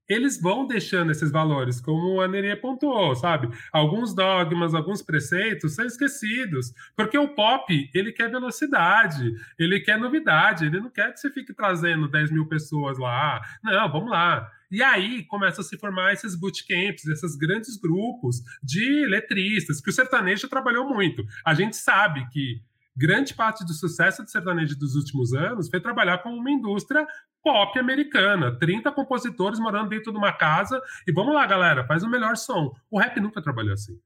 eles 0.08 0.40
vão 0.40 0.66
deixando 0.66 1.12
esses 1.12 1.30
valores, 1.30 1.80
como 1.80 2.20
a 2.20 2.28
Neria 2.28 2.56
pontuou, 2.56 3.14
sabe? 3.14 3.48
Alguns 3.72 4.14
dogmas, 4.14 4.74
alguns 4.74 5.02
preceitos 5.02 5.74
são 5.74 5.84
esquecidos, 5.84 6.72
porque 6.96 7.18
o 7.18 7.28
pop, 7.28 7.90
ele 7.94 8.12
quer 8.12 8.30
velocidade, 8.30 9.34
ele 9.58 9.80
quer 9.80 9.98
novidade, 9.98 10.64
ele 10.64 10.80
não 10.80 10.90
quer 10.90 11.12
que 11.12 11.20
você 11.20 11.30
fique 11.30 11.52
trazendo 11.52 12.08
10 12.08 12.30
mil 12.30 12.46
pessoas 12.46 12.98
lá. 12.98 13.40
Não, 13.62 13.92
vamos 13.92 14.10
lá. 14.10 14.50
E 14.70 14.82
aí 14.82 15.24
começam 15.24 15.62
a 15.62 15.64
se 15.64 15.78
formar 15.78 16.12
esses 16.12 16.34
bootcamps, 16.34 17.06
esses 17.06 17.36
grandes 17.36 17.76
grupos 17.76 18.42
de 18.62 19.06
letristas, 19.06 19.80
que 19.80 19.90
o 19.90 19.92
sertanejo 19.92 20.48
trabalhou 20.48 20.88
muito. 20.88 21.24
A 21.44 21.54
gente 21.54 21.76
sabe 21.76 22.28
que 22.30 22.62
grande 22.98 23.32
parte 23.32 23.64
do 23.64 23.72
sucesso 23.72 24.22
do 24.24 24.30
sertanejo 24.30 24.76
dos 24.76 24.96
últimos 24.96 25.32
anos 25.32 25.68
foi 25.68 25.80
trabalhar 25.80 26.18
com 26.18 26.30
uma 26.30 26.50
indústria 26.50 27.06
pop 27.42 27.78
americana. 27.78 28.56
30 28.58 28.92
compositores 28.92 29.58
morando 29.58 29.90
dentro 29.90 30.12
de 30.12 30.18
uma 30.18 30.32
casa 30.32 30.80
e 31.06 31.12
vamos 31.12 31.34
lá, 31.34 31.46
galera, 31.46 31.84
faz 31.86 32.02
o 32.02 32.08
melhor 32.08 32.36
som. 32.36 32.74
O 32.90 32.98
rap 32.98 33.18
nunca 33.20 33.42
trabalhou 33.42 33.72
assim. 33.72 33.98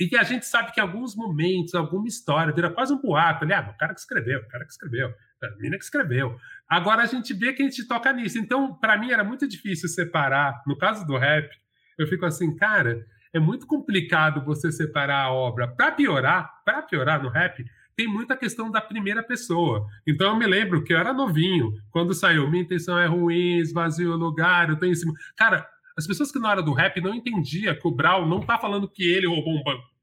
E 0.00 0.08
que 0.08 0.16
a 0.16 0.24
gente 0.24 0.44
sabe 0.44 0.72
que 0.72 0.80
alguns 0.80 1.14
momentos, 1.14 1.74
alguma 1.74 2.08
história, 2.08 2.52
vira 2.52 2.70
quase 2.70 2.92
um 2.92 3.00
boato. 3.00 3.44
Ali, 3.44 3.52
ah, 3.52 3.70
o 3.72 3.78
cara 3.78 3.94
que 3.94 4.00
escreveu, 4.00 4.40
o 4.40 4.48
cara 4.48 4.64
que 4.64 4.72
escreveu, 4.72 5.14
a 5.42 5.56
menina 5.56 5.78
que 5.78 5.84
escreveu. 5.84 6.36
Agora 6.68 7.02
a 7.02 7.06
gente 7.06 7.32
vê 7.32 7.52
que 7.52 7.62
a 7.62 7.66
gente 7.66 7.86
toca 7.86 8.12
nisso. 8.12 8.38
Então, 8.38 8.74
para 8.74 8.98
mim, 8.98 9.12
era 9.12 9.22
muito 9.22 9.46
difícil 9.46 9.88
separar. 9.88 10.60
No 10.66 10.76
caso 10.76 11.06
do 11.06 11.16
rap, 11.16 11.48
eu 11.96 12.06
fico 12.08 12.26
assim, 12.26 12.56
cara, 12.56 13.06
é 13.32 13.38
muito 13.38 13.66
complicado 13.66 14.44
você 14.44 14.72
separar 14.72 15.22
a 15.24 15.32
obra. 15.32 15.68
Para 15.68 15.92
piorar, 15.92 16.50
para 16.64 16.82
piorar 16.82 17.22
no 17.22 17.28
rap, 17.28 17.64
tem 17.96 18.06
muita 18.06 18.36
questão 18.36 18.70
da 18.70 18.80
primeira 18.80 19.22
pessoa. 19.22 19.86
Então 20.06 20.28
eu 20.28 20.36
me 20.36 20.46
lembro 20.46 20.84
que 20.84 20.92
eu 20.92 20.98
era 20.98 21.14
novinho, 21.14 21.72
quando 21.90 22.14
saiu 22.14 22.48
Minha 22.50 22.62
Intenção 22.62 22.98
é 22.98 23.06
Ruim, 23.06 23.56
Esvazio 23.56 24.12
o 24.12 24.16
Lugar, 24.16 24.68
eu 24.68 24.78
tô 24.78 24.84
em 24.84 24.94
cima. 24.94 25.14
Cara, 25.36 25.66
as 25.96 26.06
pessoas 26.06 26.30
que 26.30 26.38
na 26.38 26.50
hora 26.50 26.62
do 26.62 26.74
rap 26.74 27.00
não 27.00 27.14
entendiam 27.14 27.74
que 27.74 27.88
o 27.88 27.90
Brau 27.90 28.28
não 28.28 28.40
tá 28.40 28.58
falando 28.58 28.88
que 28.88 29.02
ele 29.02 29.26
roubou 29.26 29.54
um 29.54 29.64
banco. 29.64 29.96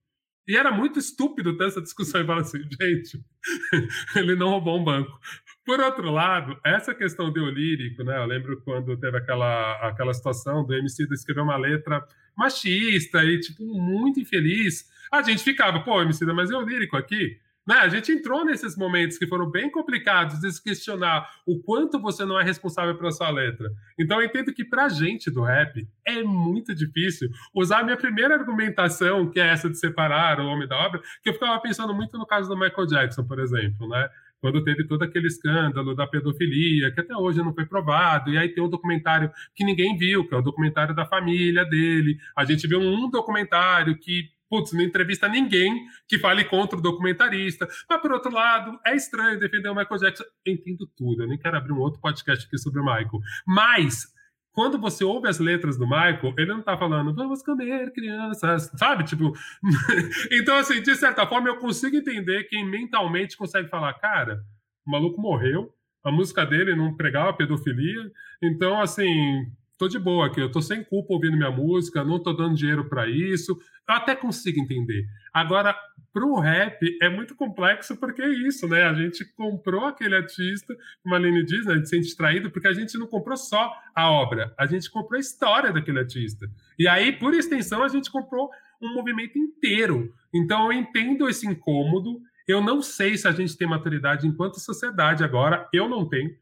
E 0.45 0.57
era 0.57 0.71
muito 0.71 0.99
estúpido 0.99 1.55
ter 1.55 1.67
essa 1.67 1.81
discussão 1.81 2.21
e 2.21 2.25
falar 2.25 2.41
assim, 2.41 2.59
gente, 2.63 3.23
ele 4.15 4.35
não 4.35 4.49
roubou 4.49 4.77
um 4.77 4.83
banco. 4.83 5.17
Por 5.63 5.79
outro 5.79 6.11
lado, 6.11 6.59
essa 6.65 6.93
questão 6.93 7.31
do 7.31 7.45
lírico, 7.49 8.03
né? 8.03 8.17
Eu 8.17 8.25
lembro 8.25 8.59
quando 8.61 8.97
teve 8.97 9.17
aquela, 9.17 9.87
aquela 9.87 10.13
situação 10.13 10.65
do 10.65 10.73
MC 10.73 11.07
escrever 11.13 11.41
uma 11.41 11.55
letra 11.55 12.05
machista 12.35 13.23
e, 13.23 13.39
tipo, 13.39 13.63
muito 13.63 14.19
infeliz. 14.19 14.89
A 15.09 15.21
gente 15.21 15.43
ficava, 15.43 15.79
pô, 15.79 16.01
MC, 16.01 16.25
mas 16.25 16.51
é 16.51 16.57
o 16.57 16.61
lírico 16.61 16.97
aqui. 16.97 17.39
Né? 17.65 17.75
A 17.75 17.87
gente 17.87 18.11
entrou 18.11 18.43
nesses 18.43 18.75
momentos 18.75 19.17
que 19.17 19.27
foram 19.27 19.49
bem 19.49 19.71
complicados 19.71 20.39
de 20.39 20.51
se 20.51 20.61
questionar 20.61 21.29
o 21.45 21.61
quanto 21.61 21.99
você 21.99 22.25
não 22.25 22.39
é 22.39 22.43
responsável 22.43 22.95
pela 22.97 23.11
sua 23.11 23.29
letra. 23.29 23.69
Então 23.97 24.19
eu 24.19 24.27
entendo 24.27 24.53
que 24.53 24.65
pra 24.65 24.89
gente 24.89 25.31
do 25.31 25.43
rap 25.43 25.87
é 26.05 26.23
muito 26.23 26.75
difícil 26.75 27.29
usar 27.55 27.79
a 27.79 27.83
minha 27.83 27.97
primeira 27.97 28.35
argumentação, 28.35 29.29
que 29.29 29.39
é 29.39 29.47
essa 29.47 29.69
de 29.69 29.77
separar 29.77 30.39
o 30.39 30.45
homem 30.45 30.67
da 30.67 30.77
obra, 30.77 31.01
que 31.21 31.29
eu 31.29 31.33
ficava 31.33 31.59
pensando 31.61 31.93
muito 31.93 32.17
no 32.17 32.25
caso 32.25 32.49
do 32.49 32.57
Michael 32.57 32.87
Jackson, 32.87 33.23
por 33.23 33.39
exemplo, 33.39 33.87
né? 33.87 34.09
quando 34.43 34.61
teve 34.61 34.85
todo 34.85 35.03
aquele 35.03 35.27
escândalo 35.27 35.95
da 35.95 36.05
pedofilia, 36.05 36.91
que 36.91 36.99
até 36.99 37.15
hoje 37.15 37.39
não 37.39 37.53
foi 37.53 37.65
provado, 37.65 38.29
e 38.29 38.37
aí 38.37 38.49
tem 38.49 38.61
um 38.61 38.67
documentário 38.67 39.31
que 39.55 39.63
ninguém 39.63 39.95
viu, 39.95 40.27
que 40.27 40.35
é 40.35 40.37
o 40.37 40.41
documentário 40.41 40.93
da 40.93 41.05
família 41.05 41.63
dele. 41.63 42.17
A 42.35 42.43
gente 42.43 42.67
viu 42.67 42.81
um 42.81 43.09
documentário 43.09 43.97
que 43.97 44.33
putz, 44.53 44.71
não 44.71 44.83
entrevista 44.83 45.27
ninguém 45.27 45.87
que 46.07 46.19
fale 46.19 46.45
contra 46.45 46.77
o 46.77 46.81
documentarista. 46.81 47.67
Mas, 47.89 47.99
por 47.99 48.11
outro 48.11 48.31
lado, 48.31 48.79
é 48.85 48.95
estranho 48.95 49.39
defender 49.39 49.67
o 49.69 49.75
Michael 49.75 49.99
Jackson. 49.99 50.23
Eu 50.45 50.53
entendo 50.53 50.87
tudo, 50.95 51.23
eu 51.23 51.27
nem 51.27 51.39
quero 51.39 51.57
abrir 51.57 51.73
um 51.73 51.79
outro 51.79 51.99
podcast 51.99 52.45
aqui 52.45 52.55
sobre 52.59 52.79
o 52.79 52.85
Michael. 52.85 53.19
Mas, 53.47 54.05
quando 54.51 54.77
você 54.77 55.03
ouve 55.03 55.27
as 55.27 55.39
letras 55.39 55.75
do 55.75 55.87
Michael, 55.87 56.35
ele 56.37 56.53
não 56.53 56.61
tá 56.61 56.77
falando, 56.77 57.15
vamos 57.15 57.41
comer, 57.41 57.91
crianças, 57.93 58.69
sabe? 58.77 59.05
Tipo. 59.05 59.33
então, 60.31 60.57
assim, 60.57 60.83
de 60.83 60.95
certa 60.95 61.25
forma, 61.25 61.49
eu 61.49 61.57
consigo 61.57 61.95
entender 61.95 62.43
quem 62.43 62.63
mentalmente 62.63 63.35
consegue 63.35 63.69
falar, 63.69 63.95
cara, 63.95 64.43
o 64.85 64.91
maluco 64.91 65.19
morreu, 65.19 65.73
a 66.05 66.11
música 66.11 66.45
dele 66.45 66.75
não 66.75 66.95
pregava 66.95 67.33
pedofilia, 67.33 68.11
então, 68.39 68.79
assim, 68.79 69.47
tô 69.77 69.87
de 69.87 69.99
boa 69.99 70.27
aqui, 70.27 70.39
eu 70.39 70.51
tô 70.51 70.61
sem 70.61 70.83
culpa 70.83 71.13
ouvindo 71.13 71.37
minha 71.37 71.51
música, 71.51 72.03
não 72.03 72.21
tô 72.21 72.33
dando 72.33 72.55
dinheiro 72.55 72.87
para 72.87 73.07
isso, 73.09 73.53
eu 73.87 73.95
até 73.95 74.15
consigo 74.15 74.59
entender. 74.59 75.05
Agora, 75.33 75.75
pro 76.13 76.35
rap 76.39 76.77
é 77.01 77.09
muito 77.09 77.35
complexo 77.35 77.97
porque 77.97 78.21
é 78.21 78.29
isso, 78.29 78.67
né? 78.67 78.83
A 78.83 78.93
gente 78.93 79.25
comprou 79.33 79.85
aquele 79.85 80.15
artista, 80.15 80.75
como 81.01 81.15
a 81.15 81.17
Aline 81.17 81.43
diz, 81.43 81.65
né? 81.65 81.73
A 81.73 81.75
gente 81.77 81.89
se 81.89 82.15
sente 82.15 82.49
porque 82.49 82.67
a 82.67 82.73
gente 82.73 82.97
não 82.97 83.07
comprou 83.07 83.35
só 83.35 83.73
a 83.95 84.09
obra, 84.09 84.53
a 84.57 84.65
gente 84.65 84.89
comprou 84.91 85.17
a 85.17 85.21
história 85.21 85.73
daquele 85.73 85.99
artista. 85.99 86.47
E 86.77 86.87
aí, 86.87 87.11
por 87.11 87.33
extensão, 87.33 87.83
a 87.83 87.87
gente 87.87 88.11
comprou 88.11 88.49
um 88.81 88.93
movimento 88.93 89.37
inteiro. 89.37 90.13
Então, 90.33 90.71
eu 90.71 90.73
entendo 90.73 91.27
esse 91.27 91.47
incômodo. 91.47 92.19
Eu 92.45 92.61
não 92.61 92.81
sei 92.81 93.17
se 93.17 93.25
a 93.25 93.31
gente 93.31 93.57
tem 93.57 93.67
maturidade 93.67 94.27
enquanto 94.27 94.59
sociedade 94.59 95.23
agora, 95.23 95.67
eu 95.73 95.87
não 95.87 96.07
tenho 96.07 96.35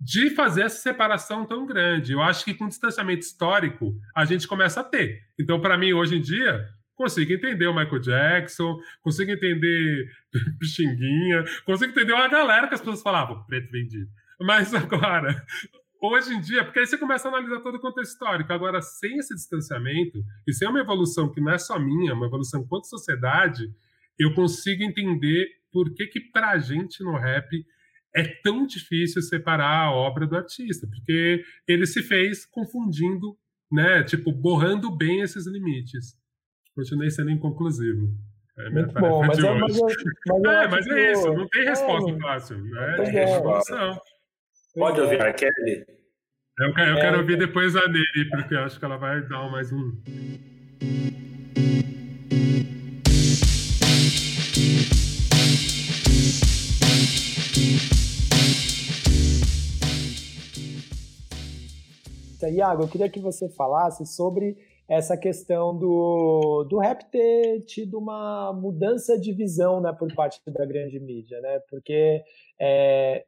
de 0.00 0.30
fazer 0.30 0.62
essa 0.62 0.80
separação 0.80 1.46
tão 1.46 1.66
grande. 1.66 2.12
Eu 2.12 2.22
acho 2.22 2.44
que 2.44 2.54
com 2.54 2.68
distanciamento 2.68 3.20
histórico 3.20 3.94
a 4.14 4.24
gente 4.24 4.46
começa 4.46 4.80
a 4.80 4.84
ter. 4.84 5.22
Então, 5.38 5.60
para 5.60 5.78
mim, 5.78 5.92
hoje 5.92 6.16
em 6.16 6.20
dia, 6.20 6.68
consigo 6.94 7.32
entender 7.32 7.66
o 7.66 7.74
Michael 7.74 8.00
Jackson, 8.00 8.78
consigo 9.02 9.30
entender 9.30 10.06
Pixinguinha, 10.58 11.44
consigo 11.64 11.92
entender 11.92 12.12
uma 12.12 12.28
galera 12.28 12.68
que 12.68 12.74
as 12.74 12.80
pessoas 12.80 13.02
falavam, 13.02 13.44
preto 13.44 13.70
vendido. 13.70 14.10
Mas 14.40 14.74
agora, 14.74 15.44
hoje 16.00 16.34
em 16.34 16.40
dia, 16.40 16.64
porque 16.64 16.80
aí 16.80 16.86
você 16.86 16.98
começa 16.98 17.28
a 17.28 17.32
analisar 17.32 17.60
todo 17.60 17.76
o 17.76 17.80
contexto 17.80 18.12
histórico. 18.12 18.52
Agora, 18.52 18.80
sem 18.82 19.18
esse 19.18 19.34
distanciamento, 19.34 20.22
e 20.46 20.52
sem 20.52 20.68
uma 20.68 20.80
evolução 20.80 21.30
que 21.30 21.40
não 21.40 21.52
é 21.52 21.58
só 21.58 21.78
minha, 21.78 22.14
uma 22.14 22.26
evolução 22.26 22.60
enquanto 22.60 22.88
sociedade, 22.88 23.70
eu 24.18 24.34
consigo 24.34 24.82
entender 24.82 25.46
por 25.72 25.92
que 25.92 26.06
que 26.06 26.20
pra 26.20 26.58
gente 26.58 27.02
no 27.02 27.16
rap 27.16 27.64
é 28.14 28.22
tão 28.42 28.66
difícil 28.66 29.20
separar 29.22 29.86
a 29.86 29.90
obra 29.90 30.26
do 30.26 30.36
artista, 30.36 30.86
porque 30.86 31.42
ele 31.66 31.86
se 31.86 32.02
fez 32.02 32.46
confundindo, 32.46 33.36
né, 33.70 34.04
tipo, 34.04 34.30
borrando 34.30 34.96
bem 34.96 35.20
esses 35.20 35.46
limites. 35.46 36.16
Continuei 36.74 37.10
sendo 37.10 37.30
inconclusivo. 37.30 38.08
É 38.56 38.70
Muito 38.70 38.94
bom, 38.94 39.26
mas 39.26 39.38
é, 39.38 39.54
mas, 39.54 39.80
mas, 39.80 39.94
é, 40.46 40.68
mas 40.68 40.86
é 40.86 41.12
isso, 41.12 41.32
não 41.32 41.48
tem 41.48 41.64
resposta 41.64 42.10
é, 42.10 42.20
fácil. 42.20 42.64
Né? 42.64 42.94
Tem 42.96 43.10
resposta. 43.10 44.00
Pode 44.74 45.00
ouvir 45.00 45.20
a 45.20 45.32
Kelly? 45.32 45.84
Eu, 46.60 46.72
quero, 46.72 46.90
eu 46.90 46.96
quero 47.00 47.18
ouvir 47.18 47.36
depois 47.36 47.74
a 47.74 47.88
Neri, 47.88 48.30
porque 48.30 48.54
eu 48.54 48.60
acho 48.60 48.78
que 48.78 48.84
ela 48.84 48.96
vai 48.96 49.26
dar 49.26 49.50
mais 49.50 49.72
um. 49.72 49.90
Iago, 62.50 62.82
eu 62.82 62.88
queria 62.88 63.08
que 63.08 63.20
você 63.20 63.48
falasse 63.48 64.06
sobre 64.06 64.56
essa 64.88 65.16
questão 65.16 65.76
do, 65.76 66.64
do 66.68 66.78
rap 66.78 67.04
ter 67.10 67.62
tido 67.62 67.98
uma 67.98 68.52
mudança 68.52 69.18
de 69.18 69.32
visão 69.32 69.80
né, 69.80 69.92
por 69.98 70.12
parte 70.14 70.38
da 70.46 70.64
grande 70.66 71.00
mídia, 71.00 71.40
né? 71.40 71.60
Porque 71.70 72.22
é, 72.60 73.24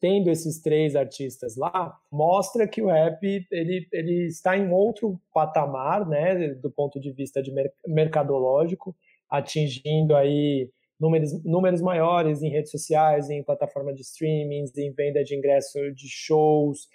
tendo 0.00 0.30
esses 0.30 0.60
três 0.60 0.96
artistas 0.96 1.56
lá, 1.56 1.96
mostra 2.10 2.66
que 2.66 2.80
o 2.80 2.86
rap 2.86 3.22
ele, 3.50 3.86
ele 3.92 4.26
está 4.26 4.56
em 4.56 4.70
outro 4.70 5.20
patamar, 5.32 6.08
né, 6.08 6.54
do 6.54 6.70
ponto 6.70 7.00
de 7.00 7.12
vista 7.12 7.42
de 7.42 7.52
mercadológico, 7.86 8.96
atingindo 9.28 10.16
aí 10.16 10.70
números, 10.98 11.44
números 11.44 11.80
maiores 11.80 12.42
em 12.42 12.48
redes 12.48 12.70
sociais, 12.70 13.28
em 13.28 13.42
plataforma 13.42 13.92
de 13.92 14.02
streamings, 14.02 14.76
em 14.76 14.92
venda 14.92 15.22
de 15.22 15.36
ingresso 15.36 15.78
de 15.92 16.08
shows, 16.08 16.88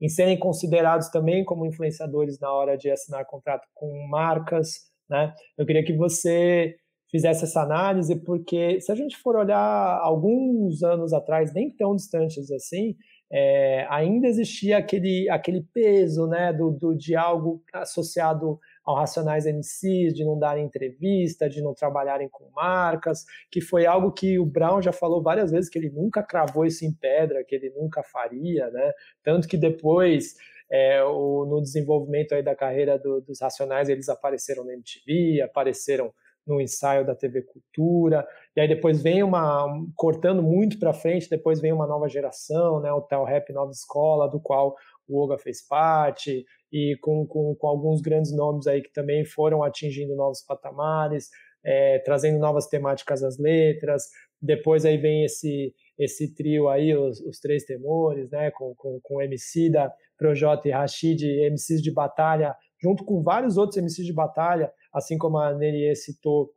em 0.00 0.08
serem 0.08 0.38
considerados 0.38 1.08
também 1.10 1.44
como 1.44 1.66
influenciadores 1.66 2.38
na 2.40 2.52
hora 2.52 2.76
de 2.76 2.90
assinar 2.90 3.26
contrato 3.26 3.66
com 3.74 4.06
marcas, 4.08 4.90
né? 5.08 5.34
Eu 5.58 5.66
queria 5.66 5.84
que 5.84 5.96
você 5.96 6.76
fizesse 7.10 7.44
essa 7.44 7.62
análise, 7.62 8.14
porque 8.24 8.80
se 8.80 8.90
a 8.90 8.94
gente 8.94 9.16
for 9.16 9.36
olhar 9.36 9.98
alguns 10.00 10.82
anos 10.82 11.12
atrás, 11.12 11.52
nem 11.52 11.70
tão 11.74 11.94
distantes 11.96 12.50
assim, 12.52 12.94
é, 13.32 13.86
ainda 13.90 14.26
existia 14.26 14.78
aquele, 14.78 15.28
aquele 15.28 15.62
peso 15.72 16.26
né, 16.26 16.52
do, 16.52 16.70
do, 16.70 16.96
de 16.96 17.14
algo 17.14 17.62
associado 17.72 18.58
ao 18.84 18.94
Racionais 18.96 19.46
MCs, 19.46 20.14
de 20.14 20.24
não 20.24 20.38
darem 20.38 20.64
entrevista, 20.64 21.48
de 21.48 21.62
não 21.62 21.74
trabalharem 21.74 22.28
com 22.28 22.50
marcas, 22.54 23.24
que 23.50 23.60
foi 23.60 23.86
algo 23.86 24.12
que 24.12 24.38
o 24.38 24.46
Brown 24.46 24.80
já 24.80 24.92
falou 24.92 25.22
várias 25.22 25.50
vezes 25.50 25.70
que 25.70 25.78
ele 25.78 25.90
nunca 25.90 26.22
cravou 26.22 26.64
isso 26.64 26.84
em 26.84 26.92
pedra, 26.92 27.44
que 27.44 27.54
ele 27.54 27.70
nunca 27.70 28.02
faria, 28.02 28.70
né? 28.70 28.92
Tanto 29.22 29.46
que 29.46 29.56
depois 29.56 30.34
é, 30.70 31.02
o, 31.02 31.44
no 31.46 31.60
desenvolvimento 31.60 32.34
aí 32.34 32.42
da 32.42 32.54
carreira 32.54 32.98
do, 32.98 33.20
dos 33.20 33.40
Racionais, 33.40 33.88
eles 33.88 34.08
apareceram 34.08 34.64
na 34.64 34.72
MTV, 34.72 35.42
apareceram 35.42 36.12
no 36.46 36.60
ensaio 36.60 37.06
da 37.06 37.14
TV 37.14 37.42
Cultura, 37.42 38.26
e 38.56 38.60
aí 38.60 38.66
depois 38.66 39.02
vem 39.02 39.22
uma, 39.22 39.66
cortando 39.94 40.42
muito 40.42 40.78
para 40.78 40.92
frente, 40.92 41.28
depois 41.28 41.60
vem 41.60 41.72
uma 41.72 41.86
nova 41.86 42.08
geração, 42.08 42.80
né, 42.80 42.90
o 42.92 43.00
Tal 43.00 43.24
Rap 43.24 43.52
Nova 43.52 43.70
Escola, 43.70 44.28
do 44.28 44.40
qual 44.40 44.74
o 45.10 45.22
Oga 45.22 45.38
fez 45.38 45.66
parte, 45.66 46.44
e 46.72 46.96
com, 47.00 47.26
com, 47.26 47.54
com 47.54 47.66
alguns 47.66 48.00
grandes 48.00 48.34
nomes 48.34 48.66
aí 48.66 48.80
que 48.80 48.92
também 48.92 49.24
foram 49.24 49.62
atingindo 49.62 50.14
novos 50.14 50.42
patamares, 50.42 51.28
é, 51.64 51.98
trazendo 52.00 52.38
novas 52.38 52.66
temáticas 52.66 53.22
às 53.22 53.38
letras. 53.38 54.04
Depois 54.40 54.84
aí 54.84 54.96
vem 54.96 55.24
esse 55.24 55.74
esse 56.00 56.34
trio 56.34 56.66
aí, 56.66 56.96
os, 56.96 57.20
os 57.20 57.38
três 57.38 57.64
temores, 57.64 58.30
né, 58.30 58.50
com, 58.52 58.74
com, 58.74 58.98
com 59.02 59.20
MC 59.20 59.68
da 59.68 59.92
Projota 60.16 60.66
e 60.66 60.70
Rashid, 60.70 61.22
MCs 61.50 61.82
de 61.82 61.92
batalha, 61.92 62.56
junto 62.82 63.04
com 63.04 63.22
vários 63.22 63.58
outros 63.58 63.76
MCs 63.76 64.06
de 64.06 64.12
batalha, 64.12 64.72
assim 64.94 65.18
como 65.18 65.36
a 65.36 65.52
Nerie 65.54 65.94
citou, 65.94 66.50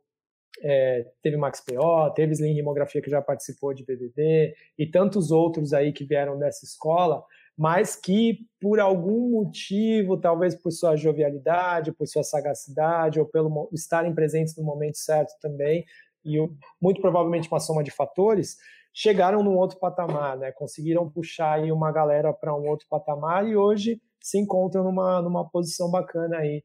é, 0.62 1.04
teve 1.22 1.36
Max 1.36 1.60
P.O., 1.60 2.10
teve 2.12 2.32
Slim 2.32 2.54
Rimografia 2.54 3.02
que 3.02 3.10
já 3.10 3.20
participou 3.20 3.74
de 3.74 3.84
BBB, 3.84 4.54
e 4.78 4.86
tantos 4.86 5.30
outros 5.30 5.74
aí 5.74 5.92
que 5.92 6.06
vieram 6.06 6.38
dessa 6.38 6.64
escola, 6.64 7.22
mas 7.56 7.94
que 7.94 8.38
por 8.60 8.80
algum 8.80 9.30
motivo, 9.30 10.20
talvez 10.20 10.54
por 10.54 10.72
sua 10.72 10.96
jovialidade, 10.96 11.92
por 11.92 12.06
sua 12.06 12.22
sagacidade, 12.22 13.20
ou 13.20 13.26
pelo 13.26 13.68
estarem 13.72 14.14
presentes 14.14 14.56
no 14.56 14.64
momento 14.64 14.98
certo 14.98 15.32
também, 15.40 15.84
e 16.24 16.36
muito 16.80 17.00
provavelmente 17.00 17.48
uma 17.48 17.60
soma 17.60 17.84
de 17.84 17.90
fatores, 17.90 18.56
chegaram 18.92 19.42
num 19.42 19.56
outro 19.56 19.78
patamar, 19.78 20.36
né? 20.38 20.52
Conseguiram 20.52 21.10
puxar 21.10 21.54
aí 21.54 21.70
uma 21.70 21.92
galera 21.92 22.32
para 22.32 22.54
um 22.54 22.68
outro 22.68 22.86
patamar 22.88 23.46
e 23.46 23.56
hoje 23.56 24.00
se 24.20 24.38
encontram 24.38 24.84
numa, 24.84 25.20
numa 25.20 25.48
posição 25.48 25.90
bacana 25.90 26.38
aí, 26.38 26.62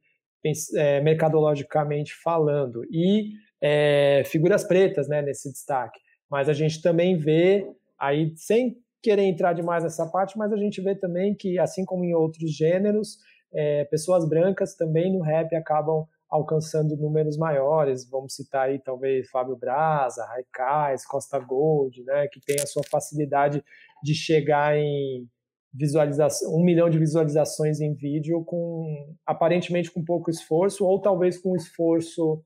é, 0.76 1.02
mercadologicamente 1.02 2.14
falando. 2.24 2.86
E 2.90 3.32
é, 3.61 4.24
figuras 4.26 4.64
pretas, 4.64 5.10
né, 5.10 5.22
nesse 5.22 5.52
destaque. 5.52 5.99
Mas 6.30 6.48
a 6.48 6.53
gente 6.53 6.82
também 6.82 7.18
vê 7.18 7.68
aí, 7.99 8.32
sem 8.38 8.78
querer 9.02 9.24
entrar 9.24 9.54
demais 9.54 9.84
nessa 9.84 10.06
parte, 10.06 10.38
mas 10.38 10.52
a 10.52 10.58
gente 10.58 10.82
vê 10.82 10.96
também 10.96 11.36
que, 11.36 11.58
assim 11.60 11.86
como 11.86 12.04
em 12.04 12.14
outros 12.14 12.56
gêneros, 12.56 13.18
é, 13.54 13.86
pessoas 13.86 14.28
brancas 14.28 14.76
também 14.76 15.12
no 15.12 15.22
rap 15.22 15.56
acabam 15.56 16.06
alcançando 16.30 16.96
números 16.96 17.38
maiores. 17.38 18.08
Vamos 18.10 18.36
citar 18.36 18.68
aí 18.68 18.80
talvez 18.80 19.30
Fábio 19.30 19.56
Braza, 19.56 20.24
Raikais, 20.26 21.06
Costa 21.06 21.40
Gold, 21.40 22.04
né, 22.04 22.28
que 22.28 22.40
tem 22.40 22.58
a 22.62 22.68
sua 22.68 22.84
facilidade 22.90 23.64
de 24.04 24.14
chegar 24.14 24.78
em 24.78 25.28
visualização, 25.74 26.56
um 26.56 26.64
milhão 26.64 26.90
de 26.90 26.98
visualizações 26.98 27.80
em 27.80 27.94
vídeo 27.94 28.44
com 28.44 29.16
aparentemente 29.26 29.92
com 29.92 30.04
pouco 30.04 30.30
esforço 30.30 30.86
ou 30.86 31.00
talvez 31.00 31.38
com 31.38 31.56
esforço 31.56 32.44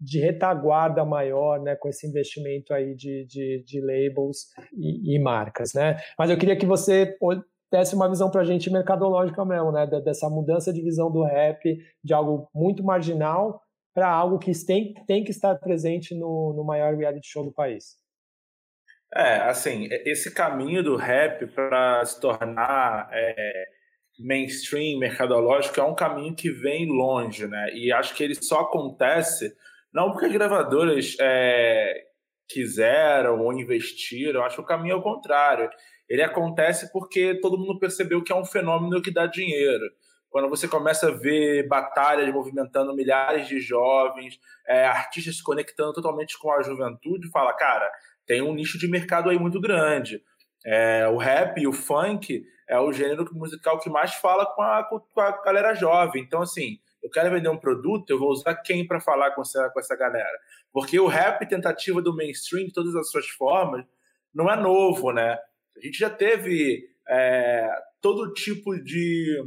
de 0.00 0.20
retaguarda 0.20 1.04
maior, 1.04 1.60
né, 1.60 1.76
com 1.76 1.88
esse 1.88 2.06
investimento 2.06 2.74
aí 2.74 2.94
de, 2.94 3.26
de, 3.26 3.64
de 3.64 3.80
labels 3.80 4.48
e, 4.76 5.14
e, 5.14 5.18
marcas, 5.18 5.72
né? 5.74 5.96
Mas 6.18 6.30
eu 6.30 6.38
queria 6.38 6.56
que 6.56 6.66
você 6.66 7.16
desse 7.70 7.94
uma 7.94 8.08
visão 8.08 8.30
para 8.30 8.42
a 8.42 8.44
gente 8.44 8.70
mercadológica 8.70 9.44
mesmo, 9.44 9.72
né, 9.72 9.86
dessa 9.86 10.28
mudança 10.28 10.72
de 10.72 10.82
visão 10.82 11.10
do 11.10 11.24
rap 11.24 11.60
de 12.02 12.14
algo 12.14 12.48
muito 12.54 12.84
marginal 12.84 13.60
para 13.92 14.08
algo 14.08 14.38
que 14.38 14.52
tem, 14.66 14.94
tem 15.06 15.24
que 15.24 15.30
estar 15.30 15.54
presente 15.56 16.14
no, 16.14 16.52
no 16.56 16.64
maior 16.64 16.94
reality 16.94 17.26
show 17.26 17.44
do 17.44 17.52
país. 17.52 17.96
É, 19.14 19.36
assim, 19.42 19.88
esse 20.04 20.34
caminho 20.34 20.82
do 20.82 20.96
rap 20.96 21.46
para 21.46 22.04
se 22.04 22.20
tornar 22.20 23.08
é, 23.12 23.64
mainstream, 24.18 24.98
mercadológico, 24.98 25.78
é 25.78 25.84
um 25.84 25.94
caminho 25.94 26.34
que 26.34 26.50
vem 26.50 26.86
longe, 26.86 27.46
né? 27.46 27.70
E 27.74 27.92
acho 27.92 28.14
que 28.14 28.24
ele 28.24 28.34
só 28.34 28.62
acontece 28.62 29.54
não 29.94 30.10
porque 30.10 30.26
as 30.26 30.32
gravadoras 30.32 31.16
é, 31.20 32.04
quiseram 32.48 33.40
ou 33.40 33.52
investiram, 33.52 34.42
acho 34.42 34.56
que 34.56 34.62
o 34.62 34.66
caminho 34.66 34.94
é 34.94 34.96
o 34.96 35.02
contrário. 35.02 35.70
Ele 36.08 36.22
acontece 36.22 36.92
porque 36.92 37.38
todo 37.40 37.56
mundo 37.56 37.78
percebeu 37.78 38.22
que 38.22 38.32
é 38.32 38.36
um 38.36 38.44
fenômeno 38.44 39.00
que 39.00 39.12
dá 39.12 39.26
dinheiro. 39.26 39.84
Quando 40.28 40.50
você 40.50 40.66
começa 40.66 41.08
a 41.08 41.12
ver 41.12 41.68
batalhas 41.68 42.28
movimentando 42.34 42.94
milhares 42.94 43.46
de 43.46 43.60
jovens, 43.60 44.38
é, 44.66 44.84
artistas 44.84 45.36
se 45.36 45.42
conectando 45.44 45.92
totalmente 45.92 46.36
com 46.40 46.50
a 46.50 46.60
juventude, 46.60 47.30
fala, 47.30 47.52
cara, 47.54 47.88
tem 48.26 48.42
um 48.42 48.52
nicho 48.52 48.76
de 48.76 48.88
mercado 48.88 49.30
aí 49.30 49.38
muito 49.38 49.60
grande. 49.60 50.20
É, 50.66 51.06
o 51.06 51.16
rap 51.16 51.60
e 51.60 51.68
o 51.68 51.72
funk 51.72 52.42
é 52.68 52.78
o 52.80 52.92
gênero 52.92 53.24
musical 53.32 53.78
que 53.78 53.88
mais 53.88 54.14
fala 54.14 54.44
com 54.44 54.62
a, 54.62 54.82
com 54.82 55.20
a 55.20 55.42
galera 55.42 55.72
jovem. 55.72 56.22
Então, 56.22 56.42
assim, 56.42 56.78
eu 57.04 57.10
quero 57.10 57.30
vender 57.30 57.50
um 57.50 57.58
produto, 57.58 58.08
eu 58.08 58.18
vou 58.18 58.30
usar 58.30 58.54
quem 58.54 58.86
para 58.86 58.98
falar 58.98 59.32
com 59.32 59.42
essa, 59.42 59.68
com 59.68 59.78
essa 59.78 59.94
galera? 59.94 60.38
Porque 60.72 60.98
o 60.98 61.06
rap, 61.06 61.46
tentativa 61.46 62.00
do 62.00 62.16
mainstream, 62.16 62.64
de 62.64 62.72
todas 62.72 62.96
as 62.96 63.10
suas 63.10 63.28
formas, 63.28 63.84
não 64.34 64.50
é 64.50 64.56
novo, 64.56 65.12
né? 65.12 65.38
A 65.76 65.80
gente 65.80 65.98
já 65.98 66.08
teve 66.08 66.82
é, 67.06 67.68
todo 68.00 68.32
tipo 68.32 68.74
de, 68.82 69.38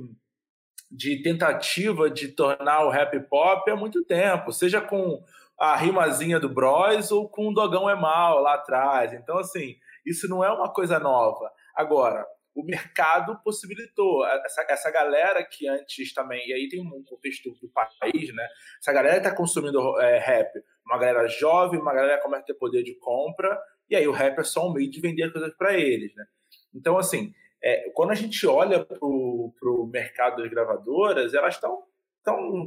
de 0.91 1.23
tentativa 1.23 2.11
de 2.11 2.27
tornar 2.27 2.85
o 2.85 2.91
rap 2.91 3.19
pop 3.21 3.69
há 3.71 3.75
muito 3.75 4.05
tempo, 4.05 4.53
seja 4.53 4.79
com 4.79 5.23
a 5.59 5.75
rimazinha 5.75 6.39
do 6.39 6.47
Bros 6.47 7.11
ou 7.11 7.27
com 7.27 7.47
o 7.47 7.53
Dogão 7.53 7.89
é 7.89 7.95
Mal 7.95 8.39
lá 8.39 8.53
atrás. 8.53 9.13
Então, 9.13 9.39
assim, 9.39 9.75
isso 10.05 10.29
não 10.29 10.43
é 10.43 10.51
uma 10.51 10.71
coisa 10.71 10.99
nova. 10.99 11.51
Agora, 11.75 12.23
o 12.57 12.63
mercado 12.63 13.39
possibilitou. 13.43 14.25
Essa, 14.25 14.65
essa 14.67 14.91
galera 14.91 15.43
que 15.43 15.67
antes 15.67 16.11
também, 16.11 16.49
e 16.49 16.53
aí 16.53 16.67
tem 16.67 16.81
um 16.81 17.03
contexto 17.03 17.51
do 17.51 17.69
país, 17.69 18.34
né? 18.34 18.47
Essa 18.81 18.91
galera 18.91 19.17
está 19.17 19.34
consumindo 19.34 19.99
é, 20.01 20.17
rap, 20.17 20.51
uma 20.84 20.97
galera 20.97 21.27
jovem, 21.27 21.79
uma 21.79 21.93
galera 21.93 22.19
começa 22.19 22.41
a 22.41 22.45
ter 22.47 22.55
poder 22.55 22.81
de 22.81 22.95
compra, 22.95 23.61
e 23.88 23.95
aí 23.95 24.07
o 24.07 24.11
rap 24.11 24.39
é 24.39 24.43
só 24.43 24.67
um 24.67 24.73
meio 24.73 24.89
de 24.89 24.99
vender 24.99 25.31
coisas 25.31 25.55
para 25.55 25.77
eles, 25.77 26.15
né? 26.15 26.25
Então, 26.73 26.97
assim, 26.97 27.31
é, 27.63 27.91
quando 27.91 28.11
a 28.11 28.15
gente 28.15 28.47
olha 28.47 28.84
para 28.84 28.97
o 29.01 29.89
mercado 29.93 30.41
das 30.41 30.49
gravadoras, 30.49 31.35
elas 31.35 31.53
estão 31.53 31.84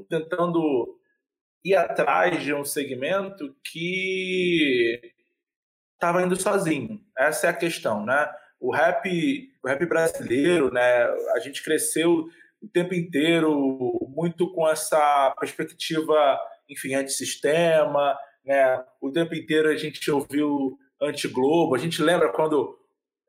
tentando 0.08 0.98
ir 1.64 1.74
atrás 1.74 2.42
de 2.42 2.54
um 2.54 2.64
segmento 2.64 3.54
que 3.64 5.00
estava 5.94 6.22
indo 6.22 6.40
sozinho. 6.40 7.00
Essa 7.18 7.48
é 7.48 7.50
a 7.50 7.54
questão, 7.54 8.04
né? 8.06 8.32
O 8.60 8.70
rap, 8.70 9.50
o 9.62 9.68
rap 9.68 9.86
brasileiro, 9.86 10.70
né? 10.72 11.04
A 11.34 11.38
gente 11.40 11.62
cresceu 11.62 12.28
o 12.62 12.68
tempo 12.68 12.94
inteiro 12.94 13.52
muito 14.08 14.52
com 14.52 14.68
essa 14.68 15.34
perspectiva, 15.40 16.38
enfim, 16.68 16.94
antissistema, 16.94 18.16
né? 18.44 18.84
O 19.00 19.10
tempo 19.10 19.34
inteiro 19.34 19.68
a 19.68 19.76
gente 19.76 20.10
ouviu 20.10 20.78
anti-Globo. 21.00 21.74
A 21.74 21.78
gente 21.78 22.02
lembra 22.02 22.30
quando 22.30 22.78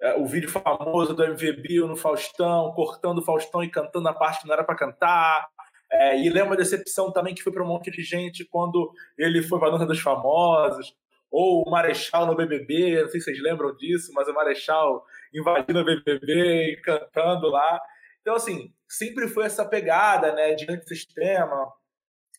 é, 0.01 0.15
o 0.15 0.25
vídeo 0.25 0.49
famoso 0.49 1.13
do 1.13 1.23
MVB 1.23 1.79
no 1.87 1.95
Faustão, 1.95 2.73
cortando 2.73 3.19
o 3.19 3.23
Faustão 3.23 3.63
e 3.63 3.69
cantando 3.69 4.09
a 4.09 4.13
parte 4.13 4.41
que 4.41 4.47
não 4.47 4.53
era 4.53 4.63
para 4.63 4.75
cantar. 4.75 5.47
É, 5.91 6.19
e 6.19 6.29
lembra 6.29 6.55
a 6.55 6.57
decepção 6.57 7.11
também 7.11 7.35
que 7.35 7.43
foi 7.43 7.53
para 7.53 7.63
um 7.63 7.67
monte 7.67 7.91
de 7.91 8.01
gente 8.01 8.45
quando 8.45 8.91
ele 9.17 9.41
foi 9.43 9.59
para 9.59 9.67
a 9.67 9.71
dança 9.71 9.85
dos 9.85 9.99
famosos, 9.99 10.95
ou 11.29 11.63
o 11.65 11.69
Marechal 11.69 12.25
no 12.25 12.35
BBB, 12.35 13.03
não 13.03 13.09
sei 13.09 13.19
se 13.19 13.25
vocês 13.25 13.41
lembram 13.41 13.75
disso, 13.75 14.11
mas 14.13 14.27
o 14.27 14.33
Marechal 14.33 15.05
invadindo 15.33 15.79
o 15.79 15.85
BBB 15.85 16.73
e 16.73 16.81
cantando 16.81 17.47
lá. 17.47 17.79
Então, 18.21 18.35
assim, 18.35 18.73
sempre 18.87 19.27
foi 19.27 19.45
essa 19.45 19.65
pegada 19.65 20.33
né, 20.33 20.53
de 20.53 20.71
antissistema, 20.71 21.71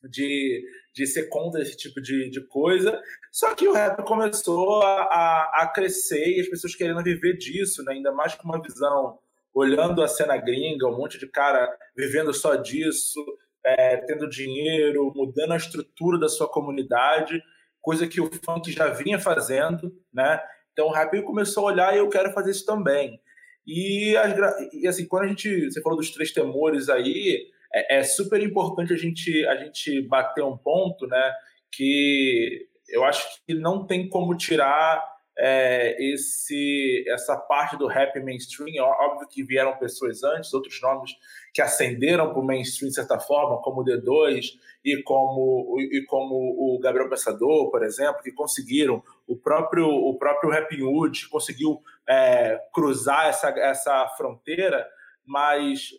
de, 0.08 0.64
de 0.94 1.06
ser 1.06 1.28
contra 1.28 1.62
esse 1.62 1.76
tipo 1.76 2.00
de, 2.00 2.30
de 2.30 2.46
coisa. 2.46 3.00
Só 3.30 3.54
que 3.54 3.68
o 3.68 3.72
rap 3.72 4.02
começou 4.04 4.82
a, 4.82 5.02
a, 5.02 5.62
a 5.62 5.72
crescer 5.72 6.36
e 6.36 6.40
as 6.40 6.48
pessoas 6.48 6.74
querendo 6.74 7.02
viver 7.02 7.36
disso, 7.36 7.82
né, 7.84 7.94
ainda 7.94 8.12
mais 8.12 8.34
com 8.34 8.44
uma 8.48 8.60
visão 8.60 9.18
olhando 9.54 10.02
a 10.02 10.08
cena 10.08 10.36
gringa, 10.36 10.88
um 10.88 10.96
monte 10.96 11.18
de 11.18 11.26
cara 11.26 11.70
vivendo 11.96 12.32
só 12.32 12.54
disso, 12.54 13.20
é, 13.64 13.98
tendo 13.98 14.28
dinheiro, 14.28 15.12
mudando 15.14 15.52
a 15.52 15.56
estrutura 15.56 16.18
da 16.18 16.28
sua 16.28 16.48
comunidade, 16.48 17.42
coisa 17.80 18.06
que 18.06 18.20
o 18.20 18.30
funk 18.44 18.72
já 18.72 18.88
vinha 18.88 19.18
fazendo, 19.18 19.92
né? 20.12 20.40
Então 20.72 20.86
o 20.86 20.92
rap 20.92 21.20
começou 21.22 21.68
a 21.68 21.72
olhar 21.72 21.94
e 21.94 21.98
eu 21.98 22.08
quero 22.08 22.32
fazer 22.32 22.50
isso 22.50 22.64
também. 22.64 23.20
E, 23.66 24.16
as, 24.16 24.72
e 24.72 24.88
assim, 24.88 25.06
quando 25.06 25.24
a 25.24 25.28
gente, 25.28 25.70
você 25.70 25.80
falou 25.80 25.98
dos 25.98 26.10
três 26.10 26.32
temores 26.32 26.88
aí, 26.88 27.46
é, 27.72 27.98
é 27.98 28.02
super 28.02 28.42
importante 28.42 28.92
a 28.92 28.96
gente, 28.96 29.46
a 29.46 29.56
gente 29.56 30.02
bater 30.02 30.42
um 30.42 30.56
ponto, 30.56 31.06
né? 31.06 31.32
Que 31.70 32.66
eu 32.88 33.04
acho 33.04 33.26
que 33.46 33.54
não 33.54 33.86
tem 33.86 34.08
como 34.08 34.36
tirar 34.36 35.02
é, 35.38 35.96
esse, 36.12 37.04
essa 37.08 37.36
parte 37.36 37.76
do 37.76 37.86
rap 37.86 38.18
mainstream. 38.20 38.84
Óbvio 38.84 39.28
que 39.28 39.42
vieram 39.42 39.78
pessoas 39.78 40.22
antes, 40.22 40.52
outros 40.52 40.80
nomes 40.80 41.12
que 41.52 41.60
ascenderam 41.60 42.30
para 42.30 42.40
o 42.40 42.44
mainstream 42.44 42.88
de 42.88 42.94
certa 42.94 43.18
forma, 43.18 43.60
como 43.60 43.82
o 43.82 43.84
D2 43.84 44.52
e 44.84 45.02
como, 45.02 45.76
e 45.78 46.04
como 46.06 46.34
o 46.34 46.78
Gabriel 46.80 47.10
Pensador, 47.10 47.70
por 47.70 47.82
exemplo, 47.82 48.22
que 48.22 48.32
conseguiram, 48.32 49.02
o 49.26 49.36
próprio, 49.36 49.86
o 49.86 50.16
próprio 50.18 50.50
Rap 50.50 50.74
Hood 50.82 51.28
conseguiu 51.28 51.82
é, 52.08 52.58
cruzar 52.72 53.26
essa, 53.26 53.50
essa 53.50 54.08
fronteira, 54.16 54.86
mas 55.26 55.90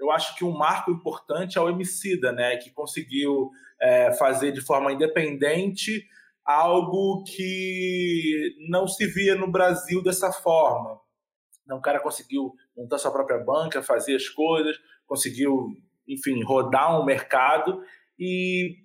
eu 0.00 0.10
acho 0.10 0.34
que 0.34 0.44
um 0.44 0.56
marco 0.56 0.90
importante 0.90 1.58
é 1.58 1.60
o 1.60 1.68
Emicida, 1.68 2.32
né, 2.32 2.56
que 2.56 2.70
conseguiu 2.70 3.50
é, 3.80 4.12
fazer 4.12 4.50
de 4.50 4.62
forma 4.62 4.92
independente 4.92 6.04
algo 6.44 7.22
que 7.24 8.56
não 8.68 8.88
se 8.88 9.06
via 9.06 9.34
no 9.34 9.50
Brasil 9.50 10.02
dessa 10.02 10.32
forma. 10.32 11.00
Então, 11.64 11.78
o 11.78 11.80
cara 11.80 12.00
conseguiu 12.00 12.52
montar 12.76 12.98
sua 12.98 13.12
própria 13.12 13.38
banca, 13.38 13.82
fazer 13.82 14.16
as 14.16 14.28
coisas, 14.28 14.76
conseguiu, 15.12 15.76
enfim, 16.08 16.42
rodar 16.42 16.98
um 16.98 17.04
mercado 17.04 17.82
e 18.18 18.76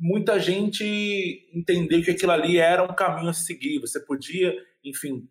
muita 0.00 0.40
gente 0.40 0.82
entendeu 1.54 2.02
que 2.02 2.10
aquilo 2.10 2.32
ali 2.32 2.56
era 2.56 2.82
um 2.82 2.94
caminho 2.94 3.28
a 3.28 3.34
seguir. 3.34 3.78
Você 3.80 4.00
podia, 4.00 4.50
enfim, 4.82 5.28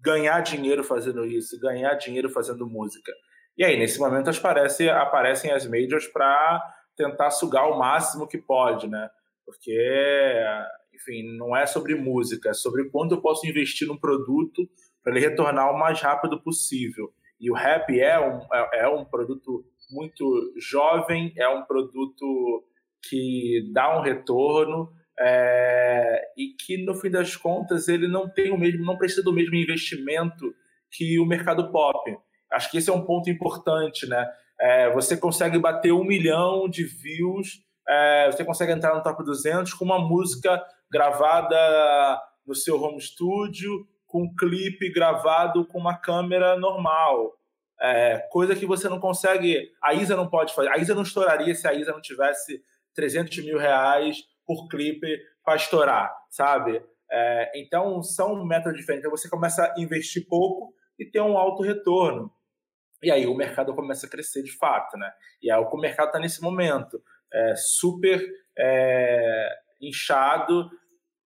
ganhar 0.00 0.40
dinheiro 0.42 0.84
fazendo 0.84 1.26
isso, 1.26 1.58
ganhar 1.58 1.92
dinheiro 1.94 2.30
fazendo 2.30 2.68
música. 2.68 3.12
E 3.58 3.64
aí, 3.64 3.76
nesse 3.76 3.98
momento, 3.98 4.30
aparece, 4.30 4.88
aparecem 4.88 5.50
as 5.50 5.66
majors 5.66 6.06
para 6.06 6.62
tentar 6.96 7.32
sugar 7.32 7.68
o 7.68 7.76
máximo 7.76 8.28
que 8.28 8.38
pode, 8.38 8.86
né? 8.86 9.10
Porque 9.44 9.76
enfim, 10.94 11.36
não 11.36 11.56
é 11.56 11.66
sobre 11.66 11.96
música, 11.96 12.50
é 12.50 12.54
sobre 12.54 12.88
quanto 12.90 13.16
eu 13.16 13.20
posso 13.20 13.44
investir 13.44 13.88
num 13.88 13.98
produto 13.98 14.68
para 15.02 15.12
ele 15.16 15.26
retornar 15.26 15.68
o 15.72 15.76
mais 15.76 16.00
rápido 16.00 16.40
possível. 16.40 17.12
E 17.40 17.50
o 17.50 17.54
rap 17.54 17.98
é 17.98 18.18
um, 18.18 18.40
é, 18.52 18.80
é 18.84 18.88
um 18.88 19.04
produto 19.04 19.64
muito 19.90 20.52
jovem, 20.58 21.32
é 21.36 21.48
um 21.48 21.64
produto 21.64 22.64
que 23.08 23.70
dá 23.72 23.98
um 23.98 24.02
retorno 24.02 24.90
é, 25.18 26.22
e 26.36 26.54
que 26.58 26.84
no 26.84 26.94
fim 26.94 27.10
das 27.10 27.36
contas 27.36 27.88
ele 27.88 28.08
não 28.08 28.28
tem 28.28 28.50
o 28.50 28.58
mesmo, 28.58 28.84
não 28.84 28.96
precisa 28.96 29.22
do 29.22 29.32
mesmo 29.32 29.54
investimento 29.54 30.54
que 30.90 31.18
o 31.18 31.26
mercado 31.26 31.70
pop. 31.70 32.16
Acho 32.52 32.70
que 32.70 32.78
esse 32.78 32.90
é 32.90 32.92
um 32.92 33.04
ponto 33.04 33.28
importante, 33.30 34.06
né? 34.06 34.28
É, 34.60 34.90
você 34.92 35.16
consegue 35.16 35.58
bater 35.58 35.92
um 35.92 36.04
milhão 36.04 36.68
de 36.68 36.84
views, 36.84 37.60
é, 37.88 38.30
você 38.30 38.44
consegue 38.44 38.72
entrar 38.72 38.94
no 38.94 39.02
top 39.02 39.24
200 39.24 39.74
com 39.74 39.84
uma 39.84 39.98
música 39.98 40.62
gravada 40.90 42.20
no 42.46 42.54
seu 42.54 42.80
home 42.80 43.00
studio, 43.00 43.86
com 44.14 44.22
um 44.22 44.36
clipe 44.36 44.92
gravado 44.92 45.66
com 45.66 45.76
uma 45.76 45.98
câmera 45.98 46.56
normal. 46.56 47.36
É, 47.80 48.18
coisa 48.30 48.54
que 48.54 48.64
você 48.64 48.88
não 48.88 49.00
consegue. 49.00 49.72
A 49.82 49.92
Isa 49.92 50.14
não 50.14 50.30
pode 50.30 50.54
fazer. 50.54 50.68
A 50.68 50.78
Isa 50.78 50.94
não 50.94 51.02
estouraria 51.02 51.52
se 51.52 51.66
a 51.66 51.74
Isa 51.74 51.90
não 51.90 52.00
tivesse 52.00 52.62
300 52.94 53.38
mil 53.38 53.58
reais 53.58 54.18
por 54.46 54.68
clipe 54.68 55.18
para 55.44 55.56
estourar, 55.56 56.16
sabe? 56.30 56.80
É, 57.10 57.50
então 57.56 58.04
são 58.04 58.44
métodos 58.46 58.78
diferentes. 58.78 59.04
Então 59.04 59.18
você 59.18 59.28
começa 59.28 59.64
a 59.64 59.80
investir 59.80 60.28
pouco 60.28 60.72
e 60.96 61.04
ter 61.04 61.20
um 61.20 61.36
alto 61.36 61.64
retorno. 61.64 62.30
E 63.02 63.10
aí 63.10 63.26
o 63.26 63.34
mercado 63.34 63.74
começa 63.74 64.06
a 64.06 64.10
crescer 64.10 64.44
de 64.44 64.56
fato, 64.56 64.96
né? 64.96 65.12
E 65.42 65.50
é 65.50 65.56
o 65.56 65.68
que 65.68 65.76
o 65.76 65.80
mercado 65.80 66.06
está 66.06 66.20
nesse 66.20 66.40
momento. 66.40 67.02
É, 67.32 67.56
super 67.56 68.24
é, 68.56 69.48
inchado, 69.80 70.70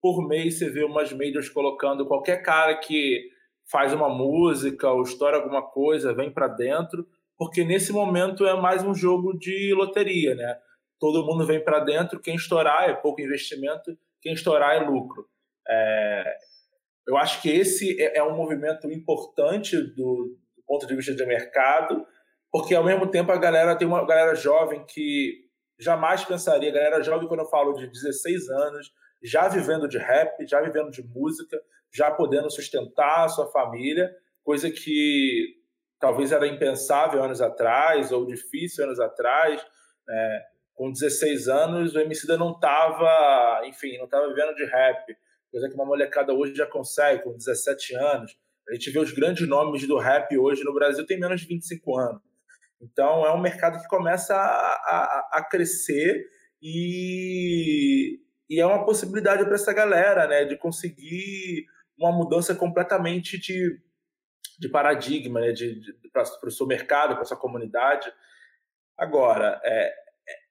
por 0.07 0.24
mês 0.24 0.57
você 0.57 0.70
vê 0.70 0.85
umas 0.85 1.12
majors 1.12 1.49
colocando 1.49 2.07
qualquer 2.07 2.41
cara 2.41 2.77
que 2.77 3.28
faz 3.69 3.93
uma 3.93 4.09
música 4.09 4.89
ou 4.89 5.03
estoura 5.03 5.39
alguma 5.39 5.61
coisa, 5.61 6.15
vem 6.15 6.31
para 6.31 6.47
dentro, 6.47 7.05
porque 7.37 7.65
nesse 7.65 7.93
momento 7.93 8.47
é 8.47 8.55
mais 8.55 8.85
um 8.85 8.95
jogo 8.95 9.37
de 9.37 9.74
loteria, 9.74 10.37
né? 10.37 10.61
Todo 11.01 11.27
mundo 11.27 11.45
vem 11.45 11.59
para 11.59 11.81
dentro, 11.81 12.20
quem 12.20 12.37
estourar 12.37 12.89
é 12.89 12.95
pouco 12.95 13.20
investimento, 13.20 13.99
quem 14.23 14.33
estourar 14.33 14.77
é 14.77 14.87
lucro. 14.89 15.27
É... 15.69 16.37
Eu 17.09 17.16
acho 17.16 17.43
que 17.43 17.51
esse 17.51 18.01
é, 18.01 18.19
é 18.19 18.23
um 18.23 18.37
movimento 18.37 18.89
importante 18.89 19.77
do, 19.77 20.39
do 20.57 20.62
ponto 20.65 20.87
de 20.87 20.95
vista 20.95 21.12
de 21.12 21.27
mercado, 21.27 22.07
porque 22.53 22.77
ao 22.77 22.85
mesmo 22.85 23.09
tempo 23.09 23.33
a 23.33 23.37
galera 23.37 23.74
tem 23.74 23.89
uma 23.89 24.07
galera 24.07 24.37
jovem 24.37 24.85
que 24.87 25.47
jamais 25.81 26.24
pensaria, 26.24 26.70
galera 26.70 27.03
jovem 27.03 27.27
quando 27.27 27.41
eu 27.41 27.51
falo 27.51 27.73
de 27.73 27.89
16 27.89 28.49
anos, 28.51 28.93
já 29.27 29.48
vivendo 29.48 29.89
de 29.89 29.98
rap, 29.98 30.47
já 30.47 30.61
vivendo 30.61 30.90
de 30.90 31.03
música, 31.03 31.61
já 31.93 32.11
podendo 32.11 32.51
sustentar 32.51 33.24
a 33.24 33.28
sua 33.28 33.51
família, 33.51 34.15
coisa 34.44 34.70
que 34.70 35.57
talvez 35.98 36.32
era 36.32 36.47
impensável 36.47 37.23
anos 37.23 37.40
atrás 37.40 38.12
ou 38.12 38.27
difícil 38.27 38.85
anos 38.85 39.01
atrás. 39.01 39.65
Né? 40.07 40.43
Com 40.74 40.93
16 40.93 41.48
anos, 41.48 41.94
o 41.94 42.01
Emicida 42.01 42.36
não 42.36 42.53
estava, 42.53 43.62
enfim, 43.65 43.97
não 43.97 44.05
estava 44.05 44.28
vivendo 44.28 44.55
de 44.55 44.65
rap, 44.66 45.16
coisa 45.51 45.69
que 45.69 45.74
uma 45.74 45.86
molecada 45.86 46.35
hoje 46.35 46.55
já 46.55 46.66
consegue 46.66 47.23
com 47.23 47.35
17 47.35 47.97
anos. 47.97 48.36
A 48.69 48.74
gente 48.74 48.90
vê 48.90 48.98
os 48.98 49.12
grandes 49.12 49.48
nomes 49.48 49.86
do 49.86 49.98
rap 49.98 50.36
hoje 50.36 50.65
no 50.65 50.74
Brasil 50.74 51.07
tem 51.07 51.19
menos 51.19 51.40
de 51.40 51.47
25 51.47 51.98
anos. 51.98 52.23
Então 52.81 53.24
é 53.24 53.32
um 53.32 53.40
mercado 53.40 53.81
que 53.81 53.89
começa 53.89 54.35
a, 54.35 54.39
a, 54.39 55.31
a 55.35 55.44
crescer 55.44 56.27
e, 56.61 58.19
e 58.48 58.60
é 58.60 58.66
uma 58.66 58.85
possibilidade 58.85 59.44
para 59.44 59.55
essa 59.55 59.73
galera, 59.73 60.27
né, 60.27 60.44
de 60.44 60.56
conseguir 60.56 61.66
uma 61.98 62.12
mudança 62.12 62.55
completamente 62.55 63.39
de, 63.39 63.78
de 64.59 64.68
paradigma, 64.68 65.40
né, 65.40 65.52
de, 65.52 65.81
de 65.81 65.94
para 66.12 66.48
o 66.48 66.51
seu 66.51 66.66
mercado, 66.66 67.14
para 67.14 67.24
sua 67.24 67.36
comunidade. 67.36 68.10
Agora, 68.97 69.60
é, 69.64 69.89
é, 69.89 69.93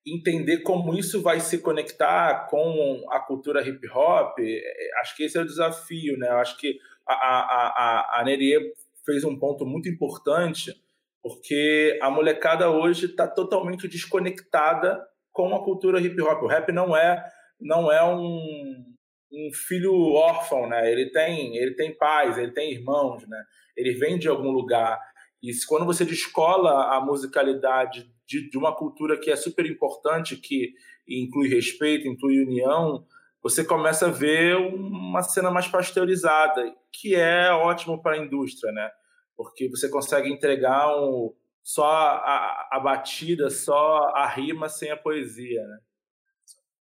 entender 0.06 0.60
como 0.60 0.94
isso 0.94 1.22
vai 1.22 1.40
se 1.40 1.60
conectar 1.60 2.48
com 2.50 3.06
a 3.10 3.20
cultura 3.20 3.68
hip 3.68 3.88
hop, 3.90 4.38
é, 4.40 5.00
acho 5.02 5.16
que 5.16 5.24
esse 5.24 5.38
é 5.38 5.42
o 5.42 5.46
desafio, 5.46 6.18
né? 6.18 6.28
Acho 6.30 6.58
que 6.58 6.78
a, 7.08 7.14
a, 7.14 8.18
a, 8.18 8.22
a 8.22 8.24
Nerie 8.24 8.74
fez 9.06 9.24
um 9.24 9.38
ponto 9.38 9.66
muito 9.66 9.88
importante, 9.88 10.74
porque 11.22 11.98
a 12.02 12.10
molecada 12.10 12.70
hoje 12.70 13.06
está 13.06 13.28
totalmente 13.28 13.88
desconectada 13.88 15.04
com 15.32 15.56
a 15.56 15.64
cultura 15.64 16.00
hip 16.00 16.20
hop. 16.22 16.44
O 16.44 16.48
rap 16.48 16.72
não 16.72 16.96
é 16.96 17.24
não 17.60 17.92
é 17.92 18.04
um, 18.04 18.86
um 19.32 19.50
filho 19.54 19.94
órfão, 20.14 20.68
né? 20.68 20.92
Ele 20.92 21.10
tem 21.12 21.58
ele 21.58 21.76
tem 21.76 21.96
pais, 21.96 22.38
ele 22.38 22.52
tem 22.52 22.72
irmãos, 22.72 23.28
né? 23.28 23.44
Ele 23.76 23.94
vem 23.94 24.18
de 24.18 24.28
algum 24.28 24.52
lugar. 24.52 25.00
E 25.42 25.52
quando 25.68 25.86
você 25.86 26.06
descola 26.06 26.96
a 26.96 27.02
musicalidade 27.02 28.10
de, 28.28 28.50
de 28.50 28.58
uma 28.58 28.76
cultura 28.76 29.20
que 29.20 29.30
é 29.30 29.36
super 29.36 29.66
importante, 29.66 30.38
que 30.38 30.74
inclui 31.08 31.48
respeito, 31.50 32.08
inclui 32.08 32.40
união, 32.40 33.06
você 33.44 33.64
começa 33.64 34.08
a 34.08 34.12
ver 34.12 34.56
uma 34.56 35.22
cena 35.22 35.52
mais 35.52 35.68
pasteurizada, 35.68 36.74
que 36.92 37.14
é 37.14 37.52
ótimo 37.52 38.02
para 38.02 38.16
a 38.16 38.18
indústria, 38.18 38.72
né? 38.72 38.90
Porque 39.38 39.70
você 39.70 39.88
consegue 39.88 40.32
entregar 40.32 40.98
um, 40.98 41.32
só 41.64 41.86
a, 41.86 42.70
a 42.72 42.80
batida, 42.80 43.50
só 43.50 44.12
a 44.16 44.28
rima 44.28 44.68
sem 44.70 44.90
a 44.90 44.98
poesia, 44.98 45.62
né? 45.62 45.78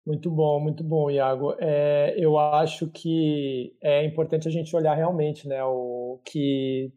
Muito 0.07 0.31
bom, 0.31 0.57
muito 0.61 0.85
bom, 0.85 1.11
Iago. 1.11 1.53
É, 1.59 2.15
eu 2.17 2.39
acho 2.39 2.87
que 2.87 3.75
é 3.83 4.05
importante 4.05 4.47
a 4.47 4.51
gente 4.51 4.73
olhar 4.73 4.95
realmente, 4.95 5.45
né, 5.49 5.61
o 5.65 6.21
que 6.23 6.93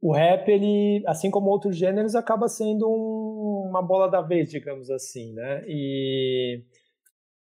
o 0.00 0.10
rap, 0.10 0.48
ele, 0.48 1.04
assim 1.06 1.30
como 1.30 1.50
outros 1.50 1.76
gêneros, 1.76 2.14
acaba 2.14 2.48
sendo 2.48 2.88
um, 2.88 3.68
uma 3.68 3.82
bola 3.82 4.08
da 4.08 4.22
vez, 4.22 4.50
digamos 4.50 4.90
assim, 4.90 5.34
né? 5.34 5.62
E 5.68 6.64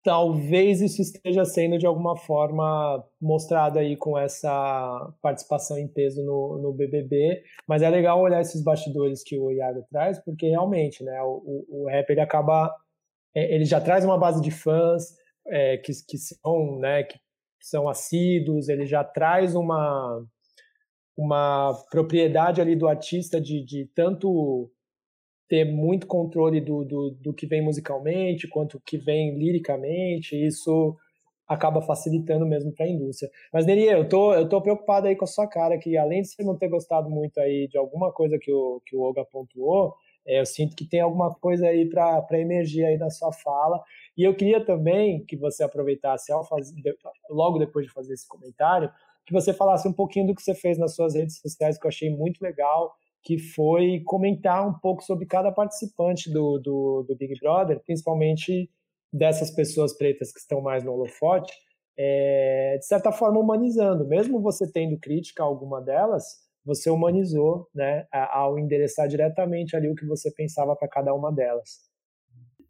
talvez 0.03 0.81
isso 0.81 1.01
esteja 1.01 1.45
sendo 1.45 1.77
de 1.77 1.85
alguma 1.85 2.17
forma 2.17 3.03
mostrado 3.21 3.79
aí 3.79 3.95
com 3.95 4.17
essa 4.17 5.13
participação 5.21 5.77
em 5.77 5.87
peso 5.87 6.23
no, 6.23 6.57
no 6.61 6.73
BBB, 6.73 7.41
mas 7.67 7.81
é 7.81 7.89
legal 7.89 8.19
olhar 8.19 8.41
esses 8.41 8.63
bastidores 8.63 9.23
que 9.23 9.37
o 9.39 9.51
Iago 9.51 9.85
traz, 9.89 10.19
porque 10.23 10.47
realmente, 10.47 11.03
né, 11.03 11.21
o, 11.21 11.65
o, 11.69 11.87
rap 11.87 12.09
ele 12.09 12.21
acaba, 12.21 12.73
ele 13.35 13.65
já 13.65 13.79
traz 13.79 14.03
uma 14.03 14.17
base 14.17 14.41
de 14.41 14.51
fãs 14.51 15.15
é, 15.47 15.77
que, 15.77 15.91
que 16.07 16.17
são, 16.17 16.79
né, 16.79 17.03
que 17.03 17.19
são 17.61 17.87
assíduos, 17.87 18.69
ele 18.69 18.85
já 18.85 19.03
traz 19.03 19.55
uma 19.55 20.23
uma 21.19 21.73
propriedade 21.91 22.61
ali 22.61 22.77
do 22.77 22.87
artista 22.87 23.41
de, 23.41 23.61
de 23.65 23.85
tanto 23.93 24.71
ter 25.49 25.65
muito 25.65 26.07
controle 26.07 26.61
do, 26.61 26.85
do, 26.85 27.11
do 27.19 27.33
que 27.33 27.45
vem 27.45 27.61
musicalmente 27.61 28.47
quanto 28.47 28.81
que 28.85 28.97
vem 28.97 29.37
liricamente, 29.37 30.35
isso 30.35 30.95
acaba 31.45 31.81
facilitando 31.81 32.45
mesmo 32.45 32.71
para 32.71 32.85
a 32.85 32.89
indústria. 32.89 33.29
Mas 33.51 33.65
Neri, 33.65 33.85
eu 33.85 34.07
tô 34.07 34.33
eu 34.33 34.47
tô 34.47 34.61
preocupado 34.61 35.07
aí 35.07 35.15
com 35.15 35.25
a 35.25 35.27
sua 35.27 35.47
cara 35.47 35.77
que 35.77 35.97
além 35.97 36.21
de 36.21 36.29
você 36.29 36.43
não 36.43 36.55
ter 36.57 36.69
gostado 36.69 37.09
muito 37.09 37.39
aí 37.39 37.67
de 37.67 37.77
alguma 37.77 38.13
coisa 38.13 38.37
que 38.39 38.51
o 38.53 38.81
que 38.85 38.95
o 38.95 39.01
Olga 39.01 39.25
pontuou, 39.25 39.87
é, 39.87 39.95
eu 40.25 40.45
sinto 40.45 40.75
que 40.75 40.87
tem 40.87 41.01
alguma 41.01 41.33
coisa 41.33 41.67
aí 41.67 41.89
para 41.89 42.39
emergir 42.39 42.85
aí 42.85 42.97
na 42.97 43.09
sua 43.09 43.31
fala. 43.31 43.81
E 44.17 44.23
eu 44.23 44.35
queria 44.35 44.63
também 44.63 45.25
que 45.25 45.35
você 45.35 45.63
aproveitasse 45.63 46.31
fazer, 46.47 46.97
logo 47.29 47.57
depois 47.57 47.85
de 47.85 47.91
fazer 47.91 48.13
esse 48.13 48.27
comentário, 48.27 48.91
que 49.25 49.33
você 49.33 49.53
falasse 49.53 49.87
um 49.87 49.93
pouquinho 49.93 50.27
do 50.27 50.35
que 50.35 50.41
você 50.41 50.55
fez 50.55 50.77
nas 50.77 50.95
suas 50.95 51.15
redes 51.15 51.39
sociais, 51.39 51.77
que 51.77 51.85
eu 51.85 51.89
achei 51.89 52.09
muito 52.09 52.41
legal, 52.41 52.93
que 53.23 53.37
foi 53.37 54.01
comentar 54.05 54.67
um 54.67 54.73
pouco 54.73 55.03
sobre 55.03 55.25
cada 55.25 55.51
participante 55.51 56.31
do, 56.31 56.57
do, 56.59 57.05
do 57.07 57.15
Big 57.15 57.39
Brother, 57.39 57.79
principalmente 57.83 58.69
dessas 59.11 59.51
pessoas 59.51 59.95
pretas 59.97 60.31
que 60.31 60.39
estão 60.39 60.61
mais 60.61 60.83
no 60.83 60.93
holofote, 60.93 61.53
é, 61.97 62.77
de 62.79 62.85
certa 62.85 63.11
forma 63.11 63.39
humanizando. 63.39 64.07
Mesmo 64.07 64.41
você 64.41 64.71
tendo 64.71 64.97
crítica 64.97 65.43
a 65.43 65.45
alguma 65.45 65.81
delas, 65.81 66.48
você 66.65 66.89
humanizou 66.89 67.67
né, 67.73 68.05
ao 68.11 68.59
endereçar 68.59 69.07
diretamente 69.07 69.75
ali 69.75 69.89
o 69.89 69.95
que 69.95 70.05
você 70.05 70.31
pensava 70.31 70.75
para 70.75 70.87
cada 70.87 71.13
uma 71.13 71.31
delas. 71.31 71.89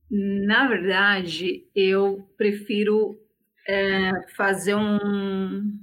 Na 0.10 0.68
verdade, 0.68 1.68
eu 1.76 2.28
prefiro 2.38 3.20
é, 3.68 4.12
fazer 4.36 4.76
um, 4.76 5.80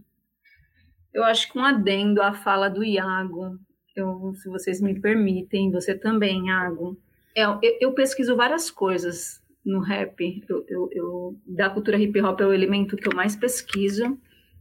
eu 1.17 1.25
acho 1.25 1.51
que 1.51 1.59
um 1.59 1.65
adendo 1.65 2.21
à 2.21 2.35
fala 2.35 2.69
do 2.69 2.85
Iago, 2.85 3.59
eu, 3.97 4.35
se 4.35 4.51
vocês 4.51 4.83
me 4.83 5.01
permitem, 5.01 5.71
você 5.71 5.95
também, 5.95 6.49
Iago. 6.49 6.95
É, 7.35 7.45
eu, 7.45 7.59
eu 7.81 7.93
pesquiso 7.95 8.37
várias 8.37 8.71
coisas 8.71 9.43
no 9.65 9.81
rap. 9.81 10.45
Eu, 10.47 10.65
eu, 10.69 10.89
eu, 10.93 11.41
da 11.47 11.71
cultura 11.71 11.97
hip 11.97 12.21
hop 12.21 12.39
é 12.43 12.47
o 12.47 12.53
elemento 12.53 12.99
que 12.99 13.09
eu 13.09 13.17
mais 13.17 13.35
pesquiso. 13.35 14.19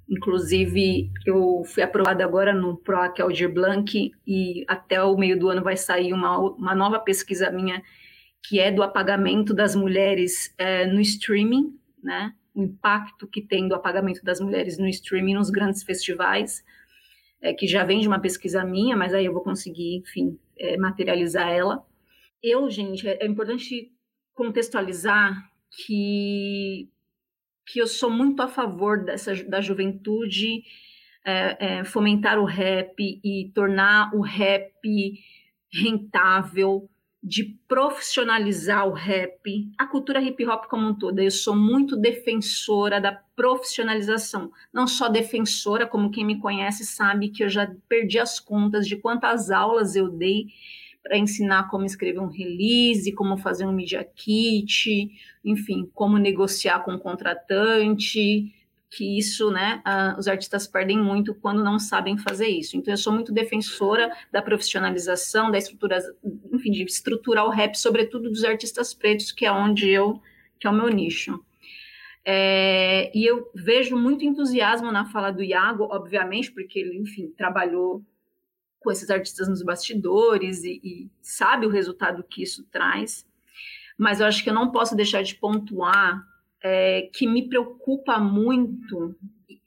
Inclusive, 0.10 1.10
eu 1.26 1.64
fui 1.66 1.82
aprovada 1.82 2.24
agora 2.24 2.54
no 2.54 2.78
PROAC 2.78 3.22
Aldir 3.22 3.52
Blanc 3.52 4.12
e 4.28 4.64
até 4.68 5.02
o 5.02 5.18
meio 5.18 5.38
do 5.38 5.50
ano 5.50 5.64
vai 5.64 5.76
sair 5.76 6.14
uma, 6.14 6.38
uma 6.38 6.76
nova 6.76 7.00
pesquisa 7.00 7.50
minha 7.50 7.82
que 8.48 8.60
é 8.60 8.72
do 8.72 8.84
apagamento 8.84 9.54
das 9.54 9.76
mulheres 9.76 10.54
é, 10.58 10.86
no 10.86 11.02
streaming, 11.02 11.76
né? 12.04 12.34
o 12.56 12.64
impacto 12.64 13.28
que 13.28 13.42
tem 13.42 13.68
do 13.68 13.76
apagamento 13.76 14.24
das 14.24 14.40
mulheres 14.40 14.78
no 14.78 14.88
streaming 14.88 15.34
nos 15.34 15.50
grandes 15.50 15.84
festivais, 15.84 16.64
é, 17.42 17.54
que 17.54 17.68
já 17.68 17.84
vem 17.84 18.00
de 18.00 18.08
uma 18.08 18.20
pesquisa 18.20 18.64
minha, 18.64 18.96
mas 18.96 19.14
aí 19.14 19.26
eu 19.26 19.34
vou 19.34 19.44
conseguir, 19.44 19.98
enfim, 19.98 20.40
é, 20.58 20.78
materializar 20.78 21.50
ela. 21.50 21.86
Eu, 22.42 22.70
gente, 22.70 23.08
é, 23.08 23.24
é 23.24 23.28
importante 23.28 23.92
contextualizar 24.34 25.52
que, 25.70 26.90
que 27.66 27.80
eu 27.80 27.88
sou 27.88 28.10
muito 28.10 28.42
a 28.42 28.48
favor 28.48 29.04
dessa, 29.04 29.34
da 29.46 29.62
juventude 29.62 30.64
é, 31.26 31.78
é, 31.80 31.84
fomentar 31.84 32.40
o 32.40 32.46
rap 32.46 32.96
e 33.00 33.52
tornar 33.54 34.14
o 34.14 34.22
rap 34.22 35.20
rentável, 35.72 36.90
de 37.28 37.58
profissionalizar 37.68 38.88
o 38.88 38.92
rap, 38.92 39.68
a 39.80 39.88
cultura 39.88 40.22
hip 40.22 40.46
hop 40.46 40.66
como 40.66 40.88
um 40.88 40.94
todo. 40.94 41.20
Eu 41.20 41.32
sou 41.32 41.56
muito 41.56 41.98
defensora 41.98 43.02
da 43.02 43.12
profissionalização. 43.36 44.52
Não 44.72 44.86
só 44.86 45.10
defensora, 45.10 45.88
como 45.88 46.12
quem 46.12 46.24
me 46.24 46.40
conhece 46.40 46.86
sabe 46.86 47.30
que 47.30 47.44
eu 47.44 47.50
já 47.50 47.68
perdi 47.90 48.20
as 48.20 48.40
contas 48.40 48.88
de 48.88 48.98
quantas 48.98 49.50
aulas 49.50 49.96
eu 49.96 50.08
dei 50.08 50.46
para 51.06 51.20
ensinar 51.20 51.70
como 51.70 51.86
escrever 51.86 52.20
um 52.20 52.32
release, 52.32 53.12
como 53.12 53.38
fazer 53.38 53.64
um 53.64 53.72
media 53.72 54.04
kit, 54.04 55.08
enfim, 55.44 55.88
como 55.94 56.18
negociar 56.18 56.80
com 56.80 56.96
o 56.96 57.00
contratante, 57.00 58.52
que 58.90 59.16
isso, 59.16 59.52
né, 59.52 59.84
uh, 59.86 60.20
os 60.20 60.28
artistas 60.28 60.66
perdem 60.66 60.98
muito 60.98 61.36
quando 61.36 61.64
não 61.64 61.78
sabem 61.78 62.18
fazer 62.18 62.48
isso. 62.48 62.76
Então, 62.76 62.92
eu 62.92 62.98
sou 62.98 63.14
muito 63.14 63.32
defensora 63.32 64.12
da 64.32 64.42
profissionalização, 64.42 65.52
da 65.52 65.60
estrutura, 65.60 66.00
enfim, 66.52 66.72
de 66.72 66.84
estruturar 66.84 67.46
o 67.46 67.52
rap, 67.52 67.76
sobretudo 67.76 68.28
dos 68.28 68.44
artistas 68.44 68.92
pretos, 68.92 69.32
que 69.32 69.46
é 69.46 69.52
onde 69.52 69.88
eu, 69.88 70.20
que 70.60 70.66
é 70.66 70.70
o 70.72 70.74
meu 70.74 70.90
nicho. 70.90 71.40
É, 72.26 73.16
e 73.16 73.24
eu 73.24 73.52
vejo 73.54 73.96
muito 73.96 74.26
entusiasmo 74.26 74.92
na 74.92 75.06
fala 75.06 75.30
do 75.30 75.44
Iago, 75.44 75.84
obviamente, 75.84 76.52
porque 76.52 76.80
ele, 76.80 76.98
enfim, 76.98 77.32
trabalhou 77.38 78.04
com 78.86 78.92
esses 78.92 79.10
artistas 79.10 79.50
nos 79.50 79.64
bastidores 79.64 80.64
e, 80.64 80.80
e 80.84 81.10
sabe 81.20 81.66
o 81.66 81.72
resultado 81.72 82.24
que 82.24 82.44
isso 82.44 82.64
traz. 82.72 83.28
Mas 83.98 84.20
eu 84.20 84.28
acho 84.28 84.44
que 84.44 84.50
eu 84.50 84.54
não 84.54 84.72
posso 84.72 84.96
deixar 84.96 85.24
de 85.24 85.34
pontuar 85.36 86.24
é, 86.64 87.10
que 87.12 87.28
me 87.28 87.50
preocupa 87.50 88.20
muito 88.20 89.16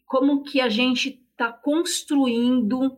como 0.07 0.43
que 0.45 0.61
a 0.61 0.69
gente 0.69 1.21
está 1.33 1.53
construindo 1.53 2.97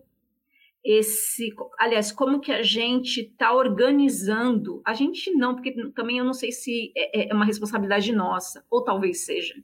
esse, 0.82 1.54
aliás, 1.78 2.12
como 2.12 2.40
que 2.40 2.52
a 2.52 2.62
gente 2.62 3.20
está 3.20 3.52
organizando? 3.52 4.80
A 4.84 4.94
gente 4.94 5.30
não, 5.32 5.54
porque 5.54 5.72
também 5.92 6.18
eu 6.18 6.24
não 6.24 6.32
sei 6.32 6.52
se 6.52 6.92
é, 6.96 7.22
é, 7.22 7.30
é 7.30 7.34
uma 7.34 7.44
responsabilidade 7.44 8.12
nossa, 8.12 8.64
ou 8.70 8.82
talvez 8.82 9.24
seja. 9.24 9.54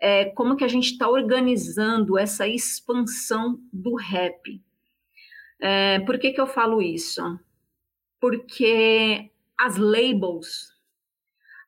É, 0.00 0.26
como 0.26 0.54
que 0.56 0.62
a 0.62 0.68
gente 0.68 0.92
está 0.92 1.08
organizando 1.08 2.16
essa 2.16 2.46
expansão 2.46 3.60
do 3.72 3.96
rap? 3.96 4.62
É, 5.60 6.00
por 6.00 6.18
que, 6.18 6.32
que 6.32 6.40
eu 6.40 6.46
falo 6.46 6.80
isso? 6.80 7.22
Porque 8.20 9.30
as 9.58 9.76
labels, 9.76 10.72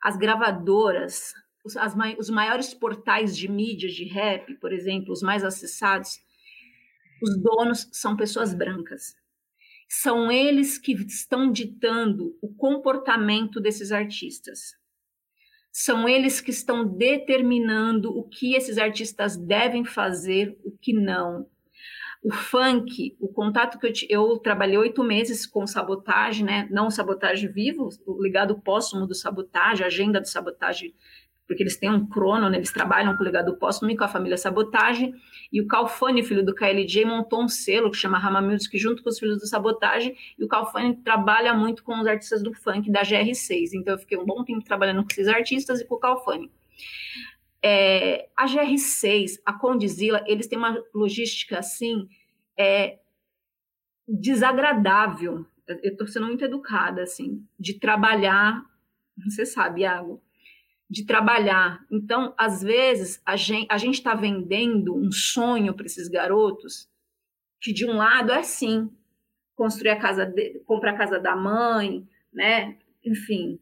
as 0.02 0.16
gravadoras, 0.16 1.34
os, 1.64 1.76
as, 1.76 1.94
os 2.18 2.30
maiores 2.30 2.72
portais 2.72 3.36
de 3.36 3.48
mídia 3.48 3.88
de 3.88 4.04
rap, 4.04 4.54
por 4.54 4.72
exemplo, 4.72 5.12
os 5.12 5.22
mais 5.22 5.44
acessados, 5.44 6.18
os 7.22 7.36
donos 7.36 7.88
são 7.92 8.16
pessoas 8.16 8.54
brancas. 8.54 9.14
São 9.88 10.30
eles 10.30 10.78
que 10.78 10.92
estão 10.92 11.50
ditando 11.50 12.38
o 12.40 12.54
comportamento 12.54 13.60
desses 13.60 13.90
artistas. 13.90 14.78
São 15.72 16.08
eles 16.08 16.40
que 16.40 16.50
estão 16.50 16.84
determinando 16.84 18.16
o 18.16 18.28
que 18.28 18.54
esses 18.54 18.78
artistas 18.78 19.36
devem 19.36 19.84
fazer, 19.84 20.58
o 20.64 20.70
que 20.70 20.92
não. 20.92 21.48
O 22.22 22.32
funk, 22.32 23.16
o 23.18 23.28
contato 23.28 23.78
que 23.78 23.86
eu, 23.86 24.28
eu 24.30 24.38
trabalhei 24.38 24.76
oito 24.76 25.02
meses 25.02 25.46
com 25.46 25.66
sabotagem, 25.66 26.44
né? 26.44 26.68
Não 26.70 26.90
sabotagem 26.90 27.50
vivo, 27.50 27.88
o 28.06 28.22
ligado 28.22 28.60
póstumo 28.60 29.06
do 29.06 29.14
sabotagem, 29.14 29.86
agenda 29.86 30.20
do 30.20 30.28
sabotagem 30.28 30.94
porque 31.50 31.64
eles 31.64 31.76
têm 31.76 31.90
um 31.90 32.06
crono, 32.06 32.48
né, 32.48 32.58
eles 32.58 32.72
trabalham 32.72 33.16
com 33.16 33.24
o 33.24 33.26
legado 33.26 33.56
póstumo 33.56 33.90
e 33.90 33.96
com 33.96 34.04
a 34.04 34.08
família 34.08 34.36
Sabotagem, 34.36 35.12
e 35.52 35.60
o 35.60 35.66
Calfani, 35.66 36.22
filho 36.22 36.46
do 36.46 36.54
KLJ, 36.54 37.04
montou 37.04 37.42
um 37.42 37.48
selo 37.48 37.90
que 37.90 37.96
chama 37.96 38.20
Rama 38.20 38.40
Music 38.40 38.78
junto 38.78 39.02
com 39.02 39.08
os 39.08 39.18
filhos 39.18 39.40
do 39.40 39.48
Sabotagem, 39.48 40.16
e 40.38 40.44
o 40.44 40.46
Calfani 40.46 40.94
trabalha 41.02 41.52
muito 41.52 41.82
com 41.82 41.98
os 41.98 42.06
artistas 42.06 42.40
do 42.40 42.54
funk 42.54 42.88
da 42.92 43.02
GR6, 43.02 43.70
então 43.74 43.94
eu 43.94 43.98
fiquei 43.98 44.16
um 44.16 44.24
bom 44.24 44.44
tempo 44.44 44.64
trabalhando 44.64 45.02
com 45.02 45.08
esses 45.10 45.26
artistas 45.26 45.80
e 45.80 45.84
com 45.84 45.96
o 45.96 45.98
Calfani. 45.98 46.48
É, 47.62 48.28
a 48.36 48.46
GR6, 48.46 49.40
a 49.44 49.52
Condizila, 49.52 50.24
eles 50.26 50.46
têm 50.46 50.58
uma 50.58 50.82
logística 50.94 51.58
assim 51.58 52.08
é, 52.58 52.98
desagradável. 54.08 55.46
Eu 55.66 55.92
estou 55.92 56.06
sendo 56.06 56.26
muito 56.26 56.44
educada 56.44 57.02
assim, 57.02 57.46
de 57.58 57.74
trabalhar. 57.74 58.64
Você 59.24 59.44
sabe, 59.44 59.82
Iago, 59.82 60.22
de 60.88 61.04
trabalhar. 61.04 61.84
Então, 61.90 62.34
às 62.36 62.62
vezes, 62.62 63.22
a 63.24 63.36
gente 63.36 63.66
a 63.70 63.76
está 63.76 64.14
vendendo 64.14 64.96
um 64.96 65.12
sonho 65.12 65.72
para 65.72 65.86
esses 65.86 66.08
garotos, 66.08 66.88
que 67.60 67.72
de 67.72 67.86
um 67.86 67.96
lado 67.96 68.32
é 68.32 68.42
sim, 68.42 68.90
construir 69.54 69.90
a 69.90 70.00
casa, 70.00 70.26
de, 70.26 70.58
comprar 70.66 70.92
a 70.92 70.96
casa 70.96 71.20
da 71.20 71.36
mãe, 71.36 72.08
né? 72.32 72.76
Enfim, 73.04 73.60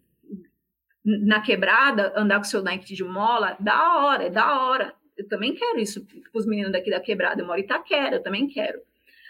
na 1.04 1.40
quebrada, 1.40 2.12
andar 2.16 2.38
com 2.38 2.44
seu 2.44 2.62
Nike 2.62 2.94
de 2.94 3.04
mola, 3.04 3.56
da 3.60 3.96
hora, 3.98 4.24
é 4.24 4.30
da 4.30 4.62
hora. 4.62 4.94
Eu 5.16 5.26
também 5.26 5.54
quero 5.54 5.78
isso 5.78 6.04
para 6.04 6.38
os 6.38 6.46
meninos 6.46 6.72
daqui 6.72 6.90
da 6.90 7.00
quebrada. 7.00 7.40
Eu 7.42 7.46
moro 7.46 7.58
em 7.58 7.64
Itaquera, 7.64 8.16
eu 8.16 8.22
também 8.22 8.46
quero. 8.46 8.80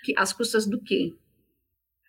Que, 0.05 0.15
as 0.17 0.33
custas 0.33 0.67
do 0.67 0.81
quê? 0.83 1.15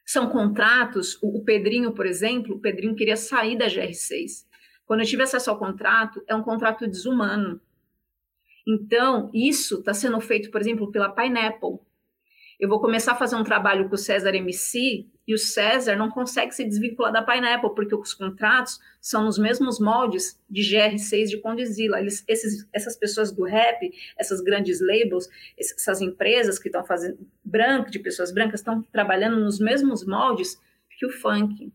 São 0.06 0.30
contratos. 0.30 1.18
O, 1.22 1.40
o 1.40 1.44
Pedrinho, 1.44 1.94
por 1.94 2.06
exemplo, 2.06 2.56
o 2.56 2.60
Pedrinho 2.60 2.96
queria 2.96 3.16
sair 3.16 3.58
da 3.58 3.68
GR6 3.68 4.50
quando 4.90 5.02
eu 5.02 5.06
tive 5.06 5.22
acesso 5.22 5.52
ao 5.52 5.60
contrato, 5.60 6.20
é 6.28 6.34
um 6.34 6.42
contrato 6.42 6.88
desumano. 6.88 7.62
Então, 8.68 9.30
isso 9.32 9.78
está 9.78 9.94
sendo 9.94 10.20
feito, 10.20 10.50
por 10.50 10.60
exemplo, 10.60 10.92
pela 10.92 11.12
Pineapple. 11.14 11.78
Eu 12.60 12.68
vou 12.68 12.82
começar 12.82 13.12
a 13.12 13.16
fazer 13.16 13.36
um 13.36 13.44
trabalho 13.44 13.88
com 13.88 13.94
o 13.94 14.00
César 14.00 14.34
MC 14.34 15.08
e 15.30 15.34
o 15.36 15.38
César 15.38 15.96
não 15.96 16.10
consegue 16.10 16.56
se 16.56 16.66
desvincular 16.66 17.14
da 17.14 17.22
Pineapple, 17.22 17.76
porque 17.76 17.94
os 17.94 18.16
contratos 18.16 18.80
são 19.00 19.24
nos 19.24 19.38
mesmos 19.38 19.80
moldes 19.80 20.42
de 20.50 20.64
GR6 20.64 21.28
de 21.28 21.38
Condizila. 21.38 22.00
Eles, 22.00 22.26
esses, 22.28 22.68
essas 22.74 22.98
pessoas 22.98 23.32
do 23.32 23.44
rap, 23.44 23.94
essas 24.18 24.42
grandes 24.42 24.82
labels, 24.82 25.30
essas 25.56 26.02
empresas 26.02 26.58
que 26.58 26.68
estão 26.68 26.84
fazendo 26.84 27.20
branco, 27.46 27.92
de 27.92 28.00
pessoas 28.00 28.32
brancas, 28.34 28.62
estão 28.62 28.82
trabalhando 28.92 29.40
nos 29.40 29.60
mesmos 29.60 30.04
moldes 30.04 30.60
que 30.98 31.06
o 31.06 31.12
funk. 31.12 31.72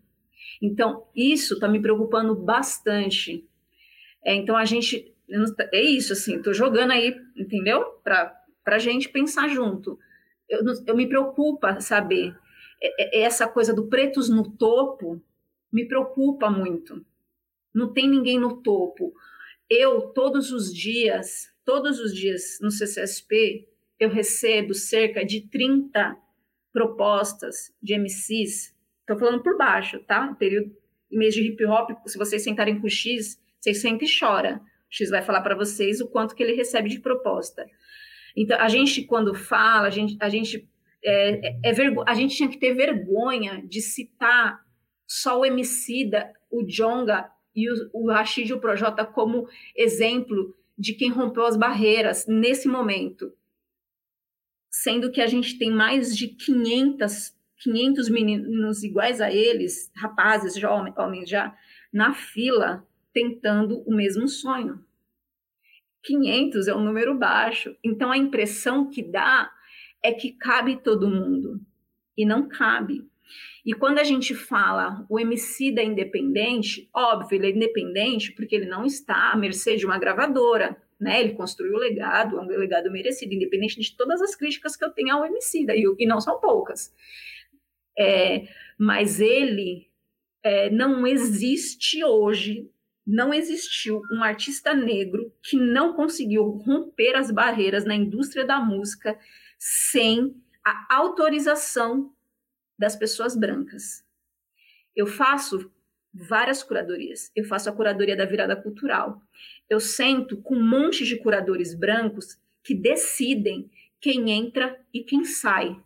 Então, 0.61 1.07
isso 1.15 1.55
está 1.55 1.69
me 1.69 1.81
preocupando 1.81 2.35
bastante. 2.35 3.49
É, 4.25 4.35
então, 4.35 4.57
a 4.57 4.65
gente. 4.65 5.15
É 5.73 5.81
isso, 5.81 6.13
assim, 6.13 6.39
estou 6.39 6.53
jogando 6.53 6.91
aí, 6.91 7.17
entendeu? 7.37 7.85
Para 8.03 8.37
a 8.67 8.79
gente 8.79 9.09
pensar 9.09 9.47
junto. 9.47 9.97
Eu, 10.49 10.61
eu 10.89 10.97
me 10.97 11.07
preocupa 11.07 11.81
saber. 11.81 12.35
É, 12.85 13.21
é, 13.21 13.23
essa 13.23 13.49
coisa 13.49 13.73
do 13.73 13.87
pretos 13.87 14.29
no 14.29 14.49
topo 14.51 15.21
me 15.73 15.87
preocupa 15.87 16.51
muito. 16.51 17.05
Não 17.73 17.93
tem 17.93 18.09
ninguém 18.09 18.39
no 18.39 18.63
topo. 18.63 19.15
Eu, 19.69 20.03
todos 20.09 20.53
os 20.53 20.73
dias, 20.73 21.51
todos 21.65 21.99
os 21.99 22.15
dias 22.15 22.59
no 22.61 22.71
CCSP, 22.71 23.67
eu 23.99 24.09
recebo 24.09 24.75
cerca 24.75 25.25
de 25.25 25.41
30 25.49 26.17
propostas 26.73 27.73
de 27.83 27.99
MCs 27.99 28.75
Tô 29.07 29.19
falando 29.19 29.43
por 29.43 29.57
baixo, 29.57 29.99
tá? 30.01 30.35
Período 30.39 30.75
mês 31.11 31.35
de 31.35 31.43
hip 31.43 31.65
hop, 31.67 31.91
se 32.07 32.19
vocês 32.19 32.43
sentarem 32.43 32.81
com 32.81 32.87
o 32.87 32.91
X, 32.91 33.41
vocês 33.61 33.81
sentem 33.81 34.09
e 34.09 34.19
chora. 34.19 34.61
O 34.91 34.95
X 34.95 35.11
vai 35.11 35.23
falar 35.23 35.43
para 35.43 35.55
vocês 35.55 36.01
o 36.01 36.09
quanto 36.09 36.35
que 36.35 36.43
ele 36.43 36.55
recebe 36.55 36.89
de 36.89 36.99
proposta. 36.99 37.65
Então, 38.37 38.59
a 38.59 38.69
gente, 38.69 39.05
quando 39.05 39.33
fala, 39.35 39.87
a 39.87 39.91
gente, 39.91 40.17
a 40.19 40.29
gente, 40.29 40.69
é, 41.05 41.49
é, 41.49 41.61
é 41.65 41.73
vergo... 41.73 42.03
a 42.07 42.15
gente 42.15 42.37
tinha 42.37 42.49
que 42.49 42.59
ter 42.59 42.75
vergonha 42.75 43.63
de 43.67 43.81
citar 43.81 44.65
só 45.07 45.41
o 45.41 45.45
Emicida, 45.45 46.33
o 46.51 46.65
Jonga 46.65 47.31
e 47.55 47.71
o, 47.71 47.91
o 47.93 48.11
Rashid 48.11 48.51
e 48.51 48.55
o 48.55 48.61
Projota 48.61 49.05
como 49.05 49.49
exemplo 49.77 50.57
de 50.77 50.95
quem 50.95 51.11
rompeu 51.11 51.45
as 51.47 51.57
barreiras 51.57 52.27
nesse 52.27 52.67
momento. 52.67 53.33
Sendo 54.71 55.13
que 55.13 55.21
a 55.21 55.27
gente 55.27 55.57
tem 55.59 55.71
mais 55.71 56.17
de 56.17 56.29
500 56.29 57.35
500 57.65 58.11
meninos 58.11 58.83
iguais 58.83 59.23
a 59.23 59.33
eles, 59.33 59.91
rapazes, 59.97 60.55
jovens, 60.55 60.95
homens 60.99 61.29
já, 61.29 61.57
na 61.91 62.13
fila, 62.13 62.87
tentando 63.13 63.83
o 63.87 63.95
mesmo 63.95 64.29
sonho. 64.29 64.85
500 66.03 66.69
é 66.69 66.75
um 66.75 66.85
número 66.85 67.19
baixo. 67.19 67.75
Então, 67.83 68.11
a 68.11 68.19
impressão 68.19 68.91
que 68.91 69.03
dá 69.03 69.51
é 70.05 70.13
que 70.13 70.33
cabe 70.33 70.77
todo 70.77 71.09
mundo. 71.09 71.59
E 72.17 72.27
não 72.27 72.47
cabe. 72.47 73.03
E 73.65 73.73
quando 73.73 73.99
a 73.99 74.05
gente 74.05 74.35
fala 74.35 75.07
o 75.09 75.19
MC 75.19 75.73
da 75.73 75.83
independente, 75.83 76.89
óbvio, 76.95 77.37
ele 77.37 77.47
é 77.47 77.51
independente 77.51 78.31
porque 78.33 78.55
ele 78.55 78.67
não 78.67 78.85
está 78.85 79.33
à 79.33 79.37
mercê 79.37 79.77
de 79.77 79.87
uma 79.87 79.99
gravadora, 79.99 80.77
né? 81.01 81.23
Ele 81.23 81.33
construiu 81.33 81.75
o 81.75 81.79
legado, 81.79 82.39
é 82.39 82.43
um 82.43 82.47
legado 82.47 82.93
merecido, 82.93 83.33
independente 83.33 83.81
de 83.81 83.97
todas 83.97 84.21
as 84.21 84.37
críticas 84.37 84.77
que 84.77 84.85
eu 84.85 84.91
tenho 84.91 85.15
ao 85.15 85.25
MC, 85.25 85.65
e, 85.71 86.05
e 86.05 86.07
não 86.07 86.21
são 86.21 86.39
poucas. 86.39 86.95
É, 87.99 88.47
mas 88.79 89.19
ele 89.19 89.89
é, 90.43 90.69
não 90.69 91.07
existe 91.07 92.05
hoje, 92.05 92.71
não 93.07 93.33
existiu 93.33 94.03
um 94.13 94.23
artista 94.23 94.75
negro 94.75 95.33
que 95.43 95.57
não 95.57 95.95
conseguiu 95.95 96.45
romper 96.45 97.17
as 97.17 97.31
barreiras 97.31 97.87
na 97.87 97.95
indústria 97.95 98.45
da 98.45 98.61
música 98.61 99.19
sem 99.67 100.35
a 100.65 100.97
autorização 100.97 102.13
das 102.79 102.97
pessoas 102.97 103.37
brancas. 103.37 104.05
Eu 104.95 105.07
faço 105.07 105.71
várias 106.13 106.63
curadorias. 106.63 107.31
Eu 107.35 107.45
faço 107.45 107.71
a 107.71 107.73
curadoria 107.73 108.17
da 108.17 108.25
virada 108.25 108.55
cultural. 108.55 109.23
Eu 109.69 109.81
sento 109.81 110.37
com 110.43 110.57
um 110.57 110.69
monte 110.69 111.05
de 111.05 111.17
curadores 111.17 111.75
brancos 111.75 112.39
que 112.63 112.75
decidem 112.75 113.71
quem 114.01 114.31
entra 114.31 114.79
e 114.93 115.03
quem 115.03 115.25
sai 115.25 115.81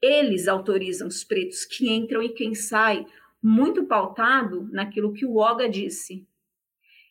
eles 0.00 0.48
autorizam 0.48 1.08
os 1.08 1.22
pretos 1.22 1.64
que 1.64 1.90
entram 1.90 2.22
e 2.22 2.30
quem 2.30 2.54
sai, 2.54 3.06
muito 3.42 3.84
pautado 3.84 4.68
naquilo 4.72 5.12
que 5.12 5.26
o 5.26 5.36
Oga 5.36 5.68
disse. 5.68 6.26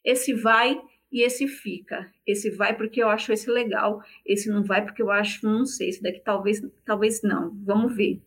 Esse 0.03 0.33
vai 0.33 0.81
e 1.11 1.23
esse 1.23 1.47
fica. 1.47 2.11
Esse 2.25 2.49
vai 2.49 2.75
porque 2.75 3.01
eu 3.01 3.09
acho 3.09 3.31
esse 3.31 3.49
legal, 3.49 4.01
esse 4.25 4.49
não 4.49 4.63
vai 4.63 4.83
porque 4.83 5.01
eu 5.01 5.11
acho, 5.11 5.45
não 5.45 5.65
sei, 5.65 5.89
esse 5.89 6.01
daqui 6.01 6.19
talvez, 6.19 6.61
talvez 6.85 7.21
não. 7.21 7.55
Vamos 7.63 7.95
ver. 7.95 8.21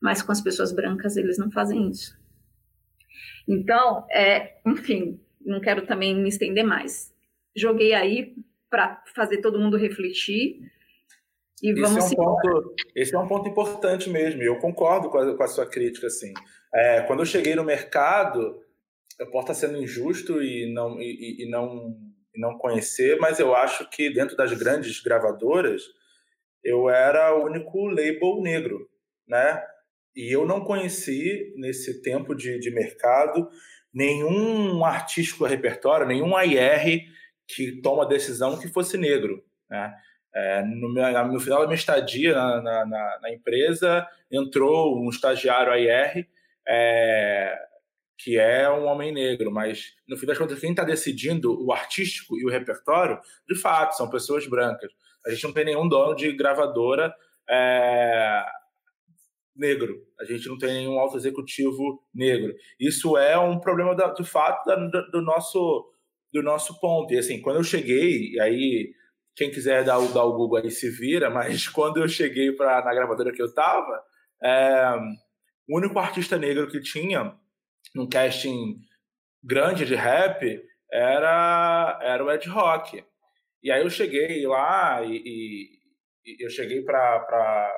Mas 0.00 0.22
com 0.22 0.32
as 0.32 0.40
pessoas 0.40 0.72
brancas 0.72 1.16
eles 1.16 1.38
não 1.38 1.50
fazem 1.50 1.90
isso. 1.90 2.18
Então, 3.48 4.06
é, 4.10 4.58
enfim, 4.66 5.20
não 5.44 5.60
quero 5.60 5.86
também 5.86 6.14
me 6.14 6.28
estender 6.28 6.64
mais. 6.64 7.12
Joguei 7.56 7.94
aí 7.94 8.34
para 8.70 9.02
fazer 9.14 9.38
todo 9.38 9.58
mundo 9.58 9.76
refletir 9.76 10.60
e 11.62 11.72
vamos 11.72 12.04
esse 12.04 12.18
é, 12.18 12.20
um 12.20 12.24
ponto, 12.24 12.74
esse 12.94 13.14
é 13.14 13.18
um 13.18 13.26
ponto 13.26 13.48
importante 13.48 14.10
mesmo, 14.10 14.42
eu 14.42 14.58
concordo 14.58 15.08
com 15.08 15.16
a, 15.16 15.34
com 15.34 15.42
a 15.42 15.48
sua 15.48 15.64
crítica. 15.64 16.08
Assim. 16.08 16.32
É, 16.74 17.02
quando 17.02 17.20
eu 17.20 17.26
cheguei 17.26 17.54
no 17.54 17.64
mercado, 17.64 18.60
eu 19.18 19.30
posso 19.30 19.50
estar 19.50 19.68
sendo 19.68 19.82
injusto 19.82 20.42
e 20.42 20.72
não, 20.72 21.00
e, 21.00 21.44
e, 21.44 21.48
não, 21.48 21.96
e 22.34 22.40
não 22.40 22.58
conhecer, 22.58 23.18
mas 23.18 23.38
eu 23.38 23.54
acho 23.54 23.88
que 23.88 24.12
dentro 24.12 24.36
das 24.36 24.52
grandes 24.52 25.00
gravadoras, 25.00 25.82
eu 26.62 26.88
era 26.88 27.34
o 27.34 27.44
único 27.44 27.86
label 27.86 28.40
negro, 28.40 28.88
né? 29.28 29.62
E 30.16 30.32
eu 30.32 30.46
não 30.46 30.64
conheci, 30.64 31.52
nesse 31.56 32.02
tempo 32.02 32.34
de, 32.34 32.58
de 32.58 32.70
mercado, 32.70 33.48
nenhum 33.92 34.84
artístico 34.84 35.44
repertório, 35.44 36.06
nenhum 36.06 36.36
AIR 36.36 37.02
que 37.46 37.80
toma 37.82 38.06
decisão 38.06 38.58
que 38.58 38.68
fosse 38.68 38.96
negro, 38.96 39.44
né? 39.68 39.94
É, 40.36 40.62
no, 40.62 40.92
meu, 40.92 41.28
no, 41.28 41.38
final 41.38 41.60
da 41.60 41.66
minha 41.66 41.76
estadia 41.76 42.34
na, 42.34 42.84
na, 42.84 43.18
na, 43.22 43.32
empresa, 43.32 44.04
entrou 44.28 45.00
um 45.00 45.08
estagiário 45.08 45.72
AIR, 45.72 46.26
é, 46.66 47.56
que 48.18 48.38
é 48.38 48.70
um 48.70 48.84
homem 48.84 49.12
negro, 49.12 49.50
mas 49.50 49.92
no 50.08 50.16
fim 50.16 50.26
das 50.26 50.38
contas, 50.38 50.60
quem 50.60 50.70
está 50.70 50.84
decidindo 50.84 51.64
o 51.64 51.72
artístico 51.72 52.38
e 52.38 52.44
o 52.44 52.50
repertório, 52.50 53.18
de 53.48 53.58
fato, 53.58 53.96
são 53.96 54.08
pessoas 54.08 54.46
brancas. 54.46 54.90
A 55.26 55.30
gente 55.30 55.44
não 55.44 55.52
tem 55.52 55.64
nenhum 55.64 55.88
dono 55.88 56.14
de 56.14 56.32
gravadora 56.32 57.14
é, 57.48 58.44
negro. 59.56 59.96
A 60.20 60.24
gente 60.24 60.48
não 60.48 60.58
tem 60.58 60.72
nenhum 60.74 60.98
alto 60.98 61.16
executivo 61.16 62.02
negro. 62.14 62.54
Isso 62.78 63.16
é 63.16 63.38
um 63.38 63.58
problema 63.58 63.94
da, 63.94 64.12
de 64.12 64.24
fato 64.24 64.64
da, 64.66 64.76
do, 64.76 65.22
nosso 65.22 65.90
do 66.32 66.42
nosso 66.42 66.78
ponto. 66.80 67.12
E 67.14 67.18
assim, 67.18 67.40
quando 67.40 67.56
eu 67.56 67.64
cheguei, 67.64 68.32
e 68.32 68.40
aí 68.40 68.92
quem 69.36 69.50
quiser 69.50 69.84
dar, 69.84 70.00
dar 70.12 70.24
o 70.24 70.34
Google 70.34 70.58
aí 70.58 70.70
se 70.70 70.90
vira, 70.90 71.30
mas 71.30 71.66
quando 71.68 71.98
eu 71.98 72.08
cheguei 72.08 72.52
para 72.52 72.84
na 72.84 72.94
gravadora 72.94 73.32
que 73.32 73.42
eu 73.42 73.46
estava, 73.46 74.02
é, 74.42 74.94
o 75.68 75.78
único 75.78 75.98
artista 75.98 76.36
negro 76.36 76.68
que 76.68 76.80
tinha 76.80 77.34
num 77.94 78.08
casting 78.08 78.78
grande 79.42 79.84
de 79.84 79.94
rap 79.94 80.62
era 80.92 81.98
era 82.02 82.24
o 82.24 82.30
Ed 82.30 82.48
Rock. 82.48 83.04
E 83.62 83.72
aí 83.72 83.82
eu 83.82 83.90
cheguei 83.90 84.46
lá 84.46 85.02
e, 85.02 85.22
e, 85.24 86.44
eu 86.44 86.50
cheguei 86.50 86.82
para 86.82 87.72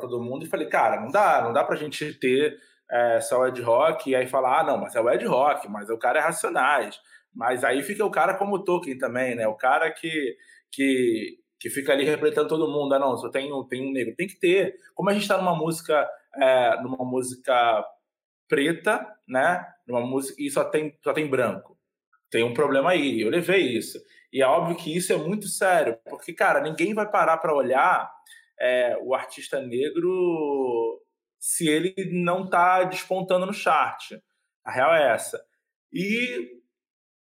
todo 0.00 0.22
mundo 0.22 0.44
e 0.44 0.48
falei, 0.48 0.68
cara, 0.68 1.00
não 1.00 1.10
dá, 1.10 1.42
não 1.42 1.52
dá 1.52 1.64
pra 1.64 1.76
gente 1.76 2.12
ter 2.14 2.58
é, 2.90 3.20
só 3.20 3.40
o 3.40 3.46
Ed 3.46 3.60
Rock 3.62 4.10
e 4.10 4.16
aí 4.16 4.26
falar, 4.26 4.60
ah, 4.60 4.64
não, 4.64 4.78
mas 4.78 4.94
é 4.94 5.00
o 5.00 5.08
Ed 5.08 5.24
Rock, 5.24 5.68
mas 5.68 5.88
o 5.88 5.98
cara 5.98 6.18
é 6.18 6.22
Racionais. 6.22 7.00
Mas 7.34 7.62
aí 7.62 7.82
fica 7.82 8.04
o 8.04 8.10
cara 8.10 8.34
como 8.34 8.56
o 8.56 8.64
Tolkien 8.64 8.98
também, 8.98 9.34
né? 9.36 9.46
O 9.46 9.54
cara 9.54 9.90
que, 9.90 10.36
que, 10.72 11.38
que 11.60 11.70
fica 11.70 11.92
ali 11.92 12.04
representando 12.04 12.48
todo 12.48 12.70
mundo. 12.70 12.92
Ah, 12.94 12.98
não, 12.98 13.16
só 13.16 13.30
tem, 13.30 13.50
tem 13.68 13.88
um 13.88 13.92
negro. 13.92 14.14
Tem 14.16 14.26
que 14.26 14.38
ter. 14.38 14.74
Como 14.94 15.08
a 15.08 15.12
gente 15.12 15.22
está 15.22 15.38
numa 15.38 15.54
música, 15.56 16.08
é, 16.36 16.82
numa 16.82 17.04
música 17.04 17.84
preta, 18.50 19.06
né? 19.26 19.64
Numa 19.86 20.00
música 20.00 20.42
e 20.42 20.50
só 20.50 20.64
tem, 20.64 20.98
só 21.02 21.12
tem 21.12 21.30
branco. 21.30 21.78
Tem 22.28 22.42
um 22.42 22.52
problema 22.52 22.90
aí. 22.90 23.20
Eu 23.20 23.30
levei 23.30 23.60
isso. 23.60 23.98
E 24.32 24.42
é 24.42 24.46
óbvio 24.46 24.76
que 24.76 24.94
isso 24.94 25.12
é 25.12 25.16
muito 25.16 25.48
sério, 25.48 25.98
porque, 26.08 26.32
cara, 26.32 26.60
ninguém 26.60 26.92
vai 26.94 27.08
parar 27.10 27.38
para 27.38 27.54
olhar 27.54 28.10
é, 28.60 28.98
o 29.02 29.14
artista 29.14 29.60
negro 29.60 31.00
se 31.38 31.66
ele 31.68 31.94
não 32.12 32.44
está 32.44 32.84
despontando 32.84 33.46
no 33.46 33.52
chart. 33.52 34.12
A 34.64 34.70
real 34.70 34.94
é 34.94 35.14
essa. 35.14 35.42
E 35.92 36.60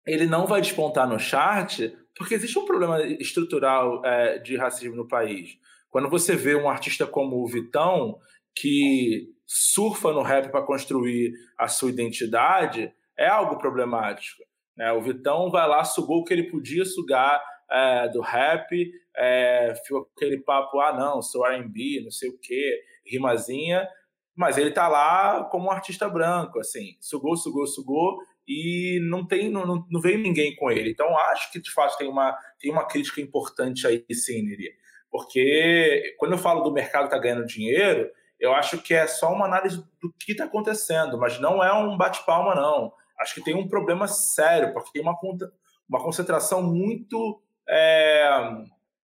ele 0.06 0.26
não 0.26 0.46
vai 0.46 0.60
despontar 0.60 1.08
no 1.08 1.18
chart 1.18 1.80
porque 2.16 2.34
existe 2.34 2.58
um 2.58 2.64
problema 2.64 3.02
estrutural 3.02 4.04
é, 4.04 4.38
de 4.38 4.56
racismo 4.56 4.94
no 4.94 5.08
país. 5.08 5.58
Quando 5.90 6.08
você 6.08 6.36
vê 6.36 6.54
um 6.54 6.68
artista 6.68 7.06
como 7.06 7.42
o 7.42 7.46
Vitão, 7.46 8.18
que 8.54 9.33
surfa 9.46 10.12
no 10.12 10.22
rap 10.22 10.50
para 10.50 10.64
construir 10.64 11.32
a 11.58 11.68
sua 11.68 11.90
identidade, 11.90 12.92
é 13.16 13.26
algo 13.26 13.58
problemático. 13.58 14.42
Né? 14.76 14.92
O 14.92 15.00
Vitão 15.00 15.50
vai 15.50 15.68
lá, 15.68 15.84
sugou 15.84 16.18
o 16.18 16.24
que 16.24 16.32
ele 16.32 16.50
podia 16.50 16.84
sugar 16.84 17.42
é, 17.70 18.08
do 18.08 18.20
rap, 18.20 18.90
é, 19.16 19.74
ficou 19.84 20.08
aquele 20.16 20.38
papo, 20.38 20.80
ah, 20.80 20.92
não, 20.92 21.22
sou 21.22 21.46
R&B, 21.46 22.02
não 22.02 22.10
sei 22.10 22.28
o 22.28 22.38
quê, 22.38 22.80
rimazinha, 23.06 23.88
mas 24.36 24.58
ele 24.58 24.70
tá 24.70 24.88
lá 24.88 25.44
como 25.44 25.66
um 25.66 25.70
artista 25.70 26.08
branco, 26.08 26.58
assim, 26.58 26.96
sugou, 27.00 27.36
sugou, 27.36 27.66
sugou, 27.66 28.18
e 28.46 29.00
não 29.08 29.26
tem, 29.26 29.48
não, 29.48 29.86
não 29.90 30.00
veio 30.00 30.18
ninguém 30.18 30.54
com 30.56 30.70
ele. 30.70 30.90
Então, 30.90 31.16
acho 31.30 31.50
que, 31.50 31.60
de 31.60 31.70
fato, 31.70 31.96
tem 31.96 32.08
uma, 32.08 32.36
tem 32.58 32.70
uma 32.70 32.86
crítica 32.86 33.20
importante 33.20 33.86
aí, 33.86 34.04
sim, 34.12 34.42
Niria. 34.42 34.70
Porque 35.10 36.14
quando 36.18 36.32
eu 36.32 36.38
falo 36.38 36.62
do 36.62 36.72
mercado 36.72 37.08
tá 37.08 37.16
ganhando 37.16 37.46
dinheiro, 37.46 38.10
eu 38.40 38.52
acho 38.54 38.78
que 38.78 38.94
é 38.94 39.06
só 39.06 39.32
uma 39.32 39.46
análise 39.46 39.78
do 40.00 40.12
que 40.18 40.32
está 40.32 40.44
acontecendo, 40.44 41.18
mas 41.18 41.38
não 41.38 41.62
é 41.62 41.72
um 41.72 41.96
bate-palma, 41.96 42.54
não 42.54 42.92
acho 43.18 43.34
que 43.34 43.42
tem 43.42 43.54
um 43.54 43.68
problema 43.68 44.06
sério, 44.06 44.72
porque 44.72 44.90
tem 44.92 45.02
uma, 45.02 45.16
uma 45.88 46.02
concentração 46.02 46.62
muito. 46.62 47.40
É, 47.68 48.28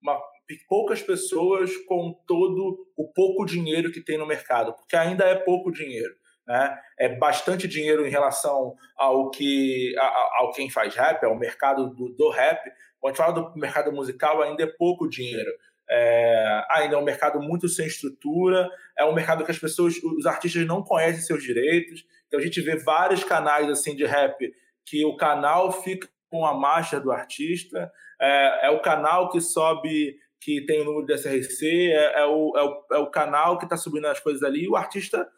uma, 0.02 0.20
poucas 0.68 1.02
pessoas 1.02 1.76
com 1.86 2.12
todo 2.26 2.86
o 2.96 3.12
pouco 3.12 3.44
dinheiro 3.44 3.92
que 3.92 4.00
tem 4.00 4.16
no 4.16 4.26
mercado, 4.26 4.72
porque 4.74 4.96
ainda 4.96 5.24
é 5.24 5.34
pouco 5.34 5.70
dinheiro. 5.70 6.14
Né? 6.46 6.78
É 6.98 7.08
bastante 7.08 7.66
dinheiro 7.66 8.06
em 8.06 8.10
relação 8.10 8.76
ao 8.96 9.30
que 9.30 9.92
ao 9.98 10.52
quem 10.52 10.70
faz 10.70 10.94
rap, 10.94 11.24
ao 11.24 11.36
mercado 11.36 11.90
do, 11.90 12.08
do 12.10 12.30
rap. 12.30 12.62
Quando 13.00 13.12
a 13.12 13.16
gente 13.16 13.24
fala 13.24 13.32
do 13.32 13.58
mercado 13.58 13.92
musical, 13.92 14.40
ainda 14.40 14.62
é 14.62 14.66
pouco 14.66 15.08
dinheiro. 15.08 15.50
É, 15.88 16.64
ainda 16.70 16.96
é 16.96 16.98
um 16.98 17.04
mercado 17.04 17.40
muito 17.40 17.68
sem 17.68 17.86
estrutura, 17.86 18.68
é 18.98 19.04
um 19.04 19.14
mercado 19.14 19.44
que 19.44 19.50
as 19.50 19.58
pessoas, 19.58 19.96
os 20.02 20.26
artistas 20.26 20.66
não 20.66 20.82
conhecem 20.82 21.22
seus 21.22 21.42
direitos. 21.42 22.04
Então 22.26 22.40
a 22.40 22.42
gente 22.42 22.60
vê 22.60 22.76
vários 22.76 23.22
canais 23.22 23.68
assim 23.68 23.94
de 23.94 24.04
rap 24.04 24.52
que 24.84 25.04
o 25.04 25.16
canal 25.16 25.70
fica 25.70 26.08
com 26.30 26.44
a 26.44 26.54
marcha 26.54 27.00
do 27.00 27.12
artista, 27.12 27.90
é, 28.20 28.66
é 28.66 28.70
o 28.70 28.80
canal 28.80 29.30
que 29.30 29.40
sobe, 29.40 30.16
que 30.40 30.64
tem 30.66 30.80
o 30.80 30.84
número 30.84 31.06
de 31.06 31.14
SRC, 31.14 31.92
é, 31.92 32.20
é, 32.20 32.24
o, 32.26 32.56
é, 32.56 32.62
o, 32.62 32.86
é 32.92 32.98
o 32.98 33.10
canal 33.10 33.58
que 33.58 33.64
está 33.64 33.76
subindo 33.76 34.06
as 34.06 34.20
coisas 34.20 34.42
ali 34.42 34.64
e 34.64 34.68
o 34.68 34.76
artista 34.76 35.28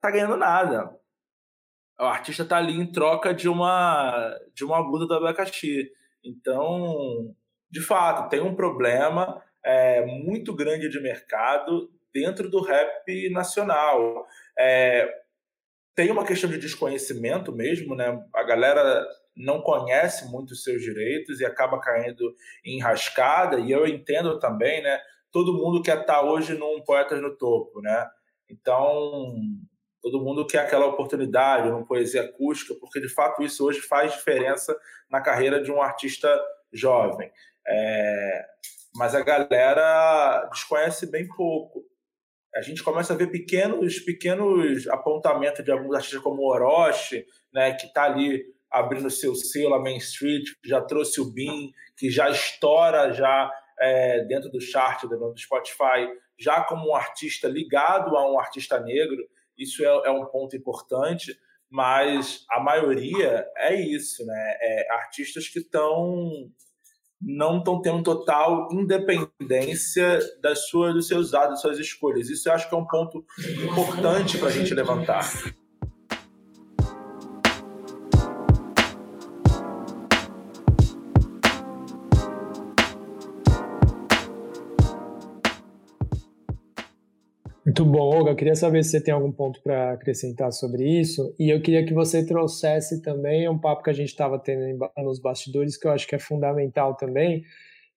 tá 0.00 0.10
ganhando 0.10 0.36
nada. 0.36 0.90
O 1.98 2.04
artista 2.04 2.42
está 2.42 2.56
ali 2.56 2.74
em 2.74 2.90
troca 2.90 3.32
de 3.32 3.48
uma 3.48 4.36
de 4.52 4.64
uma 4.64 4.82
blusa 4.82 5.06
do 5.06 5.14
abacaxi. 5.14 5.90
Então, 6.24 7.34
de 7.70 7.80
fato, 7.80 8.28
tem 8.28 8.40
um 8.40 8.54
problema 8.54 9.42
é, 9.64 10.04
muito 10.04 10.54
grande 10.54 10.88
de 10.88 11.00
mercado 11.00 11.90
dentro 12.12 12.48
do 12.48 12.60
rap 12.60 13.30
nacional. 13.30 14.26
É, 14.58 15.08
tem 15.94 16.10
uma 16.10 16.26
questão 16.26 16.50
de 16.50 16.58
desconhecimento 16.58 17.52
mesmo, 17.52 17.94
né? 17.94 18.22
A 18.34 18.42
galera 18.42 19.06
não 19.36 19.60
conhece 19.60 20.30
muito 20.30 20.52
os 20.52 20.62
seus 20.62 20.82
direitos 20.82 21.40
e 21.40 21.44
acaba 21.44 21.80
caindo 21.80 22.34
em 22.64 22.80
rascada, 22.80 23.58
e 23.58 23.70
eu 23.70 23.86
entendo 23.86 24.38
também, 24.38 24.82
né? 24.82 25.00
Todo 25.32 25.54
mundo 25.54 25.82
quer 25.82 26.00
estar 26.00 26.22
hoje 26.22 26.54
num 26.54 26.82
Poetas 26.82 27.20
no 27.20 27.36
Topo, 27.36 27.80
né? 27.80 28.06
Então, 28.48 29.34
todo 30.00 30.22
mundo 30.22 30.46
quer 30.46 30.58
aquela 30.58 30.86
oportunidade, 30.86 31.68
numa 31.68 31.86
poesia 31.86 32.22
acústica, 32.22 32.74
porque 32.78 33.00
de 33.00 33.08
fato 33.08 33.42
isso 33.42 33.64
hoje 33.64 33.80
faz 33.80 34.12
diferença 34.12 34.76
na 35.10 35.20
carreira 35.20 35.62
de 35.62 35.72
um 35.72 35.80
artista 35.80 36.28
jovem. 36.72 37.30
É... 37.66 38.44
Mas 38.96 39.14
a 39.14 39.22
galera 39.22 40.48
desconhece 40.52 41.10
bem 41.10 41.26
pouco 41.28 41.84
a 42.54 42.62
gente 42.62 42.84
começa 42.84 43.12
a 43.12 43.16
ver 43.16 43.30
pequenos, 43.30 43.98
pequenos 43.98 44.86
apontamentos 44.88 45.64
de 45.64 45.72
alguns 45.72 45.96
artistas 45.96 46.22
como 46.22 46.42
o 46.42 46.52
Orochi, 46.52 47.26
né, 47.52 47.74
que 47.74 47.86
está 47.86 48.04
ali 48.04 48.44
abrindo 48.70 49.10
seu 49.10 49.34
selo, 49.34 49.74
a 49.74 49.80
Main 49.80 49.96
Street, 49.96 50.44
que 50.62 50.68
já 50.68 50.80
trouxe 50.80 51.20
o 51.20 51.32
Bean, 51.32 51.70
que 51.96 52.10
já 52.10 52.30
estoura 52.30 53.12
já 53.12 53.52
é, 53.80 54.24
dentro 54.24 54.50
do 54.50 54.60
chart 54.60 55.02
do 55.02 55.36
Spotify, 55.36 56.08
já 56.38 56.62
como 56.62 56.90
um 56.90 56.94
artista 56.94 57.48
ligado 57.48 58.16
a 58.16 58.32
um 58.32 58.38
artista 58.38 58.78
negro. 58.80 59.28
Isso 59.58 59.84
é, 59.84 59.88
é 60.06 60.10
um 60.10 60.26
ponto 60.26 60.56
importante, 60.56 61.36
mas 61.68 62.44
a 62.50 62.60
maioria 62.60 63.48
é 63.56 63.74
isso, 63.74 64.24
né? 64.24 64.56
É 64.60 64.92
artistas 64.92 65.48
que 65.48 65.58
estão 65.58 66.50
não 67.24 67.58
estão 67.58 67.80
tendo 67.80 68.02
total 68.02 68.68
independência 68.70 70.18
das 70.42 70.68
suas, 70.68 70.94
dos 70.94 71.08
seus 71.08 71.30
dados, 71.30 71.50
das 71.50 71.60
suas 71.60 71.78
escolhas. 71.78 72.28
Isso 72.28 72.48
eu 72.48 72.52
acho 72.52 72.68
que 72.68 72.74
é 72.74 72.78
um 72.78 72.86
ponto 72.86 73.24
importante 73.64 74.38
para 74.38 74.48
a 74.48 74.52
gente 74.52 74.74
levantar. 74.74 75.24
Muito 87.76 87.90
bom, 87.90 88.16
Olga. 88.16 88.30
Eu 88.30 88.36
queria 88.36 88.54
saber 88.54 88.84
se 88.84 88.90
você 88.90 89.00
tem 89.00 89.12
algum 89.12 89.32
ponto 89.32 89.60
para 89.60 89.94
acrescentar 89.94 90.52
sobre 90.52 90.84
isso. 90.84 91.34
E 91.36 91.50
eu 91.50 91.60
queria 91.60 91.84
que 91.84 91.92
você 91.92 92.24
trouxesse 92.24 93.02
também 93.02 93.48
um 93.48 93.58
papo 93.58 93.82
que 93.82 93.90
a 93.90 93.92
gente 93.92 94.10
estava 94.10 94.38
tendo 94.38 94.78
nos 94.98 95.18
bastidores, 95.18 95.76
que 95.76 95.84
eu 95.84 95.90
acho 95.90 96.06
que 96.06 96.14
é 96.14 96.18
fundamental 96.20 96.94
também, 96.94 97.42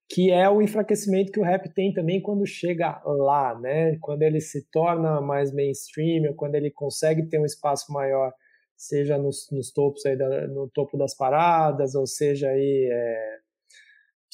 que 0.10 0.32
é 0.32 0.50
o 0.50 0.64
enfraquecimento 0.64 1.32
que 1.32 1.40
o 1.40 1.44
rap 1.44 1.72
tem 1.76 1.94
também 1.94 2.20
quando 2.20 2.44
chega 2.44 3.00
lá, 3.06 3.54
né? 3.60 4.00
Quando 4.02 4.24
ele 4.24 4.42
se 4.42 4.68
torna 4.72 5.22
mais 5.22 5.54
mainstream, 5.54 6.28
ou 6.28 6.34
quando 6.34 6.56
ele 6.56 6.72
consegue 6.72 7.28
ter 7.30 7.40
um 7.40 7.46
espaço 7.46 7.94
maior, 7.94 8.34
seja 8.76 9.16
nos, 9.16 9.48
nos 9.52 9.72
topos 9.72 10.04
aí 10.08 10.18
da, 10.18 10.48
no 10.48 10.68
topo 10.74 10.98
das 10.98 11.16
paradas, 11.16 11.94
ou 11.94 12.08
seja 12.08 12.50
aí 12.50 12.90
é, 12.92 13.38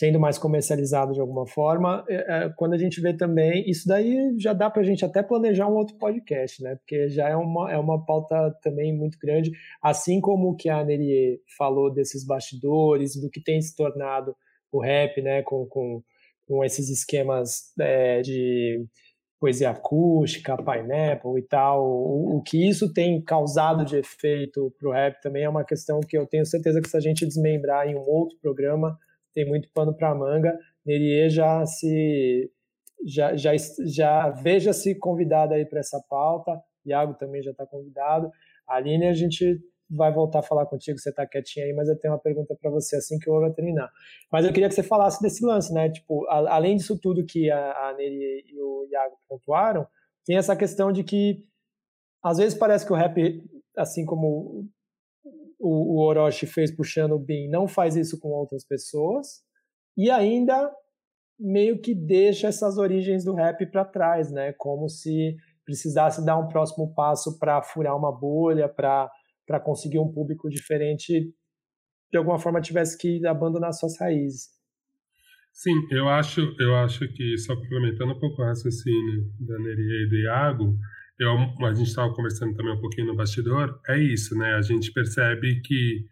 sendo 0.03 0.19
mais 0.19 0.37
comercializado 0.37 1.13
de 1.13 1.21
alguma 1.21 1.47
forma. 1.47 2.03
É, 2.09 2.15
é, 2.15 2.49
quando 2.57 2.73
a 2.73 2.77
gente 2.77 2.99
vê 2.99 3.13
também, 3.13 3.63
isso 3.69 3.87
daí 3.87 4.37
já 4.37 4.51
dá 4.51 4.69
para 4.69 4.81
a 4.81 4.85
gente 4.85 5.05
até 5.05 5.23
planejar 5.23 5.65
um 5.69 5.75
outro 5.75 5.95
podcast, 5.97 6.61
né? 6.61 6.75
Porque 6.75 7.07
já 7.07 7.29
é 7.29 7.37
uma, 7.37 7.71
é 7.71 7.77
uma 7.77 8.05
pauta 8.05 8.53
também 8.61 8.93
muito 8.93 9.17
grande, 9.17 9.49
assim 9.81 10.19
como 10.19 10.49
o 10.49 10.55
que 10.57 10.67
a 10.67 10.83
Nerie 10.83 11.39
falou 11.57 11.89
desses 11.89 12.25
bastidores, 12.25 13.15
do 13.15 13.29
que 13.29 13.41
tem 13.41 13.61
se 13.61 13.73
tornado 13.73 14.35
o 14.73 14.81
rap, 14.81 15.21
né? 15.21 15.41
Com, 15.41 15.65
com, 15.67 16.03
com 16.45 16.65
esses 16.65 16.89
esquemas 16.89 17.71
é, 17.79 18.19
de 18.21 18.85
poesia 19.39 19.69
acústica, 19.69 20.57
pineapple 20.57 21.39
e 21.39 21.43
tal, 21.43 21.81
o, 21.81 22.37
o, 22.37 22.41
que 22.41 22.67
isso 22.67 22.93
tem 22.93 23.21
causado 23.21 23.85
de 23.85 23.97
efeito 23.97 24.73
para 24.77 24.89
o 24.89 24.91
rap 24.91 25.21
também 25.21 25.43
é 25.43 25.49
uma 25.49 25.63
questão 25.63 26.01
que 26.01 26.17
eu 26.17 26.25
tenho 26.25 26.45
certeza 26.45 26.81
que 26.81 26.89
se 26.89 26.97
a 26.97 26.99
gente 26.99 27.25
desmembrar 27.25 27.87
em 27.87 27.95
um 27.95 28.05
outro 28.05 28.37
programa, 28.41 28.97
tem 29.33 29.47
muito 29.47 29.69
pano 29.73 29.95
para 29.95 30.13
manga. 30.15 30.57
Nerie 30.85 31.29
já 31.29 31.65
se 31.65 32.51
já, 33.05 33.35
já, 33.35 33.51
já 33.85 34.29
veja-se 34.29 34.97
convidada 34.97 35.55
aí 35.55 35.65
para 35.65 35.79
essa 35.79 36.01
pauta. 36.09 36.51
Iago 36.85 37.13
também 37.15 37.41
já 37.41 37.51
está 37.51 37.65
convidado. 37.65 38.29
Aline, 38.67 39.07
a 39.07 39.13
gente 39.13 39.59
vai 39.89 40.11
voltar 40.11 40.39
a 40.39 40.43
falar 40.43 40.65
contigo, 40.65 40.97
você 40.97 41.09
está 41.09 41.25
quietinha 41.27 41.65
aí, 41.65 41.73
mas 41.73 41.87
eu 41.87 41.97
tenho 41.99 42.13
uma 42.13 42.19
pergunta 42.19 42.55
para 42.59 42.71
você 42.71 42.95
assim 42.95 43.19
que 43.19 43.29
eu 43.29 43.33
vou 43.33 43.53
terminar. 43.53 43.89
Mas 44.31 44.45
eu 44.45 44.51
queria 44.53 44.67
que 44.67 44.75
você 44.75 44.83
falasse 44.83 45.21
desse 45.21 45.45
lance, 45.45 45.73
né? 45.73 45.89
Tipo, 45.89 46.25
a, 46.27 46.55
além 46.55 46.77
disso 46.77 46.97
tudo 46.99 47.25
que 47.25 47.49
a, 47.51 47.89
a 47.89 47.93
Neri 47.95 48.43
e 48.47 48.61
o 48.61 48.87
Iago 48.89 49.17
pontuaram, 49.27 49.85
tem 50.25 50.37
essa 50.37 50.55
questão 50.55 50.91
de 50.91 51.03
que 51.03 51.43
às 52.23 52.37
vezes 52.37 52.57
parece 52.57 52.85
que 52.85 52.93
o 52.93 52.95
rap, 52.95 53.43
assim 53.77 54.05
como 54.05 54.67
o, 55.63 55.95
o 55.95 56.05
Orochi 56.05 56.45
fez 56.45 56.75
puxando 56.75 57.13
o 57.13 57.19
Bin, 57.19 57.47
não 57.47 57.67
faz 57.67 57.95
isso 57.95 58.19
com 58.19 58.27
outras 58.29 58.65
pessoas, 58.65 59.41
e 59.97 60.11
ainda 60.11 60.69
meio 61.39 61.79
que 61.79 61.95
deixa 61.95 62.47
essas 62.47 62.77
origens 62.77 63.23
do 63.23 63.33
rap 63.33 63.65
para 63.67 63.85
trás, 63.85 64.29
né? 64.29 64.53
Como 64.53 64.89
se 64.89 65.35
precisasse 65.65 66.23
dar 66.25 66.37
um 66.37 66.49
próximo 66.49 66.93
passo 66.93 67.39
para 67.39 67.61
furar 67.61 67.97
uma 67.97 68.11
bolha, 68.11 68.67
para 68.67 69.59
conseguir 69.63 69.99
um 69.99 70.11
público 70.11 70.49
diferente, 70.49 71.33
de 72.11 72.17
alguma 72.17 72.37
forma 72.37 72.61
tivesse 72.61 72.97
que 72.97 73.25
abandonar 73.25 73.71
suas 73.73 73.97
raízes. 73.97 74.49
Sim, 75.53 75.75
eu 75.91 76.09
acho, 76.09 76.41
eu 76.59 76.75
acho 76.75 77.07
que, 77.13 77.37
só 77.37 77.55
complementando 77.55 78.13
um 78.13 78.19
pouco 78.19 78.41
o 78.41 78.45
raciocínio 78.45 79.31
da 79.39 79.57
Neria 79.59 80.05
e 80.05 80.09
do 80.09 80.15
Iago, 80.15 80.75
eu, 81.19 81.37
a 81.65 81.73
gente 81.73 81.87
estava 81.87 82.13
conversando 82.13 82.55
também 82.55 82.73
um 82.73 82.79
pouquinho 82.79 83.07
no 83.07 83.15
bastidor, 83.15 83.79
é 83.87 83.97
isso, 83.97 84.35
né? 84.37 84.55
A 84.55 84.61
gente 84.61 84.91
percebe 84.91 85.61
que 85.61 86.05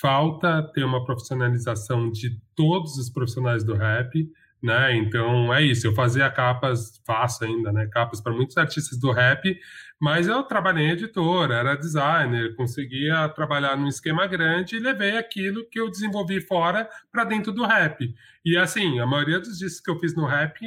falta 0.00 0.62
ter 0.74 0.84
uma 0.84 1.04
profissionalização 1.04 2.10
de 2.10 2.38
todos 2.54 2.96
os 2.98 3.10
profissionais 3.10 3.64
do 3.64 3.74
rap, 3.74 4.30
né? 4.62 4.96
Então 4.96 5.52
é 5.54 5.62
isso. 5.62 5.86
Eu 5.86 5.94
fazia 5.94 6.30
capas, 6.30 7.00
faço 7.06 7.44
ainda, 7.44 7.72
né? 7.72 7.86
Capas 7.86 8.20
para 8.20 8.32
muitos 8.32 8.56
artistas 8.56 8.98
do 8.98 9.12
rap, 9.12 9.56
mas 10.00 10.28
eu 10.28 10.42
trabalhei 10.42 10.86
em 10.86 10.90
editora, 10.90 11.54
era 11.54 11.76
designer, 11.76 12.54
conseguia 12.56 13.28
trabalhar 13.30 13.76
num 13.76 13.88
esquema 13.88 14.26
grande 14.26 14.76
e 14.76 14.80
levei 14.80 15.16
aquilo 15.16 15.68
que 15.68 15.80
eu 15.80 15.90
desenvolvi 15.90 16.40
fora 16.40 16.88
para 17.10 17.24
dentro 17.24 17.52
do 17.52 17.64
rap. 17.64 18.14
E 18.44 18.56
assim, 18.56 18.98
a 18.98 19.06
maioria 19.06 19.40
dos 19.40 19.58
discos 19.58 19.80
que 19.80 19.90
eu 19.90 19.98
fiz 19.98 20.14
no 20.14 20.26
rap 20.26 20.58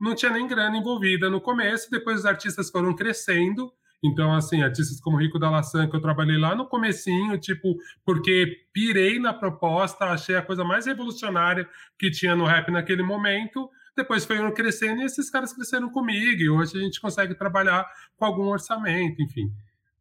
não 0.00 0.14
tinha 0.14 0.30
nem 0.30 0.46
grana 0.46 0.76
envolvida 0.76 1.30
no 1.30 1.40
começo, 1.40 1.90
depois 1.90 2.20
os 2.20 2.26
artistas 2.26 2.70
foram 2.70 2.94
crescendo. 2.94 3.72
Então, 4.04 4.32
assim, 4.34 4.62
artistas 4.62 5.00
como 5.00 5.16
Rico 5.16 5.38
da 5.38 5.50
Laçã, 5.50 5.88
que 5.88 5.96
eu 5.96 6.00
trabalhei 6.00 6.36
lá 6.36 6.54
no 6.54 6.66
comecinho, 6.66 7.38
tipo, 7.38 7.76
porque 8.04 8.66
pirei 8.72 9.18
na 9.18 9.32
proposta, 9.32 10.04
achei 10.06 10.36
a 10.36 10.42
coisa 10.42 10.62
mais 10.62 10.86
revolucionária 10.86 11.68
que 11.98 12.10
tinha 12.10 12.36
no 12.36 12.44
rap 12.44 12.70
naquele 12.70 13.02
momento. 13.02 13.68
Depois 13.96 14.24
foram 14.24 14.52
crescendo 14.52 15.00
e 15.00 15.04
esses 15.04 15.30
caras 15.30 15.52
cresceram 15.54 15.88
comigo. 15.90 16.42
E 16.42 16.50
hoje 16.50 16.76
a 16.76 16.80
gente 16.80 17.00
consegue 17.00 17.34
trabalhar 17.34 17.86
com 18.16 18.26
algum 18.26 18.44
orçamento, 18.44 19.20
enfim. 19.22 19.50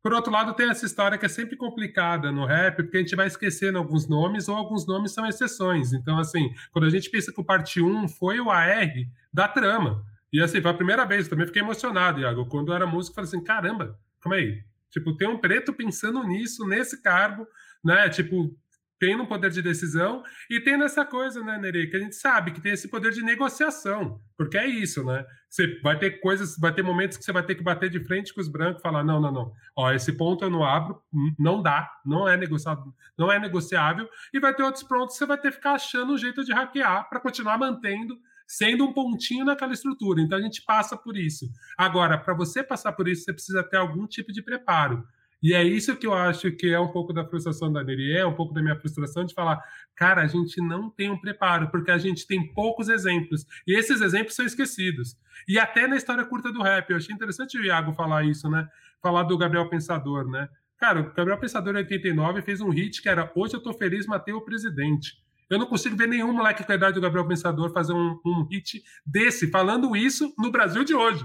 Por 0.06 0.14
outro 0.14 0.32
lado, 0.32 0.54
tem 0.54 0.70
essa 0.70 0.86
história 0.86 1.18
que 1.18 1.26
é 1.26 1.28
sempre 1.28 1.58
complicada 1.58 2.32
no 2.32 2.46
rap, 2.46 2.76
porque 2.76 2.98
a 2.98 3.00
gente 3.00 3.16
vai 3.16 3.26
esquecendo 3.26 3.80
alguns 3.80 4.08
nomes 4.08 4.48
ou 4.48 4.56
alguns 4.56 4.86
nomes 4.86 5.12
são 5.12 5.26
exceções. 5.26 5.94
Então, 5.94 6.20
assim, 6.20 6.54
quando 6.72 6.86
a 6.86 6.92
gente 6.92 7.10
pensa 7.10 7.34
que 7.34 7.42
o 7.42 7.44
parte 7.44 7.82
1 7.82 8.08
foi 8.10 8.40
o 8.40 8.52
AR 8.52 8.94
da 9.34 9.48
trama. 9.48 10.06
E 10.32 10.40
assim, 10.40 10.62
foi 10.62 10.70
a 10.70 10.76
primeira 10.76 11.06
vez, 11.06 11.28
também 11.28 11.48
fiquei 11.48 11.64
emocionado, 11.64 12.20
Iago. 12.20 12.46
Quando 12.46 12.72
eu 12.72 12.76
era 12.76 12.86
músico, 12.86 13.16
falei 13.16 13.28
assim: 13.28 13.44
caramba, 13.44 13.98
calma 14.22 14.36
aí. 14.36 14.64
Tipo, 14.92 15.18
tem 15.18 15.28
um 15.28 15.40
preto 15.40 15.74
pensando 15.74 16.22
nisso, 16.22 16.68
nesse 16.68 17.02
cargo, 17.02 17.48
né? 17.84 18.08
Tipo, 18.08 18.56
tem 19.00 19.18
no 19.18 19.28
poder 19.28 19.52
de 19.52 19.62
decisão 19.62 20.24
e 20.50 20.60
tem 20.62 20.78
nessa 20.78 21.06
coisa, 21.06 21.44
né, 21.44 21.58
Neri, 21.58 21.90
que 21.90 21.98
a 21.98 22.00
gente 22.00 22.16
sabe 22.16 22.52
que 22.52 22.62
tem 22.62 22.72
esse 22.72 22.88
poder 22.88 23.12
de 23.12 23.22
negociação, 23.22 24.22
porque 24.38 24.58
é 24.58 24.66
isso, 24.66 25.04
né? 25.04 25.26
Você 25.50 25.80
vai 25.82 25.98
ter 25.98 26.20
coisas, 26.20 26.58
vai 26.58 26.74
ter 26.74 26.84
momentos 26.84 27.18
que 27.18 27.24
você 27.24 27.32
vai 27.32 27.44
ter 27.44 27.56
que 27.56 27.64
bater 27.64 27.90
de 27.90 28.04
frente 28.04 28.34
com 28.34 28.42
os 28.42 28.48
brancos 28.48 28.80
e 28.80 28.84
falar: 28.84 29.04
não, 29.04 29.20
não, 29.20 29.32
não, 29.32 29.54
ó, 29.76 29.92
esse 29.92 30.14
ponto 30.14 30.44
eu 30.44 30.50
não 30.50 30.64
abro, 30.64 31.02
não 31.40 31.62
dá, 31.62 31.90
não 32.06 32.28
é 32.28 32.36
negociado, 32.38 32.94
não 33.18 33.32
é 33.32 33.40
negociável, 33.40 34.10
e 34.34 34.40
vai 34.40 34.54
ter 34.54 34.64
outros 34.64 34.84
pontos 34.84 35.14
que 35.14 35.20
você 35.20 35.26
vai 35.26 35.38
ter 35.38 35.50
que 35.50 35.56
ficar 35.56 35.74
achando 35.74 36.14
um 36.14 36.18
jeito 36.18 36.44
de 36.44 36.54
hackear 36.54 37.10
para 37.10 37.20
continuar 37.20 37.58
mantendo 37.58 38.18
sendo 38.48 38.86
um 38.86 38.94
pontinho 38.94 39.46
naquela 39.46 39.74
estrutura. 39.74 40.22
Então 40.22 40.38
a 40.38 40.42
gente 40.42 40.62
passa 40.64 40.96
por 40.96 41.18
isso. 41.18 41.50
Agora, 41.78 42.18
para 42.18 42.34
você 42.34 42.64
passar 42.64 42.92
por 42.94 43.08
isso, 43.08 43.24
você 43.24 43.34
precisa 43.34 43.64
ter 43.64 43.78
algum 43.78 44.06
tipo 44.06 44.32
de 44.32 44.42
preparo. 44.42 45.04
E 45.46 45.54
é 45.54 45.64
isso 45.64 45.96
que 45.96 46.08
eu 46.08 46.14
acho 46.16 46.52
que 46.54 46.74
é 46.74 46.80
um 46.80 46.88
pouco 46.88 47.14
da 47.14 47.24
frustração 47.24 47.72
da 47.72 47.84
Neri, 47.84 48.18
é 48.18 48.26
um 48.26 48.34
pouco 48.34 48.52
da 48.52 48.64
minha 48.64 48.76
frustração 48.76 49.24
de 49.24 49.32
falar, 49.32 49.64
cara, 49.96 50.24
a 50.24 50.26
gente 50.26 50.60
não 50.60 50.90
tem 50.90 51.12
um 51.12 51.22
preparo, 51.22 51.70
porque 51.70 51.92
a 51.92 52.00
gente 52.00 52.26
tem 52.26 52.52
poucos 52.52 52.90
exemplos. 52.90 53.46
E 53.68 53.78
esses 53.78 54.02
exemplos 54.02 54.34
são 54.34 54.44
esquecidos. 54.44 55.16
E 55.48 55.60
até 55.60 55.88
na 55.88 55.98
história 55.98 56.26
curta 56.26 56.52
do 56.52 56.64
rap, 56.64 56.90
eu 56.90 56.98
achei 56.98 57.14
interessante 57.14 57.60
o 57.60 57.64
Iago 57.64 57.94
falar 57.94 58.26
isso, 58.26 58.50
né? 58.50 58.68
Falar 59.04 59.22
do 59.22 59.38
Gabriel 59.38 59.70
Pensador, 59.70 60.28
né? 60.28 60.50
Cara, 60.80 61.02
o 61.02 61.14
Gabriel 61.14 61.40
Pensador 61.40 61.76
em 61.76 61.78
89 61.78 62.42
fez 62.42 62.60
um 62.60 62.72
hit 62.72 63.00
que 63.00 63.08
era 63.08 63.32
Hoje 63.36 63.54
eu 63.54 63.62
tô 63.62 63.72
feliz, 63.72 64.08
matei 64.08 64.34
o 64.34 64.42
presidente. 64.42 65.14
Eu 65.48 65.60
não 65.60 65.68
consigo 65.68 65.96
ver 65.96 66.08
nenhum 66.08 66.34
moleque 66.34 66.64
com 66.64 66.72
a 66.72 66.76
idade 66.76 66.96
do 66.96 67.02
Gabriel 67.02 67.28
Pensador 67.28 67.72
fazer 67.72 67.94
um, 67.94 68.20
um 68.26 68.48
hit 68.50 68.82
desse, 69.06 69.52
falando 69.52 69.96
isso 69.96 70.34
no 70.40 70.50
Brasil 70.50 70.84
de 70.84 70.96
hoje 70.96 71.24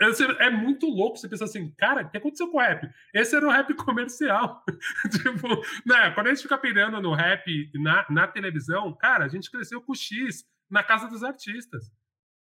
é 0.00 0.50
muito 0.50 0.86
louco 0.86 1.16
você 1.16 1.28
pensar 1.28 1.46
assim, 1.46 1.70
cara, 1.72 2.02
o 2.02 2.10
que 2.10 2.16
aconteceu 2.16 2.48
com 2.48 2.58
o 2.58 2.60
rap? 2.60 2.88
Esse 3.12 3.36
era 3.36 3.46
o 3.46 3.50
rap 3.50 3.74
comercial. 3.74 4.64
tipo, 5.10 5.48
né, 5.84 6.10
quando 6.12 6.28
a 6.28 6.30
gente 6.30 6.42
fica 6.42 6.56
pirando 6.56 7.00
no 7.00 7.14
rap 7.14 7.70
na, 7.74 8.06
na 8.08 8.26
televisão, 8.28 8.92
cara, 8.96 9.24
a 9.24 9.28
gente 9.28 9.50
cresceu 9.50 9.80
com 9.82 9.92
o 9.92 9.96
X 9.96 10.44
na 10.70 10.82
casa 10.82 11.08
dos 11.08 11.24
artistas. 11.24 11.90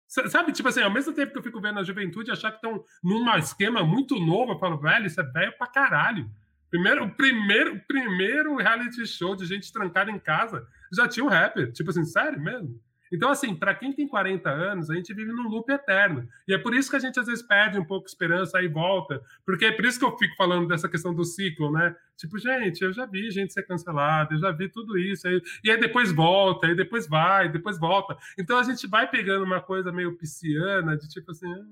Sabe, 0.07 0.53
tipo 0.53 0.69
assim, 0.69 0.81
ao 0.81 0.91
mesmo 0.91 1.13
tempo 1.13 1.33
que 1.33 1.37
eu 1.37 1.43
fico 1.43 1.59
vendo 1.59 1.79
a 1.79 1.83
juventude 1.83 2.31
achar 2.31 2.51
que 2.51 2.57
estão 2.57 2.81
num 3.03 3.35
esquema 3.37 3.83
muito 3.83 4.15
novo, 4.17 4.53
eu 4.53 4.59
falo, 4.59 4.79
velho, 4.79 5.05
isso 5.05 5.19
é 5.19 5.23
velho 5.23 5.57
pra 5.57 5.67
caralho. 5.67 6.29
Primeiro, 6.69 7.05
o 7.05 7.11
primeiro, 7.11 7.81
primeiro 7.87 8.55
reality 8.55 9.05
show 9.05 9.35
de 9.35 9.45
gente 9.45 9.71
trancada 9.71 10.11
em 10.11 10.19
casa 10.19 10.65
já 10.93 11.07
tinha 11.07 11.25
um 11.25 11.29
rapper. 11.29 11.71
Tipo 11.73 11.89
assim, 11.89 12.05
sério 12.05 12.39
mesmo? 12.39 12.79
Então, 13.11 13.29
assim, 13.29 13.55
para 13.55 13.73
quem 13.73 13.93
tem 13.93 14.07
40 14.07 14.49
anos, 14.49 14.89
a 14.89 14.95
gente 14.95 15.13
vive 15.13 15.31
num 15.31 15.47
loop 15.47 15.71
eterno. 15.71 16.27
E 16.47 16.53
é 16.53 16.57
por 16.57 16.75
isso 16.75 16.89
que 16.89 16.95
a 16.95 16.99
gente 16.99 17.19
às 17.19 17.27
vezes 17.27 17.45
perde 17.45 17.79
um 17.79 17.85
pouco 17.85 18.05
de 18.05 18.11
esperança 18.11 18.61
e 18.61 18.67
volta. 18.67 19.21
Porque 19.45 19.65
é 19.65 19.71
por 19.71 19.85
isso 19.85 19.99
que 19.99 20.05
eu 20.05 20.17
fico 20.17 20.35
falando 20.35 20.67
dessa 20.67 20.89
questão 20.89 21.13
do 21.13 21.23
ciclo, 21.23 21.71
né? 21.71 21.95
Tipo, 22.17 22.37
gente, 22.39 22.83
eu 22.83 22.91
já 22.91 23.05
vi 23.05 23.29
gente 23.29 23.53
ser 23.53 23.63
cancelada, 23.63 24.33
eu 24.33 24.39
já 24.39 24.51
vi 24.51 24.69
tudo 24.69 24.97
isso. 24.97 25.27
Aí, 25.27 25.41
e 25.63 25.71
aí 25.71 25.79
depois 25.79 26.11
volta, 26.11 26.67
aí 26.67 26.75
depois 26.75 27.07
vai, 27.07 27.49
depois 27.49 27.79
volta. 27.79 28.17
Então 28.39 28.57
a 28.57 28.63
gente 28.63 28.87
vai 28.87 29.09
pegando 29.09 29.45
uma 29.45 29.61
coisa 29.61 29.91
meio 29.91 30.17
pisciana, 30.17 30.97
de 30.97 31.07
tipo 31.07 31.31
assim. 31.31 31.51
Ah, 31.51 31.63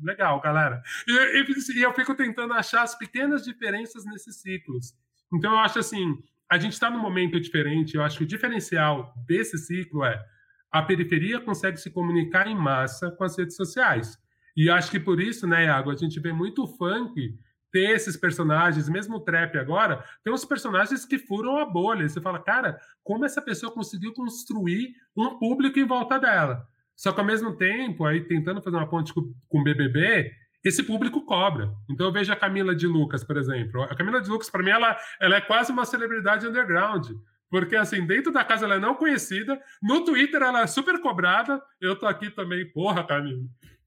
legal, 0.00 0.40
galera. 0.40 0.80
E, 1.06 1.12
e, 1.12 1.78
e 1.78 1.82
eu 1.82 1.92
fico 1.92 2.14
tentando 2.14 2.54
achar 2.54 2.82
as 2.82 2.96
pequenas 2.96 3.42
diferenças 3.44 4.04
nesses 4.04 4.40
ciclos. 4.40 4.94
Então 5.32 5.52
eu 5.52 5.58
acho 5.58 5.80
assim, 5.80 6.16
a 6.50 6.58
gente 6.58 6.72
está 6.72 6.88
num 6.88 7.00
momento 7.00 7.40
diferente. 7.40 7.96
Eu 7.96 8.02
acho 8.02 8.18
que 8.18 8.24
o 8.24 8.26
diferencial 8.26 9.12
desse 9.26 9.58
ciclo 9.58 10.04
é 10.04 10.24
a 10.70 10.82
periferia 10.82 11.40
consegue 11.40 11.78
se 11.78 11.90
comunicar 11.90 12.46
em 12.46 12.56
massa 12.56 13.10
com 13.10 13.24
as 13.24 13.36
redes 13.36 13.56
sociais. 13.56 14.18
E 14.56 14.68
acho 14.68 14.90
que 14.90 14.98
por 14.98 15.20
isso, 15.20 15.46
né, 15.46 15.66
Iago, 15.66 15.90
a 15.90 15.96
gente 15.96 16.18
vê 16.20 16.32
muito 16.32 16.66
funk 16.66 17.34
ter 17.70 17.90
esses 17.90 18.16
personagens, 18.16 18.88
mesmo 18.88 19.16
o 19.16 19.20
trap 19.20 19.56
agora, 19.58 20.02
tem 20.24 20.32
uns 20.32 20.44
personagens 20.44 21.04
que 21.04 21.18
furam 21.18 21.58
a 21.58 21.66
bolha. 21.66 22.08
Você 22.08 22.20
fala, 22.20 22.38
cara, 22.38 22.78
como 23.04 23.24
essa 23.24 23.42
pessoa 23.42 23.72
conseguiu 23.72 24.12
construir 24.12 24.94
um 25.16 25.38
público 25.38 25.78
em 25.78 25.86
volta 25.86 26.18
dela? 26.18 26.66
Só 26.96 27.12
que 27.12 27.20
ao 27.20 27.26
mesmo 27.26 27.56
tempo, 27.56 28.04
aí 28.04 28.24
tentando 28.24 28.62
fazer 28.62 28.76
uma 28.76 28.88
ponte 28.88 29.12
com 29.14 29.32
o 29.50 29.62
BBB, 29.62 30.32
esse 30.64 30.82
público 30.82 31.24
cobra. 31.24 31.72
Então 31.88 32.06
eu 32.06 32.12
vejo 32.12 32.32
a 32.32 32.36
Camila 32.36 32.74
de 32.74 32.86
Lucas, 32.86 33.22
por 33.22 33.36
exemplo. 33.36 33.82
A 33.84 33.94
Camila 33.94 34.20
de 34.20 34.28
Lucas, 34.28 34.50
para 34.50 34.62
mim, 34.62 34.70
ela, 34.70 34.96
ela 35.20 35.36
é 35.36 35.40
quase 35.40 35.70
uma 35.70 35.84
celebridade 35.84 36.46
underground. 36.46 37.10
Porque, 37.50 37.76
assim, 37.76 38.06
dentro 38.06 38.32
da 38.32 38.44
casa 38.44 38.64
ela 38.64 38.74
é 38.74 38.78
não 38.78 38.94
conhecida, 38.94 39.60
no 39.82 40.04
Twitter 40.04 40.42
ela 40.42 40.62
é 40.62 40.66
super 40.66 41.00
cobrada. 41.00 41.62
Eu 41.80 41.96
tô 41.96 42.06
aqui 42.06 42.30
também, 42.30 42.70
porra, 42.70 43.04
Camila. 43.04 43.42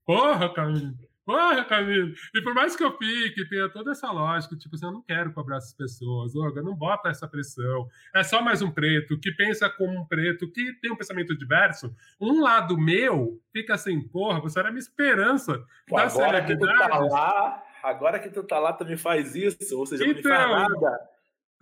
Porra, 0.05 0.53
Camila. 0.53 0.93
Porra, 1.23 1.63
Camilo! 1.63 2.13
E 2.33 2.41
por 2.41 2.53
mais 2.53 2.75
que 2.75 2.83
eu 2.83 2.97
fique, 2.97 3.47
tenha 3.47 3.69
toda 3.69 3.91
essa 3.91 4.11
lógica, 4.11 4.55
tipo 4.55 4.75
assim, 4.75 4.85
eu 4.85 4.91
não 4.91 5.03
quero 5.03 5.31
cobrar 5.31 5.57
essas 5.57 5.73
pessoas, 5.73 6.35
Olga, 6.35 6.61
não 6.61 6.75
bota 6.75 7.09
essa 7.09 7.27
pressão. 7.27 7.87
É 8.13 8.23
só 8.23 8.41
mais 8.41 8.61
um 8.61 8.71
preto 8.71 9.19
que 9.19 9.31
pensa 9.31 9.69
como 9.69 9.97
um 9.97 10.05
preto, 10.05 10.51
que 10.51 10.73
tem 10.81 10.91
um 10.91 10.95
pensamento 10.95 11.37
diverso. 11.37 11.95
Um 12.19 12.41
lado 12.41 12.77
meu 12.77 13.39
fica 13.53 13.75
assim, 13.75 14.01
porra, 14.01 14.41
você 14.41 14.59
era 14.59 14.71
minha 14.71 14.79
esperança 14.79 15.63
Pô, 15.87 15.97
da 15.97 16.03
agora 16.03 16.43
que 16.43 16.57
tu 16.57 16.65
tá 16.65 16.97
lá, 16.97 17.63
agora 17.83 18.19
que 18.19 18.29
tu 18.29 18.43
tá 18.43 18.59
lá, 18.59 18.73
tu 18.73 18.85
me 18.85 18.97
faz 18.97 19.35
isso, 19.35 19.77
ou 19.77 19.85
seja, 19.85 20.03
então, 20.03 20.31
não 20.31 20.37
me 20.47 20.53
faz 20.53 20.69
nada. 20.69 20.99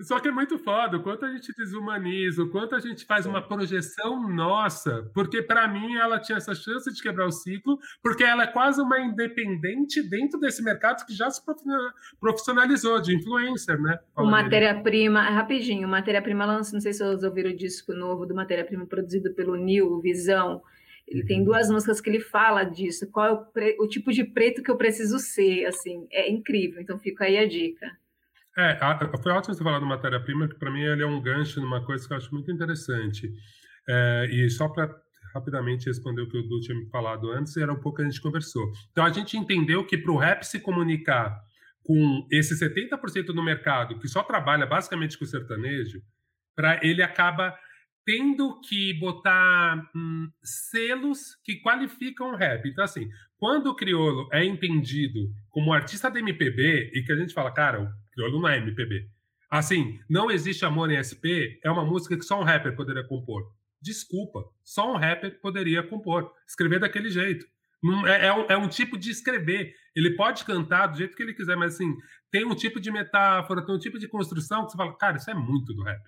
Só 0.01 0.19
que 0.19 0.29
é 0.29 0.31
muito 0.31 0.57
foda 0.57 0.97
o 0.97 1.03
quanto 1.03 1.25
a 1.25 1.31
gente 1.31 1.53
desumaniza, 1.53 2.43
o 2.43 2.49
quanto 2.49 2.75
a 2.75 2.79
gente 2.79 3.05
faz 3.05 3.25
uma 3.25 3.41
projeção 3.41 4.29
nossa, 4.29 5.09
porque 5.13 5.41
para 5.41 5.67
mim 5.67 5.95
ela 5.95 6.19
tinha 6.19 6.37
essa 6.37 6.55
chance 6.55 6.91
de 6.93 7.01
quebrar 7.01 7.27
o 7.27 7.31
ciclo, 7.31 7.77
porque 8.01 8.23
ela 8.23 8.43
é 8.43 8.47
quase 8.47 8.81
uma 8.81 8.99
independente 8.99 10.01
dentro 10.01 10.39
desse 10.39 10.63
mercado 10.63 11.05
que 11.05 11.13
já 11.13 11.29
se 11.29 11.41
profissionalizou 12.19 13.01
de 13.01 13.15
influencer, 13.15 13.79
né? 13.81 13.99
O 14.15 14.25
matéria-prima, 14.25 15.21
rapidinho, 15.21 15.87
matéria-prima 15.87 16.45
lança, 16.45 16.73
não 16.73 16.81
sei 16.81 16.93
se 16.93 16.99
vocês 16.99 17.23
ouviram 17.23 17.51
o 17.51 17.55
disco 17.55 17.93
novo 17.93 18.25
do 18.25 18.33
matéria-prima 18.33 18.85
produzido 18.85 19.33
pelo 19.33 19.55
Nil 19.55 19.99
Visão. 19.99 20.61
Ele 21.07 21.25
tem 21.25 21.39
uhum. 21.39 21.45
duas 21.45 21.69
músicas 21.69 21.99
que 21.99 22.09
ele 22.09 22.19
fala 22.19 22.63
disso, 22.63 23.09
qual 23.11 23.25
é 23.25 23.31
o, 23.31 23.37
pre... 23.45 23.75
o 23.79 23.87
tipo 23.87 24.11
de 24.11 24.23
preto 24.23 24.61
que 24.61 24.69
eu 24.69 24.77
preciso 24.77 25.17
ser, 25.17 25.65
assim, 25.65 26.07
é 26.11 26.29
incrível. 26.29 26.79
Então 26.81 26.99
fica 26.99 27.25
aí 27.25 27.37
a 27.37 27.47
dica. 27.47 27.87
É, 28.57 28.77
foi 29.21 29.31
ótimo 29.31 29.53
você 29.53 29.63
falar 29.63 29.79
do 29.79 29.85
matéria-prima, 29.85 30.47
que 30.47 30.55
para 30.55 30.71
mim 30.71 30.81
ele 30.81 31.03
é 31.03 31.07
um 31.07 31.21
gancho 31.21 31.61
numa 31.61 31.83
coisa 31.85 32.05
que 32.05 32.13
eu 32.13 32.17
acho 32.17 32.33
muito 32.33 32.51
interessante. 32.51 33.31
É, 33.87 34.27
e 34.31 34.49
só 34.49 34.67
para 34.67 34.89
rapidamente 35.33 35.85
responder 35.85 36.21
o 36.21 36.29
que 36.29 36.37
o 36.37 36.43
Du 36.43 36.59
tinha 36.59 36.77
me 36.77 36.89
falado 36.89 37.31
antes, 37.31 37.55
era 37.57 37.71
um 37.71 37.79
pouco 37.79 37.97
que 37.97 38.03
a 38.03 38.05
gente 38.05 38.21
conversou. 38.21 38.71
Então 38.91 39.05
a 39.05 39.11
gente 39.11 39.37
entendeu 39.37 39.85
que 39.85 39.97
para 39.97 40.11
o 40.11 40.17
rap 40.17 40.43
se 40.43 40.59
comunicar 40.59 41.39
com 41.83 42.27
esse 42.31 42.53
70% 42.59 43.27
do 43.27 43.43
mercado 43.43 43.97
que 43.99 44.07
só 44.07 44.23
trabalha 44.23 44.65
basicamente 44.65 45.17
com 45.17 45.25
o 45.25 45.27
sertanejo, 45.27 46.01
para 46.55 46.79
ele 46.83 47.01
acaba 47.01 47.57
tendo 48.05 48.59
que 48.61 48.93
botar 48.99 49.87
hum, 49.95 50.29
selos 50.41 51.35
que 51.43 51.61
qualificam 51.61 52.31
o 52.31 52.35
rap. 52.35 52.67
Então, 52.67 52.83
assim, 52.83 53.07
quando 53.37 53.67
o 53.67 53.75
crioulo 53.75 54.27
é 54.31 54.43
entendido 54.43 55.19
como 55.49 55.71
artista 55.71 56.09
da 56.09 56.19
MPB 56.19 56.91
e 56.93 57.03
que 57.03 57.11
a 57.11 57.15
gente 57.15 57.33
fala, 57.33 57.51
cara, 57.51 57.91
Crioulo 58.19 58.41
não 58.41 58.49
é 58.49 58.57
MPB. 58.57 59.09
Assim, 59.49 59.99
Não 60.09 60.29
Existe 60.29 60.65
Amor 60.65 60.91
em 60.91 61.01
SP 61.01 61.57
é 61.63 61.71
uma 61.71 61.85
música 61.85 62.17
que 62.17 62.23
só 62.23 62.39
um 62.39 62.43
rapper 62.43 62.75
poderia 62.75 63.03
compor. 63.03 63.51
Desculpa, 63.81 64.43
só 64.61 64.91
um 64.91 64.97
rapper 64.97 65.39
poderia 65.39 65.81
compor, 65.81 66.31
escrever 66.45 66.79
daquele 66.81 67.09
jeito. 67.09 67.45
É, 68.05 68.27
é, 68.27 68.33
um, 68.33 68.45
é, 68.49 68.57
um, 68.57 68.67
tipo 68.67 68.97
de 68.97 69.09
escrever. 69.09 69.73
Ele 69.95 70.17
pode 70.17 70.43
cantar 70.43 70.87
do 70.87 70.97
jeito 70.97 71.15
que 71.15 71.23
ele 71.23 71.33
quiser, 71.33 71.55
mas 71.55 71.75
assim, 71.75 71.95
tem 72.29 72.45
um 72.45 72.53
tipo 72.53 72.79
de 72.79 72.91
metáfora, 72.91 73.65
tem 73.65 73.73
um 73.73 73.79
tipo 73.79 73.97
de 73.97 74.07
construção 74.07 74.65
que 74.65 74.71
você 74.71 74.77
fala, 74.77 74.97
cara, 74.97 75.15
isso 75.15 75.31
é 75.31 75.33
muito 75.33 75.73
do 75.73 75.83
rap. 75.83 76.01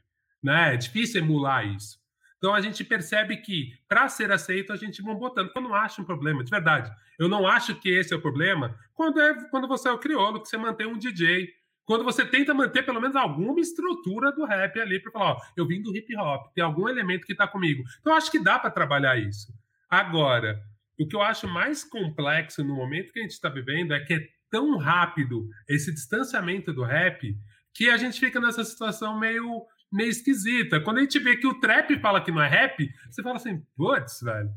Né? 0.43 0.73
É 0.73 0.77
difícil 0.77 1.21
emular 1.21 1.65
isso. 1.65 1.97
Então 2.37 2.53
a 2.53 2.59
gente 2.59 2.83
percebe 2.83 3.37
que, 3.37 3.71
para 3.87 4.09
ser 4.09 4.31
aceito, 4.31 4.73
a 4.73 4.75
gente 4.75 5.01
vai 5.01 5.15
botando. 5.15 5.49
Eu 5.55 5.61
não 5.61 5.73
acho 5.73 6.01
um 6.01 6.05
problema, 6.05 6.43
de 6.43 6.49
verdade. 6.49 6.91
Eu 7.17 7.29
não 7.29 7.47
acho 7.47 7.75
que 7.75 7.87
esse 7.87 8.13
é 8.13 8.17
o 8.17 8.21
problema 8.21 8.75
quando, 8.93 9.21
é, 9.21 9.49
quando 9.49 9.67
você 9.67 9.87
é 9.87 9.91
o 9.91 9.99
crioulo, 9.99 10.41
que 10.41 10.49
você 10.49 10.57
mantém 10.57 10.87
um 10.87 10.97
DJ, 10.97 11.47
quando 11.85 12.03
você 12.03 12.25
tenta 12.25 12.53
manter 12.53 12.83
pelo 12.83 13.01
menos 13.01 13.15
alguma 13.15 13.59
estrutura 13.59 14.31
do 14.31 14.45
rap 14.45 14.79
ali 14.79 15.01
para 15.01 15.11
falar, 15.11 15.31
ó, 15.33 15.37
eu 15.57 15.67
vim 15.67 15.81
do 15.81 15.95
hip 15.95 16.15
hop, 16.15 16.53
tem 16.53 16.63
algum 16.63 16.87
elemento 16.87 17.25
que 17.25 17.33
está 17.33 17.47
comigo. 17.47 17.83
Então 17.99 18.15
acho 18.15 18.31
que 18.31 18.41
dá 18.41 18.59
para 18.59 18.71
trabalhar 18.71 19.17
isso. 19.17 19.53
Agora, 19.89 20.61
o 20.99 21.07
que 21.07 21.15
eu 21.15 21.21
acho 21.21 21.47
mais 21.47 21.83
complexo 21.83 22.63
no 22.63 22.75
momento 22.75 23.11
que 23.11 23.19
a 23.19 23.23
gente 23.23 23.31
está 23.31 23.49
vivendo 23.49 23.93
é 23.93 23.99
que 23.99 24.13
é 24.13 24.19
tão 24.49 24.77
rápido 24.77 25.47
esse 25.67 25.93
distanciamento 25.93 26.73
do 26.73 26.83
rap 26.83 27.35
que 27.73 27.89
a 27.89 27.97
gente 27.97 28.19
fica 28.19 28.39
nessa 28.39 28.63
situação 28.63 29.19
meio 29.19 29.65
meio 29.91 30.09
esquisita. 30.09 30.79
Quando 30.79 30.99
a 30.99 31.01
gente 31.01 31.19
vê 31.19 31.35
que 31.35 31.47
o 31.47 31.59
trap 31.59 31.99
fala 31.99 32.23
que 32.23 32.31
não 32.31 32.41
é 32.41 32.47
rap, 32.47 32.89
você 33.09 33.21
fala 33.21 33.35
assim, 33.35 33.61
putz, 33.75 34.21
velho. 34.21 34.49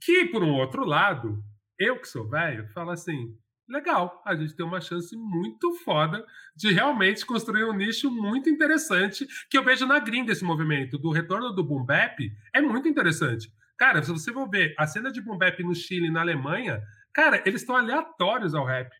Que, 0.00 0.24
por 0.26 0.42
um 0.42 0.54
outro 0.54 0.84
lado, 0.84 1.44
eu 1.78 2.00
que 2.00 2.08
sou 2.08 2.28
velho, 2.28 2.66
falo 2.72 2.90
assim, 2.90 3.36
legal, 3.68 4.22
a 4.24 4.34
gente 4.34 4.54
tem 4.54 4.64
uma 4.64 4.80
chance 4.80 5.16
muito 5.16 5.72
foda 5.84 6.24
de 6.56 6.72
realmente 6.72 7.24
construir 7.24 7.64
um 7.64 7.72
nicho 7.72 8.10
muito 8.10 8.48
interessante 8.48 9.26
que 9.50 9.56
eu 9.56 9.64
vejo 9.64 9.86
na 9.86 9.98
gringa 9.98 10.32
esse 10.32 10.44
movimento 10.44 10.98
do 10.98 11.10
retorno 11.10 11.52
do 11.52 11.64
boom 11.64 11.84
bap 11.84 12.18
é 12.54 12.60
muito 12.60 12.88
interessante. 12.88 13.50
Cara, 13.76 14.02
se 14.02 14.10
você 14.10 14.32
for 14.32 14.48
ver 14.48 14.74
a 14.78 14.86
cena 14.86 15.10
de 15.10 15.20
boom 15.20 15.36
bap 15.36 15.62
no 15.62 15.74
Chile 15.74 16.06
e 16.06 16.10
na 16.10 16.20
Alemanha, 16.20 16.80
cara, 17.12 17.42
eles 17.44 17.62
estão 17.62 17.76
aleatórios 17.76 18.54
ao 18.54 18.64
rap. 18.64 18.90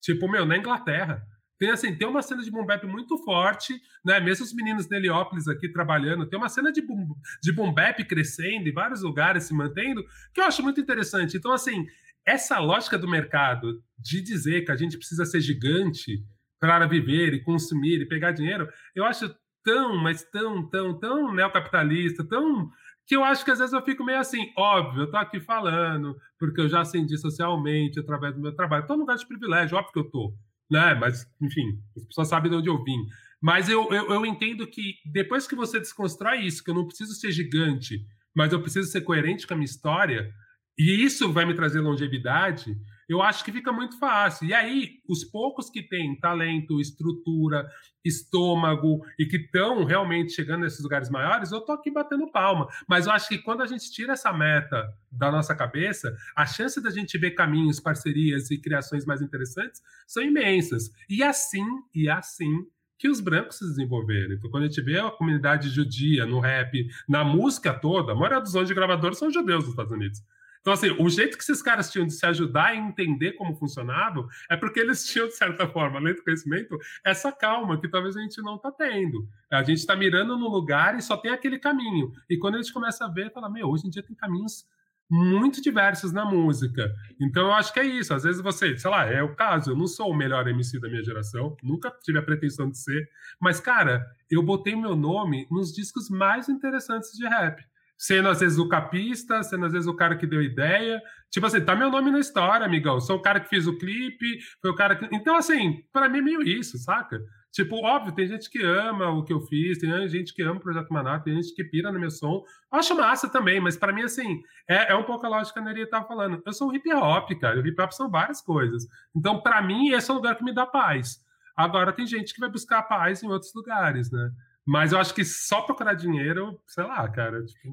Tipo, 0.00 0.28
meu, 0.28 0.46
na 0.46 0.56
Inglaterra. 0.56 1.22
Tem 1.58 1.70
assim, 1.70 1.94
tem 1.96 2.08
uma 2.08 2.22
cena 2.22 2.42
de 2.42 2.50
boom 2.50 2.66
bap 2.66 2.84
muito 2.86 3.16
forte, 3.18 3.80
né? 4.04 4.18
Mesmo 4.18 4.44
os 4.44 4.52
meninos 4.52 4.86
de 4.86 4.96
Heliópolis 4.96 5.46
aqui 5.46 5.68
trabalhando, 5.68 6.26
tem 6.26 6.36
uma 6.36 6.48
cena 6.48 6.72
de 6.72 6.82
boom, 6.82 7.14
de 7.40 7.52
boom 7.52 7.72
bap 7.72 8.02
crescendo 8.04 8.68
em 8.68 8.72
vários 8.72 9.02
lugares 9.02 9.44
se 9.44 9.54
mantendo, 9.54 10.04
que 10.34 10.40
eu 10.40 10.44
acho 10.44 10.60
muito 10.60 10.80
interessante. 10.80 11.36
Então, 11.36 11.52
assim, 11.52 11.86
essa 12.26 12.58
lógica 12.58 12.98
do 12.98 13.08
mercado 13.08 13.82
de 13.98 14.20
dizer 14.20 14.64
que 14.64 14.72
a 14.72 14.76
gente 14.76 14.96
precisa 14.96 15.24
ser 15.24 15.40
gigante 15.40 16.24
para 16.60 16.86
viver 16.86 17.34
e 17.34 17.42
consumir 17.42 18.00
e 18.00 18.08
pegar 18.08 18.32
dinheiro, 18.32 18.68
eu 18.94 19.04
acho 19.04 19.34
tão, 19.64 19.96
mas 19.96 20.22
tão, 20.24 20.68
tão, 20.68 20.98
tão 20.98 21.34
neocapitalista, 21.34 22.24
tão 22.24 22.70
que 23.06 23.16
eu 23.16 23.24
acho 23.24 23.44
que 23.44 23.50
às 23.50 23.58
vezes 23.58 23.72
eu 23.72 23.82
fico 23.82 24.04
meio 24.04 24.18
assim, 24.18 24.52
óbvio, 24.56 25.02
eu 25.02 25.10
tô 25.10 25.16
aqui 25.16 25.40
falando, 25.40 26.16
porque 26.38 26.60
eu 26.60 26.68
já 26.68 26.80
acendi 26.80 27.18
socialmente 27.18 27.98
através 27.98 28.34
do 28.34 28.40
meu 28.40 28.54
trabalho. 28.54 28.86
Tô 28.86 28.94
num 28.94 29.00
lugar 29.00 29.16
de 29.16 29.26
privilégio, 29.26 29.76
óbvio 29.76 29.92
que 29.92 29.98
eu 29.98 30.10
tô, 30.10 30.34
né? 30.70 30.94
Mas, 30.94 31.26
enfim, 31.40 31.80
as 31.96 32.04
pessoas 32.04 32.28
sabem 32.28 32.50
de 32.50 32.56
onde 32.56 32.68
eu 32.68 32.82
vim. 32.82 33.04
Mas 33.40 33.68
eu, 33.68 33.92
eu, 33.92 34.08
eu 34.12 34.24
entendo 34.24 34.66
que 34.68 34.94
depois 35.04 35.48
que 35.48 35.56
você 35.56 35.80
desconstrói 35.80 36.42
isso, 36.42 36.62
que 36.62 36.70
eu 36.70 36.74
não 36.74 36.86
preciso 36.86 37.12
ser 37.14 37.32
gigante, 37.32 38.06
mas 38.34 38.52
eu 38.52 38.60
preciso 38.60 38.88
ser 38.88 39.00
coerente 39.00 39.46
com 39.46 39.54
a 39.54 39.56
minha 39.56 39.66
história, 39.66 40.32
e 40.78 41.04
isso 41.04 41.32
vai 41.32 41.44
me 41.44 41.54
trazer 41.54 41.80
longevidade, 41.80 42.76
eu 43.08 43.20
acho 43.20 43.44
que 43.44 43.52
fica 43.52 43.72
muito 43.72 43.98
fácil. 43.98 44.46
E 44.46 44.54
aí, 44.54 45.00
os 45.08 45.22
poucos 45.22 45.68
que 45.68 45.82
têm 45.82 46.18
talento, 46.18 46.80
estrutura, 46.80 47.68
estômago 48.04 49.04
e 49.18 49.26
que 49.26 49.36
estão 49.36 49.84
realmente 49.84 50.32
chegando 50.32 50.62
nesses 50.62 50.82
lugares 50.82 51.10
maiores, 51.10 51.52
eu 51.52 51.60
tô 51.60 51.72
aqui 51.72 51.90
batendo 51.90 52.30
palma. 52.30 52.66
Mas 52.88 53.06
eu 53.06 53.12
acho 53.12 53.28
que 53.28 53.38
quando 53.38 53.62
a 53.62 53.66
gente 53.66 53.90
tira 53.90 54.14
essa 54.14 54.32
meta 54.32 54.88
da 55.10 55.30
nossa 55.30 55.54
cabeça, 55.54 56.16
a 56.34 56.46
chance 56.46 56.82
da 56.82 56.90
gente 56.90 57.18
ver 57.18 57.32
caminhos, 57.32 57.80
parcerias 57.80 58.50
e 58.50 58.58
criações 58.58 59.04
mais 59.04 59.20
interessantes 59.20 59.82
são 60.06 60.22
imensas. 60.22 60.90
E 61.08 61.22
assim, 61.22 61.66
e 61.94 62.08
assim 62.08 62.66
que 62.98 63.08
os 63.08 63.20
brancos 63.20 63.58
se 63.58 63.64
desenvolveram. 63.64 64.34
Então, 64.34 64.48
quando 64.48 64.62
a 64.62 64.66
gente 64.68 64.80
vê 64.80 65.00
a 65.00 65.10
comunidade 65.10 65.68
judia 65.68 66.24
no 66.24 66.38
rap, 66.38 66.86
na 67.08 67.24
música 67.24 67.74
toda, 67.74 68.12
a 68.12 68.14
maioria 68.14 68.40
dos 68.40 68.52
donos 68.52 68.68
de 68.68 68.74
gravadores 68.74 69.18
são 69.18 69.28
judeus 69.28 69.64
nos 69.64 69.70
Estados 69.70 69.92
Unidos. 69.92 70.22
Então, 70.62 70.72
assim, 70.72 70.90
o 70.98 71.08
jeito 71.10 71.36
que 71.36 71.42
esses 71.42 71.60
caras 71.60 71.90
tinham 71.90 72.06
de 72.06 72.14
se 72.14 72.24
ajudar 72.24 72.68
a 72.68 72.76
entender 72.76 73.32
como 73.32 73.54
funcionava 73.54 74.26
é 74.48 74.56
porque 74.56 74.80
eles 74.80 75.04
tinham, 75.10 75.26
de 75.26 75.36
certa 75.36 75.68
forma, 75.68 75.98
além 75.98 76.14
do 76.14 76.22
conhecimento, 76.22 76.78
essa 77.04 77.30
calma 77.30 77.78
que 77.80 77.88
talvez 77.88 78.16
a 78.16 78.22
gente 78.22 78.40
não 78.40 78.54
está 78.54 78.70
tendo. 78.70 79.28
A 79.50 79.62
gente 79.62 79.78
está 79.78 79.96
mirando 79.96 80.38
no 80.38 80.48
lugar 80.48 80.96
e 80.96 81.02
só 81.02 81.16
tem 81.16 81.32
aquele 81.32 81.58
caminho. 81.58 82.12
E 82.30 82.38
quando 82.38 82.54
a 82.54 82.62
gente 82.62 82.72
começa 82.72 83.04
a 83.04 83.08
ver, 83.08 83.32
fala, 83.32 83.50
meu, 83.50 83.68
hoje 83.68 83.88
em 83.88 83.90
dia 83.90 84.04
tem 84.04 84.14
caminhos 84.14 84.64
muito 85.10 85.60
diversos 85.60 86.12
na 86.12 86.24
música. 86.24 86.90
Então 87.20 87.48
eu 87.48 87.52
acho 87.52 87.72
que 87.72 87.80
é 87.80 87.84
isso. 87.84 88.14
Às 88.14 88.22
vezes 88.22 88.40
você, 88.40 88.78
sei 88.78 88.90
lá, 88.90 89.04
é 89.04 89.22
o 89.22 89.34
caso, 89.34 89.72
eu 89.72 89.76
não 89.76 89.86
sou 89.86 90.10
o 90.10 90.16
melhor 90.16 90.46
MC 90.46 90.80
da 90.80 90.88
minha 90.88 91.04
geração, 91.04 91.54
nunca 91.62 91.90
tive 92.02 92.18
a 92.18 92.22
pretensão 92.22 92.70
de 92.70 92.78
ser, 92.78 93.10
mas 93.38 93.60
cara, 93.60 94.06
eu 94.30 94.42
botei 94.42 94.74
meu 94.74 94.96
nome 94.96 95.46
nos 95.50 95.74
discos 95.74 96.08
mais 96.08 96.48
interessantes 96.48 97.10
de 97.12 97.26
rap 97.26 97.62
sendo 98.02 98.28
às 98.28 98.40
vezes 98.40 98.58
o 98.58 98.66
capista, 98.66 99.44
sendo 99.44 99.64
às 99.64 99.72
vezes 99.72 99.86
o 99.86 99.94
cara 99.94 100.16
que 100.16 100.26
deu 100.26 100.42
ideia. 100.42 101.00
Tipo 101.30 101.46
assim, 101.46 101.64
tá 101.64 101.76
meu 101.76 101.88
nome 101.88 102.10
na 102.10 102.18
história, 102.18 102.66
amigão. 102.66 103.00
Sou 103.00 103.16
o 103.16 103.22
cara 103.22 103.38
que 103.38 103.48
fez 103.48 103.64
o 103.68 103.78
clipe, 103.78 104.40
foi 104.60 104.72
o 104.72 104.74
cara 104.74 104.96
que. 104.96 105.08
Então, 105.14 105.36
assim, 105.36 105.84
para 105.92 106.08
mim 106.08 106.18
é 106.18 106.22
meio 106.22 106.42
isso, 106.42 106.76
saca? 106.78 107.20
Tipo, 107.52 107.76
óbvio, 107.76 108.12
tem 108.12 108.26
gente 108.26 108.50
que 108.50 108.60
ama 108.60 109.08
o 109.10 109.22
que 109.22 109.32
eu 109.32 109.40
fiz, 109.42 109.78
tem 109.78 110.08
gente 110.08 110.34
que 110.34 110.42
ama 110.42 110.56
o 110.56 110.60
Projeto 110.60 110.92
Maná, 110.92 111.20
tem 111.20 111.34
gente 111.34 111.54
que 111.54 111.62
pira 111.62 111.92
no 111.92 112.00
meu 112.00 112.10
som. 112.10 112.42
Acho 112.72 112.96
massa 112.96 113.28
também, 113.28 113.60
mas 113.60 113.76
para 113.76 113.92
mim, 113.92 114.02
assim, 114.02 114.42
é, 114.68 114.90
é, 114.90 114.96
um 114.96 115.04
pouco 115.04 115.24
a 115.24 115.28
lógica 115.28 115.60
que 115.60 115.60
a 115.60 115.62
Neria 115.62 115.88
tava 115.88 116.08
falando. 116.08 116.42
Eu 116.44 116.52
sou 116.52 116.74
hip 116.74 116.92
hop, 116.92 117.30
cara. 117.40 117.60
O 117.60 117.64
hip 117.64 117.80
hop 117.80 117.92
são 117.92 118.10
várias 118.10 118.40
coisas. 118.42 118.88
Então, 119.14 119.40
para 119.40 119.62
mim, 119.62 119.90
esse 119.90 120.10
é 120.10 120.12
o 120.12 120.16
lugar 120.16 120.34
que 120.34 120.42
me 120.42 120.52
dá 120.52 120.66
paz. 120.66 121.20
Agora, 121.56 121.92
tem 121.92 122.04
gente 122.04 122.34
que 122.34 122.40
vai 122.40 122.50
buscar 122.50 122.82
paz 122.82 123.22
em 123.22 123.28
outros 123.28 123.54
lugares, 123.54 124.10
né? 124.10 124.30
Mas 124.64 124.92
eu 124.92 124.98
acho 124.98 125.12
que 125.12 125.24
só 125.24 125.62
procurar 125.62 125.94
dinheiro, 125.94 126.60
sei 126.66 126.84
lá, 126.84 127.08
cara, 127.08 127.44
tipo, 127.44 127.68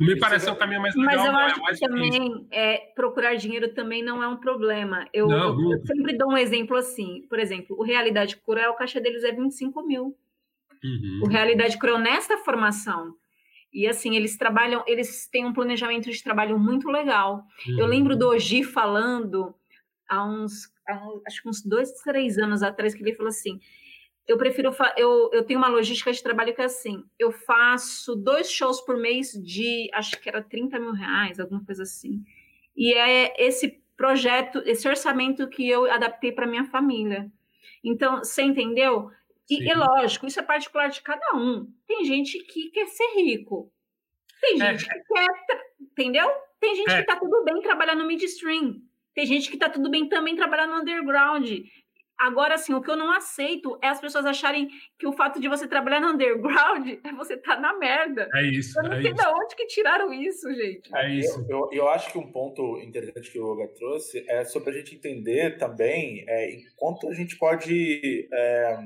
não 0.00 0.06
me 0.06 0.18
parece 0.18 0.50
o 0.50 0.56
caminho 0.56 0.82
mais 0.82 0.94
legal. 0.96 1.14
Mas 1.14 1.24
eu 1.24 1.32
é 1.32 1.70
acho 1.70 1.80
que 1.80 1.86
também 1.86 2.46
é, 2.50 2.76
procurar 2.96 3.36
dinheiro 3.36 3.72
também 3.74 4.02
não 4.02 4.20
é 4.20 4.26
um 4.26 4.36
problema. 4.36 5.06
Eu, 5.12 5.28
não, 5.28 5.60
eu, 5.60 5.72
eu, 5.72 5.86
sempre 5.86 6.16
dou 6.18 6.32
um 6.32 6.36
exemplo 6.36 6.76
assim. 6.76 7.24
Por 7.28 7.38
exemplo, 7.38 7.76
o 7.78 7.84
Realidade 7.84 8.36
Cruel, 8.38 8.72
a 8.72 8.76
caixa 8.76 9.00
deles 9.00 9.22
é 9.22 9.30
25 9.30 9.86
mil. 9.86 10.16
Uhum. 10.82 11.20
O 11.22 11.28
Realidade 11.28 11.78
Cruel, 11.78 11.98
nesta 11.98 12.38
formação, 12.38 13.14
e 13.72 13.86
assim, 13.86 14.16
eles 14.16 14.36
trabalham, 14.36 14.82
eles 14.86 15.28
têm 15.28 15.44
um 15.44 15.52
planejamento 15.52 16.10
de 16.10 16.22
trabalho 16.22 16.58
muito 16.58 16.88
legal. 16.88 17.44
Uhum. 17.68 17.80
Eu 17.80 17.86
lembro 17.86 18.16
do 18.16 18.28
Oji 18.28 18.64
falando 18.64 19.54
há 20.08 20.24
uns, 20.24 20.72
há 20.88 20.94
uns, 20.94 21.22
acho 21.26 21.42
que 21.42 21.48
uns 21.48 21.62
dois, 21.62 21.92
três 22.02 22.36
anos 22.36 22.64
atrás, 22.64 22.94
que 22.94 23.02
ele 23.02 23.14
falou 23.14 23.28
assim: 23.28 23.60
eu 24.26 24.36
prefiro, 24.36 24.74
eu, 24.96 25.30
eu 25.32 25.44
tenho 25.44 25.58
uma 25.58 25.68
logística 25.68 26.12
de 26.12 26.22
trabalho 26.22 26.54
que 26.54 26.60
é 26.60 26.64
assim, 26.64 27.04
eu 27.18 27.30
faço 27.30 28.16
dois 28.16 28.50
shows 28.50 28.80
por 28.80 28.96
mês 28.96 29.32
de, 29.32 29.88
acho 29.92 30.20
que 30.20 30.28
era 30.28 30.42
30 30.42 30.78
mil 30.80 30.92
reais, 30.92 31.38
alguma 31.38 31.64
coisa 31.64 31.84
assim. 31.84 32.24
E 32.76 32.92
é 32.92 33.34
esse 33.38 33.80
projeto, 33.96 34.62
esse 34.66 34.86
orçamento 34.88 35.48
que 35.48 35.68
eu 35.68 35.90
adaptei 35.90 36.32
para 36.32 36.46
minha 36.46 36.64
família. 36.64 37.30
Então, 37.84 38.18
você 38.18 38.42
entendeu? 38.42 39.10
E, 39.48 39.70
e, 39.70 39.74
lógico, 39.74 40.26
isso 40.26 40.40
é 40.40 40.42
particular 40.42 40.88
de 40.88 41.00
cada 41.00 41.36
um. 41.36 41.72
Tem 41.86 42.04
gente 42.04 42.38
que 42.40 42.70
quer 42.70 42.86
ser 42.86 43.14
rico. 43.14 43.72
Tem 44.40 44.60
é. 44.60 44.76
gente 44.76 44.90
é. 44.90 44.92
que 44.92 45.04
quer, 45.04 45.28
entendeu? 45.80 46.28
Tem 46.60 46.74
gente 46.74 46.90
é. 46.90 47.00
que 47.00 47.06
tá 47.06 47.16
tudo 47.16 47.44
bem 47.44 47.60
trabalhando 47.60 48.00
no 48.00 48.08
midstream. 48.08 48.82
Tem 49.14 49.24
gente 49.24 49.50
que 49.50 49.56
tá 49.56 49.70
tudo 49.70 49.88
bem 49.88 50.08
também 50.08 50.34
trabalhando 50.36 50.72
no 50.72 50.80
underground. 50.82 51.48
Agora, 52.18 52.54
assim, 52.54 52.72
o 52.72 52.80
que 52.80 52.90
eu 52.90 52.96
não 52.96 53.12
aceito 53.12 53.78
é 53.82 53.88
as 53.88 54.00
pessoas 54.00 54.24
acharem 54.24 54.68
que 54.98 55.06
o 55.06 55.12
fato 55.12 55.38
de 55.38 55.48
você 55.48 55.68
trabalhar 55.68 56.00
no 56.00 56.08
underground 56.08 56.88
é 57.04 57.12
você 57.12 57.34
estar 57.34 57.56
tá 57.56 57.60
na 57.60 57.78
merda. 57.78 58.28
É 58.34 58.42
isso. 58.42 58.78
Eu 58.78 58.84
não 58.84 58.92
é 58.94 59.02
sei 59.02 59.12
isso. 59.12 59.22
de 59.22 59.28
onde 59.28 59.54
que 59.54 59.66
tiraram 59.66 60.12
isso, 60.12 60.54
gente. 60.54 60.96
É 60.96 61.14
isso. 61.14 61.46
Eu, 61.48 61.58
eu, 61.58 61.68
eu, 61.72 61.88
acho 61.88 62.10
que 62.10 62.18
um 62.18 62.30
ponto 62.32 62.78
interessante 62.80 63.30
que 63.30 63.38
o 63.38 63.46
Olga 63.46 63.68
trouxe 63.68 64.24
é 64.28 64.44
sobre 64.44 64.70
a 64.70 64.72
gente 64.72 64.94
entender 64.94 65.58
também 65.58 66.24
é, 66.26 66.54
enquanto 66.54 67.08
a 67.08 67.14
gente 67.14 67.36
pode 67.36 68.28
é, 68.32 68.78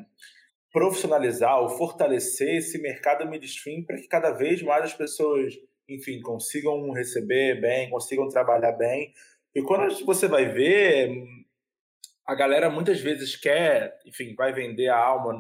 profissionalizar 0.73 1.61
ou 1.61 1.69
fortalecer 1.69 2.57
esse 2.57 2.81
mercado 2.81 3.29
midstream 3.29 3.85
para 3.85 3.97
que 3.97 4.09
cada 4.09 4.33
vez 4.33 4.61
mais 4.63 4.85
as 4.85 4.95
pessoas, 4.95 5.55
enfim, 5.89 6.21
consigam 6.21 6.91
receber 6.91 7.61
bem, 7.61 7.91
consigam 7.91 8.29
trabalhar 8.29 8.73
bem. 8.73 9.13
E 9.55 9.63
quando 9.63 10.05
você 10.05 10.29
vai 10.29 10.47
ver 10.47 11.11
a 12.31 12.35
galera 12.37 12.71
muitas 12.71 13.01
vezes 13.01 13.35
quer, 13.35 13.99
enfim, 14.07 14.37
vai 14.37 14.53
vender 14.53 14.87
a 14.87 14.97
alma, 14.97 15.37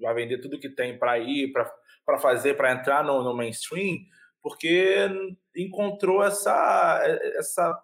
vai 0.00 0.12
vender 0.12 0.38
tudo 0.38 0.58
que 0.58 0.68
tem 0.68 0.98
para 0.98 1.16
ir, 1.16 1.52
para 1.52 2.18
fazer, 2.18 2.56
para 2.56 2.72
entrar 2.72 3.04
no, 3.04 3.22
no 3.22 3.32
mainstream, 3.32 3.98
porque 4.42 5.08
encontrou 5.56 6.20
essa, 6.20 7.00
essa, 7.36 7.80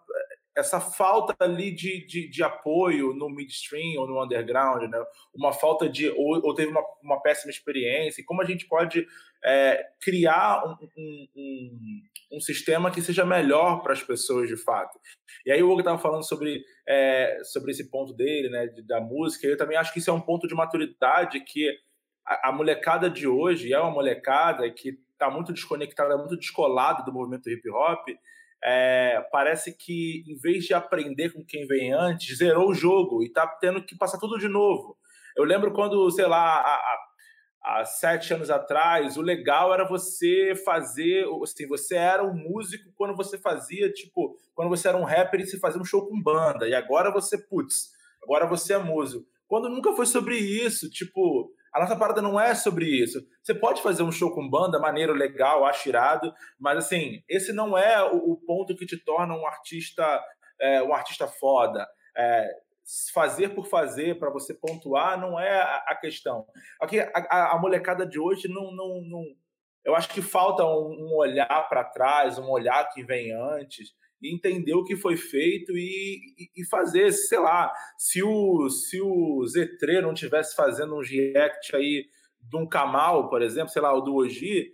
essa 0.57 0.81
falta 0.81 1.37
ali 1.39 1.71
de, 1.71 2.05
de, 2.05 2.29
de, 2.29 2.43
apoio 2.43 3.15
no 3.15 3.31
midstream 3.31 4.01
ou 4.01 4.09
no 4.09 4.25
underground, 4.25 4.91
né? 4.91 5.05
uma 5.33 5.53
falta 5.53 5.89
de. 5.89 6.09
ou, 6.11 6.45
ou 6.45 6.53
teve 6.53 6.73
uma, 6.73 6.83
uma 7.01 7.23
péssima 7.23 7.53
experiência. 7.53 8.21
E 8.21 8.25
como 8.25 8.43
a 8.43 8.45
gente 8.45 8.67
pode 8.67 9.07
é, 9.45 9.85
criar 10.01 10.65
um, 10.67 11.29
um, 11.37 12.03
um, 12.33 12.41
sistema 12.41 12.91
que 12.91 13.03
seja 13.03 13.25
melhor 13.25 13.83
para 13.83 13.93
as 13.93 14.03
pessoas 14.03 14.49
de 14.49 14.57
fato. 14.57 14.99
E 15.45 15.53
aí 15.53 15.63
o 15.63 15.71
Hugo 15.71 15.81
estava 15.81 15.99
falando 15.99 16.27
sobre, 16.27 16.63
é, 16.87 17.39
sobre 17.45 17.71
esse 17.71 17.91
ponto 17.91 18.13
dele, 18.15 18.49
né, 18.49 18.67
da 18.87 19.01
música. 19.01 19.47
Eu 19.47 19.57
também 19.57 19.77
acho 19.77 19.93
que 19.93 19.99
isso 19.99 20.11
é 20.11 20.13
um 20.13 20.21
ponto 20.21 20.47
de 20.47 20.55
maturidade 20.55 21.41
que 21.41 21.71
a, 22.27 22.49
a 22.49 22.53
molecada 22.53 23.09
de 23.09 23.27
hoje 23.27 23.73
é 23.73 23.81
uma 23.81 23.91
molecada 23.91 24.71
que 24.71 24.99
está 25.13 25.31
muito 25.31 25.53
desconectada, 25.53 26.17
muito 26.17 26.37
descolada 26.37 27.03
do 27.05 27.13
movimento 27.13 27.51
hip 27.51 27.69
hop. 27.71 28.09
É, 28.63 29.21
parece 29.31 29.77
que 29.77 30.25
em 30.27 30.37
vez 30.37 30.65
de 30.65 30.75
aprender 30.75 31.33
com 31.33 31.45
quem 31.45 31.67
vem 31.67 31.93
antes, 31.93 32.39
zerou 32.39 32.71
o 32.71 32.75
jogo 32.75 33.23
e 33.23 33.27
está 33.27 33.47
tendo 33.47 33.83
que 33.83 33.97
passar 33.97 34.19
tudo 34.19 34.39
de 34.39 34.49
novo. 34.49 34.97
Eu 35.37 35.45
lembro 35.45 35.73
quando, 35.73 36.11
sei 36.11 36.27
lá, 36.27 36.61
a 36.61 37.08
há 37.63 37.85
sete 37.85 38.33
anos 38.33 38.51
atrás, 38.51 39.17
o 39.17 39.23
legal 39.23 39.73
era 39.73 39.87
você 39.87 40.55
fazer, 40.65 41.27
assim, 41.43 41.67
você 41.67 41.97
era 41.97 42.25
um 42.25 42.35
músico 42.35 42.91
quando 42.97 43.17
você 43.17 43.39
fazia, 43.39 43.93
tipo, 43.93 44.37
quando 44.55 44.69
você 44.69 44.89
era 44.89 44.97
um 44.97 45.05
rapper 45.05 45.41
e 45.41 45.47
você 45.47 45.59
fazia 45.59 45.81
um 45.81 45.85
show 45.85 46.07
com 46.09 46.23
banda, 46.23 46.69
e 46.69 46.75
agora 46.75 47.13
você, 47.13 47.37
putz, 47.39 47.91
agora 48.23 48.47
você 48.47 48.75
é 48.75 48.79
músico. 48.79 49.25
Quando 49.47 49.69
nunca 49.69 49.93
foi 49.93 50.07
sobre 50.07 50.37
isso, 50.37 50.91
tipo, 50.91 51.51
a 51.73 51.81
nossa 51.81 51.97
parada 51.97 52.21
não 52.21 52.39
é 52.39 52.55
sobre 52.55 52.87
isso. 52.87 53.21
Você 53.43 53.55
pode 53.55 53.83
fazer 53.83 54.03
um 54.03 54.13
show 54.13 54.35
com 54.35 54.49
banda, 54.49 54.79
maneiro, 54.79 55.13
legal, 55.13 55.65
acho 55.65 55.89
irado, 55.89 56.33
mas 56.59 56.79
assim, 56.79 57.23
esse 57.29 57.53
não 57.53 57.77
é 57.77 58.03
o, 58.03 58.33
o 58.33 58.37
ponto 58.37 58.77
que 58.77 58.87
te 58.87 59.03
torna 59.03 59.35
um 59.35 59.47
artista, 59.47 60.23
é, 60.61 60.83
um 60.83 60.93
artista 60.93 61.27
foda. 61.27 61.87
É, 62.17 62.49
fazer 63.13 63.51
por 63.51 63.67
fazer 63.67 64.19
para 64.19 64.31
você 64.31 64.55
pontuar 64.55 65.21
não 65.21 65.39
é 65.39 65.61
a, 65.87 65.95
questão. 66.01 66.47
Aqui, 66.81 67.01
a, 67.01 67.55
a, 67.55 67.59
molecada 67.59 68.07
de 68.07 68.19
hoje 68.19 68.49
não, 68.49 68.73
não, 68.75 69.03
não. 69.03 69.25
Eu 69.85 69.95
acho 69.95 70.09
que 70.09 70.23
falta 70.23 70.65
um, 70.65 70.91
um 70.91 71.17
olhar 71.17 71.69
para 71.69 71.85
trás, 71.85 72.39
um 72.39 72.51
olhar 72.51 72.89
que 72.91 73.03
vem 73.03 73.33
antes, 73.33 73.95
e 74.21 74.35
entender 74.35 74.75
o 74.75 74.85
que 74.85 74.97
foi 74.97 75.17
feito 75.17 75.77
e, 75.77 76.19
e, 76.39 76.63
e 76.63 76.67
fazer, 76.67 77.13
sei 77.13 77.39
lá, 77.39 77.73
se 77.97 78.23
o, 78.23 78.69
se 78.69 79.01
o 79.01 79.43
Z3 79.45 80.01
não 80.01 80.15
tivesse 80.15 80.57
fazendo 80.57 80.97
um 80.97 81.03
react 81.03 81.77
aí 81.77 82.07
de 82.41 82.57
um 82.57 82.67
Kamal, 82.67 83.29
por 83.29 83.43
exemplo, 83.43 83.69
sei 83.69 83.83
lá, 83.83 83.93
o 83.93 84.01
do 84.01 84.15
Oji, 84.15 84.73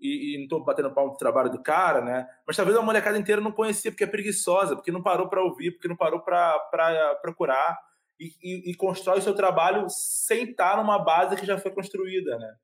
e, 0.00 0.34
e 0.34 0.36
não 0.38 0.44
estou 0.44 0.64
batendo 0.64 0.92
palmo 0.92 1.10
pro 1.10 1.18
trabalho 1.18 1.50
do 1.50 1.62
cara, 1.62 2.00
né? 2.00 2.26
Mas 2.46 2.56
talvez 2.56 2.76
a 2.76 2.82
molecada 2.82 3.18
inteira 3.18 3.40
não 3.40 3.52
conhecia 3.52 3.90
porque 3.90 4.04
é 4.04 4.06
preguiçosa, 4.06 4.74
porque 4.74 4.90
não 4.92 5.02
parou 5.02 5.28
para 5.28 5.42
ouvir, 5.42 5.72
porque 5.72 5.88
não 5.88 5.96
parou 5.96 6.20
para 6.20 7.18
procurar 7.22 7.78
e, 8.18 8.32
e, 8.42 8.70
e, 8.70 8.74
constrói 8.74 9.18
o 9.18 9.22
seu 9.22 9.34
trabalho 9.34 9.86
sem 9.88 10.50
estar 10.50 10.76
numa 10.76 10.98
base 10.98 11.36
que 11.36 11.46
já 11.46 11.56
foi 11.58 11.70
construída, 11.70 12.38
né? 12.38 12.54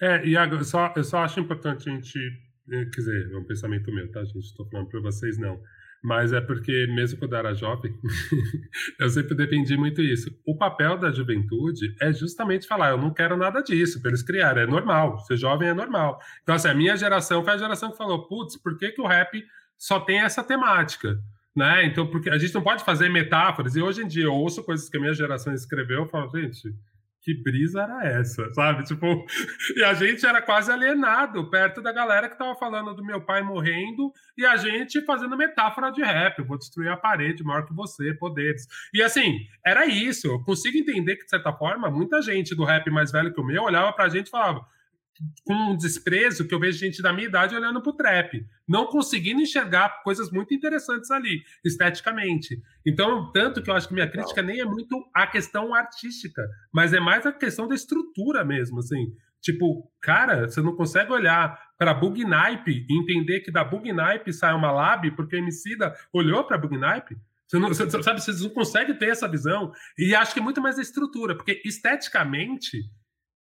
É, 0.00 0.26
Iago, 0.26 0.56
eu 0.56 0.64
só, 0.64 0.92
eu 0.94 1.02
só 1.02 1.18
acho 1.18 1.40
importante 1.40 1.88
a 1.88 1.92
gente, 1.92 2.18
eh, 2.70 2.84
quer 2.84 3.00
dizer, 3.00 3.32
é 3.32 3.36
um 3.36 3.44
pensamento 3.44 3.92
meu, 3.92 4.10
tá, 4.12 4.22
gente? 4.24 4.44
Estou 4.44 4.68
falando 4.68 4.88
para 4.88 5.00
vocês, 5.00 5.38
não 5.38 5.58
mas 6.02 6.32
é 6.32 6.40
porque, 6.40 6.86
mesmo 6.88 7.18
quando 7.18 7.32
eu 7.32 7.38
era 7.38 7.54
jovem, 7.54 7.92
eu 8.98 9.08
sempre 9.08 9.34
defendi 9.34 9.76
muito 9.76 10.00
isso. 10.00 10.30
O 10.46 10.56
papel 10.56 10.98
da 10.98 11.10
juventude 11.10 11.94
é 12.00 12.12
justamente 12.12 12.66
falar: 12.66 12.90
eu 12.90 12.98
não 12.98 13.12
quero 13.12 13.36
nada 13.36 13.62
disso, 13.62 14.00
para 14.00 14.10
eles 14.10 14.22
criarem. 14.22 14.64
É 14.64 14.66
normal, 14.66 15.18
ser 15.20 15.36
jovem 15.36 15.68
é 15.68 15.74
normal. 15.74 16.18
Então, 16.42 16.54
assim, 16.54 16.68
a 16.68 16.74
minha 16.74 16.96
geração 16.96 17.42
foi 17.42 17.54
a 17.54 17.58
geração 17.58 17.90
que 17.90 17.96
falou: 17.96 18.26
putz, 18.26 18.56
por 18.56 18.76
que, 18.76 18.92
que 18.92 19.00
o 19.00 19.06
rap 19.06 19.42
só 19.76 20.00
tem 20.00 20.20
essa 20.20 20.42
temática? 20.44 21.18
Né? 21.54 21.86
Então, 21.86 22.06
porque 22.06 22.28
a 22.28 22.36
gente 22.36 22.54
não 22.54 22.62
pode 22.62 22.84
fazer 22.84 23.08
metáforas. 23.08 23.74
E 23.76 23.80
hoje 23.80 24.02
em 24.02 24.06
dia 24.06 24.24
eu 24.24 24.34
ouço 24.34 24.62
coisas 24.62 24.90
que 24.90 24.96
a 24.98 25.00
minha 25.00 25.14
geração 25.14 25.54
escreveu 25.54 26.04
e 26.04 26.08
falo, 26.08 26.30
gente, 26.30 26.74
que 27.26 27.34
brisa 27.34 27.82
era 27.82 28.04
essa, 28.04 28.48
sabe? 28.54 28.84
Tipo, 28.84 29.26
e 29.76 29.82
a 29.82 29.92
gente 29.94 30.24
era 30.24 30.40
quase 30.40 30.70
alienado 30.70 31.50
perto 31.50 31.82
da 31.82 31.92
galera 31.92 32.28
que 32.28 32.38
tava 32.38 32.54
falando 32.54 32.94
do 32.94 33.04
meu 33.04 33.20
pai 33.20 33.42
morrendo 33.42 34.12
e 34.38 34.46
a 34.46 34.56
gente 34.56 35.04
fazendo 35.04 35.36
metáfora 35.36 35.90
de 35.90 36.04
rap. 36.04 36.40
Vou 36.44 36.56
destruir 36.56 36.88
a 36.88 36.96
parede 36.96 37.42
maior 37.42 37.66
que 37.66 37.74
você, 37.74 38.14
poderes. 38.14 38.68
E 38.94 39.02
assim, 39.02 39.40
era 39.66 39.86
isso. 39.86 40.28
Eu 40.28 40.44
consigo 40.44 40.78
entender 40.78 41.16
que, 41.16 41.24
de 41.24 41.30
certa 41.30 41.52
forma, 41.52 41.90
muita 41.90 42.22
gente 42.22 42.54
do 42.54 42.62
rap 42.62 42.88
mais 42.92 43.10
velho 43.10 43.34
que 43.34 43.40
o 43.40 43.44
meu 43.44 43.64
olhava 43.64 43.92
pra 43.92 44.08
gente 44.08 44.28
e 44.28 44.30
falava: 44.30 44.64
com 45.44 45.54
um 45.54 45.76
desprezo 45.76 46.46
que 46.46 46.54
eu 46.54 46.60
vejo 46.60 46.78
gente 46.78 47.02
da 47.02 47.12
minha 47.12 47.28
idade 47.28 47.54
olhando 47.54 47.82
pro 47.82 47.92
trap, 47.94 48.44
não 48.68 48.86
conseguindo 48.86 49.40
enxergar 49.40 50.02
coisas 50.02 50.30
muito 50.30 50.54
interessantes 50.54 51.10
ali, 51.10 51.42
esteticamente. 51.64 52.60
Então, 52.86 53.30
tanto 53.32 53.62
que 53.62 53.70
eu 53.70 53.74
acho 53.74 53.88
que 53.88 53.94
minha 53.94 54.10
crítica 54.10 54.42
nem 54.42 54.60
é 54.60 54.64
muito 54.64 55.02
a 55.14 55.26
questão 55.26 55.74
artística, 55.74 56.42
mas 56.72 56.92
é 56.92 57.00
mais 57.00 57.24
a 57.26 57.32
questão 57.32 57.66
da 57.66 57.74
estrutura 57.74 58.44
mesmo, 58.44 58.78
assim. 58.78 59.12
Tipo, 59.40 59.88
cara, 60.00 60.48
você 60.48 60.60
não 60.60 60.74
consegue 60.74 61.12
olhar 61.12 61.58
para 61.78 61.94
Bugnipe 61.94 62.86
e 62.88 63.00
entender 63.00 63.40
que 63.40 63.52
da 63.52 63.62
Bugnipe 63.62 64.32
sai 64.32 64.54
uma 64.54 64.72
lab 64.72 65.10
porque 65.12 65.36
o 65.36 65.38
Emicida 65.38 65.94
olhou 66.12 66.44
para 66.44 66.58
Bugnipe? 66.58 67.16
Você 67.46 67.58
não, 67.60 67.68
você, 67.68 67.88
sabe, 67.88 68.20
vocês 68.20 68.40
não 68.40 68.50
conseguem 68.50 68.98
ter 68.98 69.10
essa 69.10 69.28
visão. 69.28 69.70
E 69.96 70.14
acho 70.14 70.32
que 70.32 70.40
é 70.40 70.42
muito 70.42 70.60
mais 70.60 70.78
a 70.78 70.82
estrutura, 70.82 71.36
porque 71.36 71.62
esteticamente 71.64 72.82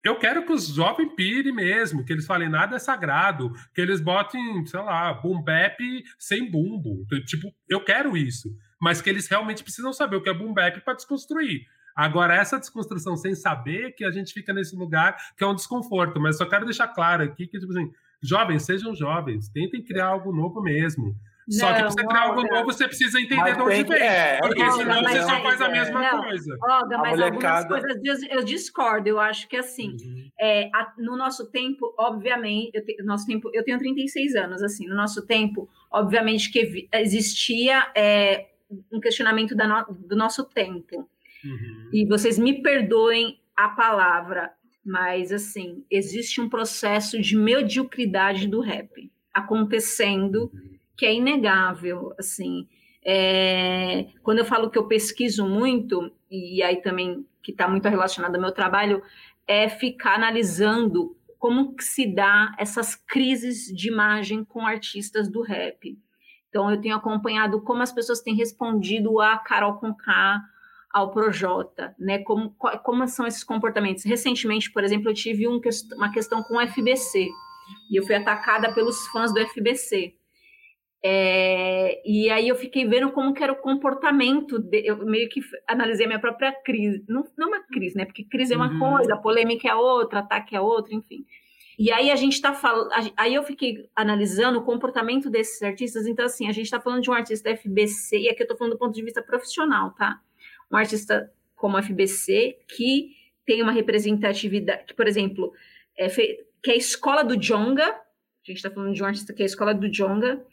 eu 0.04 0.18
quero 0.18 0.46
que 0.46 0.54
os 0.54 0.68
jovens 0.68 1.14
pirem 1.16 1.54
mesmo, 1.54 2.06
que 2.06 2.14
eles 2.14 2.26
falem 2.26 2.50
nada 2.50 2.76
é 2.76 2.80
sagrado, 2.80 3.52
que 3.74 3.82
eles 3.82 4.00
botem, 4.00 4.66
sei 4.66 4.80
lá, 4.80 5.14
boom 5.14 5.44
sem 6.18 6.50
bumbo. 6.50 7.06
Tipo, 7.26 7.54
eu 7.68 7.84
quero 7.84 8.16
isso. 8.16 8.50
Mas 8.82 9.02
que 9.02 9.10
eles 9.10 9.28
realmente 9.28 9.62
precisam 9.62 9.92
saber 9.92 10.16
o 10.16 10.22
que 10.22 10.30
é 10.30 10.34
boom 10.34 10.54
para 10.54 10.94
desconstruir. 10.94 11.64
Agora, 11.96 12.34
essa 12.34 12.58
desconstrução 12.58 13.18
sem 13.18 13.36
saber, 13.36 13.92
que 13.92 14.06
a 14.06 14.12
gente 14.12 14.34
fica 14.34 14.54
nesse 14.54 14.74
lugar 14.74 15.18
que 15.38 15.44
é 15.44 15.48
um 15.48 15.56
desconforto. 15.56 16.18
Mas 16.20 16.38
só 16.38 16.46
quero 16.46 16.64
deixar 16.64 16.88
claro 16.88 17.24
aqui 17.24 17.46
que, 17.46 17.60
tipo 17.60 17.72
assim, 17.74 17.92
jovens, 18.24 18.64
sejam 18.64 18.96
jovens, 18.96 19.50
tentem 19.50 19.84
criar 19.84 20.08
algo 20.08 20.32
novo 20.32 20.62
mesmo. 20.62 21.14
Só 21.50 21.74
que 21.74 21.80
pra 21.80 21.90
você 21.90 22.06
criar 22.06 22.22
algo 22.22 22.44
novo, 22.44 22.66
você 22.66 22.88
precisa 22.88 23.20
entender 23.20 23.56
de 23.56 23.62
onde 23.62 23.84
vem. 23.84 24.00
É, 24.00 24.38
porque 24.40 24.62
Olga, 24.62 24.74
senão 24.74 25.02
você 25.02 25.22
só 25.24 25.42
faz 25.42 25.62
a 25.62 25.70
mesma 25.70 26.02
não, 26.02 26.24
coisa. 26.24 26.58
Olga, 26.62 26.98
mas 27.00 27.18
molecada... 27.18 27.76
algumas 27.76 27.96
coisas 27.98 28.30
eu 28.30 28.44
discordo. 28.44 29.10
Eu 29.10 29.20
acho 29.20 29.48
que 29.48 29.58
assim, 29.58 29.98
uhum. 30.00 30.30
é, 30.40 30.70
a, 30.74 30.94
no 31.00 31.18
nosso 31.18 31.50
tempo, 31.50 31.94
obviamente, 31.98 32.70
eu, 32.74 32.86
te, 32.86 33.02
nosso 33.04 33.26
tempo, 33.26 33.50
eu 33.52 33.64
tenho 33.64 33.80
36 33.80 34.36
anos, 34.36 34.62
assim, 34.62 34.88
no 34.88 34.96
nosso 34.96 35.26
tempo, 35.26 35.68
obviamente 35.90 36.52
que 36.52 36.88
existia 36.94 37.92
é, 37.96 38.50
um 38.92 39.00
questionamento 39.00 39.56
no, 39.56 39.86
do 40.08 40.16
nosso 40.16 40.44
tempo. 40.44 41.10
Uhum. 41.44 41.90
E 41.92 42.06
vocês 42.06 42.38
me 42.38 42.62
perdoem 42.62 43.40
a 43.56 43.70
palavra, 43.70 44.52
mas 44.86 45.32
assim, 45.32 45.84
existe 45.90 46.40
um 46.40 46.48
processo 46.48 47.20
de 47.20 47.36
mediocridade 47.36 48.48
do 48.48 48.62
rap 48.62 49.12
acontecendo. 49.34 50.52
Uhum 50.54 50.79
que 51.00 51.06
é 51.06 51.14
inegável, 51.14 52.14
assim. 52.20 52.68
é, 53.06 54.08
quando 54.22 54.40
eu 54.40 54.46
falo 54.46 54.70
que 54.70 54.78
eu 54.78 54.86
pesquiso 54.86 55.48
muito, 55.48 56.12
e 56.30 56.62
aí 56.62 56.82
também 56.82 57.26
que 57.42 57.54
está 57.54 57.70
muito 57.70 57.88
relacionado 57.88 58.36
ao 58.36 58.42
meu 58.42 58.52
trabalho, 58.52 59.02
é 59.48 59.70
ficar 59.70 60.16
analisando 60.16 61.16
como 61.38 61.74
que 61.74 61.86
se 61.86 62.06
dá 62.06 62.54
essas 62.60 62.96
crises 62.96 63.74
de 63.74 63.88
imagem 63.88 64.44
com 64.44 64.68
artistas 64.68 65.32
do 65.32 65.42
rap. 65.42 65.98
Então, 66.50 66.70
eu 66.70 66.82
tenho 66.82 66.98
acompanhado 66.98 67.62
como 67.62 67.82
as 67.82 67.94
pessoas 67.94 68.20
têm 68.20 68.36
respondido 68.36 69.22
a 69.22 69.38
Carol 69.38 69.76
Conká, 69.76 70.42
ao 70.92 71.12
Projota, 71.12 71.96
né? 71.98 72.20
Como, 72.24 72.54
como 72.84 73.08
são 73.08 73.26
esses 73.26 73.44
comportamentos? 73.44 74.04
Recentemente, 74.04 74.70
por 74.70 74.84
exemplo, 74.84 75.10
eu 75.10 75.14
tive 75.14 75.48
um, 75.48 75.62
uma 75.96 76.12
questão 76.12 76.44
com 76.44 76.58
o 76.58 76.68
FBC 76.68 77.30
e 77.90 77.98
eu 77.98 78.06
fui 78.06 78.16
atacada 78.16 78.74
pelos 78.74 79.08
fãs 79.08 79.32
do 79.34 79.40
FBC. 79.48 80.19
É, 81.02 82.02
e 82.06 82.30
aí 82.30 82.50
eu 82.50 82.56
fiquei 82.56 82.86
vendo 82.86 83.12
como 83.12 83.34
que 83.34 83.42
era 83.42 83.54
o 83.54 83.62
comportamento, 83.62 84.60
de, 84.60 84.86
eu 84.86 84.98
meio 85.06 85.30
que 85.30 85.40
analisei 85.68 86.06
a 86.06 86.10
minha 86.10 86.20
própria 86.20 86.52
crise, 86.52 87.04
não, 87.08 87.26
não 87.38 87.48
uma 87.48 87.64
crise, 87.64 87.96
né? 87.96 88.06
Porque 88.06 88.26
crise 88.26 88.54
é 88.54 88.58
uma 88.58 88.72
uhum. 88.72 88.80
coisa, 88.80 89.16
polêmica 89.18 89.70
é 89.70 89.76
outra, 89.76 90.20
ataque 90.20 90.56
é 90.56 90.62
outra, 90.62 90.94
enfim. 90.94 91.26
E 91.78 91.90
aí 91.94 92.12
a 92.12 92.16
gente 92.18 92.34
está 92.34 92.54
falando, 92.54 92.90
aí 93.16 93.34
eu 93.34 93.44
fiquei 93.44 93.90
analisando 93.96 94.60
o 94.60 94.66
comportamento 94.66 95.30
desses 95.30 95.62
artistas, 95.62 96.06
então 96.06 96.26
assim, 96.26 96.50
a 96.50 96.52
gente 96.52 96.66
está 96.66 96.82
falando 96.82 97.02
de 97.02 97.10
um 97.10 97.14
artista 97.14 97.56
FBC, 97.56 98.20
e 98.20 98.30
aqui 98.30 98.42
eu 98.42 98.44
estou 98.44 98.58
falando 98.58 98.74
do 98.74 98.80
ponto 98.80 98.94
de 98.94 99.02
vista 99.02 99.22
profissional, 99.22 99.92
tá? 99.92 100.20
Um 100.70 100.76
artista 100.76 101.32
como 101.56 101.78
a 101.78 101.82
FBC, 101.82 102.58
que 102.68 103.16
tem 103.46 103.62
uma 103.62 103.72
representatividade, 103.72 104.84
que, 104.88 104.94
por 104.94 105.08
exemplo, 105.08 105.54
é, 105.98 106.10
que 106.10 106.70
é 106.70 106.74
a 106.74 106.78
escola 106.78 107.24
do 107.24 107.38
Jonga, 107.38 107.86
a 107.86 108.46
gente 108.46 108.58
está 108.58 108.70
falando 108.70 108.94
de 108.94 109.02
um 109.02 109.06
artista 109.06 109.34
que 109.34 109.42
é 109.42 109.46
a 109.46 109.46
escola 109.46 109.74
do 109.74 109.90
Jonga, 109.90 110.46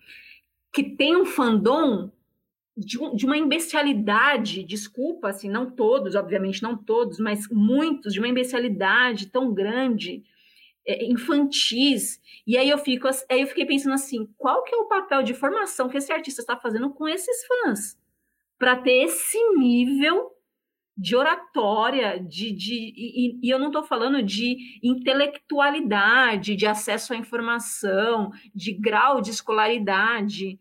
que 0.76 0.82
tem 0.82 1.16
um 1.16 1.24
fandom 1.24 2.12
de, 2.76 2.98
de, 3.16 3.24
uma 3.24 3.38
imbecilidade, 3.38 4.62
desculpa, 4.62 5.30
assim, 5.30 5.48
não 5.48 5.70
todos, 5.70 6.14
obviamente 6.14 6.62
não 6.62 6.76
todos, 6.76 7.18
mas 7.18 7.48
muitos, 7.50 8.12
de 8.12 8.18
uma 8.18 8.28
imbecilidade 8.28 9.28
tão 9.28 9.54
grande, 9.54 10.22
é, 10.86 11.02
infantis. 11.06 12.20
E 12.46 12.58
aí 12.58 12.68
eu 12.68 12.76
fico, 12.76 13.08
aí 13.08 13.40
eu 13.40 13.46
fiquei 13.46 13.64
pensando 13.64 13.94
assim, 13.94 14.28
qual 14.36 14.62
que 14.64 14.74
é 14.74 14.76
o 14.76 14.86
papel 14.86 15.22
de 15.22 15.32
formação 15.32 15.88
que 15.88 15.96
esse 15.96 16.12
artista 16.12 16.42
está 16.42 16.58
fazendo 16.58 16.90
com 16.90 17.08
esses 17.08 17.46
fãs 17.46 17.98
para 18.58 18.76
ter 18.76 19.04
esse 19.04 19.38
nível 19.56 20.30
de 20.94 21.16
oratória, 21.16 22.20
de, 22.20 22.52
de 22.52 22.74
e, 22.74 23.40
e 23.42 23.48
eu 23.48 23.58
não 23.58 23.68
estou 23.68 23.82
falando 23.82 24.22
de 24.22 24.78
intelectualidade, 24.82 26.54
de 26.54 26.66
acesso 26.66 27.14
à 27.14 27.16
informação, 27.16 28.30
de 28.54 28.74
grau 28.74 29.22
de 29.22 29.30
escolaridade 29.30 30.60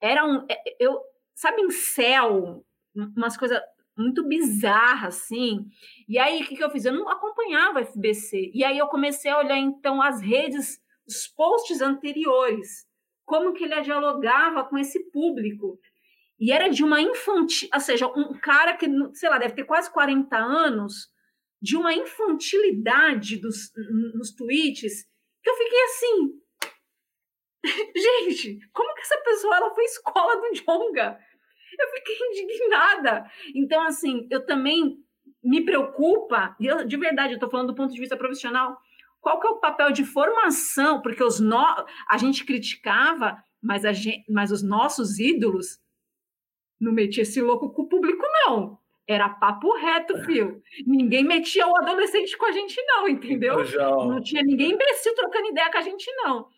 era 0.00 0.24
um. 0.24 0.46
É, 0.50 0.58
eu, 0.78 1.00
sabe, 1.34 1.62
em 1.62 1.70
céu, 1.70 2.64
umas 2.94 3.36
coisas 3.36 3.60
muito 3.96 4.26
bizarras, 4.26 5.16
assim. 5.16 5.66
E 6.08 6.18
aí, 6.18 6.42
o 6.42 6.46
que, 6.46 6.56
que 6.56 6.64
eu 6.64 6.70
fiz? 6.70 6.84
Eu 6.84 6.92
não 6.92 7.08
acompanhava 7.08 7.80
a 7.80 7.84
FBC. 7.84 8.50
E 8.54 8.64
aí 8.64 8.78
eu 8.78 8.86
comecei 8.88 9.30
a 9.30 9.38
olhar, 9.38 9.58
então, 9.58 10.00
as 10.00 10.20
redes, 10.20 10.80
os 11.06 11.26
posts 11.28 11.80
anteriores, 11.80 12.86
como 13.24 13.52
que 13.52 13.64
ele 13.64 13.80
dialogava 13.82 14.64
com 14.64 14.78
esse 14.78 15.10
público. 15.10 15.78
E 16.38 16.50
era 16.50 16.68
de 16.68 16.82
uma 16.82 17.00
infantil, 17.02 17.68
ou 17.72 17.80
seja, 17.80 18.06
um 18.06 18.32
cara 18.40 18.74
que, 18.74 18.86
sei 19.12 19.28
lá, 19.28 19.38
deve 19.38 19.54
ter 19.54 19.64
quase 19.64 19.92
40 19.92 20.36
anos, 20.36 21.10
de 21.60 21.76
uma 21.76 21.92
infantilidade 21.92 23.36
dos, 23.36 23.70
nos 24.14 24.34
tweets, 24.34 25.06
que 25.42 25.50
eu 25.50 25.54
fiquei 25.54 25.84
assim, 25.84 26.40
Gente, 27.96 28.58
como 28.72 28.94
que 28.94 29.02
essa 29.02 29.18
pessoa 29.18 29.56
ela 29.56 29.74
foi 29.74 29.84
escola 29.84 30.36
do 30.36 30.54
Jonga? 30.54 31.18
Eu 31.78 31.88
fiquei 31.88 32.16
indignada. 32.42 33.30
Então, 33.54 33.82
assim, 33.82 34.26
eu 34.30 34.44
também 34.44 34.98
me 35.42 35.64
preocupa, 35.64 36.54
e 36.60 36.66
eu, 36.66 36.84
de 36.84 36.96
verdade, 36.96 37.32
eu 37.32 37.36
estou 37.36 37.50
falando 37.50 37.68
do 37.68 37.74
ponto 37.74 37.92
de 37.92 38.00
vista 38.00 38.16
profissional, 38.16 38.76
qual 39.20 39.38
que 39.38 39.46
é 39.46 39.50
o 39.50 39.60
papel 39.60 39.92
de 39.92 40.04
formação, 40.04 41.00
porque 41.02 41.22
os 41.22 41.40
no... 41.40 41.86
a 42.08 42.18
gente 42.18 42.44
criticava, 42.44 43.42
mas, 43.62 43.84
a 43.84 43.92
gente... 43.92 44.24
mas 44.30 44.50
os 44.50 44.62
nossos 44.62 45.18
ídolos 45.18 45.78
não 46.80 46.92
metiam 46.92 47.22
esse 47.22 47.40
louco 47.40 47.70
com 47.72 47.82
o 47.82 47.88
público, 47.88 48.24
não. 48.46 48.78
Era 49.06 49.28
papo 49.28 49.76
reto, 49.76 50.16
fio. 50.24 50.62
Ninguém 50.86 51.24
metia 51.24 51.66
o 51.66 51.76
adolescente 51.76 52.36
com 52.38 52.46
a 52.46 52.52
gente, 52.52 52.80
não, 52.86 53.08
entendeu? 53.08 53.56
Não 54.06 54.22
tinha 54.22 54.42
ninguém 54.42 54.72
imbecil 54.72 55.14
trocando 55.14 55.48
ideia 55.48 55.70
com 55.70 55.78
a 55.78 55.82
gente, 55.82 56.10
não. 56.16 56.48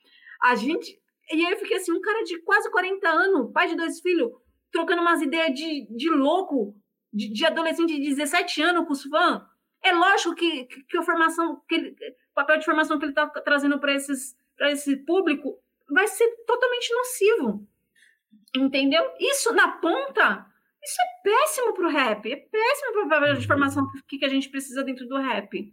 A 0.42 0.54
gente. 0.54 1.00
E 1.30 1.46
aí 1.46 1.52
eu 1.52 1.58
fiquei 1.58 1.76
assim, 1.76 1.92
um 1.92 2.00
cara 2.00 2.24
de 2.24 2.38
quase 2.42 2.70
40 2.70 3.08
anos, 3.08 3.52
pai 3.52 3.68
de 3.68 3.76
dois 3.76 4.00
filhos, 4.00 4.32
trocando 4.70 5.02
umas 5.02 5.22
ideias 5.22 5.54
de, 5.54 5.86
de 5.94 6.10
louco, 6.10 6.74
de, 7.12 7.32
de 7.32 7.46
adolescente 7.46 7.94
de 7.94 8.08
17 8.08 8.62
anos 8.62 8.86
com 8.86 8.92
os 8.92 9.04
fãs. 9.04 9.42
É 9.82 9.92
lógico 9.92 10.34
que, 10.34 10.64
que 10.64 10.98
a 10.98 11.02
formação, 11.02 11.62
que 11.68 11.74
ele, 11.74 11.90
o 11.90 12.34
papel 12.34 12.58
de 12.58 12.64
formação 12.64 12.98
que 12.98 13.04
ele 13.04 13.12
está 13.12 13.26
trazendo 13.28 13.78
para 13.78 13.94
esse 13.94 14.96
público 15.04 15.58
vai 15.90 16.06
ser 16.06 16.28
totalmente 16.46 16.94
nocivo. 16.94 17.68
Entendeu? 18.54 19.02
Isso 19.18 19.52
na 19.54 19.72
ponta, 19.78 20.46
isso 20.82 20.96
é 21.00 21.22
péssimo 21.22 21.74
pro 21.74 21.90
rap. 21.90 22.30
É 22.30 22.36
péssimo 22.36 22.92
pro 22.92 23.08
papel 23.08 23.34
de 23.34 23.46
formação 23.46 23.86
que, 24.08 24.18
que 24.18 24.24
a 24.24 24.28
gente 24.28 24.48
precisa 24.48 24.82
dentro 24.82 25.06
do 25.06 25.16
rap. 25.16 25.72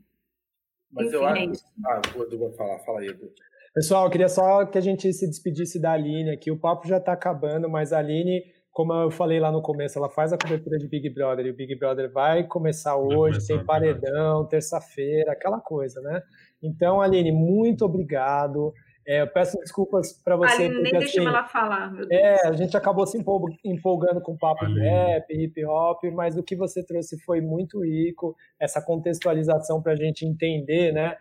Mas 0.91 1.07
Enfim, 1.07 1.15
eu 1.15 1.25
acho. 1.25 1.39
É 1.39 1.51
ah, 1.85 2.01
o 2.15 2.23
Edu 2.23 2.39
vai 2.39 2.51
falar, 2.53 2.79
fala 2.79 2.99
aí, 3.01 3.07
Edu. 3.07 3.31
Pessoal, 3.73 4.05
eu 4.05 4.09
queria 4.09 4.27
só 4.27 4.65
que 4.65 4.77
a 4.77 4.81
gente 4.81 5.11
se 5.13 5.27
despedisse 5.27 5.79
da 5.79 5.91
Aline 5.91 6.31
aqui. 6.31 6.51
O 6.51 6.59
papo 6.59 6.87
já 6.87 6.97
está 6.97 7.13
acabando, 7.13 7.69
mas 7.69 7.93
a 7.93 7.99
Aline, 7.99 8.41
como 8.71 8.93
eu 8.93 9.11
falei 9.11 9.39
lá 9.39 9.51
no 9.51 9.61
começo, 9.61 9.97
ela 9.99 10.09
faz 10.09 10.33
a 10.33 10.37
cobertura 10.37 10.77
de 10.77 10.87
Big 10.87 11.09
Brother 11.13 11.45
e 11.45 11.51
o 11.51 11.55
Big 11.55 11.77
Brother 11.77 12.11
vai 12.11 12.43
começar 12.45 12.95
hoje, 12.97 13.45
tem 13.45 13.63
paredão, 13.63 14.47
terça-feira, 14.47 15.33
aquela 15.33 15.59
coisa, 15.59 16.01
né? 16.01 16.21
Então, 16.61 16.99
Aline, 16.99 17.31
muito 17.31 17.85
obrigado. 17.85 18.73
É, 19.07 19.21
eu 19.21 19.27
peço 19.27 19.57
desculpas 19.59 20.13
para 20.23 20.35
você. 20.35 20.63
Aline, 20.63 20.75
porque, 20.75 20.91
nem 20.91 21.03
assim, 21.03 21.15
deixa 21.15 21.29
ela 21.29 21.43
falar. 21.45 21.91
É, 22.11 22.47
a 22.47 22.53
gente 22.53 22.75
acabou 22.75 23.05
se 23.05 23.17
empolgando 23.63 24.21
com 24.21 24.37
papo 24.37 24.65
de 24.65 24.79
rap, 24.79 25.31
hip 25.31 25.65
hop, 25.65 26.03
mas 26.13 26.35
o 26.35 26.43
que 26.43 26.55
você 26.55 26.85
trouxe 26.85 27.19
foi 27.23 27.39
muito 27.39 27.83
rico, 27.83 28.35
essa 28.59 28.83
contextualização 28.83 29.81
para 29.81 29.93
a 29.93 29.95
gente 29.95 30.25
entender, 30.25 30.91
né? 30.91 31.15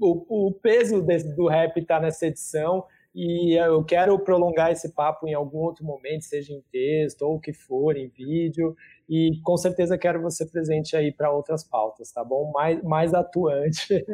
O, 0.00 0.48
o 0.48 0.52
peso 0.52 1.02
desse, 1.02 1.34
do 1.34 1.48
rap 1.48 1.78
está 1.78 2.00
nessa 2.00 2.26
edição 2.26 2.84
e 3.14 3.54
eu 3.58 3.82
quero 3.82 4.18
prolongar 4.18 4.70
esse 4.70 4.92
papo 4.92 5.26
em 5.26 5.32
algum 5.32 5.58
outro 5.58 5.84
momento, 5.84 6.26
seja 6.26 6.52
em 6.52 6.62
texto 6.70 7.22
ou 7.22 7.36
o 7.36 7.40
que 7.40 7.52
for, 7.52 7.96
em 7.96 8.08
vídeo, 8.08 8.76
e 9.08 9.40
com 9.42 9.56
certeza 9.56 9.96
quero 9.96 10.20
você 10.20 10.44
presente 10.44 10.94
aí 10.94 11.10
para 11.10 11.32
outras 11.32 11.64
pautas, 11.64 12.12
tá 12.12 12.22
bom? 12.22 12.52
Mais, 12.52 12.82
mais 12.82 13.14
atuante. 13.14 14.04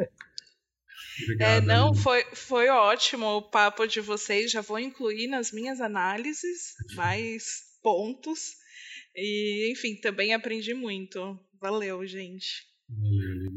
Obrigado, 1.21 1.63
é, 1.63 1.65
não, 1.65 1.93
foi, 1.93 2.23
foi 2.33 2.69
ótimo 2.69 3.25
o 3.25 3.41
papo 3.41 3.85
de 3.85 3.99
vocês. 3.99 4.49
Já 4.49 4.61
vou 4.61 4.79
incluir 4.79 5.27
nas 5.27 5.51
minhas 5.51 5.81
análises 5.81 6.73
mais 6.95 7.61
pontos. 7.83 8.53
E, 9.15 9.69
enfim, 9.71 9.95
também 9.95 10.33
aprendi 10.33 10.73
muito. 10.73 11.37
Valeu, 11.61 12.05
gente. 12.05 12.72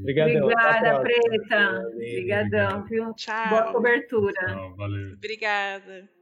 Obrigadão. 0.01 0.45
Obrigada, 0.45 1.01
Preta. 1.01 1.83
Obrigadão, 1.89 2.85
viu? 2.85 3.15
Tchau. 3.15 3.49
Boa 3.49 3.73
cobertura. 3.73 4.33
Tchau, 4.33 4.77
valeu. 4.77 5.15
Obrigada. 5.15 6.17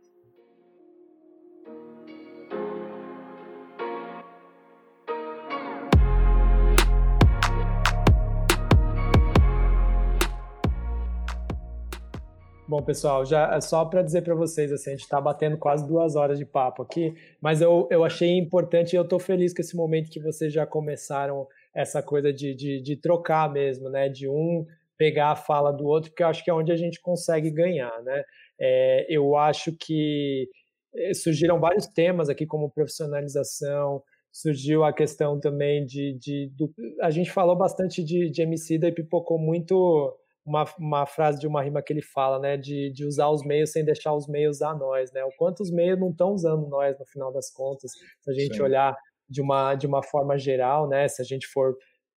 Bom, 12.66 12.82
pessoal, 12.82 13.26
já 13.26 13.54
é 13.54 13.60
só 13.60 13.84
para 13.84 14.02
dizer 14.02 14.22
para 14.22 14.34
vocês, 14.34 14.72
assim, 14.72 14.90
a 14.90 14.92
gente 14.94 15.02
está 15.02 15.20
batendo 15.20 15.58
quase 15.58 15.86
duas 15.86 16.16
horas 16.16 16.38
de 16.38 16.46
papo 16.46 16.82
aqui, 16.82 17.14
mas 17.40 17.60
eu, 17.60 17.86
eu 17.90 18.02
achei 18.02 18.38
importante 18.38 18.94
e 18.94 18.96
eu 18.96 19.02
estou 19.02 19.18
feliz 19.18 19.54
com 19.54 19.60
esse 19.60 19.76
momento 19.76 20.10
que 20.10 20.18
vocês 20.18 20.52
já 20.52 20.66
começaram 20.66 21.46
essa 21.74 22.02
coisa 22.02 22.32
de, 22.32 22.54
de, 22.54 22.80
de, 22.80 22.96
trocar 22.96 23.52
mesmo, 23.52 23.90
né? 23.90 24.08
De 24.08 24.28
um 24.28 24.64
pegar 24.96 25.32
a 25.32 25.36
fala 25.36 25.72
do 25.72 25.86
outro, 25.86 26.10
porque 26.10 26.22
eu 26.22 26.28
acho 26.28 26.44
que 26.44 26.50
é 26.50 26.54
onde 26.54 26.70
a 26.70 26.76
gente 26.76 27.00
consegue 27.00 27.50
ganhar, 27.50 28.02
né? 28.02 28.22
É, 28.60 29.06
eu 29.08 29.36
acho 29.36 29.72
que 29.76 30.48
eh, 30.94 31.14
surgiram 31.14 31.58
vários 31.58 31.86
temas 31.86 32.28
aqui, 32.28 32.46
como 32.46 32.70
profissionalização, 32.70 34.02
surgiu 34.32 34.84
a 34.84 34.92
questão 34.92 35.38
também 35.40 35.84
de. 35.84 36.16
de 36.18 36.50
do, 36.56 36.72
a 37.00 37.10
gente 37.10 37.30
falou 37.30 37.56
bastante 37.56 38.02
de, 38.04 38.30
de 38.30 38.42
MC 38.42 38.74
e 38.74 38.92
pipocou 38.92 39.38
muito 39.38 40.16
uma, 40.44 40.64
uma 40.78 41.06
frase 41.06 41.38
de 41.40 41.46
uma 41.46 41.62
rima 41.62 41.82
que 41.82 41.92
ele 41.92 42.02
fala, 42.02 42.38
né? 42.38 42.56
De, 42.56 42.90
de 42.92 43.06
usar 43.06 43.28
os 43.30 43.44
meios 43.44 43.70
sem 43.70 43.84
deixar 43.84 44.14
os 44.14 44.28
meios 44.28 44.60
a 44.60 44.74
nós, 44.74 45.12
né? 45.12 45.24
O 45.24 45.30
quanto 45.38 45.60
os 45.60 45.70
meios 45.70 45.98
não 45.98 46.10
estão 46.10 46.32
usando 46.32 46.68
nós 46.68 46.98
no 46.98 47.06
final 47.06 47.32
das 47.32 47.50
contas, 47.50 47.92
se 47.92 48.30
a 48.30 48.34
gente 48.34 48.56
Sim. 48.56 48.62
olhar 48.62 48.96
de 49.28 49.40
uma, 49.40 49.74
de 49.74 49.86
uma 49.86 50.02
forma 50.02 50.38
geral, 50.38 50.88
né? 50.88 51.08
Se 51.08 51.20
a 51.22 51.24
gente 51.24 51.46
for 51.46 51.76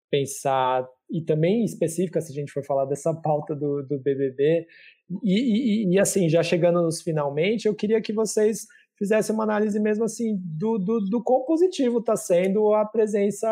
pensar, 0.09 0.87
e 1.09 1.21
também 1.23 1.63
específica, 1.63 2.21
se 2.21 2.31
a 2.31 2.35
gente 2.35 2.51
for 2.51 2.63
falar 2.65 2.85
dessa 2.85 3.13
pauta 3.21 3.55
do, 3.55 3.83
do 3.83 3.99
BBB. 3.99 4.65
E, 5.23 5.85
e, 5.85 5.93
e 5.93 5.99
assim, 5.99 6.29
já 6.29 6.43
chegando 6.43 6.81
nos 6.81 7.01
finalmente, 7.01 7.67
eu 7.67 7.75
queria 7.75 8.01
que 8.01 8.13
vocês 8.13 8.65
fizesse 8.97 9.31
uma 9.31 9.43
análise 9.43 9.79
mesmo 9.79 10.03
assim 10.03 10.37
do, 10.43 10.77
do, 10.77 10.99
do 11.01 11.23
quão 11.23 11.45
positivo 11.45 11.99
está 11.99 12.15
sendo 12.15 12.73
a 12.73 12.83
presença 12.83 13.47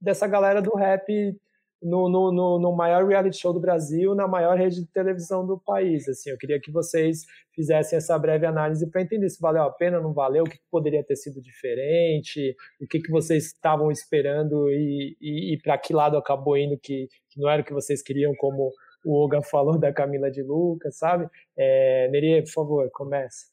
dessa 0.00 0.26
galera 0.26 0.62
do 0.62 0.74
rap 0.76 1.36
no, 1.84 2.08
no, 2.08 2.32
no, 2.32 2.58
no, 2.58 2.74
maior 2.74 3.06
reality 3.06 3.36
show 3.36 3.52
do 3.52 3.60
Brasil, 3.60 4.14
na 4.14 4.26
maior 4.26 4.56
rede 4.56 4.80
de 4.80 4.86
televisão 4.86 5.46
do 5.46 5.58
país. 5.58 6.08
Assim, 6.08 6.30
eu 6.30 6.38
queria 6.38 6.58
que 6.58 6.72
vocês 6.72 7.26
fizessem 7.54 7.98
essa 7.98 8.18
breve 8.18 8.46
análise 8.46 8.90
para 8.90 9.02
entender 9.02 9.28
se 9.28 9.40
valeu 9.40 9.62
a 9.62 9.70
pena, 9.70 10.00
não 10.00 10.14
valeu, 10.14 10.44
o 10.44 10.48
que 10.48 10.58
poderia 10.70 11.04
ter 11.04 11.16
sido 11.16 11.42
diferente, 11.42 12.56
o 12.80 12.86
que, 12.86 13.00
que 13.00 13.10
vocês 13.10 13.46
estavam 13.46 13.90
esperando 13.90 14.70
e, 14.70 15.14
e, 15.20 15.54
e 15.54 15.58
para 15.60 15.76
que 15.76 15.92
lado 15.92 16.16
acabou 16.16 16.56
indo 16.56 16.78
que, 16.78 17.06
que, 17.28 17.38
não 17.38 17.50
era 17.50 17.60
o 17.60 17.64
que 17.64 17.72
vocês 17.72 18.02
queriam, 18.02 18.34
como 18.34 18.72
o 19.04 19.20
Olga 19.20 19.42
falou 19.44 19.78
da 19.78 19.92
Camila 19.92 20.30
de 20.30 20.42
Lucas, 20.42 20.96
sabe? 20.96 21.28
É, 21.56 22.08
por 22.40 22.50
favor, 22.50 22.90
comece. 22.92 23.52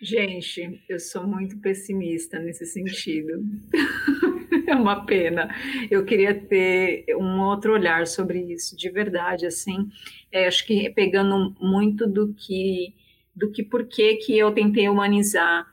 Gente, 0.00 0.80
eu 0.88 1.00
sou 1.00 1.26
muito 1.26 1.60
pessimista 1.60 2.38
nesse 2.38 2.64
sentido. 2.66 3.42
é 4.66 4.74
uma 4.74 5.04
pena. 5.04 5.54
Eu 5.90 6.04
queria 6.04 6.34
ter 6.34 7.04
um 7.16 7.40
outro 7.40 7.72
olhar 7.72 8.06
sobre 8.06 8.40
isso, 8.52 8.76
de 8.76 8.90
verdade, 8.90 9.46
assim. 9.46 9.88
É, 10.30 10.46
acho 10.46 10.66
que 10.66 10.90
pegando 10.90 11.54
muito 11.60 12.06
do 12.06 12.34
que, 12.34 12.94
do 13.34 13.50
que 13.50 13.62
por 13.62 13.86
que 13.86 14.16
que 14.16 14.36
eu 14.36 14.52
tentei 14.52 14.88
humanizar 14.88 15.66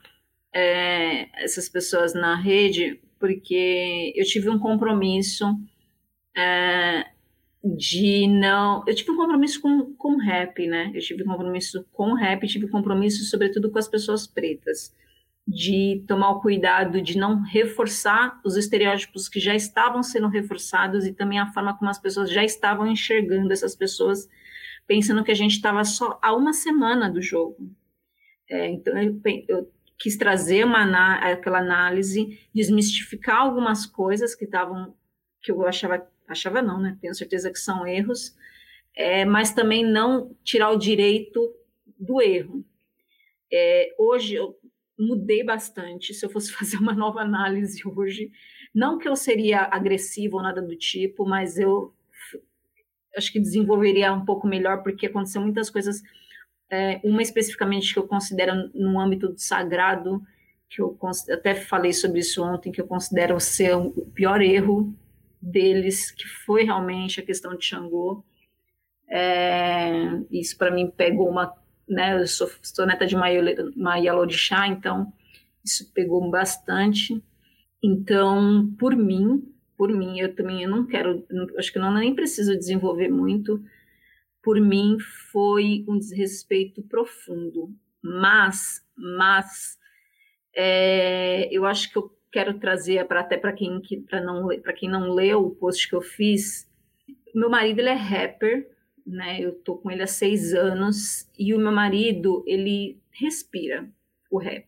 é, 0.54 1.28
essas 1.44 1.68
pessoas 1.68 2.14
na 2.14 2.36
rede, 2.36 3.00
porque 3.20 4.14
eu 4.16 4.26
tive 4.26 4.50
um 4.50 4.60
compromisso 4.60 5.46
é, 6.36 7.06
de 7.64 8.28
não. 8.28 8.84
Eu 8.88 8.96
tive 8.96 9.12
um 9.12 9.18
compromisso 9.18 9.62
com, 9.62 9.94
com 9.96 10.18
rap, 10.18 10.66
né? 10.68 10.92
Eu 10.94 11.02
tive 11.02 11.24
um 11.24 11.28
compromisso 11.28 11.86
com 11.92 12.14
rap, 12.14 12.48
tive 12.48 12.66
um 12.66 12.70
compromisso, 12.70 13.24
sobretudo, 13.26 13.72
com 13.72 13.80
as 13.80 13.88
pessoas 13.88 14.28
pretas 14.28 14.94
de 15.48 16.04
tomar 16.08 16.32
o 16.32 16.42
cuidado 16.42 17.02
de 17.02 17.18
não 17.18 17.42
reforçar 17.44 18.40
os 18.44 18.58
estereótipos 18.58 19.30
que 19.30 19.40
já 19.40 19.54
estavam 19.54 20.02
sendo 20.02 20.28
reforçados 20.28 21.06
e 21.06 21.14
também 21.14 21.38
a 21.38 21.52
forma 21.52 21.78
como 21.78 21.90
as 21.90 22.00
pessoas 22.00 22.32
já 22.32 22.44
estavam 22.44 22.88
enxergando 22.88 23.54
essas 23.54 23.76
pessoas, 23.76 24.28
pensando 24.88 25.24
que 25.24 25.32
a 25.32 25.36
gente 25.36 25.56
estava 25.56 25.84
só 25.84 26.20
a 26.22 26.34
uma 26.34 26.52
semana 26.52 27.10
do 27.10 27.22
jogo. 27.22 27.72
É, 28.50 28.70
então, 28.70 28.98
eu, 28.98 29.22
eu, 29.48 29.72
quis 29.98 30.18
trazer 30.18 30.66
uma, 30.66 31.16
aquela 31.16 31.60
análise, 31.60 32.40
desmistificar 32.54 33.38
algumas 33.38 33.86
coisas 33.86 34.36
que 34.36 34.46
estavam, 34.46 34.96
que 35.42 35.52
eu 35.52 35.66
achava, 35.66 36.06
achava 36.28 36.62
não, 36.62 36.80
né? 36.80 36.98
Tenho 37.00 37.14
certeza 37.14 37.52
que 37.52 37.60
são 37.60 37.88
erros, 37.88 38.36
é, 38.96 39.26
mas 39.26 39.54
também 39.54 39.86
não 39.86 40.36
tirar 40.44 40.72
o 40.72 40.78
direito 40.78 41.54
do 42.00 42.22
erro. 42.22 42.66
É, 43.52 43.96
hoje, 43.98 44.36
eu 44.36 44.58
mudei 44.98 45.44
bastante. 45.44 46.14
Se 46.14 46.26
eu 46.26 46.30
fosse 46.30 46.52
fazer 46.54 46.78
uma 46.78 46.94
nova 46.94 47.22
análise 47.22 47.82
hoje, 47.86 48.32
não 48.74 48.98
que 48.98 49.08
eu 49.08 49.16
seria 49.16 49.62
agressiva 49.62 50.38
ou 50.38 50.44
nada 50.44 50.62
do 50.62 50.76
tipo, 50.76 51.26
mas 51.26 51.58
eu 51.58 51.94
acho 53.16 53.32
que 53.32 53.40
desenvolveria 53.40 54.14
um 54.14 54.26
pouco 54.26 54.48
melhor, 54.48 54.84
porque 54.84 55.08
aconteceu 55.08 55.42
muitas 55.42 55.70
coisas. 55.70 56.02
É, 56.70 57.00
uma 57.04 57.22
especificamente 57.22 57.94
que 57.94 58.00
eu 58.00 58.08
considero 58.08 58.70
no 58.74 59.00
âmbito 59.00 59.30
do 59.30 59.40
sagrado, 59.40 60.22
que 60.70 60.82
eu 60.82 60.98
até 61.32 61.56
falei 61.56 61.94
sobre 61.94 62.20
isso 62.20 62.44
ontem, 62.44 62.72
que 62.72 62.82
eu 62.82 62.88
considero 62.88 63.40
ser 63.40 63.76
o 63.76 63.92
pior 64.14 64.42
erro 64.42 64.94
deles, 65.42 66.12
que 66.12 66.28
foi 66.28 66.64
realmente 66.64 67.20
a 67.20 67.26
questão 67.26 67.56
de 67.56 67.64
Xangô. 67.64 68.24
É, 69.08 69.92
isso 70.32 70.58
para 70.58 70.72
mim 70.72 70.90
pegou 70.90 71.30
uma 71.30 71.56
né? 71.88 72.20
Eu 72.20 72.28
sou, 72.28 72.50
sou 72.62 72.86
neta 72.86 73.06
de 73.06 73.16
Mayalorixá, 73.16 74.68
então 74.68 75.12
isso 75.64 75.92
pegou 75.94 76.30
bastante. 76.30 77.22
Então, 77.82 78.74
por 78.80 78.96
mim, 78.96 79.44
por 79.78 79.92
mim, 79.92 80.20
eu 80.20 80.34
também 80.34 80.64
eu 80.64 80.70
não 80.70 80.86
quero, 80.86 81.26
acho 81.58 81.72
que 81.72 81.80
não 81.80 81.94
nem 81.94 82.16
preciso 82.16 82.58
desenvolver 82.58 83.10
muito. 83.10 83.64
Por 84.42 84.60
mim, 84.60 84.98
foi 85.32 85.84
um 85.88 85.98
desrespeito 85.98 86.82
profundo. 86.84 87.76
Mas, 88.02 88.86
mas, 88.96 89.78
é, 90.56 91.50
eu 91.52 91.66
acho 91.66 91.92
que 91.92 91.98
eu 91.98 92.16
quero 92.32 92.60
trazer 92.60 93.06
para 93.06 93.22
até 93.22 93.38
para 93.38 93.54
quem 93.54 93.82
para 94.08 94.22
não 94.22 94.48
para 94.62 94.74
quem 94.74 94.90
não 94.90 95.12
leu 95.12 95.46
o 95.46 95.56
post 95.56 95.88
que 95.88 95.96
eu 95.96 96.02
fiz. 96.02 96.70
Meu 97.34 97.50
marido 97.50 97.80
ele 97.80 97.90
é 97.90 97.94
rapper, 97.94 98.70
né? 99.06 99.40
Eu 99.40 99.54
tô 99.54 99.78
com 99.78 99.92
ele 99.92 100.04
há 100.04 100.08
seis 100.08 100.54
anos 100.54 101.30
e 101.38 101.54
o 101.54 101.60
meu 101.60 101.72
marido 101.72 102.44
ele 102.48 103.00
respira 103.12 103.88
o 104.32 104.38
rap. 104.38 104.68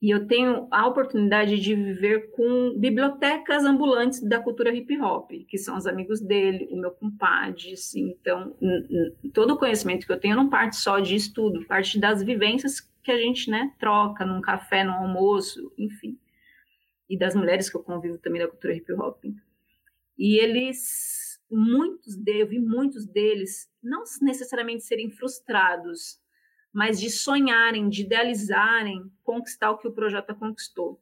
E 0.00 0.10
eu 0.10 0.28
tenho 0.28 0.68
a 0.70 0.86
oportunidade 0.86 1.58
de 1.58 1.74
viver 1.74 2.30
com 2.30 2.78
bibliotecas 2.78 3.64
ambulantes 3.64 4.22
da 4.22 4.38
cultura 4.38 4.72
hip 4.72 4.96
hop, 5.00 5.32
que 5.48 5.58
são 5.58 5.76
os 5.76 5.88
amigos 5.88 6.20
dele, 6.20 6.68
o 6.70 6.76
meu 6.76 6.92
compadre, 6.92 7.72
assim. 7.72 8.10
Então, 8.10 8.56
todo 9.34 9.54
o 9.54 9.58
conhecimento 9.58 10.06
que 10.06 10.12
eu 10.12 10.20
tenho 10.20 10.36
não 10.36 10.48
parte 10.48 10.76
só 10.76 11.00
de 11.00 11.16
estudo, 11.16 11.66
parte 11.66 11.98
das 11.98 12.22
vivências 12.22 12.80
que 13.02 13.10
a 13.10 13.18
gente, 13.18 13.50
né, 13.50 13.72
troca 13.80 14.24
num 14.24 14.40
café, 14.40 14.84
num 14.84 14.92
almoço, 14.92 15.72
enfim. 15.76 16.16
E 17.10 17.18
das 17.18 17.34
mulheres 17.34 17.68
que 17.68 17.76
eu 17.76 17.82
convivo 17.82 18.18
também 18.18 18.40
da 18.40 18.46
cultura 18.46 18.74
hip 18.76 18.92
hop. 18.92 19.24
E 20.16 20.38
eles 20.38 21.27
muitos 21.50 22.16
deles, 22.16 22.40
eu 22.40 22.46
vi 22.48 22.58
muitos 22.58 23.06
deles 23.06 23.70
não 23.82 24.02
necessariamente 24.20 24.84
serem 24.84 25.10
frustrados, 25.10 26.20
mas 26.72 27.00
de 27.00 27.10
sonharem, 27.10 27.88
de 27.88 28.02
idealizarem 28.02 29.10
conquistar 29.22 29.70
o 29.70 29.78
que 29.78 29.88
o 29.88 29.92
projeto 29.92 30.34
conquistou. 30.34 31.00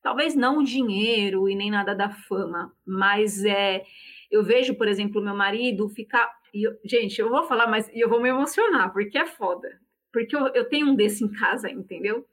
Talvez 0.00 0.34
não 0.34 0.58
o 0.58 0.64
dinheiro 0.64 1.48
e 1.48 1.56
nem 1.56 1.70
nada 1.70 1.94
da 1.94 2.08
fama, 2.08 2.72
mas 2.86 3.44
é 3.44 3.84
eu 4.30 4.42
vejo, 4.44 4.74
por 4.74 4.88
exemplo, 4.88 5.22
meu 5.22 5.34
marido 5.34 5.88
ficar. 5.88 6.30
Eu, 6.52 6.78
gente, 6.84 7.18
eu 7.20 7.28
vou 7.28 7.44
falar, 7.44 7.66
mas 7.66 7.90
eu 7.92 8.08
vou 8.08 8.20
me 8.20 8.28
emocionar, 8.28 8.92
porque 8.92 9.18
é 9.18 9.26
foda. 9.26 9.80
Porque 10.12 10.36
eu, 10.36 10.48
eu 10.48 10.68
tenho 10.68 10.88
um 10.88 10.94
desse 10.94 11.24
em 11.24 11.28
casa, 11.28 11.70
entendeu? 11.70 12.26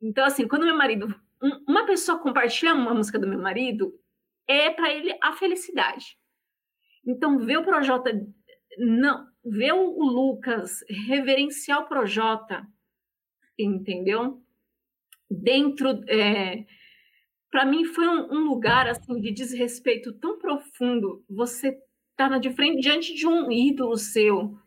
Então, 0.00 0.24
assim, 0.24 0.48
quando 0.48 0.64
meu 0.64 0.76
marido. 0.76 1.14
Um, 1.42 1.62
uma 1.66 1.86
pessoa 1.86 2.18
compartilha 2.18 2.74
uma 2.74 2.92
música 2.92 3.18
do 3.18 3.26
meu 3.26 3.38
marido, 3.38 3.98
é 4.46 4.68
para 4.68 4.92
ele 4.92 5.16
a 5.22 5.32
felicidade. 5.32 6.18
Então, 7.06 7.38
ver 7.38 7.58
o 7.58 7.64
Projota, 7.64 8.10
não, 8.78 9.26
ver 9.44 9.72
o 9.72 10.02
Lucas 10.02 10.84
reverenciar 10.88 11.80
o 11.80 11.88
Projota, 11.88 12.66
entendeu? 13.58 14.42
Dentro, 15.30 16.02
é, 16.08 16.64
para 17.50 17.64
mim 17.64 17.84
foi 17.84 18.06
um, 18.06 18.32
um, 18.32 18.48
lugar 18.48 18.88
assim 18.88 19.20
de 19.20 19.32
desrespeito 19.32 20.12
tão 20.14 20.38
profundo. 20.38 21.24
Você 21.28 21.78
tá 22.16 22.38
de 22.38 22.50
frente 22.50 22.80
diante 22.80 23.14
de 23.14 23.26
um 23.26 23.50
ídolo 23.50 23.96
seu 23.96 24.58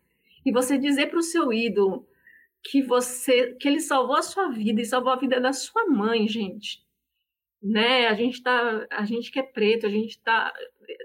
e 0.45 0.51
você 0.51 0.77
dizer 0.77 1.07
para 1.07 1.19
o 1.19 1.23
seu 1.23 1.53
ídolo 1.53 2.07
que 2.64 2.81
você, 2.81 3.53
que 3.55 3.68
ele 3.68 3.80
salvou 3.80 4.15
a 4.15 4.22
sua 4.22 4.49
vida 4.49 4.81
e 4.81 4.85
salvou 4.85 5.11
a 5.11 5.18
vida 5.18 5.39
da 5.39 5.53
sua 5.53 5.85
mãe, 5.85 6.27
gente 6.27 6.84
né? 7.64 8.07
A 8.07 8.14
gente 8.14 8.44
tá, 8.44 8.85
a 8.91 9.06
gente 9.06 9.31
que 9.31 9.40
é 9.40 9.44
preto, 9.44 9.85
a 9.85 9.90
gente 9.90 10.22
tá 10.22 10.53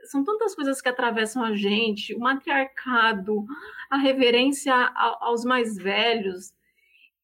são 0.05 0.25
tantas 0.25 0.55
coisas 0.55 0.81
que 0.81 0.89
atravessam 0.89 1.45
a 1.45 1.55
gente, 1.55 2.15
o 2.15 2.19
matriarcado, 2.19 3.45
a 3.89 3.97
reverência 3.97 4.75
aos 5.21 5.45
mais 5.45 5.77
velhos, 5.77 6.53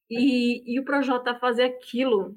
e, 0.08 0.62
e 0.72 0.78
o 0.78 0.84
Projota 0.84 1.34
fazer 1.34 1.64
aquilo 1.64 2.36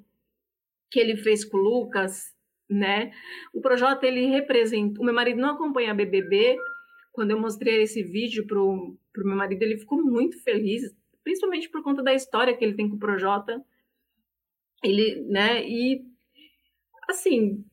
que 0.89 0.99
ele 0.99 1.17
fez 1.17 1.45
com 1.45 1.57
o 1.57 1.61
Lucas, 1.61 2.33
né? 2.69 3.11
O 3.53 3.61
Projota, 3.61 4.07
ele 4.07 4.25
representa... 4.27 4.99
O 4.99 5.03
meu 5.03 5.13
marido 5.13 5.39
não 5.39 5.51
acompanha 5.51 5.91
a 5.91 5.93
BBB, 5.93 6.57
quando 7.11 7.31
eu 7.31 7.39
mostrei 7.39 7.81
esse 7.81 8.01
vídeo 8.03 8.47
pro, 8.47 8.97
pro 9.11 9.25
meu 9.25 9.35
marido, 9.35 9.61
ele 9.63 9.77
ficou 9.77 10.01
muito 10.01 10.41
feliz, 10.43 10.83
principalmente 11.23 11.69
por 11.69 11.83
conta 11.83 12.01
da 12.01 12.13
história 12.13 12.55
que 12.55 12.63
ele 12.63 12.75
tem 12.75 12.89
com 12.89 12.95
o 12.95 12.99
Projota. 12.99 13.61
Ele, 14.83 15.21
né, 15.23 15.67
e 15.67 16.05
assim, 17.07 17.63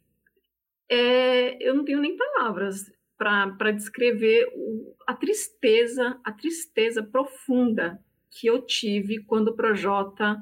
é, 0.88 1.56
eu 1.66 1.74
não 1.74 1.84
tenho 1.84 2.00
nem 2.00 2.16
palavras 2.16 2.92
para 3.16 3.70
descrever 3.70 4.48
o, 4.54 4.94
a 5.06 5.14
tristeza, 5.14 6.18
a 6.24 6.32
tristeza 6.32 7.02
profunda 7.02 8.00
que 8.30 8.46
eu 8.46 8.60
tive 8.60 9.22
quando 9.24 9.48
o 9.48 9.56
Projota 9.56 10.36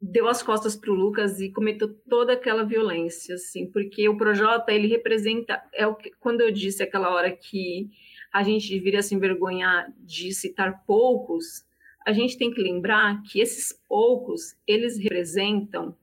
deu 0.00 0.28
as 0.28 0.42
costas 0.42 0.76
para 0.76 0.90
o 0.90 0.94
Lucas 0.94 1.40
e 1.40 1.50
cometeu 1.50 1.92
toda 2.08 2.32
aquela 2.32 2.64
violência, 2.64 3.34
assim, 3.34 3.66
porque 3.66 4.08
o 4.08 4.16
Projota 4.16 4.72
ele 4.72 4.86
representa 4.86 5.60
é 5.72 5.86
o 5.86 5.94
que, 5.94 6.10
quando 6.20 6.40
eu 6.40 6.52
disse 6.52 6.82
aquela 6.82 7.10
hora 7.10 7.30
que 7.34 7.90
a 8.32 8.42
gente 8.42 8.68
deveria 8.72 9.02
se 9.02 9.14
envergonhar 9.14 9.92
de 9.98 10.32
citar 10.32 10.84
poucos, 10.86 11.66
a 12.06 12.12
gente 12.12 12.38
tem 12.38 12.50
que 12.50 12.60
lembrar 12.60 13.22
que 13.22 13.40
esses 13.40 13.72
poucos 13.88 14.56
eles 14.66 14.98
representam 14.98 15.96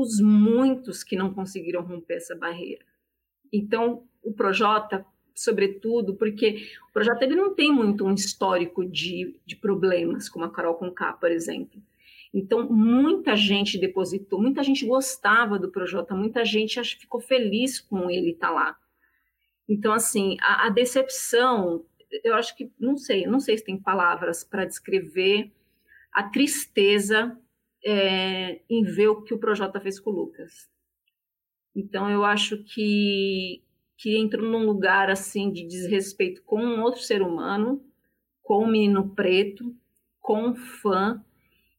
os 0.00 0.20
muitos 0.20 1.02
que 1.02 1.16
não 1.16 1.32
conseguiram 1.32 1.82
romper 1.82 2.14
essa 2.14 2.36
barreira. 2.36 2.84
Então, 3.52 4.04
o 4.22 4.32
Projota, 4.32 5.04
sobretudo, 5.34 6.14
porque 6.14 6.68
o 6.88 6.92
Projota 6.92 7.24
ele 7.24 7.34
não 7.34 7.54
tem 7.54 7.72
muito 7.72 8.04
um 8.04 8.14
histórico 8.14 8.84
de, 8.84 9.38
de 9.44 9.56
problemas, 9.56 10.28
como 10.28 10.44
a 10.44 10.50
Carol 10.50 10.74
Conká, 10.74 11.12
por 11.12 11.30
exemplo. 11.30 11.82
Então, 12.32 12.68
muita 12.68 13.34
gente 13.34 13.78
depositou, 13.78 14.40
muita 14.40 14.62
gente 14.62 14.86
gostava 14.86 15.58
do 15.58 15.70
Projota, 15.70 16.14
muita 16.14 16.44
gente 16.44 16.82
ficou 16.82 17.20
feliz 17.20 17.80
com 17.80 18.10
ele 18.10 18.32
estar 18.32 18.48
tá 18.48 18.54
lá. 18.54 18.78
Então, 19.68 19.92
assim, 19.92 20.36
a, 20.40 20.66
a, 20.66 20.70
decepção, 20.70 21.84
eu 22.22 22.34
acho 22.34 22.56
que, 22.56 22.70
não 22.78 22.96
sei, 22.96 23.26
não 23.26 23.40
sei 23.40 23.58
se 23.58 23.64
tem 23.64 23.76
palavras 23.76 24.44
para 24.44 24.64
descrever 24.64 25.50
a 26.12 26.22
tristeza 26.22 27.38
é, 27.84 28.60
em 28.68 28.82
ver 28.82 29.08
o 29.08 29.22
que 29.22 29.34
o 29.34 29.38
Projota 29.38 29.80
fez 29.80 29.98
com 30.00 30.10
o 30.10 30.14
Lucas. 30.14 30.68
Então, 31.74 32.10
eu 32.10 32.24
acho 32.24 32.62
que, 32.64 33.62
que 33.96 34.18
entrou 34.18 34.50
num 34.50 34.66
lugar, 34.66 35.10
assim, 35.10 35.52
de 35.52 35.66
desrespeito 35.66 36.42
com 36.42 36.60
um 36.60 36.82
outro 36.82 37.00
ser 37.00 37.22
humano, 37.22 37.84
com 38.42 38.64
um 38.64 38.70
menino 38.70 39.14
preto, 39.14 39.74
com 40.20 40.48
um 40.48 40.56
fã, 40.56 41.24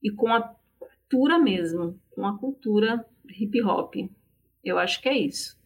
e 0.01 0.09
com 0.09 0.33
a 0.33 0.55
cultura 0.79 1.37
mesmo, 1.37 1.99
com 2.11 2.25
a 2.25 2.37
cultura 2.37 3.05
hip 3.37 3.61
hop. 3.61 3.95
Eu 4.63 4.77
acho 4.77 5.01
que 5.01 5.09
é 5.09 5.17
isso. 5.17 5.58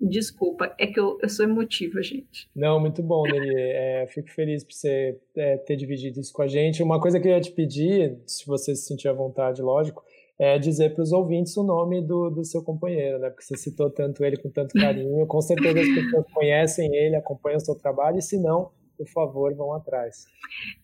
Desculpa, 0.00 0.74
é 0.78 0.86
que 0.86 0.98
eu, 0.98 1.18
eu 1.22 1.28
sou 1.28 1.44
emotiva, 1.44 2.02
gente. 2.02 2.48
Não, 2.54 2.80
muito 2.80 3.02
bom, 3.02 3.22
Neri. 3.22 3.54
É, 3.94 4.06
fico 4.08 4.30
feliz 4.30 4.64
por 4.64 4.72
você 4.72 5.18
é, 5.36 5.56
ter 5.58 5.76
dividido 5.76 6.20
isso 6.20 6.32
com 6.32 6.42
a 6.42 6.48
gente. 6.48 6.82
Uma 6.82 7.00
coisa 7.00 7.18
que 7.20 7.28
eu 7.28 7.32
ia 7.32 7.40
te 7.40 7.52
pedir, 7.52 8.18
se 8.26 8.46
você 8.46 8.74
se 8.74 8.86
sentir 8.86 9.08
à 9.08 9.12
vontade, 9.12 9.62
lógico, 9.62 10.02
é 10.38 10.58
dizer 10.58 10.94
para 10.94 11.02
os 11.02 11.12
ouvintes 11.12 11.56
o 11.56 11.62
nome 11.62 12.02
do, 12.02 12.30
do 12.30 12.44
seu 12.44 12.62
companheiro, 12.62 13.18
né? 13.18 13.30
Porque 13.30 13.44
você 13.44 13.56
citou 13.56 13.90
tanto 13.90 14.24
ele 14.24 14.36
com 14.36 14.50
tanto 14.50 14.74
carinho. 14.74 15.26
Com 15.26 15.40
certeza 15.40 15.80
as 15.80 15.88
pessoas 15.88 16.26
conhecem 16.32 16.94
ele, 16.94 17.16
acompanham 17.16 17.58
o 17.58 17.60
seu 17.60 17.74
trabalho, 17.74 18.18
e 18.18 18.22
se 18.22 18.38
não, 18.38 18.70
por 18.96 19.08
favor, 19.08 19.54
vão 19.54 19.72
atrás. 19.72 20.26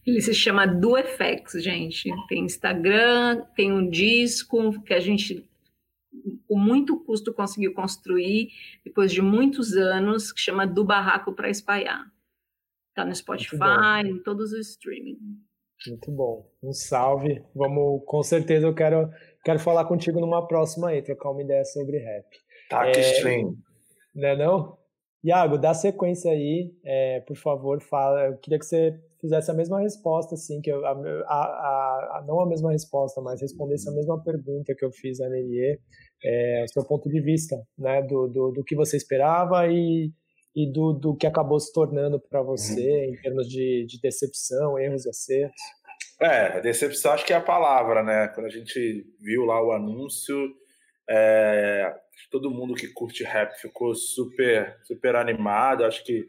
Ele 0.07 0.21
se 0.21 0.35
chama 0.35 0.67
DuFX, 0.67 1.63
gente. 1.63 2.09
Tem 2.29 2.45
Instagram, 2.45 3.43
tem 3.57 3.73
um 3.73 3.89
disco 3.89 4.81
que 4.83 4.95
a 4.95 5.01
gente, 5.01 5.49
com 6.49 6.59
muito 6.59 6.99
custo, 7.05 7.33
conseguiu 7.33 7.73
construir, 7.73 8.49
depois 8.85 9.13
de 9.13 9.23
muitos 9.23 9.77
anos, 9.77 10.33
que 10.33 10.41
chama 10.41 10.67
Do 10.67 10.85
Barraco 10.85 11.33
para 11.33 11.49
Espalhar. 11.49 12.05
Está 12.89 13.05
no 13.05 13.15
Spotify, 13.15 14.03
em 14.05 14.23
todos 14.23 14.53
os 14.53 14.71
streaming. 14.71 15.19
Muito 15.87 16.11
bom. 16.11 16.51
Um 16.63 16.73
salve. 16.73 17.43
Vamos, 17.55 18.03
com 18.05 18.23
certeza 18.23 18.67
eu 18.67 18.75
quero, 18.75 19.11
quero 19.45 19.59
falar 19.59 19.85
contigo 19.87 20.21
numa 20.21 20.47
próxima 20.47 20.89
aí, 20.89 21.01
trocar 21.01 21.31
uma 21.31 21.43
ideia 21.43 21.65
sobre 21.65 21.99
rap. 21.99 22.27
Tá, 22.69 22.91
que 22.91 22.99
é, 22.99 23.13
stream. 23.13 23.57
Né 24.15 24.37
não? 24.37 24.77
Iago, 25.23 25.59
dá 25.59 25.75
sequência 25.75 26.31
aí, 26.31 26.75
é, 26.85 27.21
por 27.21 27.37
favor, 27.37 27.81
fala. 27.81 28.27
Eu 28.27 28.39
queria 28.39 28.59
que 28.59 28.65
você 28.65 29.01
fizesse 29.21 29.51
a 29.51 29.55
mesma 29.55 29.81
resposta, 29.81 30.35
assim, 30.35 30.61
que 30.61 30.71
eu, 30.71 30.85
a, 30.85 30.93
a, 30.93 32.19
a, 32.19 32.25
não 32.27 32.41
a 32.41 32.49
mesma 32.49 32.73
resposta, 32.73 33.21
mas 33.21 33.41
respondesse 33.41 33.89
a 33.89 33.93
mesma 33.93 34.23
pergunta 34.23 34.75
que 34.77 34.85
eu 34.85 34.91
fiz 34.91 35.21
a 35.21 35.29
Nerie, 35.29 35.79
é, 36.25 36.65
o 36.65 36.69
seu 36.73 36.85
ponto 36.85 37.09
de 37.09 37.21
vista, 37.21 37.57
né, 37.79 38.03
do, 38.03 38.29
do, 38.29 38.53
do 38.53 38.65
que 38.65 38.75
você 38.75 38.97
esperava 38.97 39.67
e, 39.69 40.11
e 40.55 40.73
do, 40.73 40.93
do 40.93 41.17
que 41.17 41.27
acabou 41.27 41.59
se 41.61 41.73
tornando 41.73 42.21
para 42.21 42.43
você 42.43 42.81
uhum. 42.81 43.15
em 43.15 43.21
termos 43.21 43.49
de, 43.49 43.87
de 43.87 44.01
decepção, 44.01 44.79
erros 44.79 45.05
e 45.07 45.11
acertos. 45.11 45.63
É, 46.21 46.61
decepção 46.61 47.13
acho 47.13 47.25
que 47.25 47.33
é 47.33 47.37
a 47.37 47.41
palavra, 47.41 48.03
né? 48.03 48.29
Quando 48.35 48.47
a 48.47 48.51
gente 48.51 49.07
viu 49.19 49.47
lá 49.47 49.63
o 49.65 49.73
anúncio, 49.73 50.37
é, 51.09 51.95
todo 52.31 52.51
mundo 52.51 52.75
que 52.75 52.89
curte 52.89 53.25
rap 53.25 53.59
ficou 53.59 53.95
super, 53.95 54.77
super 54.85 55.17
animado. 55.17 55.85
Acho 55.85 56.05
que 56.05 56.29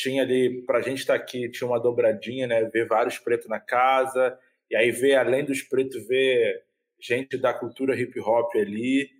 tinha 0.00 0.22
ali, 0.22 0.62
pra 0.64 0.80
gente 0.80 0.98
estar 0.98 1.18
tá 1.18 1.22
aqui, 1.22 1.50
tinha 1.50 1.68
uma 1.68 1.80
dobradinha, 1.80 2.46
né? 2.46 2.64
Ver 2.64 2.86
vários 2.86 3.18
pretos 3.18 3.48
na 3.48 3.60
casa, 3.60 4.38
e 4.70 4.76
aí 4.76 4.90
ver, 4.90 5.16
além 5.16 5.44
dos 5.44 5.62
pretos, 5.62 6.06
ver 6.06 6.64
gente 7.00 7.36
da 7.36 7.52
cultura 7.52 7.98
hip 7.98 8.18
hop 8.20 8.54
ali. 8.56 9.10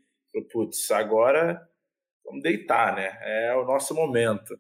Putz, 0.52 0.90
agora 0.90 1.60
vamos 2.24 2.42
deitar, 2.42 2.94
né? 2.94 3.18
É 3.22 3.54
o 3.56 3.64
nosso 3.64 3.94
momento. 3.94 4.58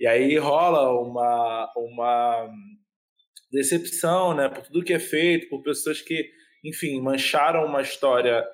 E 0.00 0.06
aí 0.06 0.36
rola 0.36 0.90
uma, 1.00 1.72
uma 1.76 2.50
decepção, 3.50 4.34
né? 4.34 4.48
Por 4.48 4.64
tudo 4.64 4.82
que 4.82 4.92
é 4.92 4.98
feito, 4.98 5.48
por 5.48 5.62
pessoas 5.62 6.00
que, 6.00 6.28
enfim, 6.64 7.00
mancharam 7.00 7.64
uma 7.66 7.82
história 7.82 8.44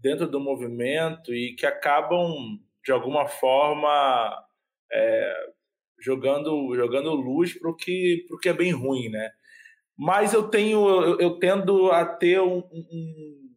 dentro 0.00 0.26
do 0.26 0.40
movimento 0.40 1.34
e 1.34 1.54
que 1.54 1.66
acabam, 1.66 2.58
de 2.84 2.92
alguma 2.92 3.26
forma, 3.26 4.46
é, 4.90 5.46
jogando, 6.04 6.74
jogando 6.76 7.14
luz 7.14 7.58
para 7.58 7.70
o 7.70 7.74
que, 7.74 8.26
que 8.42 8.48
é 8.48 8.52
bem 8.52 8.72
ruim, 8.72 9.08
né? 9.08 9.30
Mas 9.96 10.34
eu 10.34 10.48
tenho, 10.48 10.86
eu, 10.86 11.20
eu 11.20 11.38
tendo 11.38 11.90
a 11.90 12.04
ter 12.04 12.40
um, 12.40 12.58
um, 12.58 13.50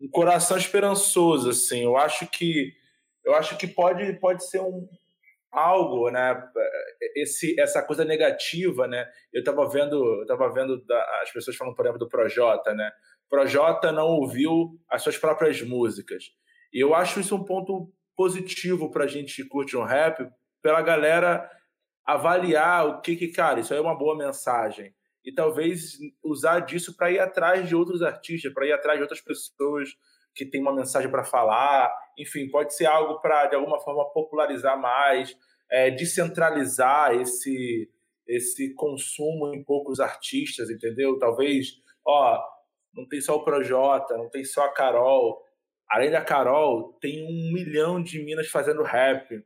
um, 0.00 0.08
coração 0.10 0.56
esperançoso, 0.56 1.50
assim. 1.50 1.82
Eu 1.82 1.96
acho 1.96 2.26
que, 2.28 2.72
eu 3.24 3.34
acho 3.34 3.58
que 3.58 3.66
pode, 3.66 4.12
pode 4.14 4.48
ser 4.48 4.60
um 4.60 4.88
algo, 5.52 6.10
né? 6.10 6.42
Esse, 7.14 7.58
essa 7.60 7.82
coisa 7.82 8.04
negativa, 8.04 8.86
né? 8.86 9.06
Eu 9.32 9.40
estava 9.40 9.68
vendo, 9.68 10.20
eu 10.20 10.26
tava 10.26 10.50
vendo 10.52 10.82
da, 10.86 11.20
as 11.22 11.30
pessoas 11.30 11.56
falando, 11.56 11.74
por 11.74 11.84
exemplo, 11.84 11.98
do 11.98 12.08
Projota, 12.08 12.72
né? 12.72 12.90
Projota 13.28 13.92
não 13.92 14.06
ouviu 14.06 14.78
as 14.88 15.02
suas 15.02 15.18
próprias 15.18 15.60
músicas. 15.60 16.24
E 16.72 16.82
eu 16.82 16.94
acho 16.94 17.20
isso 17.20 17.34
um 17.34 17.44
ponto 17.44 17.92
positivo 18.16 18.90
para 18.90 19.04
a 19.04 19.08
gente 19.08 19.44
curte 19.44 19.76
um 19.76 19.84
rap, 19.84 20.26
pela 20.62 20.80
galera 20.80 21.50
avaliar 22.06 22.86
o 22.86 23.00
que 23.00 23.16
que, 23.16 23.28
cara, 23.28 23.60
isso 23.60 23.74
é 23.74 23.80
uma 23.80 23.98
boa 23.98 24.16
mensagem. 24.16 24.94
E 25.24 25.32
talvez 25.32 25.98
usar 26.22 26.60
disso 26.60 26.96
para 26.96 27.10
ir 27.10 27.18
atrás 27.18 27.68
de 27.68 27.74
outros 27.74 28.00
artistas, 28.00 28.52
para 28.54 28.66
ir 28.66 28.72
atrás 28.72 28.96
de 28.96 29.02
outras 29.02 29.20
pessoas 29.20 29.90
que 30.36 30.46
têm 30.46 30.60
uma 30.60 30.74
mensagem 30.74 31.10
para 31.10 31.24
falar. 31.24 31.92
Enfim, 32.16 32.48
pode 32.48 32.74
ser 32.74 32.86
algo 32.86 33.20
para, 33.20 33.46
de 33.46 33.56
alguma 33.56 33.80
forma, 33.80 34.08
popularizar 34.12 34.80
mais, 34.80 35.36
é, 35.68 35.90
descentralizar 35.90 37.14
esse, 37.16 37.90
esse 38.28 38.72
consumo 38.74 39.52
em 39.52 39.64
poucos 39.64 39.98
artistas, 39.98 40.70
entendeu? 40.70 41.18
Talvez, 41.18 41.72
ó, 42.06 42.40
não 42.94 43.08
tem 43.08 43.20
só 43.20 43.34
o 43.34 43.44
Projota, 43.44 44.16
não 44.16 44.30
tem 44.30 44.44
só 44.44 44.64
a 44.64 44.72
Carol. 44.72 45.42
Além 45.88 46.10
da 46.10 46.22
Carol, 46.22 46.92
tem 47.00 47.24
um 47.24 47.52
milhão 47.52 48.00
de 48.00 48.22
minas 48.22 48.48
fazendo 48.48 48.82
rap. 48.84 49.42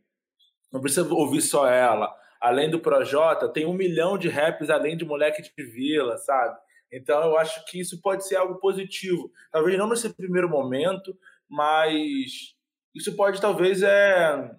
Não 0.71 0.81
precisa 0.81 1.13
ouvir 1.13 1.41
só 1.41 1.67
ela. 1.67 2.20
Além 2.41 2.71
do 2.71 2.81
Projota, 2.81 3.49
tem 3.53 3.67
um 3.67 3.75
milhão 3.75 4.17
de 4.17 4.29
raps 4.29 4.71
além 4.71 4.97
de 4.97 5.05
moleque 5.05 5.43
de 5.43 5.65
vila, 5.65 6.17
sabe? 6.17 6.59
Então 6.93 7.23
eu 7.23 7.39
acho 7.39 7.65
que 7.67 7.79
isso 7.79 8.01
pode 8.01 8.27
ser 8.27 8.37
algo 8.37 8.59
positivo. 8.59 9.31
Talvez 9.53 9.79
não 9.79 9.89
nesse 9.89 10.15
primeiro 10.15 10.49
momento, 10.49 11.17
mas 11.49 12.55
isso 12.95 13.15
pode 13.15 13.41
talvez 13.41 13.83
é 13.83 14.51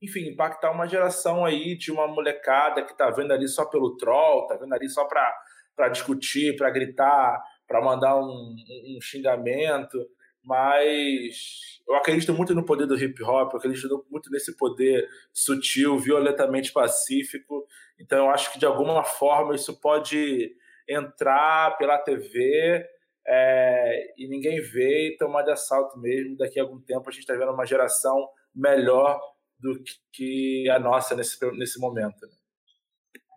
enfim, 0.00 0.28
impactar 0.28 0.70
uma 0.70 0.86
geração 0.86 1.44
aí 1.44 1.76
de 1.76 1.90
uma 1.90 2.06
molecada 2.06 2.84
que 2.84 2.96
tá 2.96 3.10
vendo 3.10 3.32
ali 3.32 3.48
só 3.48 3.64
pelo 3.64 3.96
troll, 3.96 4.46
tá 4.46 4.56
vendo 4.56 4.72
ali 4.72 4.88
só 4.88 5.04
para 5.04 5.34
para 5.74 5.88
discutir, 5.88 6.56
para 6.56 6.70
gritar, 6.70 7.40
para 7.64 7.80
mandar 7.80 8.16
um, 8.16 8.56
um, 8.96 8.98
xingamento, 9.00 10.04
mas 10.48 11.78
eu 11.86 11.94
acredito 11.94 12.32
muito 12.32 12.54
no 12.54 12.64
poder 12.64 12.86
do 12.86 12.96
hip 12.96 13.22
hop, 13.22 13.52
eu 13.52 13.58
acredito 13.58 14.06
muito 14.10 14.30
nesse 14.30 14.56
poder 14.56 15.06
sutil, 15.32 15.98
violentamente 15.98 16.72
pacífico. 16.72 17.66
Então 18.00 18.26
eu 18.26 18.30
acho 18.30 18.50
que 18.50 18.58
de 18.58 18.64
alguma 18.64 19.04
forma 19.04 19.54
isso 19.54 19.78
pode 19.78 20.56
entrar 20.88 21.76
pela 21.76 21.98
TV 21.98 22.82
é, 23.26 24.14
e 24.16 24.26
ninguém 24.26 24.58
vê 24.62 25.08
e 25.08 25.16
tomar 25.18 25.42
de 25.42 25.50
assalto 25.50 25.98
mesmo. 25.98 26.36
Daqui 26.38 26.58
a 26.58 26.62
algum 26.62 26.80
tempo 26.80 27.06
a 27.06 27.12
gente 27.12 27.20
está 27.20 27.34
vendo 27.34 27.52
uma 27.52 27.66
geração 27.66 28.26
melhor 28.54 29.20
do 29.58 29.78
que 30.12 30.68
a 30.70 30.78
nossa 30.78 31.14
nesse, 31.14 31.38
nesse 31.52 31.78
momento. 31.78 32.26
Né? 32.26 32.32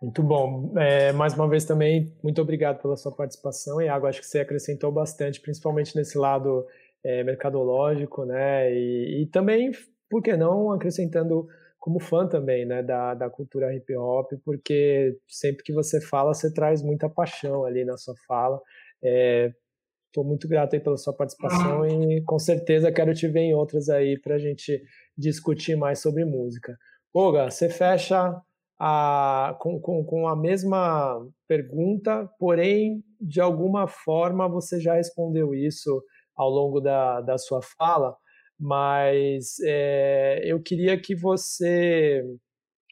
Muito 0.02 0.20
bom. 0.20 0.74
É, 0.76 1.12
mais 1.12 1.32
uma 1.32 1.48
vez 1.48 1.64
também, 1.64 2.12
muito 2.24 2.42
obrigado 2.42 2.82
pela 2.82 2.96
sua 2.96 3.12
participação, 3.12 3.80
Iago. 3.80 4.08
Acho 4.08 4.20
que 4.20 4.26
você 4.26 4.40
acrescentou 4.40 4.90
bastante, 4.90 5.40
principalmente 5.40 5.94
nesse 5.94 6.18
lado 6.18 6.66
é, 7.04 7.22
mercadológico, 7.24 8.24
né? 8.24 8.72
E, 8.72 9.22
e, 9.22 9.26
também, 9.26 9.72
por 10.08 10.22
que 10.22 10.36
não, 10.36 10.72
acrescentando 10.72 11.46
como 11.78 11.98
fã 11.98 12.28
também, 12.28 12.64
né, 12.64 12.80
da, 12.80 13.12
da 13.12 13.28
cultura 13.28 13.74
hip 13.74 13.92
hop, 13.96 14.32
porque 14.44 15.18
sempre 15.26 15.64
que 15.64 15.72
você 15.72 16.00
fala, 16.00 16.32
você 16.32 16.52
traz 16.52 16.80
muita 16.80 17.08
paixão 17.08 17.64
ali 17.64 17.84
na 17.84 17.96
sua 17.96 18.14
fala. 18.24 18.60
Estou 19.02 20.22
é, 20.22 20.26
muito 20.26 20.46
grato 20.46 20.74
aí 20.74 20.80
pela 20.80 20.96
sua 20.96 21.12
participação 21.12 21.84
e 21.84 22.22
com 22.22 22.38
certeza 22.38 22.92
quero 22.92 23.12
te 23.12 23.26
ver 23.26 23.40
em 23.40 23.54
outras 23.54 23.88
aí 23.88 24.16
para 24.16 24.36
a 24.36 24.38
gente 24.38 24.80
discutir 25.18 25.74
mais 25.74 26.00
sobre 26.00 26.24
música. 26.24 26.78
Olga, 27.12 27.50
você 27.50 27.68
fecha 27.68 28.40
a, 28.78 29.56
com, 29.60 29.80
com, 29.80 30.04
com 30.04 30.28
a 30.28 30.36
mesma 30.36 31.20
pergunta, 31.48 32.30
porém, 32.38 33.02
de 33.20 33.40
alguma 33.40 33.88
forma 33.88 34.48
você 34.48 34.80
já 34.80 34.94
respondeu 34.94 35.52
isso 35.52 36.00
ao 36.36 36.48
longo 36.48 36.80
da, 36.80 37.20
da 37.20 37.38
sua 37.38 37.60
fala, 37.62 38.16
mas 38.58 39.56
é, 39.64 40.40
eu 40.44 40.62
queria 40.62 41.00
que 41.00 41.14
você, 41.14 42.24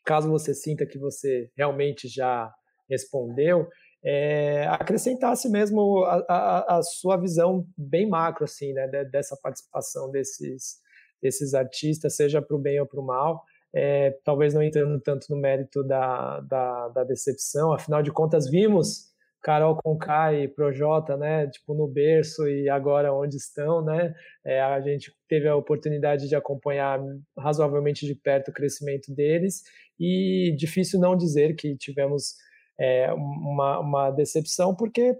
caso 0.04 0.28
você 0.28 0.52
sinta 0.52 0.86
que 0.86 0.98
você 0.98 1.50
realmente 1.56 2.08
já 2.08 2.52
respondeu, 2.88 3.68
é, 4.02 4.66
acrescentasse 4.68 5.48
mesmo 5.48 6.02
a, 6.04 6.24
a, 6.28 6.78
a, 6.78 6.82
sua 6.82 7.16
visão 7.16 7.66
bem 7.76 8.08
macro, 8.08 8.44
assim, 8.44 8.72
né, 8.72 8.88
dessa 9.04 9.36
participação 9.42 10.10
desses, 10.10 10.78
desses 11.22 11.54
artistas, 11.54 12.16
seja 12.16 12.40
para 12.40 12.56
o 12.56 12.60
bem 12.60 12.80
ou 12.80 12.86
para 12.86 13.00
o 13.00 13.04
mal. 13.04 13.42
É, 13.72 14.18
talvez 14.24 14.52
não 14.52 14.62
entrando 14.62 14.98
tanto 15.00 15.26
no 15.30 15.36
mérito 15.36 15.84
da, 15.84 16.40
da, 16.40 16.88
da, 16.88 17.04
decepção, 17.04 17.72
afinal 17.72 18.02
de 18.02 18.10
contas, 18.10 18.50
vimos 18.50 19.09
Carol 19.42 19.76
Conká 19.76 20.32
e 20.34 20.48
Projota, 20.48 21.16
né, 21.16 21.46
tipo, 21.46 21.74
no 21.74 21.88
berço 21.88 22.46
e 22.48 22.68
agora 22.68 23.12
onde 23.12 23.36
estão, 23.36 23.82
né, 23.82 24.14
é, 24.44 24.60
a 24.60 24.80
gente 24.80 25.12
teve 25.28 25.48
a 25.48 25.56
oportunidade 25.56 26.28
de 26.28 26.36
acompanhar 26.36 27.00
razoavelmente 27.38 28.06
de 28.06 28.14
perto 28.14 28.48
o 28.48 28.54
crescimento 28.54 29.14
deles 29.14 29.62
e 29.98 30.54
difícil 30.56 31.00
não 31.00 31.16
dizer 31.16 31.54
que 31.56 31.76
tivemos 31.76 32.34
é, 32.78 33.12
uma, 33.12 33.80
uma 33.80 34.10
decepção, 34.10 34.74
porque 34.74 35.14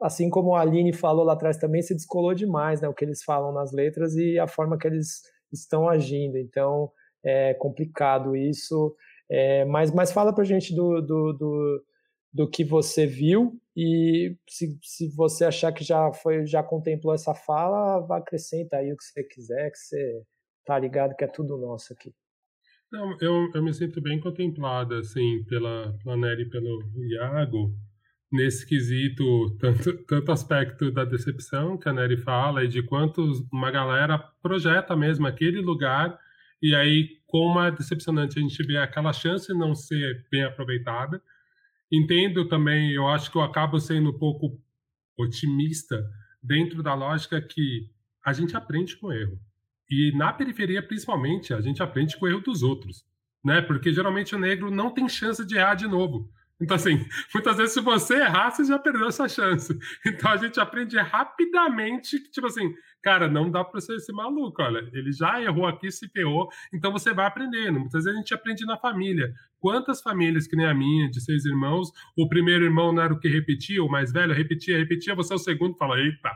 assim 0.00 0.30
como 0.30 0.54
a 0.54 0.60
Aline 0.60 0.92
falou 0.92 1.24
lá 1.24 1.32
atrás 1.32 1.56
também, 1.56 1.82
se 1.82 1.94
descolou 1.94 2.34
demais, 2.34 2.80
né, 2.80 2.88
o 2.88 2.94
que 2.94 3.04
eles 3.04 3.22
falam 3.22 3.52
nas 3.52 3.72
letras 3.72 4.14
e 4.14 4.38
a 4.38 4.46
forma 4.46 4.78
que 4.78 4.86
eles 4.86 5.22
estão 5.52 5.88
agindo. 5.88 6.36
Então, 6.38 6.90
é 7.24 7.54
complicado 7.54 8.36
isso. 8.36 8.94
É, 9.30 9.64
mas, 9.66 9.92
mas 9.92 10.12
fala 10.12 10.34
pra 10.34 10.44
gente 10.44 10.74
do, 10.74 11.00
do, 11.00 11.32
do, 11.32 11.82
do, 12.32 12.48
que 12.48 12.64
você 12.64 13.06
viu 13.06 13.60
e 13.76 14.36
se, 14.48 14.78
se 14.82 15.08
você 15.14 15.44
achar 15.44 15.72
que 15.72 15.84
já 15.84 16.12
foi 16.12 16.46
já 16.46 16.62
contemplou 16.62 17.14
essa 17.14 17.34
fala, 17.34 18.04
acrescenta 18.16 18.76
aí 18.76 18.92
o 18.92 18.96
que 18.96 19.04
você 19.04 19.24
quiser, 19.24 19.70
que 19.70 19.78
você 19.78 20.22
tá 20.64 20.78
ligado 20.78 21.16
que 21.16 21.24
é 21.24 21.28
tudo 21.28 21.56
nosso 21.56 21.92
aqui. 21.92 22.12
Não, 22.90 23.16
eu, 23.20 23.50
eu 23.54 23.62
me 23.62 23.72
sinto 23.74 24.00
bem 24.00 24.18
contemplado, 24.18 24.94
assim, 24.94 25.44
pela, 25.44 25.94
Nery 26.16 26.42
e 26.42 26.48
pelo 26.48 26.82
Iago, 27.10 27.74
nesse 28.32 28.66
quesito, 28.66 29.24
tanto, 29.58 30.04
tanto 30.04 30.32
aspecto 30.32 30.90
da 30.90 31.04
decepção 31.04 31.76
que 31.76 31.88
a 31.88 31.92
Nery 31.92 32.16
fala 32.16 32.64
e 32.64 32.68
de 32.68 32.82
quanto 32.82 33.22
uma 33.52 33.70
galera 33.70 34.18
projeta 34.42 34.96
mesmo 34.96 35.26
aquele 35.26 35.60
lugar 35.60 36.18
e 36.62 36.74
aí 36.74 37.18
como 37.26 37.60
é 37.60 37.70
decepcionante 37.70 38.38
a 38.38 38.42
gente 38.42 38.62
vê 38.64 38.78
aquela 38.78 39.12
chance 39.12 39.52
não 39.52 39.74
ser 39.74 40.26
bem 40.30 40.44
aproveitada. 40.44 41.22
Entendo 41.90 42.46
também, 42.48 42.92
eu 42.92 43.08
acho 43.08 43.30
que 43.30 43.38
eu 43.38 43.42
acabo 43.42 43.80
sendo 43.80 44.10
um 44.10 44.18
pouco 44.18 44.60
otimista 45.16 46.04
dentro 46.42 46.82
da 46.82 46.94
lógica 46.94 47.40
que 47.40 47.90
a 48.24 48.32
gente 48.32 48.56
aprende 48.56 48.96
com 48.96 49.12
erro. 49.12 49.38
E 49.90 50.12
na 50.16 50.32
periferia, 50.32 50.82
principalmente, 50.82 51.54
a 51.54 51.60
gente 51.60 51.82
aprende 51.82 52.16
com 52.16 52.26
o 52.26 52.28
erro 52.28 52.40
dos 52.40 52.62
outros, 52.62 53.06
né? 53.42 53.62
Porque 53.62 53.92
geralmente 53.92 54.34
o 54.34 54.38
negro 54.38 54.70
não 54.70 54.92
tem 54.92 55.08
chance 55.08 55.44
de 55.46 55.56
errar 55.56 55.74
de 55.74 55.86
novo. 55.86 56.30
Então, 56.60 56.74
assim, 56.74 56.98
muitas 57.32 57.56
vezes 57.56 57.72
se 57.74 57.80
você 57.80 58.16
errar, 58.16 58.50
você 58.50 58.64
já 58.64 58.78
perdeu 58.78 59.06
essa 59.06 59.28
chance. 59.28 59.76
Então 60.04 60.30
a 60.30 60.36
gente 60.36 60.58
aprende 60.58 60.98
rapidamente 60.98 62.18
que, 62.18 62.30
tipo 62.30 62.46
assim, 62.46 62.74
cara, 63.02 63.28
não 63.28 63.50
dá 63.50 63.62
para 63.64 63.80
ser 63.80 63.94
esse 63.96 64.12
maluco, 64.12 64.62
olha, 64.62 64.88
ele 64.92 65.12
já 65.12 65.40
errou 65.40 65.66
aqui, 65.66 65.90
se 65.90 66.08
ferrou, 66.08 66.48
então 66.72 66.90
você 66.90 67.12
vai 67.12 67.26
aprendendo. 67.26 67.78
Muitas 67.78 68.04
vezes 68.04 68.16
a 68.16 68.20
gente 68.20 68.34
aprende 68.34 68.64
na 68.64 68.76
família. 68.76 69.32
Quantas 69.60 70.02
famílias, 70.02 70.46
que 70.46 70.56
nem 70.56 70.66
a 70.66 70.74
minha, 70.74 71.08
de 71.08 71.20
seis 71.20 71.44
irmãos, 71.44 71.90
o 72.16 72.28
primeiro 72.28 72.64
irmão 72.64 72.92
não 72.92 73.02
era 73.02 73.12
o 73.12 73.20
que 73.20 73.28
repetia, 73.28 73.82
o 73.82 73.88
mais 73.88 74.12
velho 74.12 74.34
repetia, 74.34 74.78
repetia, 74.78 75.14
você 75.14 75.32
é 75.34 75.36
o 75.36 75.38
segundo 75.38 75.76
fala, 75.76 75.98
eita, 76.00 76.30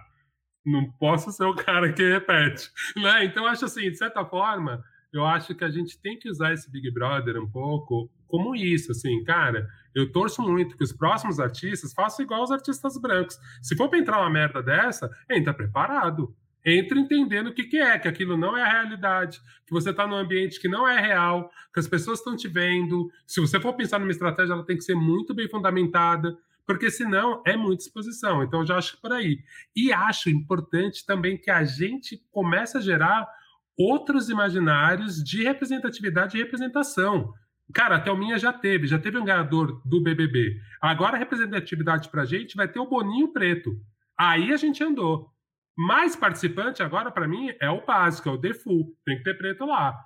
não 0.64 0.90
posso 0.92 1.32
ser 1.32 1.44
o 1.44 1.54
cara 1.54 1.92
que 1.92 2.02
repete, 2.02 2.70
né? 2.96 3.24
Então, 3.24 3.46
acho 3.46 3.64
assim, 3.64 3.90
de 3.90 3.96
certa 3.96 4.24
forma, 4.24 4.82
eu 5.12 5.26
acho 5.26 5.54
que 5.54 5.64
a 5.64 5.70
gente 5.70 6.00
tem 6.00 6.18
que 6.18 6.28
usar 6.28 6.52
esse 6.52 6.70
Big 6.70 6.90
Brother 6.90 7.40
um 7.40 7.50
pouco 7.50 8.10
como 8.26 8.54
isso, 8.54 8.92
assim, 8.92 9.22
cara, 9.24 9.68
eu 9.94 10.10
torço 10.10 10.42
muito 10.42 10.76
que 10.76 10.84
os 10.84 10.92
próximos 10.92 11.38
artistas 11.38 11.92
façam 11.92 12.24
igual 12.24 12.42
os 12.42 12.50
artistas 12.50 13.00
brancos. 13.00 13.38
Se 13.60 13.76
for 13.76 13.88
pra 13.88 13.98
entrar 13.98 14.20
uma 14.20 14.30
merda 14.30 14.62
dessa, 14.62 15.10
entra 15.30 15.52
preparado. 15.52 16.34
Entra 16.64 16.98
entendendo 16.98 17.48
o 17.48 17.52
que, 17.52 17.64
que 17.64 17.78
é, 17.78 17.98
que 17.98 18.06
aquilo 18.06 18.36
não 18.36 18.56
é 18.56 18.62
a 18.62 18.70
realidade, 18.70 19.40
que 19.66 19.72
você 19.72 19.90
está 19.90 20.06
num 20.06 20.14
ambiente 20.14 20.60
que 20.60 20.68
não 20.68 20.86
é 20.86 21.00
real, 21.00 21.50
que 21.74 21.80
as 21.80 21.88
pessoas 21.88 22.20
estão 22.20 22.36
te 22.36 22.46
vendo. 22.46 23.10
Se 23.26 23.40
você 23.40 23.60
for 23.60 23.72
pensar 23.74 23.98
numa 23.98 24.12
estratégia, 24.12 24.52
ela 24.52 24.64
tem 24.64 24.76
que 24.76 24.84
ser 24.84 24.94
muito 24.94 25.34
bem 25.34 25.48
fundamentada 25.48 26.36
porque 26.64 26.90
senão 26.90 27.42
é 27.44 27.56
muita 27.56 27.82
exposição. 27.82 28.42
Então, 28.42 28.60
eu 28.60 28.66
já 28.66 28.76
acho 28.76 29.00
por 29.00 29.12
aí. 29.12 29.40
E 29.74 29.92
acho 29.92 30.30
importante 30.30 31.04
também 31.04 31.36
que 31.36 31.50
a 31.50 31.64
gente 31.64 32.22
comece 32.30 32.78
a 32.78 32.80
gerar 32.80 33.28
outros 33.76 34.28
imaginários 34.28 35.22
de 35.22 35.42
representatividade 35.42 36.36
e 36.36 36.42
representação. 36.42 37.32
Cara, 37.74 37.96
a 37.96 38.00
Thelminha 38.00 38.38
já 38.38 38.52
teve, 38.52 38.86
já 38.86 38.98
teve 38.98 39.18
um 39.18 39.24
ganhador 39.24 39.80
do 39.84 40.02
BBB. 40.02 40.60
Agora 40.80 41.16
a 41.16 41.18
representatividade 41.18 42.08
pra 42.08 42.24
gente 42.24 42.56
vai 42.56 42.68
ter 42.68 42.80
o 42.80 42.88
Boninho 42.88 43.32
Preto. 43.32 43.76
Aí 44.18 44.52
a 44.52 44.56
gente 44.56 44.82
andou. 44.82 45.30
Mais 45.76 46.14
participante 46.14 46.82
agora, 46.82 47.10
para 47.10 47.26
mim, 47.26 47.50
é 47.60 47.70
o 47.70 47.84
básico, 47.84 48.28
é 48.28 48.32
o 48.32 48.36
default. 48.36 48.92
Tem 49.04 49.16
que 49.16 49.24
ter 49.24 49.38
preto 49.38 49.64
lá 49.64 49.98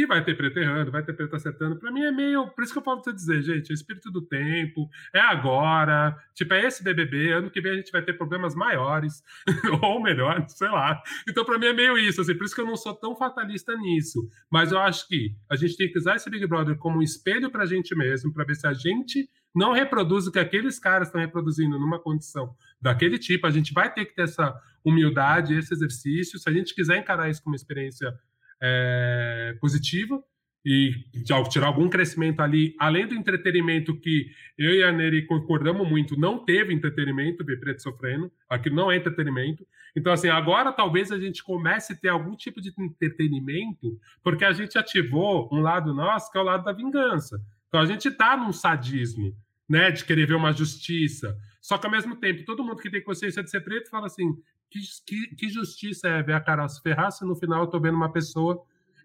que 0.00 0.06
vai 0.06 0.24
ter 0.24 0.34
preto 0.34 0.58
errando, 0.58 0.90
vai 0.90 1.02
ter 1.02 1.12
preto 1.12 1.36
acertando. 1.36 1.76
Para 1.76 1.92
mim 1.92 2.02
é 2.02 2.10
meio. 2.10 2.48
Por 2.48 2.64
isso 2.64 2.72
que 2.72 2.78
eu 2.78 2.82
falo 2.82 3.02
pra 3.02 3.10
você 3.10 3.16
dizer, 3.16 3.42
gente, 3.42 3.70
é 3.70 3.74
espírito 3.74 4.10
do 4.10 4.22
tempo, 4.22 4.88
é 5.14 5.20
agora. 5.20 6.16
Tipo, 6.34 6.54
é 6.54 6.66
esse 6.66 6.82
BBB. 6.82 7.32
Ano 7.32 7.50
que 7.50 7.60
vem 7.60 7.72
a 7.72 7.76
gente 7.76 7.92
vai 7.92 8.02
ter 8.02 8.14
problemas 8.14 8.54
maiores, 8.54 9.22
ou 9.82 10.02
melhores, 10.02 10.52
sei 10.52 10.68
lá. 10.68 11.02
Então, 11.28 11.44
para 11.44 11.58
mim 11.58 11.66
é 11.66 11.72
meio 11.72 11.98
isso, 11.98 12.20
assim. 12.20 12.34
Por 12.34 12.44
isso 12.44 12.54
que 12.54 12.60
eu 12.60 12.66
não 12.66 12.76
sou 12.76 12.94
tão 12.94 13.14
fatalista 13.14 13.76
nisso. 13.76 14.26
Mas 14.50 14.72
eu 14.72 14.78
acho 14.78 15.06
que 15.06 15.34
a 15.50 15.56
gente 15.56 15.76
tem 15.76 15.90
que 15.90 15.98
usar 15.98 16.16
esse 16.16 16.30
Big 16.30 16.46
Brother 16.46 16.76
como 16.76 16.98
um 16.98 17.02
espelho 17.02 17.50
pra 17.50 17.66
gente 17.66 17.94
mesmo, 17.94 18.32
para 18.32 18.44
ver 18.44 18.54
se 18.54 18.66
a 18.66 18.72
gente 18.72 19.28
não 19.54 19.72
reproduz 19.72 20.26
o 20.26 20.32
que 20.32 20.38
aqueles 20.38 20.78
caras 20.78 21.08
estão 21.08 21.20
reproduzindo 21.20 21.78
numa 21.78 21.98
condição 21.98 22.54
daquele 22.80 23.18
tipo. 23.18 23.46
A 23.46 23.50
gente 23.50 23.74
vai 23.74 23.92
ter 23.92 24.06
que 24.06 24.14
ter 24.14 24.22
essa 24.22 24.54
humildade, 24.84 25.54
esse 25.54 25.74
exercício. 25.74 26.38
Se 26.38 26.48
a 26.48 26.52
gente 26.52 26.74
quiser 26.74 26.98
encarar 26.98 27.28
isso 27.28 27.42
como 27.42 27.52
uma 27.52 27.56
experiência 27.56 28.18
é, 28.62 29.56
positiva 29.60 30.22
e 30.64 30.92
ao 31.30 31.48
tirar 31.48 31.68
algum 31.68 31.88
crescimento 31.88 32.40
ali, 32.40 32.74
além 32.78 33.06
do 33.06 33.14
entretenimento 33.14 33.98
que 33.98 34.26
eu 34.58 34.74
e 34.74 34.82
a 34.82 34.92
Neri 34.92 35.26
concordamos 35.26 35.88
muito, 35.88 36.18
não 36.18 36.44
teve 36.44 36.74
entretenimento, 36.74 37.44
ver 37.44 37.58
Preto 37.58 37.82
sofrendo, 37.82 38.30
aquilo 38.48 38.76
não 38.76 38.92
é 38.92 38.96
entretenimento. 38.96 39.66
Então, 39.96 40.12
assim, 40.12 40.28
agora 40.28 40.70
talvez 40.70 41.10
a 41.10 41.18
gente 41.18 41.42
comece 41.42 41.94
a 41.94 41.96
ter 41.96 42.08
algum 42.08 42.36
tipo 42.36 42.60
de 42.60 42.70
entretenimento, 42.78 43.98
porque 44.22 44.44
a 44.44 44.52
gente 44.52 44.76
ativou 44.76 45.48
um 45.50 45.60
lado 45.60 45.94
nosso, 45.94 46.30
que 46.30 46.36
é 46.36 46.40
o 46.40 46.44
lado 46.44 46.64
da 46.64 46.72
vingança. 46.72 47.40
Então, 47.68 47.80
a 47.80 47.86
gente 47.86 48.08
está 48.08 48.36
num 48.36 48.52
sadismo, 48.52 49.34
né, 49.68 49.90
de 49.90 50.04
querer 50.04 50.26
ver 50.26 50.34
uma 50.34 50.52
justiça. 50.52 51.36
Só 51.60 51.78
que, 51.78 51.86
ao 51.86 51.92
mesmo 51.92 52.16
tempo, 52.16 52.44
todo 52.44 52.62
mundo 52.62 52.82
que 52.82 52.90
tem 52.90 53.02
consciência 53.02 53.42
de 53.42 53.50
ser 53.50 53.60
preto 53.60 53.88
fala 53.88 54.06
assim: 54.06 54.36
que, 54.70 54.80
que, 55.06 55.36
que 55.36 55.48
justiça 55.48 56.08
é 56.08 56.22
ver 56.22 56.34
a 56.34 56.40
Carol 56.40 56.68
se 56.68 56.80
ferrar 56.80 57.10
se 57.10 57.24
no 57.24 57.36
final 57.36 57.62
eu 57.62 57.66
tô 57.66 57.80
vendo 57.80 57.96
uma 57.96 58.12
pessoa 58.12 58.62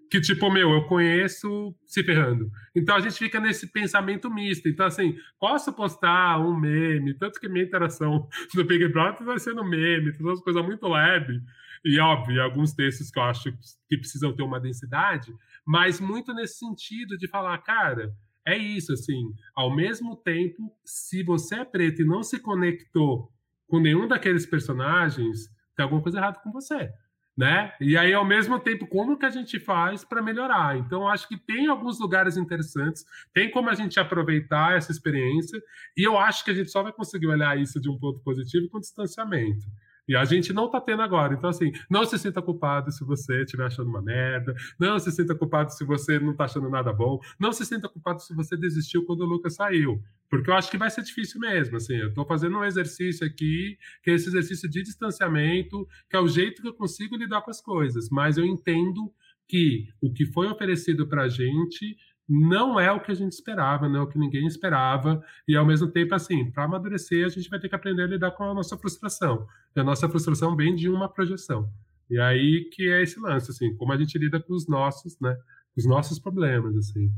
que, 0.09 0.21
tipo, 0.21 0.51
meu, 0.51 0.71
eu 0.71 0.85
conheço 0.85 1.75
se 1.85 2.03
ferrando. 2.03 2.49
Então 2.75 2.95
a 2.95 2.99
gente 2.99 3.17
fica 3.17 3.39
nesse 3.39 3.71
pensamento 3.71 4.29
misto. 4.29 4.69
Então, 4.69 4.85
assim, 4.85 5.17
posso 5.39 5.73
postar 5.73 6.39
um 6.39 6.55
meme, 6.57 7.13
tanto 7.15 7.39
que 7.39 7.49
minha 7.49 7.65
interação 7.65 8.27
no 8.53 8.63
Big 8.63 8.87
Brother 8.89 9.25
vai 9.25 9.39
ser 9.39 9.53
no 9.53 9.67
meme, 9.67 10.15
todas 10.15 10.39
as 10.39 10.43
coisas 10.43 10.63
muito 10.63 10.87
leve. 10.87 11.41
E, 11.83 11.99
óbvio, 11.99 12.41
alguns 12.41 12.73
textos 12.73 13.11
que 13.11 13.19
eu 13.19 13.23
acho 13.23 13.51
que 13.87 13.97
precisam 13.97 14.35
ter 14.35 14.43
uma 14.43 14.59
densidade, 14.59 15.33
mas 15.65 15.99
muito 15.99 16.33
nesse 16.33 16.57
sentido 16.57 17.17
de 17.17 17.27
falar, 17.27 17.57
cara, 17.59 18.11
é 18.47 18.57
isso, 18.57 18.93
assim, 18.93 19.33
ao 19.55 19.75
mesmo 19.75 20.15
tempo, 20.15 20.71
se 20.83 21.23
você 21.23 21.55
é 21.55 21.65
preto 21.65 22.01
e 22.01 22.05
não 22.05 22.21
se 22.23 22.39
conectou 22.39 23.31
com 23.67 23.79
nenhum 23.79 24.07
daqueles 24.07 24.45
personagens, 24.45 25.49
tem 25.75 25.83
alguma 25.83 26.01
coisa 26.01 26.17
errada 26.17 26.39
com 26.39 26.51
você, 26.51 26.89
né? 27.37 27.73
E 27.81 27.97
aí, 27.97 28.13
ao 28.13 28.25
mesmo 28.25 28.59
tempo, 28.59 28.87
como 28.87 29.17
que 29.17 29.25
a 29.25 29.29
gente 29.29 29.59
faz 29.59 30.03
para 30.03 30.21
melhorar? 30.21 30.77
Então, 30.77 31.07
acho 31.07 31.27
que 31.27 31.37
tem 31.37 31.67
alguns 31.67 31.99
lugares 31.99 32.37
interessantes, 32.37 33.05
tem 33.33 33.51
como 33.51 33.69
a 33.69 33.75
gente 33.75 33.99
aproveitar 33.99 34.77
essa 34.77 34.91
experiência, 34.91 35.61
e 35.97 36.07
eu 36.07 36.17
acho 36.17 36.45
que 36.45 36.51
a 36.51 36.53
gente 36.53 36.71
só 36.71 36.81
vai 36.81 36.93
conseguir 36.93 37.27
olhar 37.27 37.59
isso 37.59 37.79
de 37.79 37.89
um 37.89 37.97
ponto 37.97 38.19
positivo 38.21 38.69
com 38.69 38.79
distanciamento. 38.79 39.65
E 40.07 40.15
a 40.15 40.23
gente 40.23 40.53
não 40.53 40.69
tá 40.69 40.79
tendo 40.79 41.01
agora. 41.01 41.33
Então, 41.33 41.49
assim, 41.49 41.71
não 41.89 42.05
se 42.05 42.17
sinta 42.19 42.41
culpado 42.41 42.91
se 42.91 43.03
você 43.03 43.41
estiver 43.41 43.65
achando 43.65 43.89
uma 43.89 44.01
merda. 44.01 44.53
Não 44.79 44.99
se 44.99 45.11
sinta 45.11 45.35
culpado 45.35 45.71
se 45.71 45.83
você 45.83 46.19
não 46.19 46.35
tá 46.35 46.45
achando 46.45 46.69
nada 46.69 46.93
bom. 46.93 47.19
Não 47.39 47.51
se 47.51 47.65
sinta 47.65 47.89
culpado 47.89 48.21
se 48.21 48.33
você 48.35 48.55
desistiu 48.55 49.05
quando 49.05 49.21
o 49.21 49.25
Lucas 49.25 49.55
saiu. 49.55 50.01
Porque 50.29 50.49
eu 50.49 50.55
acho 50.55 50.69
que 50.69 50.77
vai 50.77 50.89
ser 50.89 51.03
difícil 51.03 51.39
mesmo. 51.39 51.77
Assim, 51.77 51.95
eu 51.95 52.13
tô 52.13 52.25
fazendo 52.25 52.57
um 52.57 52.63
exercício 52.63 53.25
aqui, 53.25 53.77
que 54.03 54.11
é 54.11 54.13
esse 54.13 54.27
exercício 54.27 54.69
de 54.69 54.83
distanciamento, 54.83 55.87
que 56.09 56.15
é 56.15 56.19
o 56.19 56.27
jeito 56.27 56.61
que 56.61 56.67
eu 56.67 56.73
consigo 56.73 57.15
lidar 57.15 57.41
com 57.41 57.51
as 57.51 57.61
coisas. 57.61 58.09
Mas 58.09 58.37
eu 58.37 58.45
entendo 58.45 59.11
que 59.47 59.87
o 60.01 60.11
que 60.11 60.25
foi 60.25 60.47
oferecido 60.47 61.07
pra 61.07 61.27
gente 61.27 61.95
não 62.27 62.79
é 62.79 62.91
o 62.91 62.99
que 62.99 63.11
a 63.11 63.15
gente 63.15 63.33
esperava, 63.33 63.87
não 63.87 63.99
é 63.99 64.03
o 64.03 64.07
que 64.07 64.17
ninguém 64.17 64.47
esperava, 64.47 65.23
e 65.47 65.55
ao 65.55 65.65
mesmo 65.65 65.87
tempo, 65.87 66.15
assim, 66.15 66.51
para 66.51 66.63
amadurecer, 66.63 67.25
a 67.25 67.29
gente 67.29 67.49
vai 67.49 67.59
ter 67.59 67.69
que 67.69 67.75
aprender 67.75 68.03
a 68.03 68.07
lidar 68.07 68.31
com 68.31 68.43
a 68.43 68.53
nossa 68.53 68.77
frustração. 68.77 69.47
E 69.75 69.79
a 69.79 69.83
nossa 69.83 70.09
frustração 70.09 70.55
vem 70.55 70.73
de 70.75 70.89
uma 70.89 71.07
projeção. 71.07 71.69
E 72.09 72.19
aí 72.19 72.69
que 72.71 72.89
é 72.91 73.01
esse 73.01 73.19
lance, 73.19 73.51
assim, 73.51 73.75
como 73.75 73.91
a 73.93 73.97
gente 73.97 74.17
lida 74.17 74.39
com 74.39 74.53
os 74.53 74.67
nossos, 74.67 75.19
né, 75.19 75.37
os 75.77 75.85
nossos 75.85 76.19
problemas, 76.19 76.75
assim. 76.75 77.11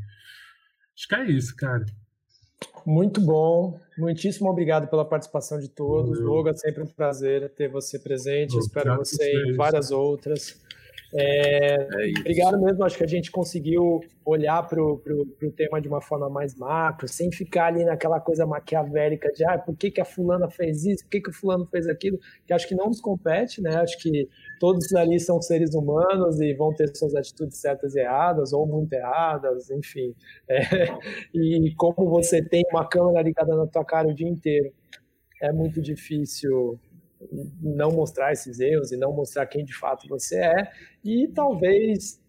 Acho 0.96 1.08
que 1.08 1.16
é 1.16 1.32
isso, 1.32 1.56
cara. 1.56 1.86
Muito 2.86 3.22
bom. 3.22 3.80
Muitíssimo 3.98 4.50
obrigado 4.50 4.90
pela 4.90 5.06
participação 5.06 5.60
de 5.60 5.70
todos. 5.70 6.20
Loga, 6.20 6.56
sempre 6.56 6.84
um 6.84 6.88
prazer 6.88 7.54
ter 7.54 7.70
você 7.70 8.00
presente. 8.00 8.58
Espero 8.58 8.96
você 8.98 9.32
em 9.46 9.56
várias 9.56 9.92
outras. 9.92 10.60
É, 11.14 11.76
é 11.76 12.20
obrigado 12.20 12.60
mesmo, 12.60 12.84
acho 12.84 12.98
que 12.98 13.04
a 13.04 13.08
gente 13.08 13.32
conseguiu 13.32 14.02
olhar 14.26 14.62
para 14.68 14.84
o 14.84 15.52
tema 15.56 15.80
de 15.80 15.88
uma 15.88 16.02
forma 16.02 16.30
mais 16.30 16.54
macro, 16.56 17.08
sem 17.08 17.32
ficar 17.32 17.68
ali 17.68 17.86
naquela 17.86 18.20
coisa 18.20 18.46
maquiavélica 18.46 19.32
de 19.32 19.46
ah, 19.46 19.58
por 19.58 19.76
que, 19.76 19.90
que 19.90 20.02
a 20.02 20.06
fulana 20.06 20.50
fez 20.50 20.86
isso, 20.86 21.04
por 21.04 21.12
que, 21.12 21.22
que 21.22 21.30
o 21.30 21.34
fulano 21.34 21.66
fez 21.66 21.88
aquilo, 21.88 22.20
que 22.46 22.54
acho 22.54 22.68
que 22.68 22.76
não 22.76 22.88
nos 22.88 23.00
compete, 23.00 23.62
né? 23.62 23.78
Acho 23.78 23.98
que 24.00 24.28
todos 24.60 24.94
ali 24.94 25.20
são 25.20 25.42
seres 25.42 25.74
humanos 25.74 26.42
e 26.42 26.54
vão 26.54 26.74
ter 26.74 26.94
suas 26.96 27.16
atitudes 27.16 27.58
certas 27.58 27.96
e 27.96 28.02
erradas, 28.02 28.52
ou 28.52 28.68
muito 28.68 28.92
erradas, 28.92 29.70
enfim. 29.70 30.14
É, 30.50 30.88
e 31.34 31.74
como 31.78 32.10
você 32.10 32.42
tem 32.42 32.64
uma 32.72 32.88
câmera 32.88 33.22
ligada 33.22 33.56
na 33.56 33.68
tua 33.68 33.86
cara 33.86 34.08
o 34.08 34.14
dia 34.14 34.28
inteiro, 34.28 34.74
é 35.42 35.52
muito 35.52 35.82
difícil 35.82 36.80
não 37.62 37.92
mostrar 37.92 38.32
esses 38.32 38.60
erros 38.60 38.92
e 38.92 38.98
não 38.98 39.14
mostrar 39.14 39.46
quem 39.46 39.64
de 39.64 39.74
fato 39.76 40.08
você 40.08 40.38
é. 40.38 40.72
E 41.04 41.28
talvez, 41.28 42.22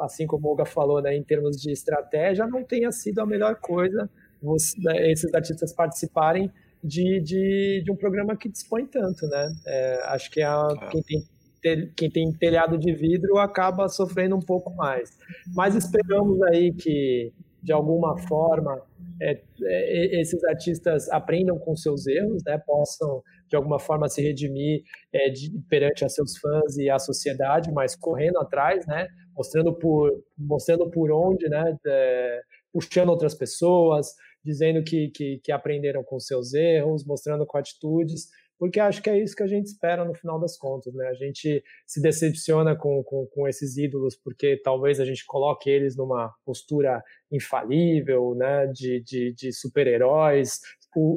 assim 0.00 0.26
como 0.26 0.46
o 0.46 0.50
Olga 0.50 0.64
falou, 0.64 1.00
né, 1.02 1.16
em 1.16 1.22
termos 1.22 1.60
de 1.60 1.70
estratégia, 1.70 2.46
não 2.46 2.64
tenha 2.64 2.90
sido 2.92 3.20
a 3.20 3.26
melhor 3.26 3.56
coisa 3.56 4.08
você, 4.42 4.78
né, 4.80 5.10
esses 5.10 5.32
artistas 5.34 5.72
participarem 5.72 6.50
de, 6.82 7.20
de, 7.20 7.82
de, 7.84 7.90
um 7.90 7.96
programa 7.96 8.36
que 8.36 8.48
dispõe 8.48 8.86
tanto, 8.86 9.26
né? 9.26 9.48
É, 9.66 10.02
acho 10.06 10.30
que 10.30 10.42
a, 10.42 10.68
é. 10.82 10.88
quem, 10.88 11.02
tem, 11.02 11.92
quem 11.96 12.10
tem 12.10 12.32
telhado 12.32 12.78
de 12.78 12.92
vidro 12.92 13.38
acaba 13.38 13.88
sofrendo 13.88 14.36
um 14.36 14.40
pouco 14.40 14.74
mais. 14.74 15.18
Mas 15.54 15.74
esperamos 15.74 16.40
aí 16.42 16.72
que, 16.72 17.32
de 17.62 17.72
alguma 17.72 18.16
forma, 18.18 18.80
é, 19.20 19.42
é, 19.62 20.20
esses 20.20 20.42
artistas 20.44 21.08
aprendam 21.10 21.58
com 21.58 21.74
seus 21.74 22.06
erros, 22.06 22.42
né? 22.46 22.58
Possam 22.66 23.22
de 23.48 23.56
alguma 23.56 23.78
forma 23.78 24.08
se 24.08 24.22
redimir 24.22 24.82
é, 25.12 25.30
de, 25.30 25.50
perante 25.68 26.04
a 26.04 26.08
seus 26.08 26.36
fãs 26.38 26.76
e 26.76 26.90
a 26.90 26.98
sociedade, 26.98 27.72
mas 27.72 27.96
correndo 27.96 28.38
atrás, 28.38 28.86
né? 28.86 29.06
Mostrando 29.36 29.72
por, 29.74 30.10
mostrando 30.36 30.90
por 30.90 31.10
onde, 31.10 31.48
né? 31.48 31.76
É, 31.86 32.40
puxando 32.72 33.08
outras 33.08 33.34
pessoas, 33.34 34.08
dizendo 34.44 34.84
que, 34.84 35.10
que, 35.10 35.40
que 35.42 35.50
aprenderam 35.50 36.04
com 36.04 36.20
seus 36.20 36.54
erros, 36.54 37.04
mostrando 37.04 37.46
com 37.46 37.58
atitudes, 37.58 38.28
porque 38.58 38.80
acho 38.80 39.02
que 39.02 39.10
é 39.10 39.22
isso 39.22 39.36
que 39.36 39.42
a 39.42 39.46
gente 39.46 39.66
espera 39.66 40.04
no 40.04 40.14
final 40.14 40.40
das 40.40 40.56
contas, 40.56 40.94
né? 40.94 41.06
A 41.08 41.14
gente 41.14 41.62
se 41.86 42.00
decepciona 42.00 42.76
com, 42.76 43.02
com, 43.04 43.26
com 43.26 43.46
esses 43.46 43.76
ídolos 43.76 44.16
porque 44.16 44.60
talvez 44.62 44.98
a 45.00 45.04
gente 45.04 45.24
coloque 45.26 45.68
eles 45.68 45.96
numa 45.96 46.32
postura 46.44 47.02
infalível, 47.30 48.34
né? 48.34 48.66
De, 48.68 49.02
de, 49.02 49.34
de 49.34 49.52
super-heróis, 49.52 50.60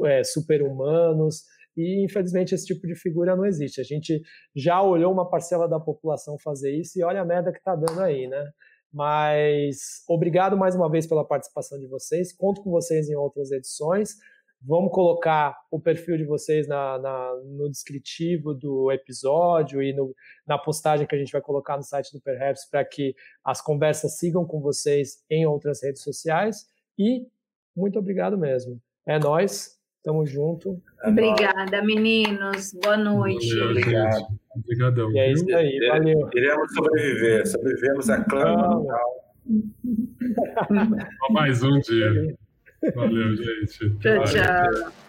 é, 0.06 0.24
super-humanos, 0.24 1.44
e 1.78 2.04
infelizmente 2.04 2.54
esse 2.54 2.66
tipo 2.66 2.86
de 2.86 2.96
figura 2.96 3.36
não 3.36 3.46
existe. 3.46 3.80
A 3.80 3.84
gente 3.86 4.22
já 4.56 4.82
olhou 4.82 5.14
uma 5.14 5.30
parcela 5.30 5.68
da 5.68 5.80
população 5.80 6.38
fazer 6.38 6.76
isso 6.76 7.00
e 7.00 7.04
olha 7.04 7.22
a 7.22 7.26
merda 7.26 7.52
que 7.52 7.60
está 7.60 7.76
dando 7.76 8.02
aí, 8.02 8.28
né? 8.28 8.52
Mas 8.92 10.04
obrigado 10.10 10.58
mais 10.58 10.76
uma 10.76 10.90
vez 10.90 11.08
pela 11.08 11.26
participação 11.26 11.80
de 11.80 11.88
vocês. 11.88 12.34
Conto 12.36 12.62
com 12.62 12.72
vocês 12.72 13.08
em 13.08 13.16
outras 13.16 13.52
edições. 13.52 14.16
Vamos 14.62 14.92
colocar 14.92 15.56
o 15.72 15.80
perfil 15.80 16.18
de 16.18 16.26
vocês 16.26 16.68
na, 16.68 17.00
na, 17.00 17.34
no 17.46 17.70
descritivo 17.70 18.54
do 18.54 18.92
episódio 18.92 19.82
e 19.82 19.94
no, 19.94 20.14
na 20.46 20.58
postagem 20.58 21.08
que 21.08 21.16
a 21.16 21.18
gente 21.18 21.32
vai 21.32 21.42
colocar 21.42 21.78
no 21.78 21.84
site 21.84 22.12
do 22.12 22.22
Perhaps 22.22 22.70
para 22.70 22.84
que 22.84 23.16
as 23.44 23.62
conversas 23.62 24.18
sigam 24.18 24.46
com 24.46 24.60
vocês 24.60 25.24
em 25.30 25.46
outras 25.46 25.82
redes 25.82 26.04
sociais. 26.04 26.66
E 26.98 27.26
muito 27.76 27.98
obrigado 27.98 28.38
mesmo. 28.38 28.82
É 29.08 29.18
nós. 29.18 29.80
Tamo 30.04 30.26
junto. 30.26 30.82
É 31.04 31.10
Obrigada, 31.10 31.82
meninos. 31.84 32.74
Boa 32.82 32.98
noite. 32.98 33.54
Obrigado. 33.62 34.28
Obrigadão. 34.56 35.12
E 35.12 35.20
é 35.20 35.32
isso 35.32 35.56
aí, 35.56 35.78
valeu. 35.88 36.30
Iremos 36.34 36.74
sobreviver. 36.74 37.48
Sobrevivemos 37.48 38.10
a 38.10 38.24
clama. 38.24 38.98
mais 41.32 41.64
um 41.64 41.80
dia. 41.80 42.36
Valeu, 42.96 43.36
gente. 43.36 43.90
Tchau, 44.00 44.24
tchau. 44.24 45.09